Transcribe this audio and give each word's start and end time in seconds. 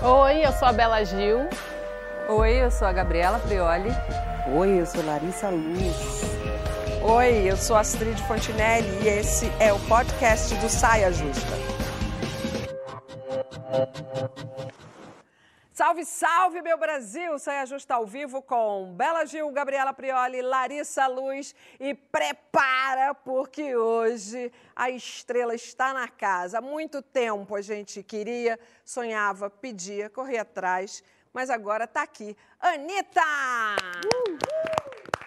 Oi, 0.00 0.46
eu 0.46 0.52
sou 0.52 0.68
a 0.68 0.72
Bela 0.72 1.04
Gil. 1.04 1.48
Oi, 2.28 2.52
eu 2.62 2.70
sou 2.70 2.86
a 2.86 2.92
Gabriela 2.92 3.40
Prioli. 3.40 3.90
Oi, 4.54 4.80
eu 4.80 4.86
sou 4.86 5.04
Larissa 5.04 5.48
Luz. 5.48 6.22
Oi, 7.02 7.50
eu 7.50 7.56
sou 7.56 7.76
Astrid 7.76 8.16
Fontinelli 8.22 8.88
e 9.02 9.08
esse 9.08 9.50
é 9.58 9.72
o 9.72 9.78
podcast 9.80 10.54
do 10.54 10.68
Saia 10.68 11.10
Justa. 11.10 11.52
Salve, 15.78 16.04
salve, 16.04 16.60
meu 16.60 16.76
Brasil! 16.76 17.38
Saia 17.38 17.64
Justa 17.64 17.94
ao 17.94 18.04
vivo 18.04 18.42
com 18.42 18.92
Bela 18.96 19.24
Gil, 19.24 19.48
Gabriela 19.52 19.92
Prioli, 19.92 20.42
Larissa 20.42 21.06
Luz 21.06 21.54
e 21.78 21.94
prepara, 21.94 23.14
porque 23.14 23.76
hoje 23.76 24.50
a 24.74 24.90
estrela 24.90 25.54
está 25.54 25.94
na 25.94 26.08
casa. 26.08 26.58
Há 26.58 26.60
muito 26.60 27.00
tempo 27.00 27.54
a 27.54 27.62
gente 27.62 28.02
queria, 28.02 28.58
sonhava, 28.84 29.48
pedia, 29.48 30.10
corria 30.10 30.42
atrás, 30.42 31.00
mas 31.32 31.48
agora 31.48 31.84
está 31.84 32.02
aqui. 32.02 32.36
Anitta! 32.58 33.22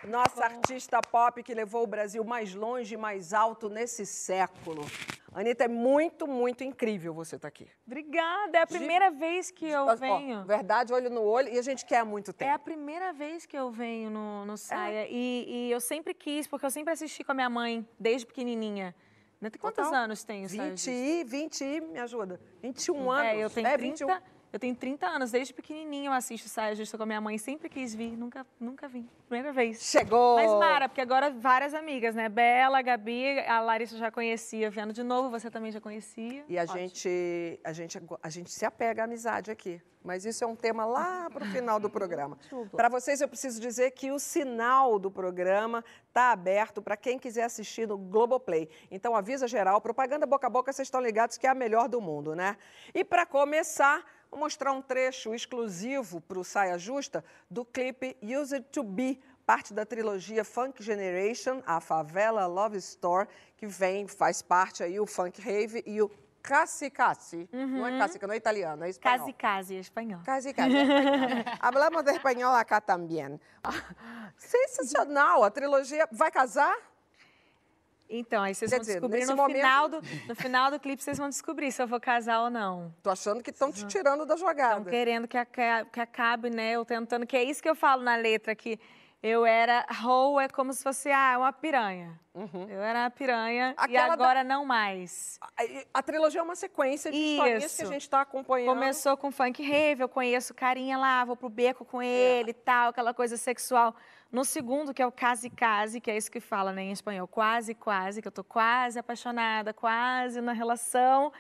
Nossa 0.04 0.44
artista 0.44 1.00
pop 1.00 1.42
que 1.42 1.54
levou 1.54 1.84
o 1.84 1.88
Brasil 1.88 2.26
mais 2.26 2.54
longe 2.54 2.96
e 2.96 2.98
mais 2.98 3.32
alto 3.32 3.70
nesse 3.70 4.06
século. 4.06 4.86
Anitta, 5.34 5.64
é 5.64 5.68
muito, 5.68 6.28
muito 6.28 6.64
incrível 6.64 7.14
você 7.14 7.38
estar 7.38 7.48
aqui. 7.48 7.68
Obrigada, 7.88 8.58
é 8.58 8.62
a 8.62 8.68
primeira 8.68 9.10
De... 9.10 9.18
vez 9.18 9.50
que 9.50 9.66
eu 9.66 9.96
venho. 9.96 10.44
verdade, 10.44 10.92
olho 10.92 11.10
no 11.10 11.22
olho, 11.22 11.48
e 11.48 11.58
a 11.58 11.62
gente 11.62 11.86
quer 11.86 12.00
há 12.00 12.06
muito 12.06 12.34
tempo. 12.34 12.52
É 12.52 12.54
a 12.54 12.60
primeira 12.60 13.14
vez 13.14 13.46
que 13.46 13.58
eu 13.58 13.72
venho 13.72 14.10
no, 14.10 14.46
no 14.46 14.58
Saia. 14.58 15.06
É. 15.06 15.08
E, 15.10 15.46
e, 15.48 15.72
eu 15.72 15.80
sempre 15.80 16.14
quis, 16.14 16.48
porque 16.48 16.66
eu 16.66 16.72
sempre 16.72 16.92
assisti 16.92 17.24
com 17.24 17.32
a 17.32 17.36
minha 17.36 17.50
mãe, 17.50 17.88
desde 17.98 18.28
pequenininha. 18.28 18.94
Tem 19.40 19.52
quantos 19.60 19.86
Total? 19.86 20.04
anos 20.04 20.24
tem 20.24 20.46
o 20.46 20.48
20 20.48 20.88
e, 20.88 21.24
20 21.24 21.64
e, 21.64 21.82
me 21.82 22.00
ajuda, 22.00 22.40
21 22.62 23.10
anos. 23.10 23.26
É, 23.26 23.44
eu 23.44 23.50
tenho 23.50 23.68
é, 23.68 23.78
30, 23.78 24.06
21. 24.06 24.41
Eu 24.54 24.60
tenho 24.60 24.76
30 24.76 25.08
anos, 25.08 25.32
desde 25.32 25.54
pequenininho 25.54 26.10
eu 26.10 26.14
assisto 26.14 26.50
Saia 26.50 26.76
Justa 26.76 26.98
com 26.98 27.04
a 27.04 27.06
minha 27.06 27.22
mãe, 27.22 27.38
sempre 27.38 27.70
quis 27.70 27.96
vir, 27.96 28.18
nunca, 28.18 28.46
nunca 28.60 28.86
vim. 28.86 29.08
Primeira 29.30 29.54
vez. 29.54 29.82
Chegou! 29.82 30.36
Mas 30.36 30.52
Mara, 30.52 30.90
porque 30.90 31.00
agora 31.00 31.32
várias 31.32 31.74
amigas, 31.74 32.14
né? 32.16 32.28
Bela, 32.28 32.82
Gabi, 32.82 33.40
a 33.40 33.62
Larissa 33.62 33.98
já 33.98 34.12
conhecia, 34.12 34.70
vendo 34.70 34.92
de 34.92 35.04
novo, 35.04 35.30
você 35.30 35.50
também 35.50 35.72
já 35.72 35.80
conhecia. 35.80 36.44
E 36.50 36.58
a 36.58 36.66
gente, 36.66 37.60
a 37.64 37.72
gente, 37.72 38.02
a 38.22 38.30
gente 38.30 38.52
se 38.52 38.66
apega 38.66 39.04
à 39.04 39.06
amizade 39.06 39.50
aqui. 39.50 39.82
Mas 40.04 40.26
isso 40.26 40.44
é 40.44 40.48
um 40.48 40.56
tema 40.56 40.84
lá 40.84 41.30
para 41.32 41.44
o 41.46 41.48
final 41.48 41.80
do 41.80 41.90
programa. 41.90 42.38
Para 42.76 42.90
vocês, 42.90 43.22
eu 43.22 43.28
preciso 43.28 43.62
dizer 43.62 43.92
que 43.92 44.12
o 44.12 44.20
sinal 44.20 44.98
do 44.98 45.12
programa 45.12 45.84
está 46.08 46.32
aberto 46.32 46.82
para 46.82 46.98
quem 46.98 47.18
quiser 47.20 47.44
assistir 47.44 47.88
no 47.88 47.98
Globoplay. 47.98 48.68
Então, 48.90 49.16
avisa 49.16 49.48
geral, 49.48 49.80
propaganda 49.80 50.26
boca 50.26 50.48
a 50.48 50.50
boca, 50.50 50.74
vocês 50.74 50.88
estão 50.88 51.02
ligados 51.02 51.38
que 51.38 51.48
é 51.48 51.50
a 51.50 51.56
melhor 51.56 51.88
do 51.88 52.02
mundo, 52.02 52.36
né? 52.36 52.58
E 52.94 53.04
para 53.04 53.26
começar, 53.26 54.04
Vou 54.32 54.40
mostrar 54.40 54.72
um 54.72 54.82
trecho 54.82 55.36
exclusivo 55.36 56.22
para 56.22 56.40
o 56.40 56.44
Saia 56.44 56.78
Justa 56.78 57.22
do 57.50 57.66
clipe 57.66 58.16
Use 58.24 58.56
It 58.56 58.70
To 58.72 58.82
Be, 58.82 59.20
parte 59.46 59.74
da 59.74 59.86
trilogia 59.86 60.46
Funk 60.46 60.82
Generation, 60.82 61.62
a 61.66 61.82
Favela 61.82 62.46
Love 62.46 62.78
Store, 62.78 63.28
que 63.58 63.68
vem, 63.68 64.08
faz 64.08 64.42
parte 64.42 64.84
aí 64.84 64.98
o 65.02 65.06
Funk 65.06 65.42
Rave 65.42 65.84
e 65.86 66.02
o 66.02 66.10
Casi 66.42 66.90
Casi. 66.90 67.50
Uhum. 67.52 67.80
Não 67.80 67.88
é 67.88 67.98
Casi, 68.00 68.20
não 68.22 68.34
é 68.34 68.38
italiano, 68.38 68.86
é 68.86 68.90
espanhol. 68.90 69.20
Casi 69.20 69.34
Casi, 69.34 69.76
é 69.76 69.80
espanhol. 69.80 70.22
Casi 70.24 70.54
Casi, 70.54 70.78
é 70.78 70.82
espanhol. 70.82 71.44
Hablamos 71.60 72.04
de 72.04 72.12
espanhol 72.12 72.54
acá 72.56 72.80
também. 72.80 73.38
Sensacional, 74.38 75.44
a 75.44 75.52
trilogia. 75.52 76.08
Vai 76.10 76.32
casar? 76.32 76.74
Então, 78.12 78.44
aí 78.44 78.54
vocês 78.54 78.70
Quer 78.70 78.78
vão 78.78 78.82
dizer, 78.82 78.94
descobrir 78.94 79.26
no, 79.26 79.36
momento... 79.36 79.56
final 79.56 79.90
do, 79.90 80.02
no 80.28 80.36
final 80.36 80.70
do 80.70 80.80
clipe, 80.80 81.02
vocês 81.02 81.18
vão 81.18 81.30
descobrir 81.30 81.72
se 81.72 81.82
eu 81.82 81.88
vou 81.88 82.00
casar 82.00 82.42
ou 82.42 82.50
não. 82.50 82.94
Tô 83.02 83.10
achando 83.10 83.42
que 83.42 83.52
estão 83.52 83.72
te 83.72 83.88
tirando 83.88 84.26
da 84.26 84.36
jogada. 84.36 84.80
Estão 84.80 84.92
querendo 84.92 85.28
que, 85.28 85.38
que 85.46 86.00
acabe, 86.00 86.50
né? 86.50 86.74
Eu 86.74 86.84
tentando, 86.84 87.26
que 87.26 87.38
é 87.38 87.44
isso 87.44 87.64
que 87.64 87.70
eu 87.70 87.76
falo 87.76 88.04
na 88.04 88.18
letra, 88.18 88.54
que 88.54 88.78
eu 89.24 89.46
era, 89.46 89.86
Ho 90.04 90.40
é 90.40 90.50
como 90.50 90.74
se 90.74 90.82
fosse 90.82 91.12
ah, 91.12 91.36
uma 91.38 91.54
piranha. 91.54 92.20
Uhum. 92.34 92.68
Eu 92.68 92.82
era 92.82 93.02
uma 93.02 93.10
piranha 93.12 93.74
Aquela 93.78 94.08
e 94.08 94.12
agora 94.12 94.44
da... 94.44 94.44
não 94.44 94.66
mais. 94.66 95.38
A, 95.42 96.00
a, 96.00 96.02
trilogia 96.02 96.40
é 96.40 96.44
uma 96.44 96.56
sequência 96.56 97.12
de 97.12 97.18
Isso. 97.18 97.34
historinhas 97.34 97.76
que 97.76 97.84
a 97.84 97.86
gente 97.86 98.02
está 98.02 98.22
acompanhando. 98.22 98.74
Começou 98.74 99.16
com 99.16 99.32
Funk 99.32 99.62
Rave, 99.62 100.02
eu 100.02 100.10
conheço 100.10 100.56
carinha 100.56 100.98
lá, 100.98 101.24
vou 101.24 101.36
pro 101.36 101.50
beco 101.50 101.86
com 101.86 102.02
ele 102.02 102.50
e 102.50 102.52
é. 102.52 102.64
tal, 102.66 102.90
aquela 102.90 103.14
coisa 103.14 103.38
sexual. 103.38 103.96
No 104.32 104.46
segundo, 104.46 104.94
que 104.94 105.02
é 105.02 105.06
o 105.06 105.12
Case 105.12 105.50
Case, 105.50 106.00
que 106.00 106.10
é 106.10 106.16
isso 106.16 106.32
que 106.32 106.40
fala 106.40 106.72
né, 106.72 106.84
em 106.84 106.92
espanhol, 106.92 107.28
quase, 107.28 107.76
quase, 107.76 108.22
que 108.22 108.28
eu 108.30 108.32
tô 108.32 108.46
quase 108.46 108.98
apaixonada, 108.98 109.74
quase 109.74 110.40
na 110.40 110.54
relação. 110.54 111.34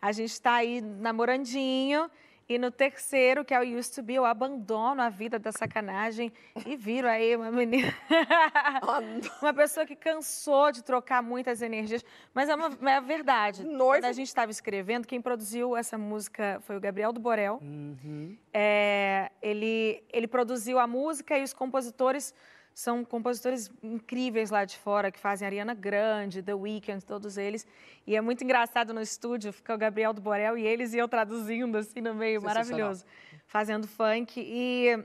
A 0.00 0.12
gente 0.12 0.30
está 0.30 0.54
aí 0.54 0.80
namorandinho. 0.80 2.10
E 2.48 2.58
no 2.58 2.70
terceiro, 2.70 3.44
que 3.44 3.52
é 3.52 3.60
o 3.60 3.78
Used 3.78 3.94
to 3.94 4.02
Be, 4.02 4.14
eu 4.14 4.24
abandono 4.24 5.02
a 5.02 5.10
vida 5.10 5.38
da 5.38 5.52
sacanagem 5.52 6.32
e 6.64 6.76
viro 6.76 7.06
aí 7.06 7.36
uma 7.36 7.50
menina. 7.50 7.94
uma 9.42 9.52
pessoa 9.52 9.84
que 9.84 9.94
cansou 9.94 10.72
de 10.72 10.82
trocar 10.82 11.22
muitas 11.22 11.60
energias. 11.60 12.02
Mas 12.32 12.48
é, 12.48 12.54
uma, 12.54 12.90
é 12.90 12.96
a 12.96 13.00
verdade. 13.00 13.64
Quando 13.76 14.06
a 14.06 14.12
gente 14.12 14.28
estava 14.28 14.50
escrevendo, 14.50 15.06
quem 15.06 15.20
produziu 15.20 15.76
essa 15.76 15.98
música 15.98 16.58
foi 16.62 16.78
o 16.78 16.80
Gabriel 16.80 17.12
do 17.12 17.20
Borel. 17.20 17.58
Uhum. 17.60 18.34
É, 18.50 19.30
ele, 19.42 20.02
ele 20.10 20.26
produziu 20.26 20.78
a 20.78 20.86
música 20.86 21.36
e 21.36 21.42
os 21.42 21.52
compositores 21.52 22.34
são 22.78 23.04
compositores 23.04 23.72
incríveis 23.82 24.50
lá 24.50 24.64
de 24.64 24.78
fora, 24.78 25.10
que 25.10 25.18
fazem 25.18 25.44
Ariana 25.44 25.74
Grande, 25.74 26.40
The 26.40 26.54
Weeknd, 26.54 27.04
todos 27.04 27.36
eles. 27.36 27.66
E 28.06 28.14
é 28.14 28.20
muito 28.20 28.44
engraçado 28.44 28.94
no 28.94 29.00
estúdio, 29.00 29.52
fica 29.52 29.74
o 29.74 29.76
Gabriel 29.76 30.12
do 30.12 30.20
Borel 30.20 30.56
e 30.56 30.64
eles 30.64 30.94
e 30.94 30.98
eu 30.98 31.08
traduzindo 31.08 31.76
assim 31.76 32.00
no 32.00 32.14
meio, 32.14 32.40
maravilhoso, 32.40 33.04
fazendo 33.48 33.88
funk. 33.88 34.40
E 34.40 34.96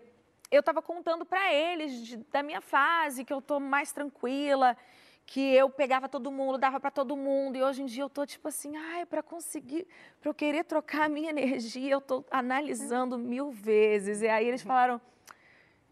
eu 0.52 0.60
estava 0.60 0.84
contando 0.84 1.26
para 1.26 1.52
eles 1.52 2.06
de, 2.06 2.18
da 2.32 2.44
minha 2.44 2.62
fase, 2.62 3.26
que 3.26 3.34
eu 3.34 3.42
tô 3.42 3.60
mais 3.60 3.92
tranquila, 3.92 4.78
que 5.26 5.42
eu 5.56 5.68
pegava 5.68 6.08
todo 6.08 6.32
mundo, 6.32 6.60
dava 6.60 6.80
para 6.80 6.92
todo 6.92 7.18
mundo, 7.18 7.58
e 7.58 7.64
hoje 7.64 7.82
em 7.82 7.88
dia 7.88 8.04
eu 8.04 8.10
tô 8.10 8.24
tipo 8.24 8.50
assim, 8.50 8.78
ai, 8.78 9.04
para 9.08 9.24
conseguir, 9.24 9.88
para 10.22 10.30
eu 10.30 10.34
querer 10.36 10.64
trocar 10.64 11.06
a 11.06 11.10
minha 11.10 11.32
energia, 11.32 11.94
eu 11.94 12.02
tô 12.02 12.24
analisando 12.30 13.18
mil 13.18 13.50
vezes. 13.50 14.22
E 14.22 14.28
aí 14.28 14.48
eles 14.48 14.62
falaram, 14.62 15.02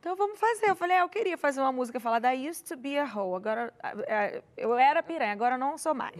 então 0.01 0.15
vamos 0.15 0.39
fazer. 0.39 0.67
Eu 0.67 0.75
falei, 0.75 0.97
é, 0.97 1.01
eu 1.03 1.09
queria 1.09 1.37
fazer 1.37 1.61
uma 1.61 1.71
música 1.71 1.99
falar 1.99 2.17
da 2.17 2.31
used 2.31 2.67
to 2.67 2.75
be 2.75 2.97
a 2.97 3.03
hoe. 3.03 3.35
Agora, 3.35 3.71
é, 4.07 4.41
eu 4.57 4.75
era 4.75 5.03
piranha, 5.03 5.31
agora 5.31 5.59
não 5.59 5.77
sou 5.77 5.93
mais. 5.93 6.17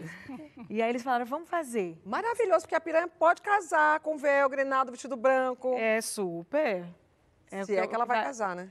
E 0.70 0.80
aí 0.80 0.88
eles 0.88 1.02
falaram, 1.02 1.26
vamos 1.26 1.50
fazer. 1.50 2.00
Maravilhoso, 2.06 2.60
porque 2.60 2.76
a 2.76 2.80
piranha 2.80 3.08
pode 3.08 3.42
casar 3.42 3.98
com 3.98 4.16
véu, 4.16 4.48
grenado, 4.48 4.92
vestido 4.92 5.16
branco. 5.16 5.74
É 5.76 6.00
super. 6.00 6.86
É 7.50 7.64
Se 7.64 7.76
é 7.76 7.84
que 7.84 7.92
ela 7.92 8.04
vai, 8.04 8.22
casar, 8.22 8.54
né? 8.54 8.70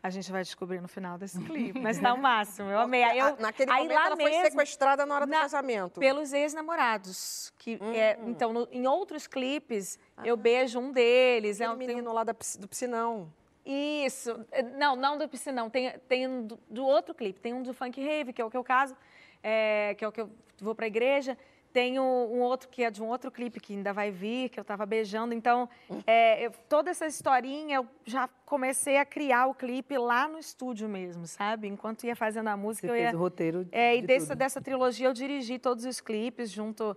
A 0.00 0.08
gente 0.08 0.30
vai 0.30 0.44
descobrir 0.44 0.80
no 0.80 0.86
final 0.86 1.18
desse 1.18 1.38
clipe, 1.42 1.80
mas 1.80 1.98
tá 1.98 2.14
o 2.14 2.18
máximo. 2.18 2.70
Eu 2.70 2.78
amei. 2.78 3.02
Aí 3.02 3.18
eu, 3.18 3.36
Naquele 3.36 3.72
aí 3.72 3.82
momento 3.82 3.98
ela 3.98 4.16
mesmo, 4.16 4.34
foi 4.34 4.50
sequestrada 4.50 5.04
na 5.04 5.16
hora 5.16 5.26
do 5.26 5.30
na, 5.30 5.40
casamento. 5.40 5.98
Pelos 5.98 6.32
ex-namorados. 6.32 7.52
que 7.58 7.76
hum. 7.82 7.92
é, 7.92 8.16
Então, 8.24 8.52
no, 8.52 8.68
em 8.70 8.86
outros 8.86 9.26
clipes, 9.26 9.98
ah. 10.16 10.22
eu 10.24 10.36
beijo 10.36 10.78
um 10.78 10.92
deles. 10.92 11.60
É 11.60 11.68
um 11.68 11.76
menino 11.76 12.12
lá 12.12 12.22
da, 12.22 12.32
do 12.32 12.68
piscinão. 12.68 13.32
Isso. 13.64 14.44
É, 14.52 14.62
não, 14.62 14.94
não 14.94 15.16
do 15.16 15.28
piscinão. 15.28 15.70
Tem, 15.70 15.98
tem 16.08 16.28
um 16.28 16.46
do, 16.46 16.58
do, 16.68 16.84
outro 16.84 17.14
clipe. 17.14 17.40
Tem 17.40 17.54
um 17.54 17.62
do 17.62 17.72
Funk 17.72 18.00
Rave, 18.00 18.32
que 18.32 18.42
é 18.42 18.44
o 18.44 18.50
que 18.50 18.56
eu 18.56 18.64
caso, 18.64 18.94
é, 19.42 19.94
que 19.94 20.04
é 20.04 20.08
o 20.08 20.12
que 20.12 20.20
eu 20.20 20.30
vou 20.60 20.74
para 20.74 20.84
a 20.84 20.88
igreja. 20.88 21.36
Tem 21.72 21.98
um, 21.98 22.36
um, 22.36 22.40
outro 22.40 22.68
que 22.68 22.84
é 22.84 22.90
de 22.90 23.02
um 23.02 23.08
outro 23.08 23.32
clipe 23.32 23.58
que 23.58 23.74
ainda 23.74 23.92
vai 23.92 24.08
vir, 24.08 24.48
que 24.48 24.60
eu 24.60 24.62
estava 24.62 24.86
beijando. 24.86 25.34
Então, 25.34 25.68
é, 26.06 26.46
eu, 26.46 26.52
toda 26.68 26.90
essa 26.90 27.04
historinha, 27.06 27.76
eu 27.76 27.86
já 28.04 28.28
comecei 28.46 28.96
a 28.96 29.04
criar 29.04 29.46
o 29.46 29.54
clipe 29.54 29.98
lá 29.98 30.28
no 30.28 30.38
estúdio 30.38 30.88
mesmo, 30.88 31.26
sabe? 31.26 31.66
Enquanto 31.66 32.04
ia 32.04 32.14
fazendo 32.14 32.46
a 32.46 32.56
música, 32.56 32.86
Você 32.86 32.92
eu 32.92 32.96
ia... 32.96 33.02
fez 33.06 33.14
o 33.14 33.18
roteiro 33.18 33.66
É, 33.72 33.96
e 33.96 34.02
dessa, 34.02 34.36
dessa 34.36 34.60
trilogia 34.60 35.08
eu 35.08 35.12
dirigi 35.12 35.58
todos 35.58 35.84
os 35.84 36.00
clipes 36.00 36.50
junto... 36.50 36.96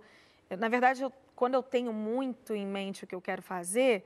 Na 0.56 0.68
verdade, 0.68 1.02
eu, 1.02 1.12
quando 1.34 1.54
eu 1.54 1.62
tenho 1.62 1.92
muito 1.92 2.54
em 2.54 2.66
mente 2.66 3.02
o 3.02 3.06
que 3.06 3.14
eu 3.14 3.20
quero 3.20 3.42
fazer 3.42 4.04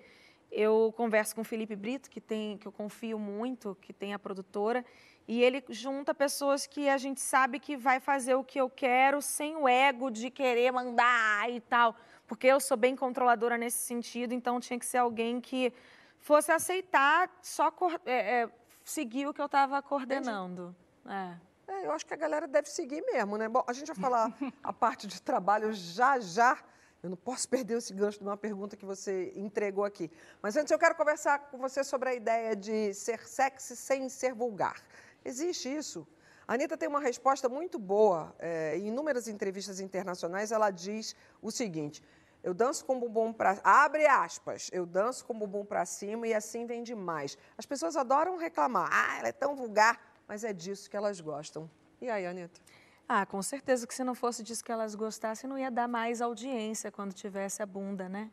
eu 0.52 0.92
converso 0.96 1.34
com 1.34 1.40
o 1.40 1.44
Felipe 1.44 1.74
Brito, 1.74 2.10
que, 2.10 2.20
tem, 2.20 2.58
que 2.58 2.68
eu 2.68 2.72
confio 2.72 3.18
muito, 3.18 3.76
que 3.80 3.92
tem 3.92 4.12
a 4.12 4.18
produtora, 4.18 4.84
e 5.26 5.42
ele 5.42 5.64
junta 5.70 6.14
pessoas 6.14 6.66
que 6.66 6.88
a 6.88 6.98
gente 6.98 7.20
sabe 7.20 7.58
que 7.58 7.76
vai 7.76 7.98
fazer 7.98 8.34
o 8.34 8.44
que 8.44 8.60
eu 8.60 8.68
quero 8.68 9.22
sem 9.22 9.56
o 9.56 9.66
ego 9.66 10.10
de 10.10 10.30
querer 10.30 10.70
mandar 10.70 11.50
e 11.50 11.60
tal. 11.60 11.96
Porque 12.26 12.46
eu 12.46 12.60
sou 12.60 12.76
bem 12.76 12.94
controladora 12.94 13.56
nesse 13.56 13.78
sentido, 13.78 14.34
então 14.34 14.60
tinha 14.60 14.78
que 14.78 14.86
ser 14.86 14.98
alguém 14.98 15.40
que 15.40 15.72
fosse 16.18 16.52
aceitar 16.52 17.30
só 17.40 17.72
é, 18.04 18.42
é, 18.42 18.50
seguir 18.84 19.26
o 19.26 19.32
que 19.32 19.40
eu 19.40 19.46
estava 19.46 19.80
coordenando. 19.80 20.74
É. 21.06 21.52
É, 21.68 21.86
eu 21.86 21.92
acho 21.92 22.04
que 22.04 22.12
a 22.12 22.16
galera 22.16 22.46
deve 22.46 22.68
seguir 22.68 23.02
mesmo, 23.02 23.38
né? 23.38 23.48
Bom, 23.48 23.64
a 23.66 23.72
gente 23.72 23.86
vai 23.86 23.96
falar 23.96 24.32
a 24.62 24.72
parte 24.72 25.06
de 25.06 25.22
trabalho 25.22 25.72
já 25.72 26.18
já. 26.20 26.58
Eu 27.02 27.10
não 27.10 27.16
posso 27.16 27.48
perder 27.48 27.78
esse 27.78 27.92
gancho 27.92 28.18
de 28.18 28.24
uma 28.24 28.36
pergunta 28.36 28.76
que 28.76 28.84
você 28.84 29.32
entregou 29.34 29.84
aqui. 29.84 30.08
Mas 30.40 30.56
antes 30.56 30.70
eu 30.70 30.78
quero 30.78 30.94
conversar 30.94 31.50
com 31.50 31.58
você 31.58 31.82
sobre 31.82 32.10
a 32.10 32.14
ideia 32.14 32.54
de 32.54 32.94
ser 32.94 33.26
sexy 33.26 33.74
sem 33.74 34.08
ser 34.08 34.32
vulgar. 34.32 34.80
Existe 35.24 35.68
isso? 35.68 36.06
A 36.46 36.54
Anitta 36.54 36.76
tem 36.76 36.88
uma 36.88 37.00
resposta 37.00 37.48
muito 37.48 37.76
boa. 37.76 38.32
É, 38.38 38.78
em 38.78 38.86
inúmeras 38.86 39.26
entrevistas 39.26 39.80
internacionais, 39.80 40.52
ela 40.52 40.70
diz 40.70 41.16
o 41.40 41.50
seguinte: 41.50 42.00
Eu 42.40 42.54
danço 42.54 42.84
com 42.84 42.96
o 42.96 43.00
bumbum 43.00 43.32
para 43.32 43.58
abre 43.64 44.06
aspas. 44.06 44.70
Eu 44.72 44.86
danço 44.86 45.24
com 45.24 45.32
o 45.32 45.38
bumbum 45.38 45.64
para 45.64 45.84
cima 45.84 46.28
e 46.28 46.32
assim 46.32 46.66
vem 46.66 46.84
demais. 46.84 47.36
As 47.58 47.66
pessoas 47.66 47.96
adoram 47.96 48.36
reclamar. 48.36 48.88
Ah, 48.92 49.18
ela 49.18 49.28
é 49.28 49.32
tão 49.32 49.56
vulgar, 49.56 50.00
mas 50.28 50.44
é 50.44 50.52
disso 50.52 50.88
que 50.88 50.96
elas 50.96 51.20
gostam. 51.20 51.68
E 52.00 52.08
aí, 52.08 52.26
Anitta? 52.26 52.60
Ah, 53.08 53.26
com 53.26 53.42
certeza 53.42 53.86
que 53.86 53.94
se 53.94 54.04
não 54.04 54.14
fosse 54.14 54.42
disso 54.42 54.64
que 54.64 54.72
elas 54.72 54.94
gostassem, 54.94 55.48
não 55.48 55.58
ia 55.58 55.70
dar 55.70 55.88
mais 55.88 56.20
audiência 56.20 56.90
quando 56.90 57.12
tivesse 57.12 57.62
a 57.62 57.66
bunda, 57.66 58.08
né? 58.08 58.30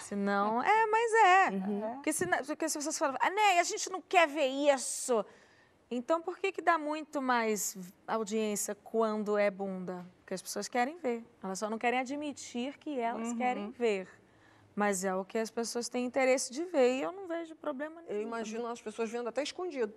Senão, 0.00 0.62
é, 0.62 0.86
mas 0.86 1.12
é. 1.14 1.50
Uhum. 1.50 1.94
Porque, 1.94 2.12
se, 2.12 2.26
porque 2.44 2.68
se 2.68 2.80
vocês 2.80 2.98
falam, 2.98 3.16
ah, 3.20 3.30
né, 3.30 3.60
a 3.60 3.62
gente 3.62 3.90
não 3.90 4.00
quer 4.00 4.26
ver 4.26 4.46
isso. 4.46 5.24
Então, 5.90 6.20
por 6.20 6.38
que, 6.38 6.50
que 6.50 6.60
dá 6.60 6.76
muito 6.76 7.22
mais 7.22 7.76
audiência 8.06 8.74
quando 8.74 9.38
é 9.38 9.50
bunda? 9.50 10.04
Porque 10.18 10.34
as 10.34 10.42
pessoas 10.42 10.66
querem 10.66 10.98
ver. 10.98 11.24
Elas 11.42 11.60
só 11.60 11.70
não 11.70 11.78
querem 11.78 12.00
admitir 12.00 12.76
que 12.78 12.98
elas 12.98 13.28
uhum. 13.28 13.36
querem 13.36 13.70
ver. 13.70 14.08
Mas 14.74 15.04
é 15.04 15.14
o 15.14 15.24
que 15.24 15.38
as 15.38 15.50
pessoas 15.50 15.88
têm 15.88 16.04
interesse 16.04 16.52
de 16.52 16.64
ver 16.64 16.98
e 16.98 17.02
eu 17.02 17.12
não 17.12 17.28
vejo 17.28 17.54
problema 17.54 18.02
nenhum. 18.02 18.20
Eu 18.20 18.22
imagino 18.22 18.66
as 18.66 18.82
pessoas 18.82 19.08
vendo 19.08 19.28
até 19.28 19.42
escondido. 19.42 19.94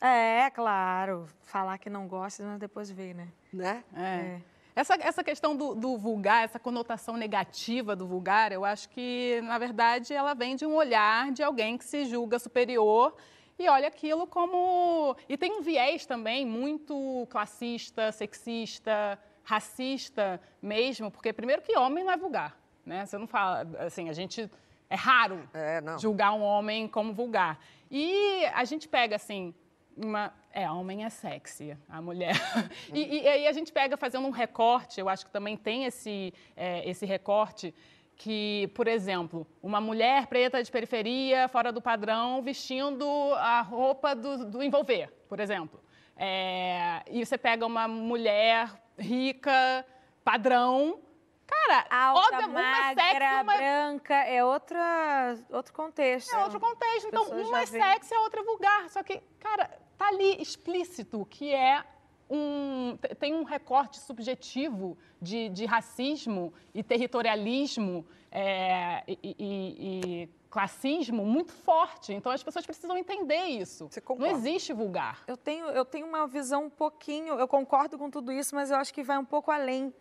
É, 0.00 0.50
claro. 0.50 1.28
Falar 1.42 1.78
que 1.78 1.90
não 1.90 2.08
gosta, 2.08 2.42
mas 2.42 2.58
depois 2.58 2.90
ver, 2.90 3.14
né? 3.14 3.28
Né? 3.56 3.84
É. 3.94 4.02
é. 4.02 4.40
Essa, 4.76 4.94
essa 5.00 5.24
questão 5.24 5.56
do, 5.56 5.74
do, 5.74 5.96
vulgar, 5.96 6.44
essa 6.44 6.58
conotação 6.58 7.16
negativa 7.16 7.96
do 7.96 8.06
vulgar, 8.06 8.52
eu 8.52 8.62
acho 8.62 8.90
que, 8.90 9.40
na 9.44 9.56
verdade, 9.56 10.12
ela 10.12 10.34
vem 10.34 10.54
de 10.54 10.66
um 10.66 10.74
olhar 10.74 11.32
de 11.32 11.42
alguém 11.42 11.78
que 11.78 11.84
se 11.84 12.04
julga 12.04 12.38
superior 12.38 13.16
e 13.58 13.66
olha 13.68 13.88
aquilo 13.88 14.26
como. 14.26 15.16
E 15.28 15.36
tem 15.38 15.52
um 15.52 15.62
viés 15.62 16.04
também 16.04 16.44
muito 16.44 17.26
classista, 17.30 18.12
sexista, 18.12 19.18
racista 19.42 20.38
mesmo, 20.60 21.10
porque, 21.10 21.32
primeiro, 21.32 21.62
que 21.62 21.76
homem 21.78 22.04
não 22.04 22.12
é 22.12 22.16
vulgar. 22.18 22.54
Né? 22.84 23.06
Você 23.06 23.16
não 23.16 23.26
fala. 23.26 23.66
Assim, 23.78 24.10
a 24.10 24.12
gente. 24.12 24.50
É 24.88 24.94
raro 24.94 25.48
é, 25.52 25.82
julgar 25.98 26.32
um 26.32 26.42
homem 26.42 26.86
como 26.86 27.12
vulgar. 27.12 27.58
E 27.90 28.44
a 28.54 28.62
gente 28.64 28.86
pega, 28.86 29.16
assim, 29.16 29.54
uma. 29.96 30.32
É, 30.58 30.70
homem 30.70 31.04
é 31.04 31.10
sexy, 31.10 31.76
a 31.86 32.00
mulher. 32.00 32.34
e, 32.90 33.18
e, 33.18 33.28
aí 33.28 33.46
a 33.46 33.52
gente 33.52 33.70
pega 33.70 33.94
fazendo 33.94 34.26
um 34.26 34.30
recorte, 34.30 34.98
eu 34.98 35.06
acho 35.06 35.26
que 35.26 35.30
também 35.30 35.54
tem 35.54 35.84
esse, 35.84 36.32
é, 36.56 36.88
esse 36.88 37.04
recorte, 37.04 37.74
que, 38.16 38.66
por 38.74 38.88
exemplo, 38.88 39.46
uma 39.62 39.82
mulher 39.82 40.26
preta 40.28 40.62
de 40.62 40.72
periferia, 40.72 41.46
fora 41.48 41.70
do 41.70 41.82
padrão, 41.82 42.40
vestindo 42.40 43.06
a 43.34 43.60
roupa 43.60 44.14
do, 44.16 44.46
do 44.46 44.62
envolver, 44.62 45.12
por 45.28 45.40
exemplo. 45.40 45.78
É, 46.16 47.02
e 47.10 47.22
você 47.22 47.36
pega 47.36 47.66
uma 47.66 47.86
mulher 47.86 48.70
rica, 48.98 49.84
padrão, 50.24 51.00
Cara, 51.46 51.86
alta, 51.90 52.36
óbvio, 52.36 52.50
magra, 52.50 53.02
sexy, 53.02 53.42
uma... 53.42 53.56
branca, 53.56 54.14
é 54.14 54.44
outra, 54.44 55.38
outro 55.50 55.72
contexto. 55.72 56.34
É 56.34 56.42
outro 56.42 56.60
contexto. 56.60 57.06
Então, 57.08 57.28
uma 57.28 57.60
é 57.60 57.66
sexy, 57.66 58.14
a 58.14 58.20
outra 58.20 58.40
é 58.40 58.44
vulgar. 58.44 58.90
Só 58.90 59.02
que, 59.02 59.22
cara, 59.38 59.70
tá 59.96 60.08
ali 60.08 60.40
explícito 60.40 61.24
que 61.30 61.54
é 61.54 61.84
um, 62.28 62.98
tem 63.18 63.34
um 63.34 63.44
recorte 63.44 63.98
subjetivo 64.00 64.98
de, 65.20 65.48
de 65.48 65.64
racismo 65.64 66.52
e 66.74 66.82
territorialismo 66.82 68.04
é, 68.30 69.04
e, 69.06 69.18
e, 69.22 69.36
e, 69.38 70.28
classismo 70.50 71.24
muito 71.24 71.52
forte. 71.52 72.12
Então 72.12 72.32
as 72.32 72.42
pessoas 72.42 72.66
precisam 72.66 72.96
entender 72.96 73.44
isso. 73.44 73.88
Não 74.18 74.26
existe 74.26 74.72
vulgar. 74.72 75.22
Eu 75.26 75.36
tenho, 75.36 75.66
eu 75.66 75.84
tenho 75.84 76.06
uma 76.06 76.26
visão 76.26 76.64
um 76.64 76.70
pouquinho, 76.70 77.38
eu 77.38 77.46
concordo 77.46 77.96
com 77.96 78.10
tudo 78.10 78.32
isso, 78.32 78.54
mas 78.54 78.70
eu 78.70 78.76
acho 78.76 78.92
que 78.92 79.02
vai 79.02 79.18
um 79.18 79.24
pouco 79.24 79.50
além 79.50 79.94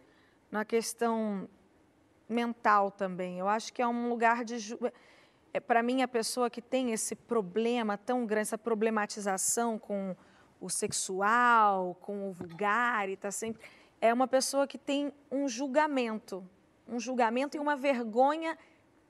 na 0.55 0.63
questão 0.63 1.49
mental 2.29 2.89
também. 2.89 3.39
Eu 3.39 3.47
acho 3.49 3.73
que 3.73 3.81
é 3.81 3.87
um 3.87 4.07
lugar 4.07 4.45
de 4.45 4.55
é, 5.53 5.59
para 5.59 5.83
mim, 5.83 6.01
a 6.01 6.07
pessoa 6.07 6.49
que 6.49 6.61
tem 6.61 6.91
esse 6.91 7.13
problema 7.13 7.97
tão 7.97 8.25
grande, 8.25 8.43
essa 8.43 8.57
problematização 8.57 9.77
com 9.77 10.15
o 10.61 10.69
sexual, 10.69 11.95
com 11.95 12.29
o 12.29 12.31
vulgar, 12.31 13.09
e 13.09 13.13
está 13.13 13.31
sempre. 13.31 13.61
É 13.99 14.13
uma 14.13 14.27
pessoa 14.27 14.65
que 14.65 14.77
tem 14.77 15.11
um 15.29 15.47
julgamento, 15.47 16.41
um 16.87 17.01
julgamento 17.01 17.57
e 17.57 17.59
uma 17.59 17.75
vergonha 17.75 18.57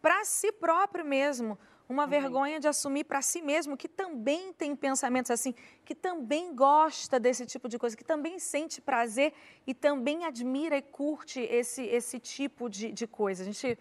para 0.02 0.26
si 0.26 0.52
próprio 0.52 1.06
mesmo, 1.06 1.60
uma 1.88 2.08
vergonha 2.08 2.60
de 2.60 2.68
assumir 2.68 3.04
para 3.04 3.22
si 3.22 3.42
mesmo 3.42 3.78
que 3.78 3.88
também 3.88 4.52
tem 4.54 4.76
pensamentos 4.76 5.30
assim, 5.30 5.54
que 5.84 5.94
também 5.94 6.56
gosta 6.56 7.20
desse 7.20 7.46
tipo 7.46 7.70
de 7.70 7.78
coisa, 7.78 7.96
que 7.96 8.04
também 8.04 8.40
sente 8.40 8.82
prazer 8.82 9.34
e 9.68 9.74
também 9.74 10.26
admira 10.26 10.78
e 10.78 10.82
curte 10.82 11.40
esse, 11.42 11.84
esse 11.84 12.20
tipo 12.20 12.70
de, 12.70 12.92
de 12.92 13.06
coisa. 13.06 13.44
A 13.44 13.46
gente 13.46 13.78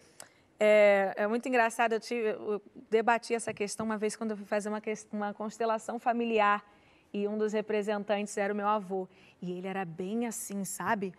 é, 0.60 1.14
é, 1.16 1.26
muito 1.26 1.48
engraçado, 1.48 1.94
eu, 1.94 2.00
tive, 2.00 2.28
eu, 2.28 2.62
debati 2.90 3.34
essa 3.34 3.52
questão 3.52 3.86
uma 3.86 3.96
vez 3.96 4.14
quando 4.16 4.32
eu 4.32 4.36
fui 4.36 4.46
fazer 4.46 4.68
uma, 4.68 4.82
uma 5.12 5.34
constelação 5.34 5.98
familiar 5.98 6.64
e 7.12 7.26
um 7.28 7.38
dos 7.38 7.52
representantes 7.52 8.36
era 8.36 8.52
o 8.52 8.56
meu 8.56 8.66
avô. 8.66 9.08
E 9.40 9.52
ele 9.52 9.66
era 9.66 9.84
bem 9.84 10.26
assim, 10.26 10.64
sabe? 10.64 11.14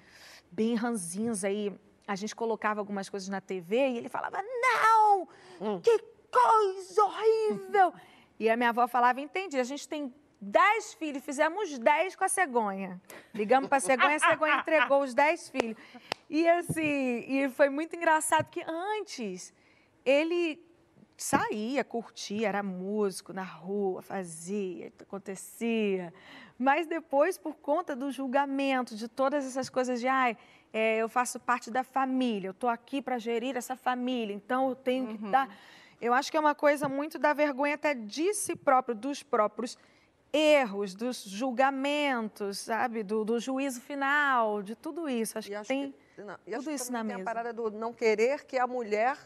Bem 0.52 0.76
ranzinza. 0.76 1.48
Aí 1.48 1.74
a 2.08 2.16
gente 2.16 2.36
colocava 2.36 2.80
algumas 2.80 3.10
coisas 3.10 3.30
na 3.30 3.40
TV 3.42 3.90
e 3.90 3.98
ele 3.98 4.10
falava: 4.10 4.42
Não! 4.42 5.28
Hum. 5.62 5.80
Que 5.80 5.98
coisa 6.42 7.04
horrível! 7.04 7.94
E 8.40 8.50
a 8.50 8.58
minha 8.58 8.70
avó 8.70 8.88
falava: 8.88 9.22
Entendi, 9.22 9.58
a 9.58 9.64
gente 9.64 9.88
tem 9.88 10.14
dez 10.40 10.94
filhos, 10.94 11.24
fizemos 11.24 11.78
dez 11.80 12.16
com 12.16 12.24
a 12.24 12.30
cegonha. 12.30 13.02
Ligamos 13.34 13.68
para 13.68 13.78
a 13.78 13.82
cegonha, 13.82 14.16
a 14.16 14.20
cegonha 14.20 14.56
entregou 14.58 15.02
os 15.02 15.14
dez 15.14 15.50
filhos. 15.50 15.78
E 16.30 16.48
assim, 16.48 17.26
e 17.28 17.50
foi 17.50 17.70
muito 17.70 17.96
engraçado 17.96 18.50
que 18.50 18.64
antes 18.68 19.54
ele 20.04 20.64
saía, 21.18 21.84
curtia, 21.84 22.48
era 22.48 22.62
músico 22.62 23.32
na 23.34 23.44
rua, 23.44 24.02
fazia, 24.02 24.92
acontecia. 25.00 26.14
Mas 26.58 26.88
depois, 26.88 27.38
por 27.38 27.56
conta 27.56 27.96
do 27.96 28.12
julgamento, 28.12 28.96
de 28.96 29.08
todas 29.08 29.46
essas 29.46 29.70
coisas 29.70 30.00
de, 30.00 30.08
ai, 30.08 30.38
é, 30.74 30.98
eu 30.98 31.08
faço 31.08 31.40
parte 31.40 31.72
da 31.72 31.84
família, 31.84 32.50
eu 32.50 32.52
estou 32.52 32.70
aqui 32.70 33.02
para 33.02 33.18
gerir 33.18 33.56
essa 33.56 33.76
família, 33.76 34.34
então 34.34 34.70
eu 34.70 34.76
tenho 34.76 35.08
que 35.08 35.26
estar. 35.26 35.48
Uhum. 35.48 35.48
Tá... 35.48 35.58
Eu 36.02 36.14
acho 36.14 36.30
que 36.30 36.38
é 36.38 36.40
uma 36.40 36.56
coisa 36.56 36.88
muito 36.88 37.18
da 37.18 37.34
vergonha 37.34 37.76
até 37.76 37.94
de 37.94 38.34
si 38.34 38.56
próprio, 38.56 38.96
dos 38.96 39.24
próprios 39.24 39.78
erros, 40.32 40.94
dos 40.94 41.24
julgamentos, 41.24 42.60
sabe? 42.60 43.04
Do, 43.04 43.24
do 43.24 43.40
juízo 43.40 43.80
final, 43.80 44.62
de 44.62 44.76
tudo 44.76 45.08
isso. 45.08 45.38
Acho, 45.38 45.54
acho 45.56 45.62
que 45.62 45.68
tem 45.68 45.96
que, 46.16 46.22
não, 46.22 46.38
tudo 46.38 46.72
isso 46.72 46.92
na 46.92 47.00
tem 47.00 47.08
mesa. 47.08 47.22
a 47.22 47.24
parada 47.24 47.54
do 47.54 47.72
não 47.72 47.94
querer 47.94 48.44
que 48.44 48.58
a 48.58 48.68
mulher 48.68 49.18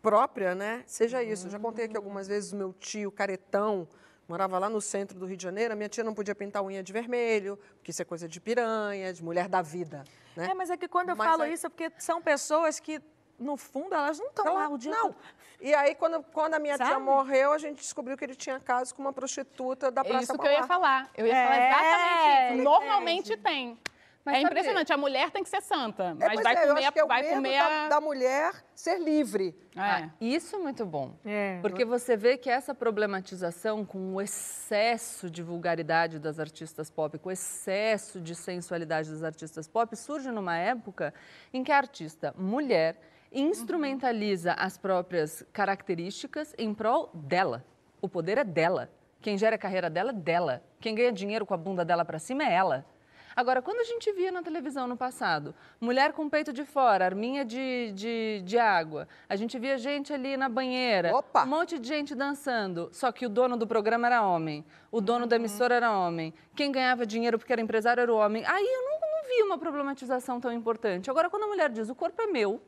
própria, 0.00 0.54
né, 0.54 0.82
seja 0.86 1.22
isso. 1.22 1.46
Eu 1.46 1.50
já 1.50 1.58
contei 1.58 1.86
aqui 1.86 1.96
algumas 1.96 2.28
vezes 2.28 2.52
o 2.52 2.56
meu 2.56 2.72
tio 2.74 3.10
caretão, 3.10 3.88
morava 4.28 4.58
lá 4.58 4.68
no 4.68 4.80
centro 4.80 5.18
do 5.18 5.26
Rio 5.26 5.36
de 5.36 5.42
Janeiro, 5.42 5.72
a 5.72 5.76
minha 5.76 5.88
tia 5.88 6.04
não 6.04 6.14
podia 6.14 6.34
pintar 6.34 6.62
unha 6.62 6.82
de 6.82 6.92
vermelho, 6.92 7.58
porque 7.76 7.90
isso 7.90 8.02
é 8.02 8.04
coisa 8.04 8.28
de 8.28 8.40
piranha, 8.40 9.12
de 9.12 9.22
mulher 9.22 9.48
da 9.48 9.62
vida. 9.62 10.04
Né? 10.36 10.48
É, 10.50 10.54
mas 10.54 10.70
é 10.70 10.76
que 10.76 10.88
quando 10.88 11.10
eu 11.10 11.16
mas 11.16 11.26
falo 11.26 11.44
isso 11.44 11.66
é 11.66 11.70
porque 11.70 11.90
são 11.98 12.20
pessoas 12.20 12.80
que 12.80 13.00
no 13.38 13.56
fundo, 13.56 13.94
elas 13.94 14.18
não 14.18 14.28
estão 14.28 14.54
lá 14.54 14.68
o 14.68 14.78
dia 14.78 14.90
Não. 14.92 15.14
E 15.60 15.74
aí, 15.74 15.94
quando, 15.94 16.22
quando 16.32 16.54
a 16.54 16.58
minha 16.58 16.76
Sabe? 16.76 16.90
tia 16.90 16.98
morreu, 16.98 17.52
a 17.52 17.58
gente 17.58 17.78
descobriu 17.78 18.16
que 18.16 18.24
ele 18.24 18.34
tinha 18.34 18.60
caso 18.60 18.94
com 18.94 19.02
uma 19.02 19.12
prostituta 19.12 19.90
da 19.90 20.04
Praça 20.04 20.24
Isso 20.24 20.38
que 20.38 20.46
eu 20.46 20.52
ia 20.52 20.64
falar. 20.64 21.08
Eu 21.16 21.26
ia 21.26 21.36
é, 21.36 21.44
falar 21.44 21.66
exatamente 21.66 22.54
isso. 22.54 22.64
Normalmente 22.64 23.32
é, 23.32 23.36
tem. 23.36 23.78
Mas 24.24 24.36
é 24.36 24.40
impressionante, 24.40 24.90
a 24.90 24.96
mulher 24.96 25.30
tem 25.30 25.42
que 25.42 25.50
ser 25.50 25.60
santa, 25.60 26.16
é, 26.18 26.28
mas 26.28 26.42
vai 26.42 26.54
é, 26.54 26.66
comer, 26.66 26.84
é 26.84 27.06
vai 27.06 27.34
comer 27.34 27.58
a... 27.58 27.68
da, 27.68 27.88
da, 27.88 28.00
mulher 28.00 28.64
ser 28.74 28.98
livre. 28.98 29.54
É. 29.76 29.80
Ah, 29.80 30.10
isso 30.18 30.56
é 30.56 30.58
muito 30.58 30.86
bom. 30.86 31.14
É. 31.26 31.58
Porque 31.60 31.84
você 31.84 32.16
vê 32.16 32.38
que 32.38 32.48
essa 32.48 32.74
problematização 32.74 33.84
com 33.84 34.14
o 34.14 34.22
excesso 34.22 35.28
de 35.28 35.42
vulgaridade 35.42 36.18
das 36.18 36.38
artistas 36.38 36.88
pop, 36.88 37.18
com 37.18 37.28
o 37.28 37.32
excesso 37.32 38.18
de 38.18 38.34
sensualidade 38.34 39.10
das 39.10 39.22
artistas 39.22 39.68
pop, 39.68 39.94
surge 39.94 40.30
numa 40.30 40.56
época 40.56 41.12
em 41.52 41.62
que 41.62 41.70
a 41.70 41.76
artista 41.76 42.34
mulher 42.38 42.98
instrumentaliza 43.34 44.52
as 44.52 44.78
próprias 44.78 45.44
características 45.52 46.54
em 46.56 46.72
prol 46.72 47.10
dela. 47.12 47.64
O 48.00 48.08
poder 48.08 48.38
é 48.38 48.44
dela. 48.44 48.90
Quem 49.20 49.36
gera 49.36 49.56
a 49.56 49.58
carreira 49.58 49.90
dela 49.90 50.10
é 50.10 50.14
dela. 50.14 50.62
Quem 50.80 50.94
ganha 50.94 51.12
dinheiro 51.12 51.44
com 51.44 51.54
a 51.54 51.56
bunda 51.56 51.84
dela 51.84 52.04
para 52.04 52.18
cima 52.18 52.44
é 52.44 52.52
ela. 52.52 52.86
Agora, 53.36 53.60
quando 53.60 53.80
a 53.80 53.84
gente 53.84 54.12
via 54.12 54.30
na 54.30 54.42
televisão 54.42 54.86
no 54.86 54.96
passado, 54.96 55.54
mulher 55.80 56.12
com 56.12 56.28
peito 56.28 56.52
de 56.52 56.64
fora, 56.64 57.04
arminha 57.04 57.44
de, 57.44 57.90
de, 57.92 58.42
de 58.44 58.58
água, 58.58 59.08
a 59.28 59.34
gente 59.34 59.58
via 59.58 59.76
gente 59.76 60.12
ali 60.12 60.36
na 60.36 60.48
banheira, 60.48 61.16
Opa. 61.16 61.42
um 61.42 61.48
monte 61.48 61.78
de 61.78 61.88
gente 61.88 62.14
dançando, 62.14 62.88
só 62.92 63.10
que 63.10 63.26
o 63.26 63.28
dono 63.28 63.56
do 63.56 63.66
programa 63.66 64.06
era 64.06 64.22
homem, 64.22 64.64
o 64.90 65.00
dono 65.00 65.22
uhum. 65.22 65.28
da 65.28 65.34
emissora 65.34 65.74
era 65.74 65.90
homem, 65.90 66.32
quem 66.54 66.70
ganhava 66.70 67.04
dinheiro 67.04 67.36
porque 67.36 67.52
era 67.52 67.60
empresário 67.60 68.00
era 68.00 68.12
o 68.12 68.16
homem. 68.16 68.44
Aí 68.46 68.64
eu 68.64 68.82
não, 68.82 69.00
não 69.00 69.28
vi 69.28 69.42
uma 69.42 69.58
problematização 69.58 70.40
tão 70.40 70.52
importante. 70.52 71.10
Agora, 71.10 71.28
quando 71.28 71.42
a 71.42 71.48
mulher 71.48 71.70
diz 71.70 71.88
o 71.88 71.94
corpo 71.94 72.22
é 72.22 72.26
meu, 72.28 72.62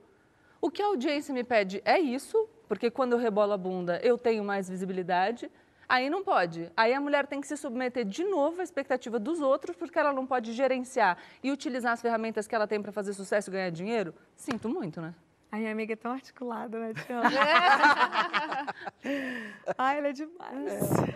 o 0.60 0.70
que 0.70 0.82
a 0.82 0.86
audiência 0.86 1.34
me 1.34 1.44
pede 1.44 1.82
é 1.84 1.98
isso, 1.98 2.48
porque 2.68 2.90
quando 2.90 3.12
eu 3.12 3.18
rebolo 3.18 3.52
a 3.52 3.56
bunda 3.56 4.00
eu 4.02 4.16
tenho 4.16 4.44
mais 4.44 4.68
visibilidade. 4.68 5.50
Aí 5.88 6.10
não 6.10 6.24
pode. 6.24 6.70
Aí 6.76 6.92
a 6.92 7.00
mulher 7.00 7.26
tem 7.28 7.40
que 7.40 7.46
se 7.46 7.56
submeter 7.56 8.04
de 8.04 8.24
novo 8.24 8.60
à 8.60 8.64
expectativa 8.64 9.20
dos 9.20 9.40
outros, 9.40 9.76
porque 9.76 9.96
ela 9.96 10.12
não 10.12 10.26
pode 10.26 10.52
gerenciar 10.52 11.16
e 11.42 11.52
utilizar 11.52 11.92
as 11.92 12.02
ferramentas 12.02 12.46
que 12.48 12.54
ela 12.56 12.66
tem 12.66 12.82
para 12.82 12.90
fazer 12.90 13.12
sucesso 13.12 13.50
e 13.50 13.52
ganhar 13.52 13.70
dinheiro. 13.70 14.12
Sinto 14.34 14.68
muito, 14.68 15.00
né? 15.00 15.14
A 15.56 15.58
minha 15.58 15.72
amiga 15.72 15.94
é 15.94 15.96
tão 15.96 16.12
articulada, 16.12 16.78
né, 16.78 16.92
Tiana? 16.92 17.30
Ai, 19.78 19.98
ela 19.98 20.08
é 20.08 20.12
demais. 20.12 20.66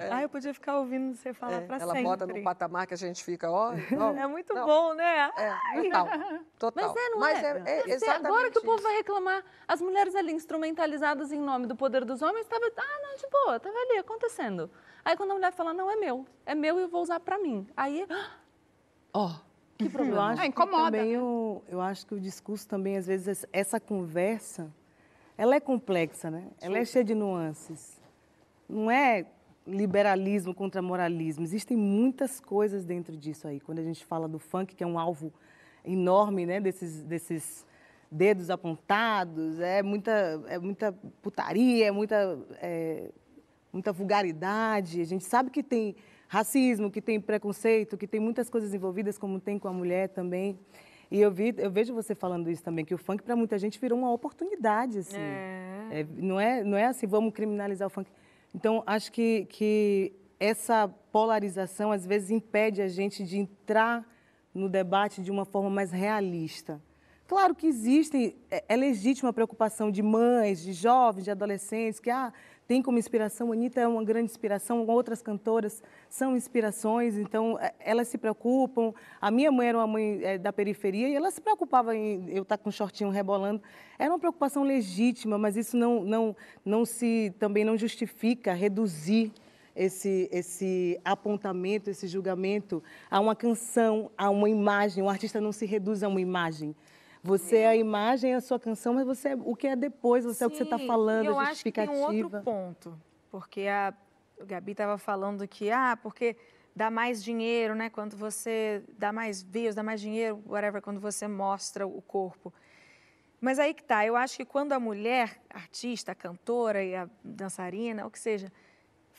É, 0.01 0.07
é. 0.07 0.13
Ai, 0.13 0.25
eu 0.25 0.31
podia 0.31 0.55
ficar 0.55 0.79
ouvindo 0.79 1.15
você 1.15 1.35
falar 1.35 1.57
é, 1.57 1.61
pra 1.67 1.77
ela 1.77 1.93
sempre. 1.93 2.07
Ela 2.07 2.17
bota 2.17 2.27
no 2.27 2.43
patamar 2.43 2.87
que 2.87 2.95
a 2.95 2.97
gente 2.97 3.23
fica, 3.23 3.51
ó. 3.51 3.75
ó 3.75 3.75
é 4.17 4.27
muito 4.27 4.55
não. 4.55 4.65
bom, 4.65 4.95
né? 4.95 5.31
É, 5.37 5.83
total. 5.83 6.09
total. 6.59 6.85
Mas 6.87 6.97
é, 6.97 7.09
não 7.11 7.19
Mas 7.19 7.45
é? 7.45 7.63
é, 7.67 7.81
é 7.81 7.91
exatamente 7.91 8.27
agora 8.27 8.51
que 8.51 8.59
o 8.59 8.63
povo 8.63 8.83
vai 8.83 8.97
reclamar, 8.97 9.45
as 9.69 9.83
mulheres 9.83 10.15
ali 10.15 10.33
instrumentalizadas 10.33 11.33
em 11.33 11.41
nome 11.41 11.67
do 11.67 11.77
poder 11.77 12.03
dos 12.07 12.23
homens, 12.23 12.47
tava, 12.47 12.65
ah, 12.65 13.01
não, 13.03 13.17
de 13.17 13.27
boa, 13.31 13.61
tava 13.61 13.77
ali 13.77 13.99
acontecendo. 13.99 14.71
Aí 15.05 15.19
quando 15.19 15.33
a 15.33 15.35
mulher 15.35 15.53
fala, 15.53 15.75
não, 15.75 15.91
é 15.91 15.97
meu, 15.97 16.27
é 16.47 16.55
meu 16.55 16.79
e 16.79 16.83
eu 16.85 16.89
vou 16.89 17.03
usar 17.03 17.21
pra 17.21 17.39
mim. 17.39 17.69
Aí, 17.77 18.07
ó. 19.13 19.27
Oh, 19.27 19.50
que 19.85 19.89
problema. 19.91 20.17
Eu 20.17 20.23
acho, 20.23 20.43
ah, 20.43 20.47
incomoda, 20.47 20.99
também 20.99 21.13
né? 21.13 21.23
o, 21.23 21.63
eu 21.69 21.81
acho 21.81 22.07
que 22.07 22.15
o 22.15 22.21
discurso 22.21 22.67
também, 22.67 22.97
às 22.97 23.07
vezes, 23.07 23.47
essa 23.53 23.81
conversa, 23.81 24.71
ela 25.37 25.55
é 25.55 25.61
complexa, 25.61 26.31
né? 26.31 26.49
Ela 26.61 26.79
é 26.79 26.85
cheia 26.85 27.05
de 27.05 27.15
nuances. 27.15 28.01
Não 28.69 28.91
é 28.91 29.27
liberalismo 29.67 30.55
contra 30.55 30.83
moralismo. 30.83 31.45
Existem 31.45 31.77
muitas 31.77 32.41
coisas 32.41 32.85
dentro 32.85 33.17
disso 33.17 33.47
aí. 33.47 33.61
Quando 33.61 33.79
a 33.79 33.83
gente 33.83 34.05
fala 34.05 34.29
do 34.29 34.39
funk, 34.39 34.75
que 34.75 34.85
é 34.85 34.87
um 34.87 34.99
alvo 34.99 35.33
enorme, 35.85 36.47
né? 36.47 36.61
Desses, 36.61 37.05
desses 37.05 37.67
dedos 38.11 38.51
apontados, 38.51 39.61
é 39.61 39.83
muita, 39.83 40.43
é 40.49 40.59
muita 40.59 40.93
putaria, 41.23 41.87
é 41.87 41.91
muita, 41.91 42.39
é, 42.61 43.11
muita 43.73 43.93
vulgaridade. 43.93 45.01
A 45.01 45.05
gente 45.05 45.25
sabe 45.25 45.51
que 45.51 45.63
tem 45.63 45.95
racismo, 46.31 46.93
que 46.93 47.03
tem 47.03 47.21
preconceito, 47.21 47.99
que 47.99 48.07
tem 48.07 48.21
muitas 48.21 48.49
coisas 48.49 48.73
envolvidas, 48.73 49.19
como 49.19 49.41
tem 49.41 49.59
com 49.59 49.67
a 49.67 49.73
mulher 49.73 50.11
também. 50.11 50.57
E 51.11 51.21
eu, 51.21 51.29
vi, 51.29 51.53
eu 51.59 51.73
vejo 51.73 51.93
você 51.93 52.15
falando 52.15 52.49
isso 52.49 52.63
também, 52.63 52.85
que 52.85 52.95
o 52.95 52.99
funk 52.99 53.25
para 53.25 53.35
muita 53.35 53.59
gente 53.59 53.81
virou 53.81 53.99
uma 53.99 54.13
oportunidade, 54.13 54.99
assim. 54.99 55.19
É. 55.19 55.89
É, 55.91 56.07
não, 56.17 56.39
é, 56.39 56.63
não 56.63 56.79
é 56.79 56.85
assim, 56.85 57.05
vamos 57.05 57.35
criminalizar 57.35 57.89
o 57.89 57.91
funk. 57.91 58.09
Então, 58.55 58.81
acho 58.87 59.11
que, 59.11 59.45
que 59.47 60.13
essa 60.39 60.87
polarização, 61.11 61.91
às 61.91 62.07
vezes, 62.07 62.31
impede 62.31 62.81
a 62.81 62.87
gente 62.87 63.25
de 63.25 63.37
entrar 63.37 64.07
no 64.55 64.69
debate 64.69 65.21
de 65.23 65.33
uma 65.33 65.45
forma 65.45 65.69
mais 65.69 65.91
realista. 65.91 66.81
Claro 67.27 67.57
que 67.57 67.67
existe, 67.67 68.37
é, 68.49 68.65
é 68.69 68.77
legítima 68.77 69.31
a 69.31 69.33
preocupação 69.33 69.91
de 69.91 70.01
mães, 70.01 70.63
de 70.63 70.73
jovens, 70.73 71.25
de 71.25 71.31
adolescentes, 71.33 71.99
que 71.99 72.09
ah, 72.09 72.33
tem 72.71 72.81
como 72.81 73.01
inspiração, 73.01 73.51
Anitta 73.51 73.81
é 73.81 73.89
uma 73.89 74.05
grande 74.05 74.27
inspiração, 74.27 74.87
outras 74.87 75.21
cantoras 75.21 75.83
são 76.09 76.37
inspirações, 76.37 77.17
então 77.19 77.59
é, 77.59 77.75
elas 77.81 78.07
se 78.07 78.17
preocupam. 78.17 78.95
A 79.21 79.29
minha 79.29 79.51
mãe 79.51 79.71
era 79.71 79.79
uma 79.79 79.89
mãe 79.89 80.21
é, 80.23 80.39
da 80.39 80.53
periferia 80.53 81.09
e 81.09 81.17
ela 81.17 81.33
se 81.33 81.41
preocupava 81.41 81.97
em 81.97 82.31
eu 82.31 82.45
estar 82.45 82.57
com 82.59 82.69
um 82.69 82.73
shortinho 82.73 83.11
rebolando. 83.11 83.61
Era 83.99 84.13
uma 84.13 84.21
preocupação 84.21 84.63
legítima, 84.63 85.37
mas 85.37 85.57
isso 85.57 85.77
não, 85.77 86.05
não, 86.05 86.37
não 86.65 86.85
se, 86.85 87.35
também 87.41 87.65
não 87.65 87.77
justifica 87.77 88.53
reduzir 88.53 89.33
esse, 89.75 90.29
esse 90.31 91.01
apontamento, 91.05 91.91
esse 91.91 92.07
julgamento 92.07 92.81
a 93.11 93.19
uma 93.19 93.35
canção, 93.35 94.13
a 94.17 94.31
uma 94.31 94.49
imagem. 94.49 95.03
O 95.03 95.09
artista 95.09 95.41
não 95.41 95.51
se 95.51 95.67
reduz 95.67 96.05
a 96.05 96.09
uma 96.09 96.21
imagem. 96.21 96.77
Você 97.23 97.59
é 97.59 97.69
a 97.69 97.77
imagem, 97.77 98.33
é 98.33 98.37
a 98.37 98.41
sua 98.41 98.59
canção, 98.59 98.95
mas 98.95 99.05
você 99.05 99.31
é 99.31 99.35
o 99.37 99.55
que 99.55 99.67
é 99.67 99.77
depois, 99.77 100.25
você 100.25 100.39
Sim, 100.39 100.45
é 100.45 100.47
o 100.47 100.51
que 100.51 100.57
você 100.57 100.63
está 100.63 100.79
falando, 100.79 101.27
eu 101.27 101.39
a 101.39 101.47
justificativa. 101.47 101.93
acho 101.93 102.01
que 102.01 102.13
tem 102.13 102.25
um 102.25 102.25
outro 102.25 102.43
ponto, 102.43 103.01
porque 103.31 103.67
a 103.69 103.93
Gabi 104.47 104.73
estava 104.73 104.97
falando 104.97 105.47
que, 105.47 105.71
ah, 105.71 105.99
porque 106.03 106.37
dá 106.75 106.91
mais 106.91 107.23
dinheiro, 107.23 107.75
né? 107.75 107.91
Quando 107.91 108.17
você 108.17 108.83
dá 108.97 109.13
mais 109.13 109.43
views, 109.43 109.75
dá 109.75 109.83
mais 109.83 110.01
dinheiro, 110.01 110.43
whatever, 110.47 110.81
quando 110.81 111.01
você 111.01 111.29
mostra 111.29 111.87
o 111.87 112.01
corpo. 112.01 112.53
Mas 113.41 113.59
aí 113.59 113.73
que 113.75 113.83
tá, 113.83 114.05
eu 114.05 114.17
acho 114.17 114.37
que 114.37 114.45
quando 114.45 114.73
a 114.73 114.81
mulher, 114.81 115.41
artista, 115.49 116.13
a 116.13 116.15
cantora 116.15 116.83
e 116.83 116.95
a 116.95 117.09
dançarina, 117.25 118.07
o 118.07 118.11
que 118.11 118.19
seja, 118.19 118.53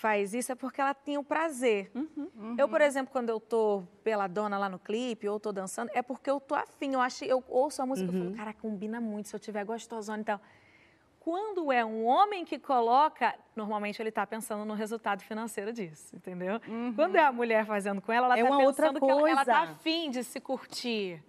faz 0.01 0.33
isso 0.33 0.51
é 0.51 0.55
porque 0.55 0.81
ela 0.81 0.95
tem 0.95 1.19
o 1.19 1.23
prazer. 1.23 1.91
Uhum, 1.93 2.31
uhum. 2.35 2.55
Eu, 2.57 2.67
por 2.67 2.81
exemplo, 2.81 3.13
quando 3.13 3.29
eu 3.29 3.39
tô 3.39 3.83
pela 4.03 4.27
dona 4.27 4.57
lá 4.57 4.67
no 4.67 4.79
clipe 4.79 5.29
ou 5.29 5.39
tô 5.39 5.51
dançando, 5.51 5.91
é 5.93 6.01
porque 6.01 6.27
eu 6.27 6.39
tô 6.39 6.55
afim. 6.55 6.93
Eu 6.93 7.01
acho, 7.01 7.23
eu 7.23 7.43
ouço 7.47 7.83
a 7.83 7.85
música 7.85 8.11
uhum. 8.11 8.17
e 8.17 8.23
falo, 8.23 8.35
cara, 8.35 8.53
combina 8.53 8.99
muito 8.99 9.29
se 9.29 9.35
eu 9.35 9.39
tiver 9.39 9.63
gostosona 9.63 10.23
e 10.23 10.25
tal. 10.25 10.41
Quando 11.19 11.71
é 11.71 11.85
um 11.85 12.03
homem 12.03 12.43
que 12.43 12.57
coloca, 12.57 13.35
normalmente 13.55 14.01
ele 14.01 14.09
está 14.09 14.25
pensando 14.25 14.65
no 14.65 14.73
resultado 14.73 15.21
financeiro 15.21 15.71
disso, 15.71 16.15
entendeu? 16.15 16.59
Uhum. 16.67 16.93
Quando 16.95 17.15
é 17.15 17.23
a 17.23 17.31
mulher 17.31 17.63
fazendo 17.67 18.01
com 18.01 18.11
ela, 18.11 18.25
ela 18.25 18.39
está 18.39 18.47
é 18.47 18.49
tá 18.49 18.57
pensando 18.57 18.99
que 18.99 19.11
ela 19.11 19.41
está 19.41 19.59
afim 19.61 20.09
de 20.09 20.23
se 20.23 20.39
curtir. 20.39 21.23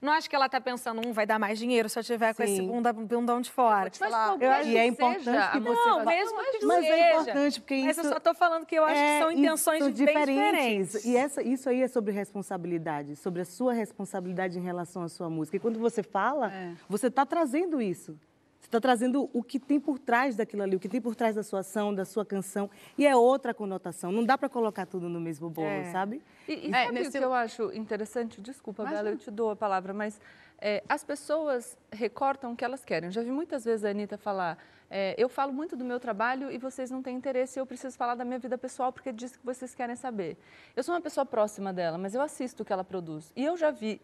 Não 0.00 0.12
acho 0.12 0.30
que 0.30 0.34
ela 0.34 0.46
está 0.46 0.60
pensando, 0.60 1.06
um, 1.06 1.12
vai 1.12 1.26
dar 1.26 1.38
mais 1.38 1.58
dinheiro 1.58 1.88
se 1.88 1.98
eu 1.98 2.02
tiver 2.02 2.32
Sim. 2.32 2.36
com 2.36 2.42
esse 2.42 2.62
bunda, 2.62 2.92
bundão 2.92 3.40
de 3.40 3.50
fora. 3.50 3.90
Mas 4.00 4.40
eu 4.40 4.50
acho 4.50 4.68
e 4.68 4.76
é 4.76 4.86
importante 4.86 5.24
seja, 5.24 5.48
que 5.48 5.60
você... 5.60 5.88
Não, 5.88 6.04
mesmo 6.06 6.38
que 6.38 6.66
Mas 6.66 6.84
seja. 6.86 6.94
é 6.94 7.12
importante, 7.12 7.60
porque 7.60 7.74
Mas 7.74 7.90
isso... 7.90 7.96
Mas 7.98 8.06
eu 8.06 8.12
só 8.12 8.16
estou 8.16 8.34
falando 8.34 8.64
que 8.64 8.74
eu 8.74 8.84
acho 8.84 8.98
é, 8.98 9.12
que 9.12 9.22
são 9.22 9.32
intenções 9.32 9.94
diferentes. 9.94 10.34
diferentes. 10.34 11.04
E 11.04 11.16
essa, 11.16 11.42
isso 11.42 11.68
aí 11.68 11.82
é 11.82 11.88
sobre 11.88 12.12
responsabilidade, 12.12 13.14
sobre 13.16 13.42
a 13.42 13.44
sua 13.44 13.74
responsabilidade 13.74 14.58
em 14.58 14.62
relação 14.62 15.02
à 15.02 15.08
sua 15.08 15.28
música. 15.28 15.58
E 15.58 15.60
quando 15.60 15.78
você 15.78 16.02
fala, 16.02 16.50
é. 16.50 16.72
você 16.88 17.08
está 17.08 17.26
trazendo 17.26 17.80
isso 17.82 18.18
está 18.70 18.80
trazendo 18.80 19.28
o 19.32 19.42
que 19.42 19.58
tem 19.58 19.80
por 19.80 19.98
trás 19.98 20.36
daquilo 20.36 20.62
ali, 20.62 20.76
o 20.76 20.80
que 20.80 20.88
tem 20.88 21.00
por 21.00 21.16
trás 21.16 21.34
da 21.34 21.42
sua 21.42 21.60
ação, 21.60 21.92
da 21.92 22.04
sua 22.04 22.24
canção. 22.24 22.70
E 22.96 23.04
é 23.04 23.16
outra 23.16 23.52
conotação. 23.52 24.12
Não 24.12 24.24
dá 24.24 24.38
para 24.38 24.48
colocar 24.48 24.86
tudo 24.86 25.08
no 25.08 25.20
mesmo 25.20 25.50
bolo, 25.50 25.66
é. 25.66 25.90
sabe? 25.90 26.22
E, 26.48 26.68
e 26.68 26.72
é, 26.72 26.88
o 26.88 27.10
que 27.10 27.18
eu 27.18 27.34
acho 27.34 27.72
interessante? 27.72 28.40
Desculpa, 28.40 28.84
Bela, 28.84 29.10
eu 29.10 29.18
te 29.18 29.30
dou 29.30 29.50
a 29.50 29.56
palavra, 29.56 29.92
mas 29.92 30.20
é, 30.60 30.84
as 30.88 31.02
pessoas 31.02 31.76
recortam 31.90 32.52
o 32.52 32.56
que 32.56 32.64
elas 32.64 32.84
querem. 32.84 33.08
Eu 33.08 33.12
já 33.12 33.22
vi 33.22 33.30
muitas 33.30 33.64
vezes 33.64 33.84
a 33.84 33.90
Anitta 33.90 34.16
falar. 34.16 34.56
É, 34.88 35.14
eu 35.18 35.28
falo 35.28 35.52
muito 35.52 35.76
do 35.76 35.84
meu 35.84 35.98
trabalho 35.98 36.50
e 36.50 36.58
vocês 36.58 36.90
não 36.90 37.02
têm 37.02 37.16
interesse, 37.16 37.58
eu 37.60 37.66
preciso 37.66 37.96
falar 37.96 38.16
da 38.16 38.24
minha 38.24 38.40
vida 38.40 38.58
pessoal 38.58 38.92
porque 38.92 39.12
diz 39.12 39.36
que 39.36 39.44
vocês 39.44 39.74
querem 39.74 39.94
saber. 39.94 40.36
Eu 40.74 40.82
sou 40.82 40.94
uma 40.94 41.00
pessoa 41.00 41.24
próxima 41.24 41.72
dela, 41.72 41.96
mas 41.96 42.14
eu 42.14 42.20
assisto 42.20 42.62
o 42.62 42.66
que 42.66 42.72
ela 42.72 42.84
produz. 42.84 43.32
E 43.36 43.44
eu 43.44 43.56
já 43.56 43.70
vi 43.70 44.00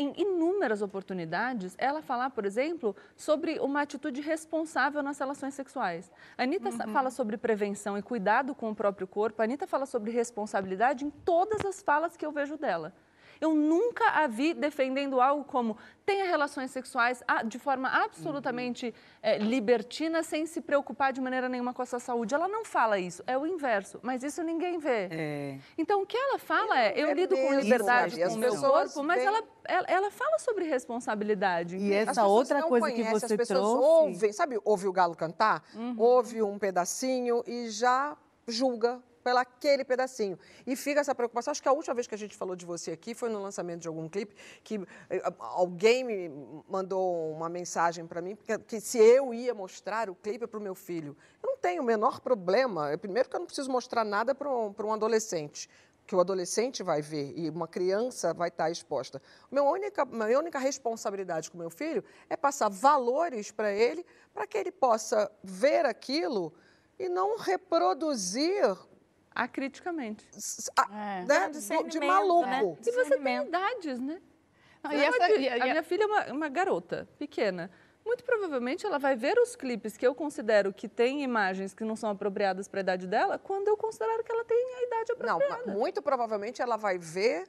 em 0.00 0.14
inúmeras 0.16 0.80
oportunidades, 0.80 1.74
ela 1.76 2.00
falar, 2.00 2.30
por 2.30 2.46
exemplo, 2.46 2.96
sobre 3.14 3.60
uma 3.60 3.82
atitude 3.82 4.22
responsável 4.22 5.02
nas 5.02 5.18
relações 5.18 5.52
sexuais. 5.52 6.10
A 6.38 6.44
Anitta 6.44 6.70
uhum. 6.70 6.92
fala 6.92 7.10
sobre 7.10 7.36
prevenção 7.36 7.98
e 7.98 8.02
cuidado 8.02 8.54
com 8.54 8.70
o 8.70 8.74
próprio 8.74 9.06
corpo, 9.06 9.42
a 9.42 9.44
Anitta 9.44 9.66
fala 9.66 9.84
sobre 9.84 10.10
responsabilidade 10.10 11.04
em 11.04 11.10
todas 11.10 11.66
as 11.66 11.82
falas 11.82 12.16
que 12.16 12.24
eu 12.24 12.32
vejo 12.32 12.56
dela. 12.56 12.94
Eu 13.40 13.54
nunca 13.54 14.04
a 14.10 14.26
vi 14.26 14.52
defendendo 14.52 15.20
algo 15.20 15.44
como 15.44 15.76
tenha 16.04 16.24
relações 16.24 16.70
sexuais 16.70 17.22
de 17.46 17.58
forma 17.58 17.88
absolutamente 17.88 18.86
uhum. 18.86 18.92
é, 19.22 19.38
libertina, 19.38 20.22
sem 20.22 20.44
se 20.44 20.60
preocupar 20.60 21.12
de 21.12 21.20
maneira 21.20 21.48
nenhuma 21.48 21.72
com 21.72 21.80
a 21.80 21.86
sua 21.86 22.00
saúde. 22.00 22.34
Ela 22.34 22.48
não 22.48 22.64
fala 22.64 22.98
isso, 22.98 23.22
é 23.26 23.38
o 23.38 23.46
inverso, 23.46 23.98
mas 24.02 24.22
isso 24.22 24.42
ninguém 24.42 24.78
vê. 24.78 25.08
É. 25.10 25.58
Então, 25.78 26.02
o 26.02 26.06
que 26.06 26.16
ela 26.16 26.38
fala 26.38 26.80
é, 26.80 26.92
eu, 26.96 27.08
é 27.08 27.14
lido 27.14 27.36
com 27.36 27.54
liberdade 27.54 28.20
com 28.20 28.34
o 28.34 28.38
meu 28.38 28.56
corpo, 28.56 29.02
mas 29.02 29.22
ela, 29.22 29.42
ela, 29.64 29.86
ela, 29.88 30.10
fala 30.10 30.38
sobre 30.38 30.64
responsabilidade. 30.64 31.76
E 31.76 31.92
essa 31.92 32.26
outra 32.26 32.62
coisa 32.62 32.90
que 32.90 33.04
você 33.04 33.26
as 33.26 33.36
pessoas 33.36 33.48
trouxe... 33.48 33.84
Ouvem, 33.84 34.32
sabe, 34.32 34.60
ouve 34.64 34.88
o 34.88 34.92
galo 34.92 35.14
cantar, 35.14 35.64
uhum. 35.74 35.94
ouve 35.96 36.42
um 36.42 36.58
pedacinho 36.58 37.42
e 37.46 37.70
já 37.70 38.16
julga 38.46 39.00
pela 39.22 39.42
aquele 39.42 39.84
pedacinho. 39.84 40.38
E 40.66 40.76
fica 40.76 41.00
essa 41.00 41.14
preocupação. 41.14 41.50
Acho 41.50 41.62
que 41.62 41.68
a 41.68 41.72
última 41.72 41.94
vez 41.94 42.06
que 42.06 42.14
a 42.14 42.18
gente 42.18 42.36
falou 42.36 42.56
de 42.56 42.64
você 42.64 42.92
aqui 42.92 43.14
foi 43.14 43.28
no 43.28 43.40
lançamento 43.40 43.80
de 43.80 43.88
algum 43.88 44.08
clipe 44.08 44.34
que 44.62 44.80
eh, 45.08 45.22
alguém 45.38 46.04
me 46.04 46.30
mandou 46.68 47.32
uma 47.32 47.48
mensagem 47.48 48.06
para 48.06 48.20
mim 48.20 48.36
que, 48.36 48.58
que, 48.58 48.80
se 48.80 48.98
eu 48.98 49.32
ia 49.32 49.54
mostrar 49.54 50.08
o 50.10 50.14
clipe 50.14 50.46
para 50.46 50.58
o 50.58 50.62
meu 50.62 50.74
filho. 50.74 51.16
Eu 51.42 51.50
não 51.50 51.56
tenho 51.56 51.82
o 51.82 51.84
menor 51.84 52.20
problema. 52.20 52.96
Primeiro 52.98 53.28
que 53.28 53.36
eu 53.36 53.40
não 53.40 53.46
preciso 53.46 53.70
mostrar 53.70 54.04
nada 54.04 54.34
para 54.34 54.50
um, 54.50 54.74
um 54.78 54.92
adolescente 54.92 55.68
que 56.10 56.16
o 56.16 56.20
adolescente 56.20 56.82
vai 56.82 57.00
ver 57.00 57.32
e 57.36 57.48
uma 57.48 57.68
criança 57.68 58.34
vai 58.34 58.48
estar 58.48 58.68
exposta. 58.68 59.22
Minha 59.48 59.62
única, 59.62 60.04
minha 60.04 60.40
única 60.40 60.58
responsabilidade 60.58 61.48
com 61.48 61.56
meu 61.56 61.70
filho 61.70 62.02
é 62.28 62.36
passar 62.36 62.68
valores 62.68 63.52
para 63.52 63.72
ele, 63.72 64.04
para 64.34 64.44
que 64.44 64.58
ele 64.58 64.72
possa 64.72 65.30
ver 65.40 65.86
aquilo 65.86 66.52
e 66.98 67.08
não 67.08 67.38
reproduzir 67.38 68.76
acriticamente. 69.34 70.26
A, 70.76 71.18
é. 71.20 71.24
né? 71.24 71.48
de, 71.48 71.90
de 71.90 72.00
maluco. 72.00 72.46
Né? 72.46 72.76
E 72.86 72.92
você 72.92 73.18
tem 73.18 73.42
idades, 73.46 73.98
né? 73.98 74.20
Não, 74.82 74.92
e 74.92 75.04
essa, 75.04 75.30
e, 75.32 75.48
a, 75.48 75.64
minha 75.66 75.82
filha 75.82 76.04
é 76.04 76.06
uma, 76.06 76.26
uma 76.32 76.48
garota 76.48 77.08
pequena. 77.18 77.70
Muito 78.04 78.24
provavelmente 78.24 78.86
ela 78.86 78.98
vai 78.98 79.14
ver 79.14 79.38
os 79.38 79.54
clipes 79.54 79.96
que 79.96 80.06
eu 80.06 80.14
considero 80.14 80.72
que 80.72 80.88
tem 80.88 81.22
imagens 81.22 81.74
que 81.74 81.84
não 81.84 81.94
são 81.94 82.10
apropriadas 82.10 82.66
para 82.66 82.80
a 82.80 82.82
idade 82.82 83.06
dela, 83.06 83.38
quando 83.38 83.68
eu 83.68 83.76
considerar 83.76 84.22
que 84.22 84.32
ela 84.32 84.44
tem 84.44 84.56
a 84.56 84.82
idade 84.82 85.12
apropriada. 85.12 85.62
Não, 85.66 85.74
muito 85.74 86.00
provavelmente 86.00 86.62
ela 86.62 86.76
vai 86.76 86.98
ver 86.98 87.46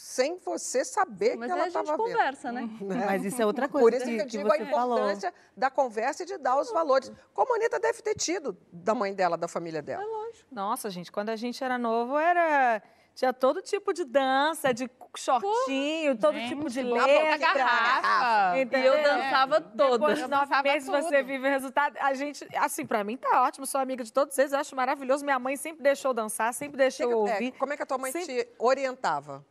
sem 0.00 0.38
você 0.38 0.82
saber 0.82 1.36
Mas 1.36 1.46
que 1.46 1.52
ela 1.52 1.68
estava 1.68 1.84
vendo. 1.84 1.98
Mas 1.98 2.10
a 2.10 2.14
gente 2.14 2.16
conversa, 2.16 2.52
né? 2.52 2.62
né? 2.80 3.04
Mas 3.04 3.22
isso 3.22 3.42
é 3.42 3.44
outra 3.44 3.68
coisa 3.68 3.84
Por 3.84 3.92
isso 3.92 4.06
que, 4.06 4.16
que 4.16 4.22
eu 4.22 4.26
digo 4.26 4.50
a 4.50 4.56
importância 4.56 5.30
falou. 5.30 5.50
da 5.54 5.70
conversa 5.70 6.22
e 6.22 6.26
de 6.26 6.38
dar 6.38 6.58
os 6.58 6.72
valores. 6.72 7.12
Como 7.34 7.52
a 7.52 7.56
Anitta 7.56 7.78
deve 7.78 8.00
ter 8.00 8.14
tido 8.14 8.56
da 8.72 8.94
mãe 8.94 9.14
dela, 9.14 9.36
da 9.36 9.46
família 9.46 9.82
dela. 9.82 10.02
É 10.02 10.06
lógico. 10.06 10.48
Nossa, 10.50 10.88
gente, 10.88 11.12
quando 11.12 11.28
a 11.28 11.36
gente 11.36 11.62
era 11.62 11.76
novo, 11.76 12.16
era 12.16 12.82
tinha 13.14 13.30
todo 13.34 13.60
tipo 13.60 13.92
de 13.92 14.04
dança, 14.04 14.72
de 14.72 14.88
shortinho, 15.14 16.16
todo 16.16 16.32
gente, 16.32 16.48
tipo 16.48 16.70
de 16.70 16.82
letra. 16.82 17.36
Garrafa. 17.36 18.56
E 18.56 18.86
eu 18.86 19.02
dançava 19.02 19.60
toda. 19.60 19.98
Depois 19.98 20.18
de 20.18 20.26
nove 20.26 20.62
meses 20.62 20.88
tudo. 20.88 21.02
você 21.02 21.22
vive 21.22 21.46
o 21.46 21.50
resultado. 21.50 21.98
A 22.00 22.14
gente, 22.14 22.48
assim, 22.56 22.86
pra 22.86 23.04
mim 23.04 23.18
tá 23.18 23.42
ótimo, 23.42 23.66
sou 23.66 23.78
amiga 23.78 24.02
de 24.02 24.10
todos 24.10 24.38
eles, 24.38 24.54
acho 24.54 24.74
maravilhoso. 24.74 25.26
Minha 25.26 25.38
mãe 25.38 25.58
sempre 25.58 25.82
deixou 25.82 26.14
dançar, 26.14 26.54
sempre 26.54 26.78
deixou 26.78 27.06
que, 27.06 27.14
ouvir. 27.14 27.48
É, 27.48 27.58
como 27.58 27.74
é 27.74 27.76
que 27.76 27.82
a 27.82 27.86
tua 27.86 27.98
mãe 27.98 28.10
sempre... 28.10 28.44
te 28.44 28.48
orientava? 28.58 29.44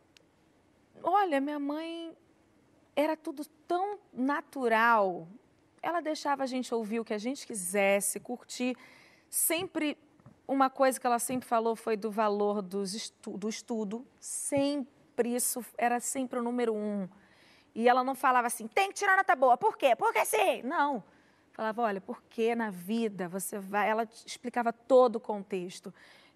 Olha, 1.02 1.40
minha 1.40 1.58
mãe 1.58 2.16
era 2.94 3.16
tudo 3.16 3.44
tão 3.66 3.98
natural. 4.12 5.26
Ela 5.82 6.00
deixava 6.00 6.42
a 6.42 6.46
gente 6.46 6.74
ouvir 6.74 7.00
o 7.00 7.04
que 7.04 7.14
a 7.14 7.18
gente 7.18 7.46
quisesse, 7.46 8.20
curtir. 8.20 8.76
Sempre, 9.28 9.96
uma 10.46 10.68
coisa 10.68 11.00
que 11.00 11.06
ela 11.06 11.18
sempre 11.18 11.48
falou 11.48 11.74
foi 11.74 11.96
do 11.96 12.10
valor 12.10 12.64
estu 12.84 13.38
do 13.38 13.48
estudo. 13.48 14.06
Sempre, 14.18 15.34
isso 15.34 15.64
era 15.78 16.00
sempre 16.00 16.38
o 16.38 16.42
número 16.42 16.74
um. 16.74 17.08
E 17.74 17.88
ela 17.88 18.02
não 18.02 18.14
falava 18.14 18.46
assim, 18.46 18.66
tem 18.66 18.88
que 18.88 18.94
tirar 18.94 19.16
nota 19.16 19.34
boa. 19.34 19.56
Por 19.56 19.76
quê? 19.76 19.94
Porque 19.96 20.24
sim. 20.24 20.62
Não. 20.62 21.02
Falava, 21.52 21.82
olha, 21.82 22.00
porque 22.00 22.54
na 22.54 22.70
vida 22.70 23.28
você 23.28 23.58
vai. 23.58 23.88
Ela 23.88 24.08
explicava 24.26 24.72
todo 24.72 25.16
o 25.16 25.20
contexto. 25.20 25.92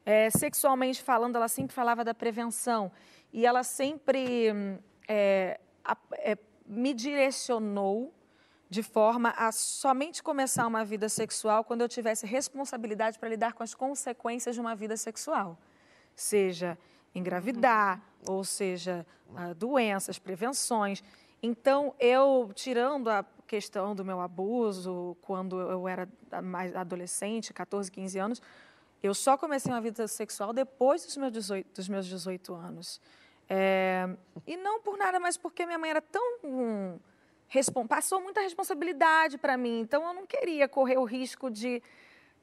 É, 0.06 0.28
sexualmente 0.30 1.02
falando, 1.02 1.36
ela 1.36 1.48
sempre 1.48 1.74
falava 1.74 2.04
da 2.04 2.14
prevenção. 2.14 2.92
E 3.34 3.44
ela 3.44 3.64
sempre 3.64 4.48
é, 5.08 5.58
é, 6.18 6.38
me 6.64 6.94
direcionou 6.94 8.14
de 8.70 8.80
forma 8.80 9.30
a 9.36 9.50
somente 9.50 10.22
começar 10.22 10.64
uma 10.68 10.84
vida 10.84 11.08
sexual 11.08 11.64
quando 11.64 11.80
eu 11.80 11.88
tivesse 11.88 12.26
responsabilidade 12.26 13.18
para 13.18 13.28
lidar 13.28 13.52
com 13.54 13.64
as 13.64 13.74
consequências 13.74 14.54
de 14.54 14.60
uma 14.60 14.76
vida 14.76 14.96
sexual. 14.96 15.58
Seja 16.14 16.78
engravidar, 17.12 18.00
ou 18.24 18.44
seja, 18.44 19.04
doenças, 19.56 20.16
prevenções. 20.16 21.02
Então, 21.42 21.92
eu, 21.98 22.52
tirando 22.54 23.10
a 23.10 23.24
questão 23.48 23.96
do 23.96 24.04
meu 24.04 24.20
abuso, 24.20 25.16
quando 25.22 25.60
eu 25.60 25.88
era 25.88 26.08
mais 26.40 26.74
adolescente, 26.76 27.52
14, 27.52 27.90
15 27.90 28.16
anos, 28.16 28.42
eu 29.02 29.12
só 29.12 29.36
comecei 29.36 29.72
uma 29.72 29.80
vida 29.80 30.06
sexual 30.06 30.52
depois 30.52 31.04
dos 31.04 31.16
meus 31.16 31.32
18, 31.32 31.74
dos 31.74 31.88
meus 31.88 32.06
18 32.06 32.54
anos. 32.54 33.00
É, 33.48 34.08
e 34.46 34.56
não 34.56 34.80
por 34.80 34.96
nada, 34.96 35.20
mas 35.20 35.36
porque 35.36 35.66
minha 35.66 35.78
mãe 35.78 35.90
era 35.90 36.00
tão. 36.00 36.38
Hum, 36.44 36.98
passou 37.88 38.20
muita 38.20 38.40
responsabilidade 38.40 39.38
para 39.38 39.56
mim. 39.56 39.80
Então, 39.80 40.06
eu 40.06 40.14
não 40.14 40.26
queria 40.26 40.68
correr 40.68 40.98
o 40.98 41.04
risco 41.04 41.50
de 41.50 41.82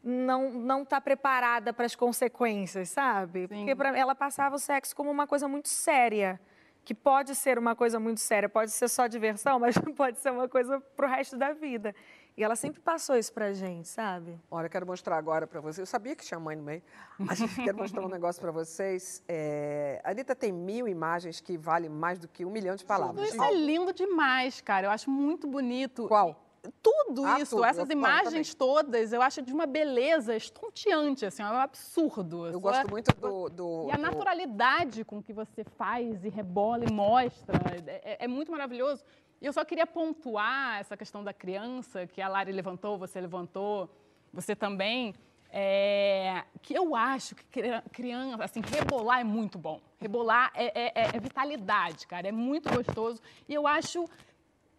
não 0.04 0.52
não 0.52 0.84
estar 0.84 0.98
tá 0.98 1.02
preparada 1.02 1.74
para 1.74 1.86
as 1.86 1.96
consequências, 1.96 2.90
sabe? 2.90 3.48
Sim. 3.48 3.58
Porque 3.58 3.76
pra, 3.76 3.98
ela 3.98 4.16
passava 4.16 4.56
o 4.56 4.60
sexo 4.60 4.96
como 4.96 5.12
uma 5.12 5.28
coisa 5.28 5.48
muito 5.48 5.70
séria, 5.70 6.40
que 6.84 6.94
pode 6.94 7.36
ser 7.36 7.58
uma 7.58 7.76
coisa 7.76 8.00
muito 8.00 8.20
séria, 8.20 8.50
pode 8.50 8.72
ser 8.72 8.88
só 8.88 9.08
diversão, 9.08 9.60
mas 9.60 9.76
pode 9.96 10.20
ser 10.20 10.32
uma 10.32 10.48
coisa 10.48 10.80
para 10.96 11.08
o 11.08 11.10
resto 11.10 11.38
da 11.38 11.54
vida. 11.54 11.96
E 12.36 12.44
ela 12.44 12.56
sempre 12.56 12.80
passou 12.80 13.16
isso 13.18 13.32
pra 13.34 13.52
gente, 13.54 13.88
sabe? 13.88 14.40
Olha, 14.50 14.66
eu 14.68 14.70
quero 14.70 14.86
mostrar 14.86 15.18
agora 15.18 15.46
para 15.46 15.60
vocês. 15.60 15.80
Eu 15.80 15.86
sabia 15.86 16.16
que 16.16 16.26
tinha 16.26 16.40
mãe 16.40 16.56
no 16.56 16.64
meio, 16.64 16.82
mas 17.18 17.40
quero 17.56 17.78
mostrar 17.78 18.02
um 18.06 18.10
negócio 18.10 18.42
para 18.42 18.52
vocês. 18.52 19.22
É... 19.28 20.02
A 20.04 20.12
Anitta 20.12 20.36
tem 20.36 20.52
mil 20.52 20.88
imagens 20.88 21.42
que 21.42 21.58
valem 21.58 21.90
mais 21.90 22.20
do 22.20 22.28
que 22.28 22.46
um 22.46 22.50
milhão 22.50 22.76
de 22.76 22.86
palavras. 22.86 23.30
Isso 23.30 23.44
é 23.44 23.54
lindo 23.54 23.94
demais, 23.94 24.62
cara. 24.62 24.88
Eu 24.88 24.92
acho 24.92 25.10
muito 25.10 25.48
bonito. 25.48 26.08
Qual? 26.08 26.48
tudo 26.82 27.26
ah, 27.26 27.40
isso, 27.40 27.56
tudo. 27.56 27.66
essas 27.66 27.90
eu 27.90 27.98
imagens 27.98 28.54
todas, 28.54 29.12
eu 29.12 29.22
acho 29.22 29.42
de 29.42 29.52
uma 29.52 29.66
beleza 29.66 30.36
estonteante, 30.36 31.26
assim, 31.26 31.42
é 31.42 31.46
um 31.46 31.58
absurdo. 31.58 32.46
Eu 32.48 32.60
gosto 32.60 32.88
é... 32.88 32.90
muito 32.90 33.16
do, 33.16 33.50
do, 33.50 33.88
E 33.90 33.92
a 33.92 33.98
naturalidade 33.98 35.04
com 35.04 35.22
que 35.22 35.34
você 35.34 35.64
faz 35.64 36.24
e 36.24 36.30
rebola 36.30 36.86
e 36.86 36.92
mostra, 36.92 37.60
é, 37.88 38.14
é, 38.14 38.26
é 38.26 38.28
muito 38.28 38.52
maravilhoso. 38.52 39.04
E 39.42 39.46
eu 39.48 39.52
só 39.52 39.66
queria 39.66 39.88
pontuar 39.88 40.80
essa 40.80 40.96
questão 40.96 41.24
da 41.24 41.34
criança, 41.34 42.06
que 42.06 42.22
a 42.22 42.28
Lari 42.28 42.52
levantou, 42.52 42.98
você 42.98 43.20
levantou, 43.20 43.90
você 44.32 44.56
também, 44.56 45.16
é, 45.50 46.46
que 46.62 46.76
eu 46.76 46.96
acho 46.96 47.36
que 47.36 47.44
criança, 47.92 48.44
assim, 48.44 48.62
rebolar 48.62 49.20
é 49.20 49.24
muito 49.24 49.58
bom. 49.58 49.82
Rebolar 50.00 50.52
é, 50.54 50.66
é, 50.66 50.92
é, 50.96 51.16
é 51.16 51.20
vitalidade, 51.20 52.06
cara, 52.06 52.28
é 52.28 52.32
muito 52.32 52.70
gostoso. 52.70 53.20
E 53.50 53.54
eu 53.54 53.66
acho. 53.66 54.08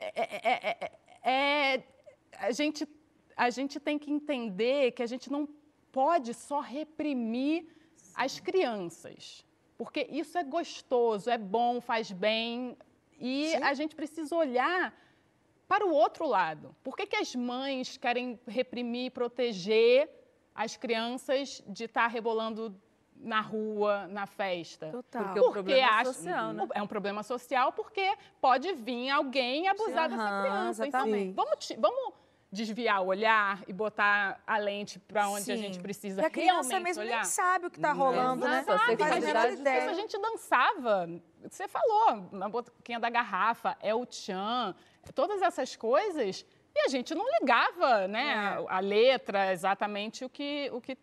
É, 0.01 0.91
é, 1.25 1.83
a, 2.39 2.53
gente, 2.53 2.89
a 3.37 3.51
gente 3.51 3.79
tem 3.81 3.99
que 3.99 4.11
entender 4.11 4.93
que 4.93 5.03
a 5.03 5.07
gente 5.07 5.31
não 5.31 5.49
pode 5.91 6.33
só 6.35 6.61
reprimir 6.61 7.67
as 8.15 8.41
crianças. 8.41 9.45
Porque 9.77 10.07
isso 10.11 10.39
é 10.39 10.45
gostoso, 10.45 11.29
é 11.29 11.37
bom, 11.37 11.81
faz 11.81 12.11
bem, 12.13 12.77
e 13.23 13.51
Sim. 13.51 13.63
a 13.63 13.73
gente 13.73 13.95
precisa 13.95 14.35
olhar 14.35 14.93
para 15.69 15.87
o 15.87 15.93
outro 15.93 16.27
lado. 16.27 16.75
Por 16.83 16.97
que, 16.97 17.07
que 17.07 17.17
as 17.17 17.35
mães 17.37 17.97
querem 17.97 18.39
reprimir, 18.47 19.13
proteger 19.13 20.11
as 20.53 20.77
crianças 20.77 21.63
de 21.67 21.85
estar 21.85 22.09
rebolando 22.09 22.75
na 23.17 23.41
rua, 23.41 24.09
na 24.09 24.27
festa. 24.27 24.91
Total. 24.91 25.23
Porque, 25.23 25.41
porque 25.41 25.49
o 25.49 25.53
problema 25.53 26.01
é 26.01 26.05
social, 26.05 26.53
né? 26.53 26.69
É 26.75 26.83
um 26.83 26.87
problema 26.87 27.23
social 27.23 27.73
porque 27.73 28.17
pode 28.41 28.73
vir 28.75 29.11
alguém 29.11 29.69
abusar 29.69 30.11
Sim, 30.11 30.17
dessa 30.17 30.41
criança. 30.41 30.87
Exatamente. 30.89 31.31
Então, 31.31 31.45
vamos, 31.45 31.69
vamos 31.79 32.15
desviar 32.53 33.01
o 33.01 33.07
olhar 33.07 33.65
e 33.67 33.73
botar 33.73 34.43
a 34.47 34.59
lente 34.59 34.99
para 34.99 35.27
onde 35.31 35.45
Sim. 35.45 35.53
a 35.53 35.57
gente 35.57 35.81
precisa 35.81 36.21
e 36.21 36.25
a 36.25 36.31
criança 36.31 36.79
mesmo 36.79 37.03
olhar. 37.03 37.17
nem 37.17 37.25
sabe 37.25 37.67
o 37.67 37.71
que 37.71 37.79
está 37.79 37.93
rolando, 37.93 38.47
né? 38.47 38.63
Sabe, 38.63 39.03
a, 39.03 39.91
a 39.91 39.95
gente 39.95 40.19
dançava, 40.21 41.09
você 41.49 41.67
falou, 41.67 42.29
na 42.31 42.51
boquinha 42.51 43.01
da 43.01 43.09
garrafa, 43.09 43.75
é 43.81 43.95
o 43.95 44.05
tchan, 44.05 44.75
todas 45.15 45.41
essas 45.41 45.75
coisas, 45.75 46.45
e 46.75 46.81
a 46.81 46.89
gente 46.89 47.15
não 47.15 47.25
ligava, 47.41 48.07
né, 48.07 48.29
é. 48.29 48.35
a, 48.35 48.77
a 48.77 48.81
letra, 48.81 49.51
exatamente 49.51 50.23
o 50.23 50.29
que... 50.29 50.71
O 50.75 50.81
que 50.81 50.99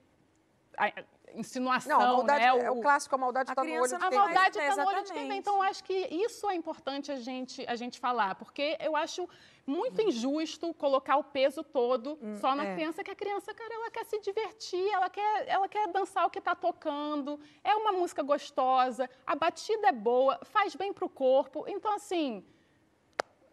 a, 0.78 0.94
insinuação, 1.36 2.00
não, 2.00 2.06
a 2.06 2.14
maldade, 2.14 2.44
né? 2.44 2.54
O, 2.54 2.58
é 2.58 2.72
o 2.72 2.82
clássico, 2.82 3.16
a 3.16 3.18
maldade 3.18 3.52
está 3.52 3.64
no 3.64 3.72
olho 3.72 3.88
de 3.88 3.96
A 3.96 4.12
maldade 4.12 4.60
está 4.60 4.76
no 4.76 4.88
olho 4.90 5.04
de 5.04 5.14
quem 5.14 5.28
vem. 5.28 5.38
Então, 5.38 5.62
acho 5.62 5.84
que 5.84 5.94
isso 5.94 6.50
é 6.50 6.56
importante 6.56 7.12
a 7.12 7.16
gente, 7.18 7.66
a 7.68 7.76
gente 7.76 8.00
falar, 8.00 8.36
porque 8.36 8.78
eu 8.80 8.96
acho 8.96 9.28
muito 9.66 10.02
injusto 10.02 10.74
colocar 10.74 11.18
o 11.18 11.24
peso 11.24 11.64
todo 11.64 12.18
hum, 12.22 12.36
só 12.38 12.56
na 12.56 12.66
é. 12.66 12.76
criança, 12.76 13.04
que 13.04 13.12
a 13.12 13.16
criança, 13.16 13.54
cara, 13.54 13.74
ela 13.74 13.92
quer 13.92 14.06
se 14.06 14.20
divertir, 14.20 14.88
ela 14.90 15.10
quer, 15.10 15.48
ela 15.48 15.68
quer 15.68 15.88
dançar 15.90 16.26
o 16.26 16.30
que 16.30 16.40
está 16.40 16.56
tocando, 16.56 17.40
é 17.64 17.76
uma 17.76 17.92
música 17.92 18.24
gostosa, 18.24 19.10
a 19.26 19.36
batida 19.36 19.88
é 19.88 19.92
boa, 19.92 20.40
faz 20.44 20.76
bem 20.76 20.92
para 20.92 21.06
o 21.06 21.10
corpo. 21.10 21.66
Então, 21.68 21.94
assim, 21.94 22.44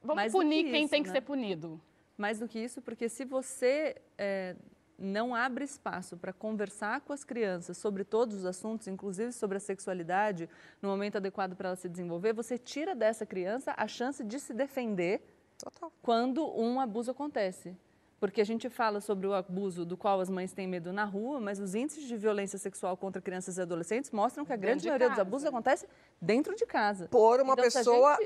vamos 0.02 0.16
Mais 0.16 0.32
punir 0.32 0.64
que 0.64 0.70
quem 0.70 0.82
isso, 0.84 0.90
tem 0.90 1.02
que 1.02 1.08
né? 1.08 1.14
ser 1.14 1.20
punido. 1.20 1.80
Mais 2.16 2.38
do 2.38 2.48
que 2.48 2.58
isso, 2.58 2.80
porque 2.80 3.10
se 3.10 3.26
você 3.26 3.94
é, 4.16 4.56
não 4.98 5.34
abre 5.34 5.64
espaço 5.64 6.16
para 6.16 6.32
conversar 6.32 7.00
com 7.02 7.12
as 7.12 7.22
crianças 7.22 7.76
sobre 7.76 8.04
todos 8.04 8.38
os 8.38 8.44
assuntos, 8.46 8.86
inclusive 8.86 9.32
sobre 9.32 9.58
a 9.58 9.60
sexualidade, 9.60 10.48
no 10.80 10.88
momento 10.88 11.16
adequado 11.16 11.54
para 11.54 11.68
ela 11.68 11.76
se 11.76 11.88
desenvolver, 11.88 12.32
você 12.32 12.56
tira 12.56 12.94
dessa 12.94 13.26
criança 13.26 13.74
a 13.76 13.86
chance 13.86 14.24
de 14.24 14.40
se 14.40 14.54
defender 14.54 15.22
Total. 15.58 15.92
quando 16.02 16.46
um 16.58 16.80
abuso 16.80 17.10
acontece. 17.10 17.76
Porque 18.18 18.40
a 18.40 18.44
gente 18.44 18.70
fala 18.70 18.98
sobre 19.00 19.26
o 19.26 19.34
abuso 19.34 19.84
do 19.84 19.94
qual 19.94 20.20
as 20.20 20.30
mães 20.30 20.50
têm 20.50 20.66
medo 20.66 20.90
na 20.90 21.04
rua, 21.04 21.38
mas 21.38 21.60
os 21.60 21.74
índices 21.74 22.04
de 22.04 22.16
violência 22.16 22.58
sexual 22.58 22.96
contra 22.96 23.20
crianças 23.20 23.58
e 23.58 23.60
adolescentes 23.60 24.10
mostram 24.10 24.42
que 24.42 24.54
a 24.54 24.56
grande 24.56 24.86
maioria 24.86 25.08
casa. 25.08 25.20
dos 25.20 25.28
abusos 25.28 25.46
acontece 25.46 25.86
dentro 26.20 26.56
de 26.56 26.64
casa. 26.64 27.08
Por 27.08 27.40
uma 27.42 27.52
então, 27.52 27.64
pessoa 27.64 28.18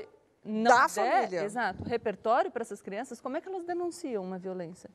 da 0.45 0.87
der, 0.87 0.89
família. 0.89 1.43
Exato, 1.43 1.83
repertório 1.83 2.49
para 2.49 2.61
essas 2.61 2.81
crianças, 2.81 3.19
como 3.19 3.35
é 3.35 3.41
que 3.41 3.49
elas 3.49 3.65
denunciam 3.65 4.23
uma 4.23 4.39
violência? 4.39 4.89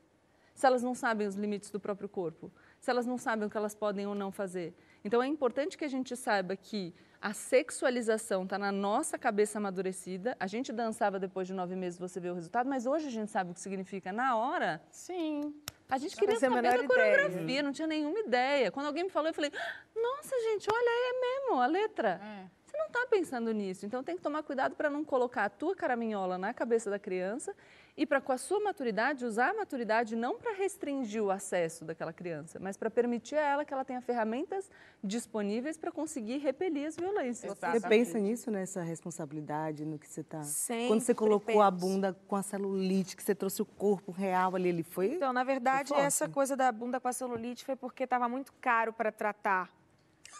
Se 0.57 0.65
elas 0.65 0.81
não 0.81 0.95
sabem 0.95 1.27
os 1.27 1.35
limites 1.35 1.69
do 1.69 1.79
próprio 1.79 2.09
corpo, 2.09 2.51
se 2.79 2.89
elas 2.89 3.05
não 3.05 3.15
sabem 3.15 3.45
o 3.45 3.49
que 3.49 3.55
elas 3.55 3.75
podem 3.75 4.07
ou 4.07 4.15
não 4.15 4.31
fazer. 4.31 4.73
Então 5.05 5.21
é 5.21 5.27
importante 5.27 5.77
que 5.77 5.85
a 5.85 5.87
gente 5.87 6.15
saiba 6.15 6.55
que 6.55 6.95
a 7.21 7.31
sexualização 7.31 8.41
está 8.41 8.57
na 8.57 8.71
nossa 8.71 9.19
cabeça 9.19 9.59
amadurecida. 9.59 10.35
A 10.39 10.47
gente 10.47 10.73
dançava 10.73 11.19
depois 11.19 11.45
de 11.45 11.53
nove 11.53 11.75
meses, 11.75 11.99
você 11.99 12.19
vê 12.19 12.31
o 12.31 12.33
resultado, 12.33 12.67
mas 12.67 12.87
hoje 12.87 13.05
a 13.05 13.11
gente 13.11 13.29
sabe 13.29 13.51
o 13.51 13.53
que 13.53 13.59
significa. 13.59 14.11
Na 14.11 14.35
hora, 14.35 14.81
sim. 14.89 15.53
A 15.87 15.99
gente 15.99 16.15
queria 16.15 16.39
saber 16.39 16.63
da 16.63 16.87
coreografia, 16.87 17.39
ideia. 17.39 17.61
não 17.61 17.71
tinha 17.71 17.87
nenhuma 17.87 18.19
ideia. 18.19 18.71
Quando 18.71 18.87
alguém 18.87 19.03
me 19.03 19.11
falou, 19.11 19.29
eu 19.29 19.35
falei, 19.35 19.51
nossa, 19.95 20.35
gente, 20.49 20.67
olha, 20.73 20.89
é 20.89 21.19
mesmo 21.19 21.61
a 21.61 21.67
letra. 21.67 22.19
É. 22.19 22.56
Você 22.87 22.97
não 22.97 23.03
está 23.03 23.07
pensando 23.09 23.51
nisso. 23.51 23.85
Então 23.85 24.03
tem 24.03 24.15
que 24.15 24.23
tomar 24.23 24.43
cuidado 24.43 24.75
para 24.75 24.89
não 24.89 25.03
colocar 25.03 25.45
a 25.45 25.49
tua 25.49 25.75
caraminhola 25.75 26.37
na 26.37 26.53
cabeça 26.53 26.89
da 26.89 26.97
criança 26.97 27.53
e 27.97 28.05
para, 28.05 28.21
com 28.21 28.31
a 28.31 28.37
sua 28.37 28.59
maturidade, 28.59 29.25
usar 29.25 29.49
a 29.49 29.53
maturidade 29.55 30.15
não 30.15 30.37
para 30.37 30.53
restringir 30.53 31.21
o 31.21 31.31
acesso 31.31 31.83
daquela 31.83 32.13
criança, 32.13 32.59
mas 32.61 32.77
para 32.77 32.91
permitir 32.91 33.35
a 33.35 33.41
ela 33.41 33.65
que 33.65 33.73
ela 33.73 33.83
tenha 33.83 33.99
ferramentas 33.99 34.69
disponíveis 35.03 35.77
para 35.77 35.91
conseguir 35.91 36.37
repelir 36.37 36.87
as 36.87 36.95
violências. 36.95 37.51
Exatamente. 37.51 37.81
Você 37.81 37.89
pensa 37.89 38.19
nisso, 38.19 38.51
nessa 38.51 38.83
responsabilidade, 38.83 39.83
no 39.83 39.97
que 39.97 40.07
você 40.07 40.21
está... 40.21 40.41
Quando 40.87 41.01
você 41.01 41.15
colocou 41.15 41.47
penso. 41.47 41.61
a 41.61 41.71
bunda 41.71 42.17
com 42.27 42.35
a 42.35 42.43
celulite, 42.43 43.17
que 43.17 43.23
você 43.23 43.33
trouxe 43.33 43.63
o 43.63 43.65
corpo 43.65 44.11
real 44.11 44.55
ali, 44.55 44.69
ele 44.69 44.83
foi 44.83 45.13
Então, 45.13 45.33
na 45.33 45.43
verdade, 45.43 45.91
essa 45.95 46.29
coisa 46.29 46.55
da 46.55 46.71
bunda 46.71 46.99
com 46.99 47.07
a 47.07 47.13
celulite 47.13 47.65
foi 47.65 47.75
porque 47.75 48.03
estava 48.03 48.29
muito 48.29 48.53
caro 48.61 48.93
para 48.93 49.11
tratar. 49.11 49.75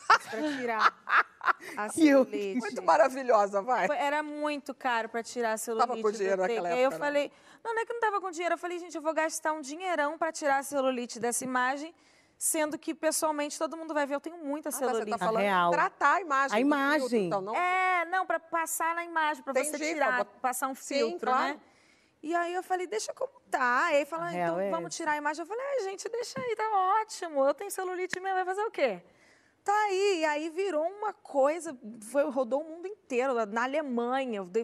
Para 0.07 0.57
tirar 0.57 0.95
a 1.75 1.89
celulite. 1.89 2.59
Muito 2.59 2.81
maravilhosa, 2.83 3.61
vai. 3.61 3.87
Era 3.91 4.23
muito 4.23 4.73
caro 4.73 5.09
para 5.09 5.21
tirar 5.23 5.53
a 5.53 5.57
celulite. 5.57 5.87
Tava 5.87 6.01
com 6.01 6.11
dinheiro 6.11 6.41
naquela 6.41 6.69
época, 6.69 6.75
Aí 6.75 6.83
eu 6.83 6.91
falei, 6.91 7.31
não, 7.63 7.73
não 7.73 7.81
é 7.81 7.85
que 7.85 7.93
não 7.93 7.99
tava 7.99 8.21
com 8.21 8.31
dinheiro. 8.31 8.53
Eu 8.55 8.59
falei, 8.59 8.79
gente, 8.79 8.95
eu 8.95 9.01
vou 9.01 9.13
gastar 9.13 9.53
um 9.53 9.61
dinheirão 9.61 10.17
para 10.17 10.31
tirar 10.31 10.57
a 10.57 10.63
celulite 10.63 11.19
dessa 11.19 11.43
imagem 11.43 11.93
sendo 12.37 12.77
que 12.77 12.93
pessoalmente 12.93 13.57
todo 13.57 13.75
mundo 13.75 13.93
vai 13.93 14.05
ver. 14.05 14.15
Eu 14.15 14.21
tenho 14.21 14.37
muita 14.37 14.71
celulite. 14.71 15.01
Ah, 15.01 15.05
você 15.05 15.11
tá 15.11 15.17
falando 15.17 15.41
real. 15.41 15.71
tratar 15.71 16.13
a 16.15 16.21
imagem. 16.21 16.57
A 16.57 16.59
imagem. 16.59 16.99
Filtro, 16.99 17.17
então, 17.17 17.41
não... 17.41 17.55
É, 17.55 18.05
não, 18.05 18.25
para 18.25 18.39
passar 18.39 18.93
na 18.93 19.03
imagem, 19.03 19.43
para 19.43 19.53
você 19.53 19.77
tirar, 19.77 20.25
pra... 20.25 20.25
passar 20.25 20.67
um 20.67 20.75
filtro, 20.75 21.19
Sim, 21.19 21.25
claro. 21.25 21.53
né? 21.53 21.59
E 22.21 22.35
aí 22.35 22.53
eu 22.53 22.63
falei, 22.63 22.87
deixa 22.87 23.13
como 23.13 23.31
tá. 23.49 23.85
Aí 23.85 24.05
fala, 24.05 24.33
então 24.33 24.59
é 24.59 24.69
vamos 24.69 24.95
tirar 24.95 25.13
a 25.13 25.17
imagem. 25.17 25.41
Eu 25.41 25.47
falei, 25.47 25.63
ah, 25.63 25.83
gente, 25.83 26.09
deixa 26.09 26.39
aí, 26.39 26.55
tá 26.55 26.69
ótimo. 27.01 27.45
Eu 27.45 27.53
tenho 27.53 27.71
celulite 27.71 28.19
mesmo, 28.19 28.35
vai 28.35 28.45
fazer 28.45 28.63
o 28.63 28.71
quê? 28.71 29.01
Tá 29.67 29.73
aí, 29.89 30.19
e 30.21 30.25
aí 30.25 30.49
virou 30.49 30.87
uma 30.87 31.11
coisa, 31.11 31.77
foi, 31.99 32.23
rodou 32.29 32.61
o 32.61 32.63
mundo 32.63 32.87
inteiro, 32.87 33.33
na 33.47 33.63
Alemanha, 33.63 34.37
eu 34.37 34.45
dei, 34.45 34.63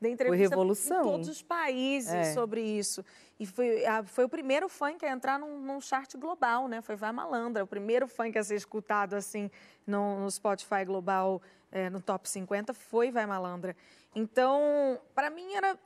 dei 0.00 0.10
entrevista 0.10 0.48
revolução. 0.48 1.02
em 1.02 1.04
todos 1.04 1.28
os 1.28 1.40
países 1.40 2.12
é. 2.12 2.34
sobre 2.34 2.60
isso. 2.60 3.04
E 3.38 3.46
foi, 3.46 3.86
a, 3.86 4.02
foi 4.02 4.24
o 4.24 4.28
primeiro 4.28 4.68
funk 4.68 5.06
a 5.06 5.12
entrar 5.12 5.38
num, 5.38 5.60
num 5.60 5.80
chart 5.80 6.16
global, 6.16 6.66
né? 6.66 6.82
Foi 6.82 6.96
Vai 6.96 7.12
Malandra, 7.12 7.62
o 7.62 7.66
primeiro 7.68 8.08
funk 8.08 8.36
a 8.36 8.42
ser 8.42 8.56
escutado 8.56 9.14
assim 9.14 9.48
no, 9.86 10.18
no 10.18 10.28
Spotify 10.28 10.84
global, 10.84 11.40
é, 11.70 11.88
no 11.88 12.00
top 12.02 12.28
50, 12.28 12.74
foi 12.74 13.12
Vai 13.12 13.26
Malandra. 13.26 13.76
Então, 14.16 14.98
para 15.14 15.30
mim 15.30 15.54
era, 15.54 15.78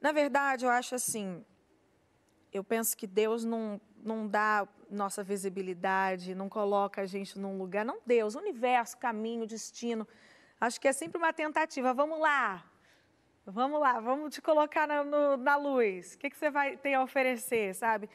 na 0.00 0.12
verdade, 0.12 0.64
eu 0.64 0.70
acho 0.70 0.94
assim, 0.94 1.44
eu 2.56 2.64
penso 2.64 2.96
que 2.96 3.06
Deus 3.06 3.44
não, 3.44 3.80
não 4.02 4.26
dá 4.26 4.66
nossa 4.90 5.22
visibilidade, 5.22 6.34
não 6.34 6.48
coloca 6.48 7.02
a 7.02 7.06
gente 7.06 7.38
num 7.38 7.58
lugar. 7.58 7.84
Não 7.84 7.98
Deus, 8.04 8.34
universo, 8.34 8.96
caminho, 8.98 9.46
destino. 9.46 10.06
Acho 10.60 10.80
que 10.80 10.88
é 10.88 10.92
sempre 10.92 11.18
uma 11.18 11.32
tentativa. 11.32 11.92
Vamos 11.92 12.18
lá, 12.18 12.64
vamos 13.44 13.80
lá, 13.80 14.00
vamos 14.00 14.34
te 14.34 14.40
colocar 14.40 14.86
na, 14.88 15.04
no, 15.04 15.36
na 15.36 15.56
luz. 15.56 16.14
O 16.14 16.18
que, 16.18 16.30
que 16.30 16.36
você 16.36 16.50
vai 16.50 16.76
ter 16.76 16.94
a 16.94 17.02
oferecer, 17.02 17.74
sabe? 17.74 18.08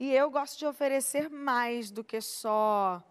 E 0.00 0.12
eu 0.12 0.30
gosto 0.30 0.58
de 0.58 0.66
oferecer 0.66 1.28
mais 1.28 1.90
do 1.90 2.02
que 2.02 2.20
só 2.20 3.02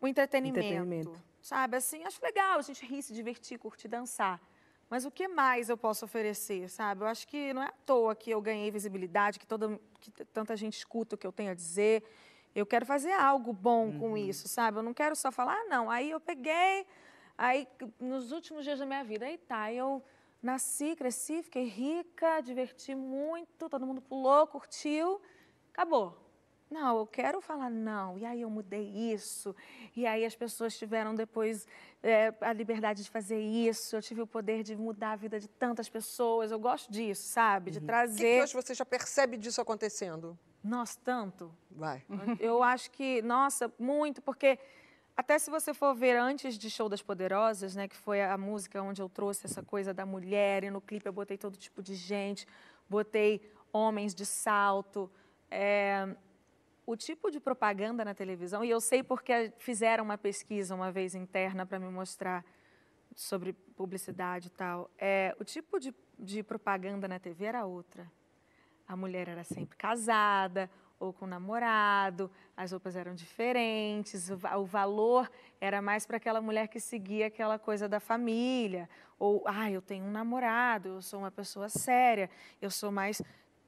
o 0.00 0.08
entretenimento, 0.08 0.58
entretenimento. 0.58 1.22
Sabe? 1.42 1.76
Assim, 1.76 2.02
acho 2.04 2.22
legal 2.22 2.58
a 2.58 2.62
gente 2.62 2.84
rir, 2.84 3.02
se 3.02 3.12
divertir, 3.12 3.58
curtir, 3.58 3.88
dançar. 3.88 4.40
Mas 4.90 5.04
o 5.04 5.10
que 5.10 5.28
mais 5.28 5.68
eu 5.68 5.76
posso 5.78 6.04
oferecer, 6.04 6.68
sabe? 6.68 7.04
Eu 7.04 7.06
acho 7.06 7.28
que 7.28 7.54
não 7.54 7.62
é 7.62 7.66
à 7.66 7.72
toa 7.86 8.16
que 8.16 8.28
eu 8.28 8.42
ganhei 8.42 8.72
visibilidade, 8.72 9.38
que, 9.38 9.46
toda, 9.46 9.80
que 10.00 10.10
tanta 10.24 10.56
gente 10.56 10.76
escuta 10.76 11.14
o 11.14 11.18
que 11.18 11.24
eu 11.24 11.30
tenho 11.30 11.52
a 11.52 11.54
dizer. 11.54 12.02
Eu 12.52 12.66
quero 12.66 12.84
fazer 12.84 13.12
algo 13.12 13.52
bom 13.52 13.86
uhum. 13.86 14.00
com 14.00 14.18
isso, 14.18 14.48
sabe? 14.48 14.78
Eu 14.78 14.82
não 14.82 14.92
quero 14.92 15.14
só 15.14 15.30
falar, 15.30 15.54
ah, 15.54 15.64
não. 15.68 15.88
Aí 15.88 16.10
eu 16.10 16.18
peguei, 16.18 16.84
aí 17.38 17.68
nos 18.00 18.32
últimos 18.32 18.64
dias 18.64 18.80
da 18.80 18.84
minha 18.84 19.04
vida, 19.04 19.26
aí 19.26 19.38
tá, 19.38 19.72
eu 19.72 20.02
nasci, 20.42 20.96
cresci, 20.96 21.40
fiquei 21.44 21.66
rica, 21.66 22.40
diverti 22.40 22.92
muito, 22.92 23.68
todo 23.68 23.86
mundo 23.86 24.00
pulou, 24.00 24.44
curtiu, 24.48 25.22
acabou. 25.72 26.18
Não, 26.70 26.98
eu 26.98 27.06
quero 27.06 27.40
falar 27.40 27.68
não. 27.68 28.16
E 28.16 28.24
aí 28.24 28.42
eu 28.42 28.50
mudei 28.50 28.88
isso. 29.12 29.54
E 29.96 30.06
aí 30.06 30.24
as 30.24 30.36
pessoas 30.36 30.78
tiveram 30.78 31.14
depois 31.14 31.66
é, 32.02 32.32
a 32.40 32.52
liberdade 32.52 33.02
de 33.02 33.10
fazer 33.10 33.40
isso. 33.40 33.96
Eu 33.96 34.00
tive 34.00 34.22
o 34.22 34.26
poder 34.26 34.62
de 34.62 34.76
mudar 34.76 35.12
a 35.12 35.16
vida 35.16 35.40
de 35.40 35.48
tantas 35.48 35.88
pessoas. 35.88 36.52
Eu 36.52 36.60
gosto 36.60 36.90
disso, 36.90 37.24
sabe? 37.24 37.72
De 37.72 37.80
uhum. 37.80 37.86
trazer. 37.86 38.14
O 38.14 38.16
que, 38.16 38.36
que 38.36 38.42
hoje 38.42 38.54
você 38.54 38.74
já 38.74 38.84
percebe 38.84 39.36
disso 39.36 39.60
acontecendo? 39.60 40.38
Nossa, 40.62 40.96
tanto. 41.02 41.52
Vai. 41.70 42.04
Eu 42.38 42.62
acho 42.62 42.90
que, 42.92 43.20
nossa, 43.22 43.72
muito, 43.78 44.22
porque 44.22 44.58
até 45.16 45.38
se 45.38 45.50
você 45.50 45.74
for 45.74 45.94
ver 45.94 46.16
antes 46.16 46.56
de 46.56 46.70
Show 46.70 46.88
das 46.88 47.02
Poderosas, 47.02 47.74
né, 47.74 47.88
que 47.88 47.96
foi 47.96 48.22
a 48.22 48.38
música 48.38 48.82
onde 48.82 49.02
eu 49.02 49.08
trouxe 49.08 49.44
essa 49.44 49.62
coisa 49.62 49.92
da 49.92 50.06
mulher, 50.06 50.64
e 50.64 50.70
no 50.70 50.80
clipe 50.80 51.06
eu 51.06 51.12
botei 51.12 51.36
todo 51.36 51.58
tipo 51.58 51.82
de 51.82 51.94
gente, 51.94 52.46
botei 52.88 53.40
homens 53.72 54.14
de 54.14 54.24
salto. 54.24 55.10
É, 55.50 56.08
o 56.90 56.96
tipo 56.96 57.30
de 57.30 57.38
propaganda 57.38 58.04
na 58.04 58.12
televisão, 58.12 58.64
e 58.64 58.70
eu 58.70 58.80
sei 58.80 59.00
porque 59.00 59.52
fizeram 59.58 60.02
uma 60.02 60.18
pesquisa 60.18 60.74
uma 60.74 60.90
vez 60.90 61.14
interna 61.14 61.64
para 61.64 61.78
me 61.78 61.88
mostrar 61.88 62.44
sobre 63.14 63.52
publicidade 63.52 64.48
e 64.48 64.50
tal, 64.50 64.90
é, 64.98 65.32
o 65.38 65.44
tipo 65.44 65.78
de, 65.78 65.94
de 66.18 66.42
propaganda 66.42 67.06
na 67.06 67.20
TV 67.20 67.44
era 67.44 67.64
outra. 67.64 68.10
A 68.88 68.96
mulher 68.96 69.28
era 69.28 69.44
sempre 69.44 69.76
casada 69.76 70.68
ou 70.98 71.12
com 71.12 71.28
namorado, 71.28 72.28
as 72.56 72.72
roupas 72.72 72.96
eram 72.96 73.14
diferentes, 73.14 74.28
o, 74.28 74.40
o 74.58 74.64
valor 74.64 75.30
era 75.60 75.80
mais 75.80 76.04
para 76.04 76.16
aquela 76.16 76.40
mulher 76.40 76.66
que 76.66 76.80
seguia 76.80 77.28
aquela 77.28 77.56
coisa 77.56 77.88
da 77.88 78.00
família, 78.00 78.90
ou, 79.16 79.44
ah, 79.46 79.70
eu 79.70 79.80
tenho 79.80 80.04
um 80.04 80.10
namorado, 80.10 80.88
eu 80.88 81.02
sou 81.02 81.20
uma 81.20 81.30
pessoa 81.30 81.68
séria, 81.68 82.28
eu 82.60 82.68
sou 82.68 82.90
mais 82.90 83.22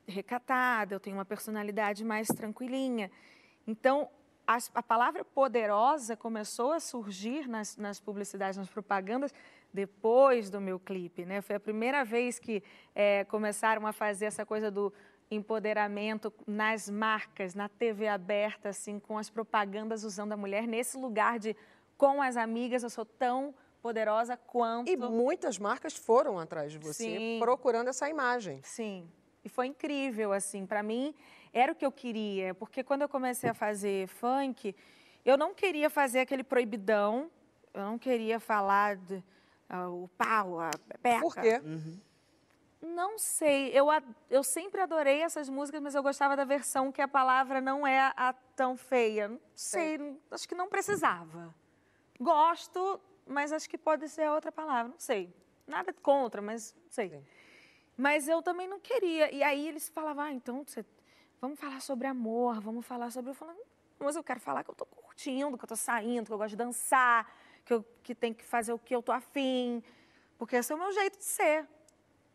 recatada, 0.06 0.94
eu 0.94 1.00
tenho 1.00 1.16
uma 1.16 1.24
personalidade 1.24 2.04
mais 2.04 2.28
tranquilinha. 2.28 3.10
Então, 3.66 4.08
a, 4.46 4.58
a 4.74 4.82
palavra 4.82 5.24
poderosa 5.24 6.16
começou 6.16 6.72
a 6.72 6.80
surgir 6.80 7.48
nas, 7.48 7.76
nas, 7.76 8.00
publicidades, 8.00 8.58
nas 8.58 8.68
propagandas, 8.68 9.32
depois 9.72 10.50
do 10.50 10.60
meu 10.60 10.78
clipe. 10.78 11.24
Né? 11.24 11.40
Foi 11.40 11.56
a 11.56 11.60
primeira 11.60 12.04
vez 12.04 12.38
que 12.38 12.62
é, 12.94 13.24
começaram 13.24 13.86
a 13.86 13.92
fazer 13.92 14.26
essa 14.26 14.44
coisa 14.44 14.70
do 14.70 14.92
empoderamento 15.30 16.32
nas 16.46 16.90
marcas, 16.90 17.54
na 17.54 17.68
TV 17.68 18.06
aberta, 18.06 18.68
assim, 18.68 18.98
com 18.98 19.16
as 19.16 19.30
propagandas 19.30 20.04
usando 20.04 20.32
a 20.32 20.36
mulher 20.36 20.66
nesse 20.66 20.98
lugar 20.98 21.38
de 21.38 21.56
com 21.96 22.20
as 22.20 22.36
amigas 22.36 22.82
eu 22.82 22.90
sou 22.90 23.06
tão 23.06 23.54
poderosa 23.80 24.36
quanto. 24.36 24.90
E 24.90 24.96
muitas 24.96 25.58
marcas 25.58 25.96
foram 25.96 26.38
atrás 26.38 26.72
de 26.72 26.78
você 26.78 27.16
Sim. 27.16 27.36
procurando 27.40 27.88
essa 27.88 28.08
imagem. 28.08 28.60
Sim. 28.62 29.08
E 29.44 29.48
foi 29.48 29.66
incrível, 29.66 30.32
assim, 30.32 30.64
para 30.66 30.82
mim 30.82 31.14
era 31.52 31.72
o 31.72 31.74
que 31.74 31.84
eu 31.84 31.92
queria, 31.92 32.54
porque 32.54 32.82
quando 32.82 33.02
eu 33.02 33.08
comecei 33.08 33.50
a 33.50 33.54
fazer 33.54 34.08
funk, 34.08 34.74
eu 35.24 35.36
não 35.36 35.52
queria 35.54 35.90
fazer 35.90 36.20
aquele 36.20 36.42
proibidão, 36.42 37.30
eu 37.74 37.82
não 37.82 37.98
queria 37.98 38.40
falar 38.40 38.96
de, 38.96 39.22
uh, 39.68 40.04
o 40.04 40.08
pau, 40.16 40.60
a 40.60 40.70
pepeca. 40.70 41.20
Por 41.20 41.34
quê? 41.34 41.60
Uhum. 41.62 42.00
Não 42.80 43.16
sei, 43.18 43.70
eu, 43.72 43.86
eu 44.28 44.42
sempre 44.42 44.80
adorei 44.80 45.22
essas 45.22 45.48
músicas, 45.48 45.80
mas 45.80 45.94
eu 45.94 46.02
gostava 46.02 46.36
da 46.36 46.44
versão 46.44 46.90
que 46.90 47.00
a 47.00 47.06
palavra 47.06 47.60
não 47.60 47.86
é 47.86 48.00
a, 48.00 48.14
a 48.16 48.32
tão 48.32 48.76
feia. 48.76 49.28
Não 49.28 49.40
sei, 49.54 49.98
sei, 49.98 50.20
acho 50.30 50.48
que 50.48 50.54
não 50.54 50.68
precisava. 50.68 51.54
Gosto, 52.18 53.00
mas 53.26 53.52
acho 53.52 53.68
que 53.70 53.78
pode 53.78 54.08
ser 54.08 54.28
outra 54.30 54.50
palavra, 54.50 54.90
não 54.90 54.98
sei. 54.98 55.32
Nada 55.64 55.92
contra, 55.92 56.42
mas 56.42 56.74
não 56.74 56.90
sei. 56.90 57.10
Sim. 57.10 57.24
Mas 58.02 58.26
eu 58.26 58.42
também 58.42 58.66
não 58.66 58.80
queria. 58.80 59.32
E 59.32 59.44
aí 59.44 59.68
eles 59.68 59.88
falavam, 59.88 60.24
ah, 60.24 60.32
então 60.32 60.64
você, 60.66 60.84
vamos 61.40 61.56
falar 61.56 61.80
sobre 61.80 62.08
amor, 62.08 62.60
vamos 62.60 62.84
falar 62.84 63.12
sobre. 63.12 63.30
Eu 63.30 63.34
falava, 63.34 63.60
mas 63.96 64.16
eu 64.16 64.24
quero 64.24 64.40
falar 64.40 64.64
que 64.64 64.70
eu 64.70 64.72
estou 64.72 64.88
curtindo, 64.88 65.56
que 65.56 65.62
eu 65.62 65.66
estou 65.66 65.76
saindo, 65.76 66.26
que 66.26 66.32
eu 66.32 66.36
gosto 66.36 66.50
de 66.50 66.56
dançar, 66.56 67.32
que 67.64 67.72
eu 67.72 67.84
que 68.02 68.12
tem 68.12 68.34
que 68.34 68.44
fazer 68.44 68.72
o 68.72 68.78
que 68.78 68.92
eu 68.92 68.98
estou 68.98 69.14
afim. 69.14 69.84
Porque 70.36 70.56
esse 70.56 70.72
é 70.72 70.74
o 70.74 70.78
meu 70.80 70.90
jeito 70.90 71.16
de 71.16 71.24
ser. 71.24 71.64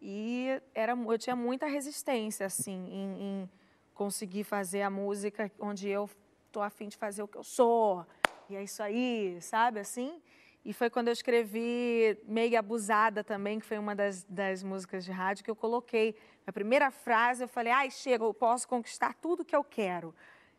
E 0.02 0.62
era, 0.74 0.94
eu 0.94 1.18
tinha 1.18 1.36
muita 1.36 1.66
resistência, 1.66 2.46
assim, 2.46 2.88
em, 2.90 3.22
em 3.22 3.50
conseguir 3.94 4.46
fazer 4.46 4.84
a 4.84 4.90
música 4.90 5.52
onde 5.60 5.90
eu 5.90 6.10
estou 6.46 6.64
afim 6.64 6.88
de 6.88 6.96
fazer 6.96 7.24
o 7.24 7.28
que 7.28 7.38
eu 7.38 7.44
sou. 7.44 8.06
E 8.50 8.56
é 8.56 8.64
isso 8.64 8.82
aí, 8.82 9.38
sabe, 9.42 9.82
assim? 9.82 10.22
E 10.68 10.74
foi 10.74 10.90
quando 10.90 11.08
eu 11.08 11.14
escrevi 11.14 12.20
Meio 12.26 12.60
Abusada 12.60 13.24
também, 13.24 13.58
que 13.58 13.66
foi 13.66 13.78
uma 13.78 13.96
das, 13.96 14.26
das 14.26 14.62
músicas 14.62 15.06
de 15.06 15.14
rádio 15.14 15.46
que 15.46 15.50
eu 15.50 15.56
coloquei. 15.56 16.14
A 16.46 16.52
primeira 16.52 16.92
frase 16.92 17.42
eu 17.42 17.48
falei, 17.48 17.72
ai, 17.72 17.90
chega, 17.90 18.26
eu 18.26 18.34
posso 18.34 18.68
conquistar 18.68 19.14
tudo 19.14 19.46
que 19.46 19.56
eu 19.56 19.64
quero. 19.64 20.14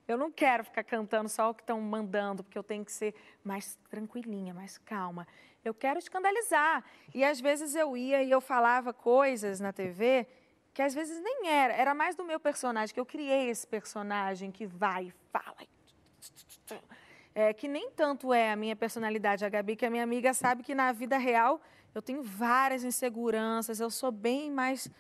Eu 0.09 0.17
não 0.17 0.33
quero 0.33 0.65
ficar 0.65 0.83
cantando 0.83 1.29
só 1.29 1.51
o 1.51 1.55
que 1.55 1.61
estão 1.61 1.79
mandando, 1.83 2.43
porque 2.43 2.57
eu 2.57 2.63
tenho 2.63 2.87
que 2.87 2.91
ser 2.91 3.15
mais 3.45 3.79
tranquilinha, 3.91 4.55
mais 4.55 4.79
calma. 4.79 5.29
Eu 5.63 5.75
quero 5.75 5.99
escandalizar. 5.99 6.83
E 7.15 7.23
às 7.23 7.39
vezes 7.39 7.75
eu 7.75 7.95
ia 7.95 8.23
e 8.23 8.31
eu 8.31 8.41
falava 8.41 8.95
coisas 8.95 9.61
na 9.61 9.75
TV 9.75 10.27
que 10.73 10.81
às 10.81 10.95
vezes 10.95 11.21
nem 11.23 11.49
era. 11.51 11.75
Era 11.75 11.95
mais 11.95 12.17
do 12.17 12.25
meu 12.25 12.41
personagem, 12.41 12.95
que 12.95 13.01
eu 13.01 13.05
criei 13.05 13.51
esse 13.51 13.67
personagem 13.67 14.51
que 14.51 14.65
vai 14.65 15.09
e 15.09 15.13
fala 15.31 15.59
é, 17.39 17.55
que 17.55 17.69
nem 17.69 17.89
tanto 17.93 18.35
é 18.35 18.51
a 18.51 18.57
minha 18.57 18.75
personalidade, 18.75 19.45
a 19.45 19.49
Gabi, 19.49 19.77
que 19.77 19.87
a 19.87 19.91
minha 19.91 20.03
amiga 20.03 20.35
sabe 20.35 20.65
que 20.65 20.75
na 20.75 20.91
vida 20.91 21.17
real 21.17 21.61
eu 21.95 22.03
tenho 22.03 22.21
várias 22.21 22.83
inseguranças, 22.83 23.79
eu 23.79 23.91
sou 23.91 24.11
bem 24.11 24.51
mais 24.51 24.91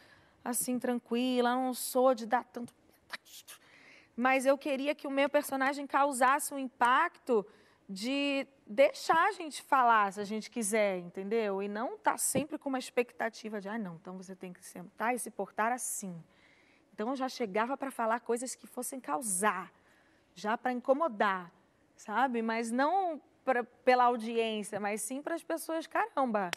assim 0.45 0.79
tranquila, 0.79 1.57
não 1.57 1.75
sou 1.75 2.15
de 2.15 2.27
dar 2.27 2.45
tanto. 2.45 2.73
Mas 4.17 4.47
eu 4.47 4.57
queria 4.57 4.95
que 4.95 5.05
o 5.05 5.11
meu 5.11 5.29
personagem 5.29 5.85
causasse 5.85 6.55
um 6.55 6.61
impacto 6.61 7.45
de 7.89 8.47
deixar 8.65 9.27
a 9.27 9.33
gente 9.33 9.61
falar 9.61 10.13
se 10.13 10.21
a 10.21 10.25
gente 10.25 10.49
quiser, 10.49 10.99
entendeu? 10.99 11.61
E 11.61 11.67
não 11.67 11.97
estar 11.97 12.13
tá 12.13 12.19
sempre 12.19 12.57
com 12.57 12.69
uma 12.69 12.79
expectativa 12.79 13.61
de, 13.61 13.69
ah, 13.69 13.77
não, 13.77 13.97
então 13.97 14.17
você 14.17 14.37
tem 14.37 14.53
que 14.53 14.65
sentar 14.65 15.13
e 15.13 15.19
se 15.19 15.29
portar 15.29 15.73
assim. 15.73 16.15
Então 16.95 17.09
eu 17.09 17.17
já 17.17 17.29
chegava 17.29 17.77
para 17.77 17.91
falar 17.91 18.21
coisas 18.21 18.55
que 18.55 18.69
fossem 18.69 19.01
causar, 19.01 19.73
já 20.37 20.57
para 20.57 20.71
incomodar 20.71 21.58
sabe? 21.99 22.41
Mas 22.41 22.71
não 22.71 23.21
pra, 23.45 23.63
pela 23.85 24.05
audiência, 24.05 24.81
mas 24.81 25.03
sim 25.03 25.21
para 25.21 25.35
as 25.35 25.43
pessoas, 25.43 25.87
caramba, 25.87 26.51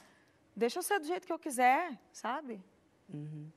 deixa 0.56 0.80
eu 0.80 0.84
ser 0.84 1.00
do 1.00 1.08
jeito 1.08 1.28
que 1.28 1.34
eu 1.34 1.40
quiser, 1.40 2.00
sabe? 2.14 2.64
Uhum. 3.14 3.50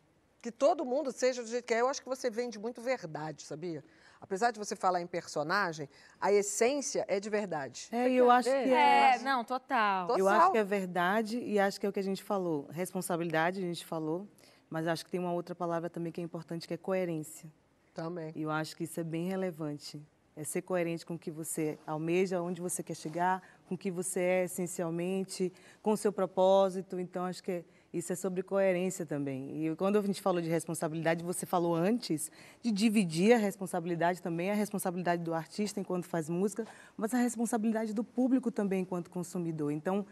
Que 0.43 0.51
todo 0.51 0.85
mundo 0.85 1.13
seja 1.13 1.43
do 1.43 1.49
jeito 1.49 1.65
que 1.65 1.75
é. 1.75 1.81
Eu 1.81 1.89
acho 1.89 2.03
que 2.03 2.09
você 2.09 2.29
vende 2.29 2.59
muito 2.59 2.81
verdade, 2.81 3.43
sabia? 3.43 3.85
Apesar 4.21 4.51
de 4.51 4.59
você 4.59 4.75
falar 4.75 5.01
em 5.01 5.07
personagem, 5.07 5.89
a 6.21 6.33
essência 6.33 7.05
é 7.09 7.21
de 7.21 7.29
verdade. 7.29 7.89
É, 7.93 8.11
eu 8.11 8.31
acho 8.31 8.49
que 8.49 8.55
é. 8.55 9.17
É, 9.17 9.19
não, 9.19 9.45
total. 9.45 10.07
total. 10.07 10.19
Eu 10.19 10.29
acho 10.29 10.53
que 10.53 10.59
é 10.59 10.65
verdade 10.65 11.39
e 11.39 11.59
acho 11.59 11.79
que 11.79 11.87
é 11.87 11.89
o 11.89 11.93
que 11.93 12.01
a 12.01 12.05
gente 12.05 12.23
falou. 12.23 12.67
Responsabilidade, 12.71 13.59
a 13.59 13.63
gente 13.63 13.85
falou, 13.85 14.27
mas 14.71 14.87
acho 14.87 15.05
que 15.05 15.11
tem 15.11 15.21
uma 15.21 15.33
outra 15.33 15.55
palavra 15.55 15.91
também 15.91 16.11
que 16.11 16.21
é 16.21 16.25
importante, 16.25 16.67
que 16.67 16.75
é 16.75 16.79
coerência. 16.79 17.51
Também. 17.93 18.33
E 18.35 18.43
eu 18.43 18.51
acho 18.51 18.77
que 18.77 18.85
isso 18.85 18.99
é 18.99 19.05
bem 19.05 19.29
relevante. 19.29 20.03
É 20.37 20.43
ser 20.45 20.63
coerente 20.63 21.07
com 21.07 21.15
o 21.15 21.19
que 21.19 21.31
você 21.31 21.79
almeja, 21.87 22.43
onde 22.43 22.61
você 22.61 22.83
quer 22.83 22.97
chegar, 22.97 23.43
com 23.69 23.75
o 23.75 23.79
que 23.79 23.91
você 23.91 24.21
é 24.21 24.45
essencialmente, 24.45 25.53
com 25.83 25.93
o 25.93 25.97
seu 25.97 26.13
propósito. 26.13 26.99
Então, 26.99 27.25
acho 27.25 27.43
que 27.43 27.53
é 27.53 27.65
isso 27.95 28.13
é 28.13 28.17
sobre 28.17 28.43
coerência 28.43 29.07
também. 29.07 29.67
E 29.67 29.77
quando 29.77 29.97
a 29.97 30.03
gente 30.03 30.21
falou 30.21 30.43
de 30.43 30.49
responsabilidade, 30.49 31.23
você 31.23 31.47
falou 31.47 31.77
antes 31.77 32.29
de 32.61 32.73
dividir 32.73 33.33
a 33.35 33.37
responsabilidade 33.37 34.21
também, 34.21 34.51
a 34.51 34.55
responsabilidade 34.55 35.23
do 35.23 35.33
artista 35.33 35.79
enquanto 35.79 36.07
faz 36.07 36.29
música, 36.29 36.67
mas 36.97 37.15
a 37.15 37.19
responsabilidade 37.19 37.95
do 37.95 38.03
público 38.03 38.51
também 38.51 38.81
enquanto 38.83 39.09
consumidor. 39.09 39.71
Então, 39.71 40.05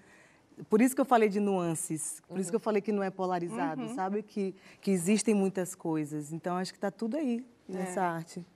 por 0.70 0.80
isso 0.80 0.94
que 0.94 1.00
eu 1.00 1.04
falei 1.04 1.28
de 1.28 1.40
nuances, 1.40 2.22
por 2.28 2.34
uhum. 2.34 2.40
isso 2.40 2.50
que 2.50 2.56
eu 2.56 2.60
falei 2.60 2.80
que 2.80 2.92
não 2.92 3.02
é 3.02 3.10
polarizado, 3.10 3.82
uhum. 3.82 3.94
sabe? 3.96 4.22
Que, 4.22 4.54
que 4.80 4.92
existem 4.92 5.34
muitas 5.34 5.74
coisas. 5.74 6.32
Então, 6.32 6.56
acho 6.58 6.72
que 6.72 6.78
está 6.78 6.90
tudo 6.90 7.16
aí 7.16 7.44
nessa 7.68 8.00
é. 8.00 8.04
arte. 8.04 8.46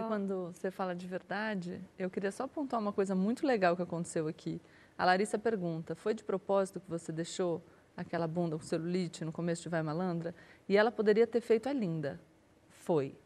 Eu... 0.00 0.08
Quando 0.08 0.52
você 0.52 0.70
fala 0.70 0.94
de 0.94 1.06
verdade, 1.06 1.80
eu 1.98 2.10
queria 2.10 2.30
só 2.32 2.44
apontar 2.44 2.80
uma 2.80 2.92
coisa 2.92 3.14
muito 3.14 3.46
legal 3.46 3.76
que 3.76 3.82
aconteceu 3.82 4.28
aqui. 4.28 4.60
A 4.96 5.04
Larissa 5.04 5.38
pergunta: 5.38 5.94
foi 5.94 6.14
de 6.14 6.24
propósito 6.24 6.80
que 6.80 6.88
você 6.88 7.12
deixou 7.12 7.62
aquela 7.96 8.26
bunda 8.26 8.56
com 8.56 8.64
celulite 8.64 9.24
no 9.24 9.32
começo 9.32 9.62
de 9.62 9.68
Vai 9.68 9.82
Malandra, 9.82 10.34
e 10.68 10.76
ela 10.76 10.90
poderia 10.90 11.26
ter 11.26 11.40
feito 11.40 11.68
a 11.68 11.72
linda. 11.72 12.20
Foi. 12.68 13.16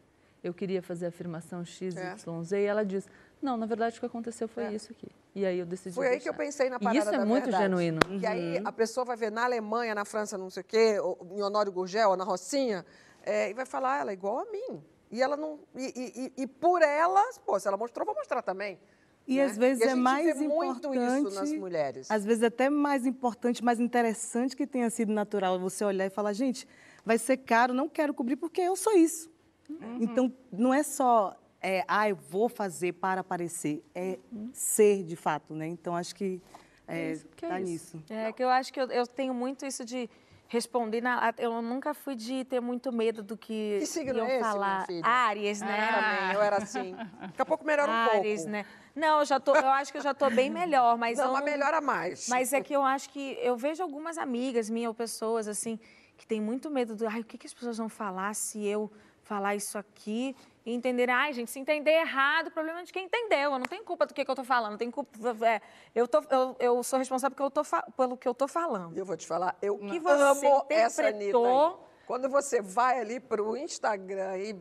Eu 0.43 0.53
queria 0.53 0.81
fazer 0.81 1.07
a 1.07 1.09
afirmação 1.09 1.65
X, 1.65 1.97
é. 1.97 2.13
Y, 2.13 2.43
Z, 2.43 2.61
e 2.61 2.63
ela 2.63 2.85
diz, 2.85 3.05
não, 3.41 3.57
na 3.57 3.65
verdade 3.65 3.97
o 3.97 3.99
que 3.99 4.05
aconteceu 4.05 4.47
foi 4.47 4.63
é. 4.63 4.73
isso 4.73 4.91
aqui. 4.91 5.09
E 5.35 5.45
aí 5.45 5.59
eu 5.59 5.65
decidi 5.65 5.95
Foi 5.95 6.05
deixar. 6.05 6.17
aí 6.17 6.23
que 6.23 6.29
eu 6.29 6.33
pensei 6.33 6.69
na 6.69 6.79
parada 6.79 6.97
e 6.97 6.99
isso 6.99 7.13
é 7.13 7.25
muito 7.25 7.43
verdade. 7.43 7.63
genuíno. 7.63 7.99
E 8.09 8.25
aí 8.25 8.57
uhum. 8.57 8.67
a 8.67 8.71
pessoa 8.71 9.05
vai 9.05 9.17
ver 9.17 9.31
na 9.31 9.43
Alemanha, 9.43 9.93
na 9.93 10.05
França, 10.05 10.37
não 10.37 10.49
sei 10.49 10.61
o 10.61 10.63
quê, 10.65 10.97
em 11.31 11.43
Honório 11.43 11.71
Gurgel, 11.71 12.11
ou 12.11 12.17
na 12.17 12.23
Rocinha, 12.23 12.85
é, 13.23 13.49
e 13.49 13.53
vai 13.53 13.65
falar, 13.65 13.99
ela 13.99 14.11
é 14.11 14.13
igual 14.13 14.39
a 14.39 14.45
mim. 14.45 14.81
E 15.11 15.21
ela 15.21 15.35
não. 15.35 15.59
E, 15.75 16.31
e, 16.37 16.43
e 16.43 16.47
por 16.47 16.81
ela, 16.81 17.21
pô, 17.45 17.59
se 17.59 17.67
ela 17.67 17.77
mostrou, 17.77 18.05
vou 18.05 18.15
mostrar 18.15 18.41
também. 18.41 18.79
E 19.27 19.37
né? 19.37 19.43
às 19.43 19.57
vezes 19.57 19.83
e 19.83 19.89
é 19.89 19.95
mais 19.95 20.37
vê 20.37 20.45
importante. 20.45 20.87
muito 20.87 21.27
isso 21.27 21.39
nas 21.39 21.51
mulheres. 21.53 22.09
Às 22.09 22.25
vezes 22.25 22.43
até 22.43 22.69
mais 22.69 23.05
importante, 23.05 23.63
mais 23.63 23.79
interessante 23.79 24.55
que 24.55 24.65
tenha 24.65 24.89
sido 24.89 25.11
natural 25.11 25.59
você 25.59 25.83
olhar 25.85 26.05
e 26.05 26.09
falar, 26.09 26.33
gente, 26.33 26.67
vai 27.05 27.17
ser 27.17 27.37
caro, 27.37 27.73
não 27.73 27.87
quero 27.87 28.13
cobrir 28.13 28.35
porque 28.35 28.61
eu 28.61 28.75
sou 28.75 28.93
isso. 28.93 29.29
Uhum. 29.69 29.97
Então 30.01 30.33
não 30.51 30.73
é 30.73 30.81
só 30.81 31.35
é, 31.61 31.83
ah, 31.87 32.09
eu 32.09 32.15
vou 32.15 32.49
fazer 32.49 32.93
para 32.93 33.21
aparecer, 33.21 33.83
é 33.93 34.17
uhum. 34.31 34.49
ser 34.53 35.03
de 35.03 35.15
fato, 35.15 35.53
né? 35.53 35.67
Então 35.67 35.95
acho 35.95 36.15
que 36.15 36.41
é, 36.87 37.11
é 37.11 37.17
tá 37.39 37.59
é 37.59 37.61
nisso. 37.61 38.01
É 38.09 38.31
que 38.31 38.43
eu 38.43 38.49
acho 38.49 38.73
que 38.73 38.79
eu, 38.79 38.87
eu 38.87 39.05
tenho 39.05 39.33
muito 39.33 39.65
isso 39.65 39.85
de 39.85 40.09
responder 40.49 40.99
na, 40.99 41.31
eu 41.37 41.61
nunca 41.61 41.93
fui 41.93 42.15
de 42.15 42.43
ter 42.43 42.59
muito 42.59 42.91
medo 42.91 43.21
do 43.21 43.37
que, 43.37 43.77
que 43.79 43.85
signo 43.85 44.17
iam 44.17 44.25
é 44.27 44.39
esse, 44.39 44.43
falar. 44.43 44.87
Áries, 45.03 45.61
né? 45.61 45.89
Ah, 45.91 46.01
também, 46.01 46.35
eu 46.35 46.41
era 46.41 46.57
assim. 46.57 46.95
Daqui 47.21 47.41
a 47.41 47.45
pouco 47.45 47.63
melhora 47.63 47.91
um 47.91 48.03
pouco. 48.05 48.17
Áries, 48.17 48.45
né? 48.45 48.65
Não, 48.95 49.19
eu 49.19 49.25
já 49.25 49.39
tô, 49.39 49.55
eu 49.55 49.69
acho 49.69 49.91
que 49.91 49.99
eu 49.99 50.01
já 50.01 50.11
estou 50.11 50.31
bem 50.31 50.49
melhor, 50.49 50.97
mas 50.97 51.19
não, 51.19 51.27
eu 51.27 51.33
mas 51.33 51.45
melhora 51.45 51.79
mais. 51.79 52.27
Mas 52.27 52.51
é 52.51 52.61
que 52.61 52.75
eu 52.75 52.83
acho 52.83 53.11
que 53.11 53.37
eu 53.41 53.55
vejo 53.55 53.83
algumas 53.83 54.17
amigas 54.17 54.71
minhas 54.71 54.87
ou 54.87 54.93
pessoas 54.95 55.47
assim 55.47 55.79
que 56.17 56.25
têm 56.25 56.41
muito 56.41 56.69
medo 56.71 56.95
do, 56.95 57.07
ai, 57.07 57.21
o 57.21 57.23
que, 57.23 57.37
que 57.37 57.47
as 57.47 57.53
pessoas 57.53 57.77
vão 57.77 57.87
falar 57.87 58.33
se 58.33 58.65
eu 58.65 58.91
falar 59.29 59.55
isso 59.55 59.77
aqui 59.77 60.35
e 60.65 60.73
entenderem, 60.73 61.13
ai, 61.13 61.31
gente, 61.33 61.51
se 61.51 61.59
entender 61.59 61.91
errado, 61.91 62.47
o 62.47 62.51
problema 62.51 62.79
é 62.79 62.83
de 62.83 62.91
quem 62.91 63.05
entendeu. 63.05 63.53
Eu 63.53 63.59
não 63.59 63.65
tenho 63.65 63.83
culpa 63.83 64.07
do 64.07 64.13
que, 64.13 64.25
que 64.25 64.29
eu 64.29 64.33
estou 64.33 64.43
falando, 64.43 64.75
tenho 64.75 64.91
culpa. 64.91 65.11
É, 65.45 65.61
eu, 65.93 66.07
tô, 66.07 66.23
eu, 66.31 66.55
eu 66.59 66.83
sou 66.83 66.97
responsável 66.97 67.35
pelo 67.35 67.51
que 67.51 67.59
eu 67.59 67.63
tô, 67.63 67.91
pelo 67.91 68.17
que 68.17 68.27
eu 68.27 68.31
estou 68.31 68.47
falando. 68.47 68.97
Eu 68.97 69.05
vou 69.05 69.15
te 69.15 69.27
falar, 69.27 69.55
eu 69.61 69.77
que 69.77 69.99
você 69.99 70.23
amo 70.23 70.65
essa 70.67 71.07
Anitta. 71.07 71.37
Aí. 71.37 71.75
Quando 72.07 72.27
você 72.27 72.59
vai 72.59 72.99
ali 72.99 73.19
para 73.19 73.41
o 73.41 73.55
Instagram 73.55 74.35
e 74.37 74.55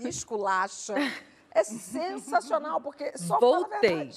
esculacha. 0.00 0.94
É 1.50 1.64
sensacional, 1.64 2.80
porque 2.80 3.16
só 3.16 3.38
Voltei. 3.38 4.10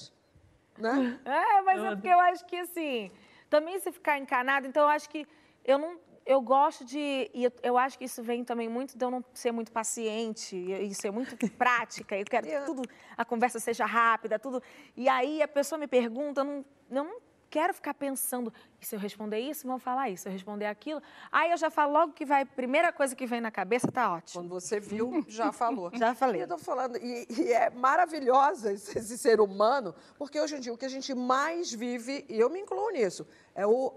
Né? 0.78 1.20
É, 1.24 1.62
mas 1.62 1.82
é 1.82 1.90
porque 1.92 2.08
eu 2.08 2.20
acho 2.20 2.46
que, 2.46 2.58
assim, 2.58 3.10
também 3.50 3.80
se 3.80 3.92
ficar 3.92 4.18
encanado, 4.18 4.68
então 4.68 4.84
eu 4.84 4.90
acho 4.90 5.10
que 5.10 5.28
eu 5.64 5.78
não... 5.78 5.98
Eu 6.26 6.42
gosto 6.42 6.86
de... 6.86 7.30
E 7.34 7.44
eu, 7.46 7.52
eu 7.64 7.78
acho 7.78 7.98
que 7.98 8.06
isso 8.06 8.22
vem 8.22 8.44
também 8.44 8.70
muito 8.70 8.98
de 8.98 9.04
eu 9.04 9.12
não 9.12 9.24
ser 9.34 9.52
muito 9.52 9.72
paciente 9.72 10.56
e, 10.56 10.94
ser 10.94 11.12
muito 11.12 11.36
prática. 11.58 12.18
Eu 12.18 12.26
quero 12.26 12.48
que 12.48 12.60
tudo... 12.62 12.84
A 13.18 13.26
conversa 13.26 13.60
seja 13.60 13.86
rápida, 13.86 14.38
tudo... 14.40 14.62
E 14.96 15.10
aí 15.10 15.42
a 15.42 15.48
pessoa 15.48 15.80
me 15.80 15.88
pergunta, 15.88 16.42
eu 16.42 16.46
não, 16.46 16.66
eu 16.90 17.04
não 17.04 17.22
quero 17.52 17.74
ficar 17.74 17.94
pensando, 17.94 18.52
e 18.80 18.86
se 18.86 18.96
eu 18.96 19.00
responder 19.00 19.38
isso, 19.38 19.68
vão 19.68 19.78
falar 19.78 20.10
isso, 20.10 20.24
se 20.24 20.30
eu 20.30 20.34
responder 20.34 20.66
aquilo. 20.66 21.02
Aí 21.30 21.52
eu 21.52 21.58
já 21.58 21.70
falo 21.70 21.92
logo 21.92 22.14
que 22.14 22.26
vai, 22.26 22.46
primeira 22.46 22.94
coisa 22.94 23.14
que 23.14 23.28
vem 23.28 23.42
na 23.42 23.52
cabeça, 23.52 23.92
tá 23.92 24.14
ótimo. 24.14 24.42
Quando 24.42 24.50
você 24.50 24.80
viu, 24.80 25.24
já 25.28 25.52
falou. 25.52 25.92
já 25.94 26.16
falei. 26.16 26.40
E 26.40 26.44
eu 26.46 26.48
tô 26.48 26.58
falando, 26.58 26.98
e, 26.98 27.28
e 27.30 27.52
é 27.52 27.70
maravilhosa 27.70 28.72
esse, 28.72 28.98
esse 28.98 29.18
ser 29.18 29.42
humano, 29.42 29.94
porque 30.18 30.40
hoje 30.40 30.56
em 30.56 30.60
dia 30.62 30.74
o 30.74 30.78
que 30.78 30.86
a 30.86 30.90
gente 30.90 31.14
mais 31.14 31.74
vive, 31.74 32.26
e 32.30 32.40
eu 32.40 32.50
me 32.50 32.62
incluo 32.62 32.90
nisso, 32.90 33.28
é 33.54 33.68
o 33.68 33.94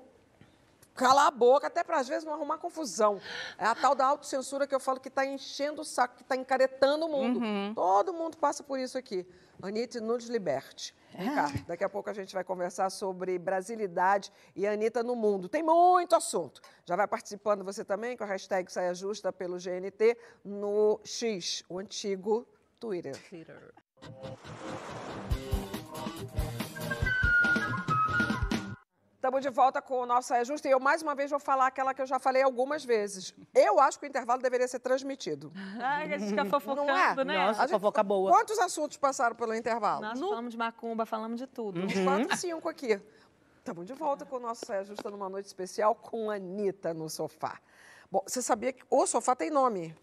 calar 0.94 1.26
a 1.26 1.30
boca, 1.30 1.66
até 1.66 1.83
para 1.83 1.98
às 1.98 2.09
vezes 2.09 2.24
não 2.24 2.33
arrumar 2.33 2.59
confusão. 2.59 3.20
É 3.59 3.66
a 3.66 3.74
tal 3.74 3.94
da 3.94 4.07
autocensura 4.07 4.66
que 4.66 4.74
eu 4.74 4.80
falo 4.80 5.00
que 5.00 5.09
está 5.09 5.26
enchendo 5.26 5.83
o 5.83 5.85
saco, 5.85 6.16
que 6.16 6.22
está 6.22 6.37
encaretando 6.37 7.07
o 7.07 7.09
mundo. 7.09 7.40
Uhum. 7.40 7.74
Todo 7.74 8.12
mundo 8.12 8.37
passa 8.37 8.62
por 8.62 8.78
isso 8.78 8.96
aqui. 8.96 9.26
Anitta, 9.62 10.00
nos 10.00 10.26
liberte. 10.26 10.94
Vem 11.16 11.33
cá, 11.33 11.50
daqui 11.66 11.85
a 11.85 11.88
pouco 11.88 12.11
a 12.11 12.12
gente 12.12 12.35
vai 12.35 12.42
conversar 12.42 12.90
sobre 12.90 13.38
brasilidade 13.38 14.33
e 14.54 14.66
Anitta 14.66 15.02
no 15.02 15.14
mundo. 15.14 15.48
Tem 15.48 15.62
muito 15.62 16.14
assunto. 16.14 16.61
Já 16.85 16.96
vai 16.96 17.07
participando 17.07 17.64
você 17.64 17.85
também 17.85 18.16
com 18.16 18.24
a 18.24 18.26
hashtag 18.26 18.70
Saia 18.70 18.92
Justa 18.94 19.33
pelo 19.33 19.57
GNT 19.57 20.18
no 20.44 21.00
X, 21.04 21.62
o 21.68 21.78
antigo 21.78 22.46
Twitter. 22.80 23.16
Twitter. 23.28 23.72
Estamos 29.24 29.40
de 29.40 29.48
volta 29.48 29.80
com 29.80 30.02
o 30.02 30.04
nosso 30.04 30.28
Saia 30.28 30.44
Justa 30.44 30.68
e 30.68 30.70
eu 30.70 30.78
mais 30.78 31.00
uma 31.00 31.14
vez 31.14 31.30
vou 31.30 31.40
falar 31.40 31.68
aquela 31.68 31.94
que 31.94 32.02
eu 32.02 32.06
já 32.06 32.18
falei 32.18 32.42
algumas 32.42 32.84
vezes. 32.84 33.34
Eu 33.54 33.80
acho 33.80 33.98
que 33.98 34.04
o 34.04 34.06
intervalo 34.06 34.42
deveria 34.42 34.68
ser 34.68 34.80
transmitido. 34.80 35.50
Ai, 35.80 36.12
a 36.12 36.18
gente 36.18 36.28
fica 36.28 36.44
fofocando, 36.44 36.84
não 36.84 36.94
é? 36.94 37.24
né? 37.24 37.46
Nossa, 37.46 37.66
fofoca 37.66 38.02
boa. 38.02 38.30
Quantos 38.30 38.58
assuntos 38.58 38.98
passaram 38.98 39.34
pelo 39.34 39.54
intervalo? 39.54 40.02
Nós 40.02 40.20
no... 40.20 40.28
falamos 40.28 40.52
de 40.52 40.58
macumba, 40.58 41.06
falamos 41.06 41.40
de 41.40 41.46
tudo. 41.46 41.80
Uns 41.80 41.96
uhum. 41.96 42.04
quatro, 42.04 42.37
cinco 42.37 42.68
aqui. 42.68 43.00
Estamos 43.56 43.87
de 43.87 43.94
volta 43.94 44.26
com 44.26 44.37
o 44.37 44.40
nosso 44.40 44.66
Saia 44.66 44.84
Justa 44.84 45.10
numa 45.10 45.30
noite 45.30 45.46
especial 45.46 45.94
com 45.94 46.30
a 46.30 46.34
Anitta 46.34 46.92
no 46.92 47.08
sofá. 47.08 47.58
Bom, 48.12 48.22
você 48.26 48.42
sabia 48.42 48.74
que 48.74 48.84
o 48.90 49.06
sofá 49.06 49.34
tem 49.34 49.48
nome? 49.48 49.96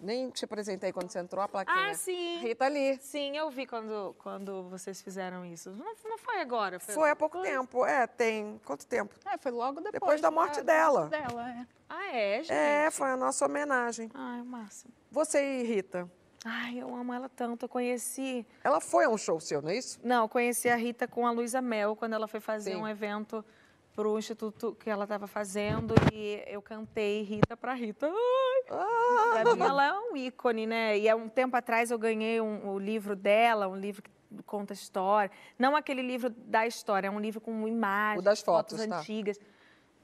Nem 0.00 0.30
te 0.30 0.44
apresentei 0.44 0.92
quando 0.92 1.10
você 1.10 1.18
entrou 1.18 1.42
a 1.42 1.48
plaquinha. 1.48 1.90
Ah, 1.90 1.94
sim. 1.94 2.38
Rita 2.38 2.68
Lee. 2.68 2.98
Sim, 3.00 3.36
eu 3.36 3.50
vi 3.50 3.66
quando, 3.66 4.14
quando 4.18 4.68
vocês 4.68 5.00
fizeram 5.02 5.44
isso. 5.44 5.70
Não, 5.70 5.94
não 6.04 6.18
foi 6.18 6.40
agora? 6.40 6.78
Foi, 6.78 6.94
foi 6.94 7.10
há 7.10 7.16
pouco 7.16 7.40
tempo. 7.42 7.84
É, 7.84 8.06
tem. 8.06 8.60
Quanto 8.64 8.86
tempo? 8.86 9.14
É, 9.26 9.38
foi 9.38 9.52
logo 9.52 9.80
depois. 9.80 9.92
Depois 9.92 10.20
da 10.20 10.30
morte 10.30 10.62
dela. 10.62 11.08
dela 11.08 11.50
é. 11.50 11.66
Ah, 11.88 12.16
é, 12.16 12.38
gente? 12.38 12.52
É, 12.52 12.90
foi 12.90 13.10
a 13.10 13.16
nossa 13.16 13.44
homenagem. 13.46 14.10
Ai, 14.14 14.42
massa. 14.42 14.88
Você 15.10 15.42
e 15.42 15.62
Rita? 15.64 16.10
Ai, 16.44 16.78
eu 16.78 16.94
amo 16.94 17.12
ela 17.12 17.28
tanto. 17.28 17.64
Eu 17.64 17.68
conheci. 17.68 18.46
Ela 18.62 18.80
foi 18.80 19.04
a 19.04 19.08
um 19.08 19.18
show 19.18 19.40
seu, 19.40 19.60
não 19.60 19.70
é 19.70 19.76
isso? 19.76 19.98
Não, 20.02 20.24
eu 20.24 20.28
conheci 20.28 20.68
a 20.68 20.76
Rita 20.76 21.08
com 21.08 21.26
a 21.26 21.30
Luísa 21.30 21.60
Mel 21.60 21.96
quando 21.96 22.12
ela 22.12 22.28
foi 22.28 22.38
fazer 22.38 22.72
Sim. 22.72 22.76
um 22.76 22.86
evento 22.86 23.44
para 23.96 24.06
o 24.06 24.18
instituto 24.18 24.76
que 24.78 24.90
ela 24.90 25.04
estava 25.04 25.26
fazendo 25.26 25.94
e 26.12 26.44
eu 26.46 26.60
cantei 26.60 27.22
Rita 27.22 27.56
para 27.56 27.72
Rita. 27.72 28.06
Ai, 28.06 28.62
ah. 28.70 29.40
Pra 29.42 29.56
mim 29.56 29.62
ela 29.62 29.86
é 29.86 29.92
um 29.94 30.14
ícone, 30.14 30.66
né? 30.66 30.98
E 30.98 31.08
há 31.08 31.16
um 31.16 31.30
tempo 31.30 31.56
atrás 31.56 31.90
eu 31.90 31.98
ganhei 31.98 32.38
um, 32.38 32.68
o 32.68 32.78
livro 32.78 33.16
dela, 33.16 33.66
um 33.66 33.74
livro 33.74 34.02
que 34.02 34.10
conta 34.44 34.74
história. 34.74 35.30
Não 35.58 35.74
aquele 35.74 36.02
livro 36.02 36.28
da 36.28 36.66
história, 36.66 37.08
é 37.08 37.10
um 37.10 37.18
livro 37.18 37.40
com 37.40 37.66
imagens, 37.66 38.20
o 38.20 38.22
das 38.22 38.42
fotos, 38.42 38.78
fotos 38.78 38.86
tá. 38.86 38.98
antigas. 38.98 39.40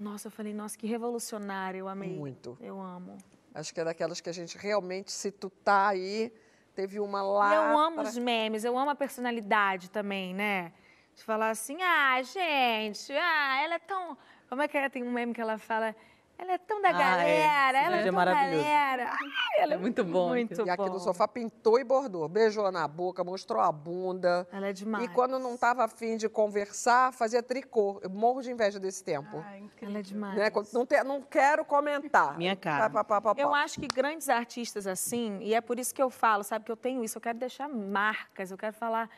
Nossa, 0.00 0.28
eu 0.28 0.33
falei, 0.33 0.55
nossa, 0.55 0.76
que 0.76 0.87
revolucionário, 0.87 1.81
eu 1.81 1.88
amei. 1.88 2.16
Muito. 2.16 2.57
Eu 2.62 2.81
amo. 2.81 3.18
Acho 3.55 3.74
que 3.74 3.81
é 3.81 3.85
daquelas 3.85 4.22
que 4.22 4.31
a 4.31 4.33
gente 4.33 4.57
realmente, 4.57 5.12
se 5.12 5.31
tu 5.31 5.50
tá 5.50 5.88
aí, 5.88 6.33
teve 6.74 6.98
uma 6.98 7.22
lá. 7.22 7.55
Eu 7.55 7.78
amo 7.78 7.96
pra... 7.96 8.09
os 8.09 8.16
memes, 8.16 8.64
eu 8.64 8.78
amo 8.78 8.90
a 8.90 8.94
personalidade 8.94 9.90
também, 9.90 10.35
né? 10.35 10.72
De 11.14 11.22
falar 11.25 11.51
assim, 11.51 11.77
ah, 11.83 12.22
gente, 12.22 13.12
ah, 13.12 13.62
ela 13.62 13.75
é 13.75 13.79
tão. 13.79 14.16
Como 14.48 14.62
é 14.62 14.68
que 14.68 14.77
é? 14.77 14.88
Tem 14.88 15.03
um 15.03 15.12
meme 15.12 15.35
que 15.35 15.40
ela 15.40 15.59
fala. 15.59 15.94
ela 16.38 16.53
é 16.53 16.59
tão 16.59 16.81
da 16.81 16.88
ah, 16.88 16.92
galera, 16.92 17.79
é. 17.79 17.85
ela 17.85 17.96
é, 17.96 18.01
é 18.01 18.05
tão 18.05 18.14
galera. 18.14 19.11
Ai, 19.11 19.62
ela 19.62 19.72
é, 19.75 19.77
é 19.77 19.79
muito 19.79 20.03
bom. 20.05 20.31
Muito 20.31 20.66
e 20.66 20.70
aqui 20.70 20.88
no 20.88 20.98
sofá 20.98 21.29
pintou 21.29 21.79
e 21.79 21.85
bordou. 21.85 22.29
Beijou 22.29 22.70
na 22.72 22.88
boca, 22.88 23.22
mostrou 23.22 23.61
a 23.62 23.70
bunda. 23.70 24.48
Ela 24.51 24.68
é 24.68 24.72
demais. 24.72 25.05
E 25.05 25.09
quando 25.09 25.38
não 25.38 25.55
estava 25.55 25.85
afim 25.85 26.16
de 26.16 26.29
conversar, 26.29 27.12
fazia 27.12 27.42
tricô. 27.42 28.01
Eu 28.03 28.11
morro 28.11 28.40
de 28.42 28.51
inveja 28.51 28.81
desse 28.81 29.05
tempo. 29.05 29.42
Ai, 29.44 29.62
ela 29.83 29.98
é 29.98 30.03
demais. 30.03 30.35
Né? 30.35 30.51
Não, 30.72 30.87
te, 30.87 31.03
não 31.05 31.22
quero 31.22 31.64
comentar. 31.64 32.37
Minha 32.38 32.57
cara. 32.57 32.88
Pá, 32.88 33.05
pá, 33.05 33.20
pá, 33.20 33.35
eu 33.37 33.55
acho 33.55 33.79
que 33.79 33.87
grandes 33.87 34.29
artistas 34.31 34.87
assim, 34.87 35.38
e 35.40 35.55
é 35.55 35.61
por 35.61 35.79
isso 35.79 35.94
que 35.94 36.03
eu 36.03 36.09
falo, 36.09 36.42
sabe, 36.42 36.64
que 36.64 36.72
eu 36.72 36.77
tenho 36.77 37.05
isso, 37.05 37.18
eu 37.18 37.22
quero 37.22 37.38
deixar 37.38 37.68
marcas, 37.68 38.51
eu 38.51 38.59
quero 38.59 38.75
falar, 38.75 39.09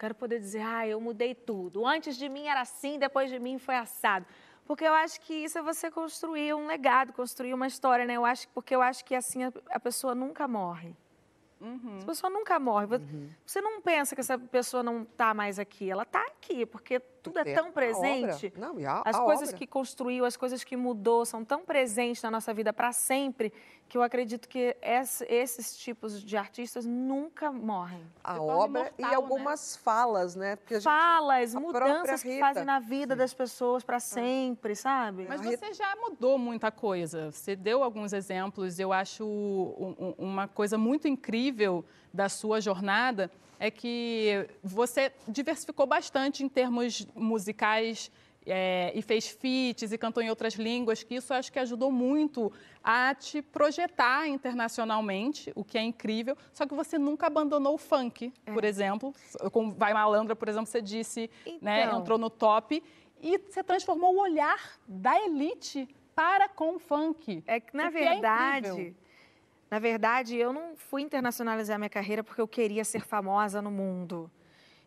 quero 0.00 0.14
poder 0.14 0.40
dizer, 0.40 0.62
ah, 0.62 0.86
eu 0.86 0.98
mudei 0.98 1.34
tudo. 1.34 1.86
Antes 1.86 2.16
de 2.16 2.26
mim 2.28 2.46
era 2.46 2.62
assim, 2.62 2.98
depois 2.98 3.30
de 3.30 3.38
mim 3.38 3.58
foi 3.58 3.76
assado. 3.76 4.24
Porque 4.64 4.84
eu 4.84 4.94
acho 4.94 5.20
que 5.20 5.34
isso 5.34 5.58
é 5.58 5.62
você 5.62 5.90
construir 5.90 6.54
um 6.54 6.66
legado, 6.66 7.12
construir 7.12 7.52
uma 7.52 7.66
história, 7.66 8.06
né? 8.06 8.14
Eu 8.14 8.24
acho, 8.24 8.48
porque 8.48 8.74
eu 8.74 8.80
acho 8.80 9.04
que 9.04 9.14
assim 9.14 9.44
a, 9.44 9.52
a 9.70 9.78
pessoa 9.78 10.14
nunca 10.14 10.48
morre. 10.48 10.96
Uhum. 11.60 11.98
Essa 11.98 12.06
pessoa 12.06 12.30
nunca 12.30 12.58
morre. 12.58 12.86
Uhum. 12.96 13.28
Você 13.44 13.60
não 13.60 13.82
pensa 13.82 14.14
que 14.14 14.22
essa 14.22 14.38
pessoa 14.38 14.82
não 14.82 15.02
está 15.02 15.34
mais 15.34 15.58
aqui. 15.58 15.90
Ela 15.90 16.04
está 16.04 16.22
aqui, 16.22 16.64
porque 16.64 16.98
tudo 17.22 17.38
é 17.38 17.54
tão 17.54 17.70
presente. 17.72 18.52
Não, 18.56 18.76
a, 18.86 19.02
as 19.04 19.18
coisas 19.18 19.48
obra. 19.48 19.58
que 19.58 19.66
construiu, 19.66 20.24
as 20.24 20.36
coisas 20.36 20.64
que 20.64 20.76
mudou 20.76 21.24
são 21.24 21.44
tão 21.44 21.64
presentes 21.64 22.22
na 22.22 22.30
nossa 22.30 22.52
vida 22.52 22.72
para 22.72 22.92
sempre 22.92 23.52
que 23.90 23.98
eu 23.98 24.02
acredito 24.04 24.48
que 24.48 24.76
esses 25.28 25.76
tipos 25.76 26.22
de 26.22 26.36
artistas 26.36 26.86
nunca 26.86 27.50
morrem. 27.50 28.06
A 28.22 28.40
obra 28.40 28.82
imortal, 28.82 28.94
e 28.96 29.02
né? 29.02 29.14
algumas 29.16 29.74
né? 29.74 29.80
falas, 29.82 30.36
né? 30.36 30.56
Porque 30.56 30.80
falas, 30.80 31.50
gente, 31.50 31.60
mudanças 31.60 32.22
que 32.22 32.38
fazem 32.38 32.64
na 32.64 32.78
vida 32.78 33.16
das 33.16 33.34
pessoas 33.34 33.82
para 33.82 33.98
sempre, 33.98 34.76
sabe? 34.76 35.26
Mas 35.28 35.40
você 35.40 35.74
já 35.74 35.96
mudou 35.96 36.38
muita 36.38 36.70
coisa. 36.70 37.32
Você 37.32 37.56
deu 37.56 37.82
alguns 37.82 38.12
exemplos. 38.12 38.78
Eu 38.78 38.92
acho 38.92 39.26
uma 40.16 40.46
coisa 40.46 40.78
muito 40.78 41.08
incrível 41.08 41.84
da 42.14 42.28
sua 42.28 42.60
jornada 42.60 43.28
é 43.60 43.70
que 43.70 44.48
você 44.64 45.12
diversificou 45.28 45.86
bastante 45.86 46.42
em 46.42 46.48
termos 46.48 47.06
musicais 47.14 48.10
é, 48.46 48.90
e 48.94 49.02
fez 49.02 49.28
feats 49.28 49.92
e 49.92 49.98
cantou 49.98 50.22
em 50.22 50.30
outras 50.30 50.54
línguas, 50.54 51.02
que 51.02 51.14
isso 51.16 51.34
acho 51.34 51.52
que 51.52 51.58
ajudou 51.58 51.92
muito 51.92 52.50
a 52.82 53.14
te 53.14 53.42
projetar 53.42 54.26
internacionalmente, 54.26 55.52
o 55.54 55.62
que 55.62 55.76
é 55.76 55.82
incrível. 55.82 56.36
Só 56.54 56.66
que 56.66 56.74
você 56.74 56.98
nunca 56.98 57.26
abandonou 57.26 57.74
o 57.74 57.78
funk, 57.78 58.32
é. 58.46 58.52
por 58.52 58.64
exemplo. 58.64 59.14
Com 59.52 59.70
Vai 59.72 59.92
Malandra, 59.92 60.34
por 60.34 60.48
exemplo, 60.48 60.66
você 60.66 60.80
disse, 60.80 61.30
né, 61.60 61.82
então... 61.82 61.92
né, 61.92 61.98
entrou 61.98 62.16
no 62.16 62.30
top. 62.30 62.82
E 63.22 63.36
você 63.36 63.62
transformou 63.62 64.14
o 64.14 64.20
olhar 64.20 64.80
da 64.88 65.22
elite 65.22 65.86
para 66.14 66.48
com 66.48 66.76
o 66.76 66.78
funk. 66.78 67.44
É 67.46 67.60
que, 67.60 67.76
na 67.76 67.88
é 67.88 67.90
verdade... 67.90 68.96
É 68.96 68.99
na 69.70 69.78
verdade, 69.78 70.36
eu 70.36 70.52
não 70.52 70.74
fui 70.76 71.02
internacionalizar 71.02 71.78
minha 71.78 71.88
carreira 71.88 72.24
porque 72.24 72.40
eu 72.40 72.48
queria 72.48 72.84
ser 72.84 73.00
famosa 73.04 73.62
no 73.62 73.70
mundo. 73.70 74.30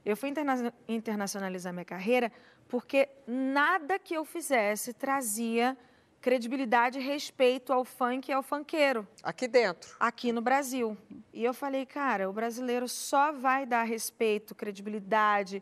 Eu 0.05 0.17
fui 0.17 0.29
interna 0.29 0.73
internacionalizar 0.87 1.71
minha 1.71 1.85
carreira 1.85 2.31
porque 2.67 3.07
nada 3.25 3.97
que 3.97 4.13
eu 4.13 4.25
fizesse 4.25 4.93
trazia 4.93 5.77
credibilidade 6.19 6.99
e 6.99 7.01
respeito 7.01 7.71
ao 7.71 7.85
funk 7.85 8.29
e 8.29 8.33
ao 8.33 8.43
funkeiro. 8.43 9.07
Aqui 9.21 9.47
dentro? 9.47 9.95
Aqui 9.99 10.31
no 10.31 10.41
Brasil. 10.41 10.97
E 11.33 11.43
eu 11.43 11.53
falei, 11.53 11.85
cara, 11.85 12.29
o 12.29 12.33
brasileiro 12.33 12.87
só 12.87 13.31
vai 13.31 13.65
dar 13.65 13.83
respeito, 13.83 14.55
credibilidade 14.55 15.61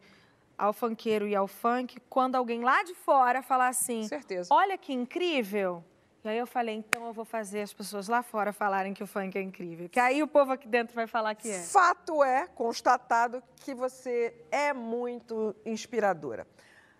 ao 0.57 0.71
funkeiro 0.71 1.27
e 1.27 1.36
ao 1.36 1.47
funk 1.47 1.99
quando 2.07 2.36
alguém 2.36 2.62
lá 2.62 2.84
de 2.84 2.93
fora 2.93 3.41
falar 3.41 3.69
assim: 3.69 4.07
Certeza. 4.07 4.49
olha 4.51 4.77
que 4.77 4.93
incrível. 4.93 5.84
E 6.23 6.29
aí 6.29 6.38
eu 6.38 6.45
falei, 6.45 6.75
então 6.75 7.07
eu 7.07 7.13
vou 7.13 7.25
fazer 7.25 7.62
as 7.62 7.73
pessoas 7.73 8.07
lá 8.07 8.21
fora 8.21 8.53
falarem 8.53 8.93
que 8.93 9.01
o 9.01 9.07
funk 9.07 9.36
é 9.36 9.41
incrível. 9.41 9.89
Que 9.89 9.99
aí 9.99 10.21
o 10.21 10.27
povo 10.27 10.51
aqui 10.51 10.67
dentro 10.67 10.93
vai 10.93 11.07
falar 11.07 11.34
que 11.34 11.49
é. 11.49 11.60
Fato 11.60 12.23
é, 12.23 12.45
constatado, 12.47 13.41
que 13.57 13.73
você 13.73 14.34
é 14.51 14.71
muito 14.71 15.55
inspiradora. 15.65 16.45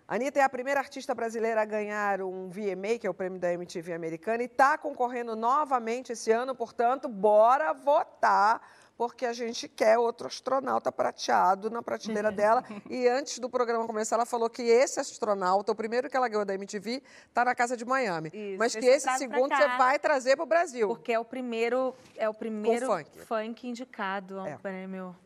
Anitta 0.08 0.40
é 0.40 0.42
a 0.42 0.48
primeira 0.48 0.80
artista 0.80 1.14
brasileira 1.14 1.62
a 1.62 1.64
ganhar 1.64 2.20
um 2.20 2.50
VMA, 2.50 2.98
que 3.00 3.06
é 3.06 3.10
o 3.10 3.14
prêmio 3.14 3.38
da 3.38 3.52
MTV 3.52 3.92
americana, 3.92 4.42
e 4.42 4.46
está 4.46 4.76
concorrendo 4.76 5.36
novamente 5.36 6.12
esse 6.12 6.32
ano, 6.32 6.54
portanto, 6.54 7.08
bora 7.08 7.72
votar 7.72 8.60
porque 8.96 9.26
a 9.26 9.32
gente 9.32 9.68
quer 9.68 9.98
outro 9.98 10.26
astronauta 10.26 10.92
prateado 10.92 11.70
na 11.70 11.82
prateleira 11.82 12.30
dela. 12.30 12.62
E 12.90 13.08
antes 13.08 13.38
do 13.38 13.48
programa 13.48 13.86
começar, 13.86 14.16
ela 14.16 14.26
falou 14.26 14.50
que 14.50 14.62
esse 14.62 15.00
astronauta, 15.00 15.72
o 15.72 15.74
primeiro 15.74 16.10
que 16.10 16.16
ela 16.16 16.28
ganhou 16.28 16.44
da 16.44 16.54
MTV, 16.54 17.02
está 17.28 17.44
na 17.44 17.54
casa 17.54 17.76
de 17.76 17.84
Miami. 17.84 18.30
Isso, 18.32 18.58
Mas 18.58 18.74
que 18.74 18.84
esse 18.84 19.08
segundo 19.16 19.54
você 19.54 19.68
vai 19.78 19.98
trazer 19.98 20.36
para 20.36 20.42
o 20.42 20.46
Brasil. 20.46 20.88
Porque 20.88 21.12
é 21.12 21.18
o 21.18 21.24
primeiro, 21.24 21.94
é 22.16 22.28
o 22.28 22.34
primeiro 22.34 22.86
funk. 22.86 23.10
funk. 23.20 23.68
indicado 23.68 24.38
ao 24.38 24.46
é. 24.46 24.58
prêmio 24.58 25.16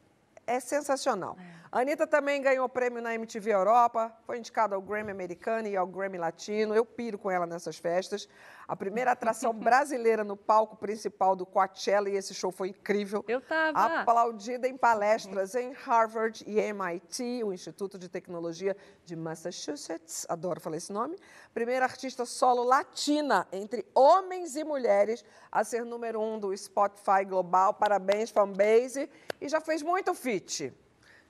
é 0.47 0.61
sensacional. 0.61 1.37
É. 1.39 1.57
A 1.77 1.81
Anitta 1.81 2.07
também 2.07 2.41
ganhou 2.41 2.69
prêmio 2.69 3.03
na 3.03 3.15
MTV 3.15 3.53
Europa, 3.53 4.11
foi 4.25 4.39
indicada 4.39 4.75
ao 4.75 4.81
Grammy 4.81 5.11
americano 5.11 5.69
e 5.69 5.77
ao 5.77 5.87
Grammy 5.87 6.17
latino. 6.17 6.75
Eu 6.75 6.85
piro 6.85 7.19
com 7.19 7.31
ela 7.31 7.45
nessas 7.45 7.77
festas. 7.77 8.29
A 8.67 8.75
primeira 8.75 9.13
atração 9.13 9.53
brasileira 9.55 10.25
no 10.25 10.37
palco 10.37 10.77
principal 10.77 11.37
do 11.37 11.45
Coachella, 11.45 12.09
e 12.09 12.17
esse 12.17 12.33
show 12.33 12.51
foi 12.51 12.69
incrível. 12.69 13.25
Eu 13.29 13.41
tava. 13.41 14.01
Aplaudida 14.01 14.67
em 14.67 14.77
palestras 14.77 15.55
em 15.55 15.73
Harvard 15.73 16.45
e 16.47 16.59
MIT, 16.59 17.45
o 17.45 17.53
Instituto 17.53 17.99
de 17.99 18.09
Tecnologia 18.09 18.77
de 19.05 19.15
Massachusetts. 19.15 20.25
Adoro 20.29 20.61
falar 20.61 20.77
esse 20.77 20.93
nome. 20.93 21.19
Primeira 21.53 21.85
artista 21.85 22.25
solo 22.25 22.63
latina 22.63 23.47
entre 23.53 23.85
homens 23.95 24.57
e 24.57 24.65
mulheres 24.65 25.25
a 25.51 25.63
ser 25.63 25.85
número 25.85 26.21
um 26.21 26.39
do 26.39 26.57
Spotify 26.57 27.25
Global. 27.27 27.75
Parabéns, 27.75 28.31
fanbase. 28.31 29.11
E 29.41 29.49
já 29.49 29.61
fez 29.61 29.83
muito 29.83 30.15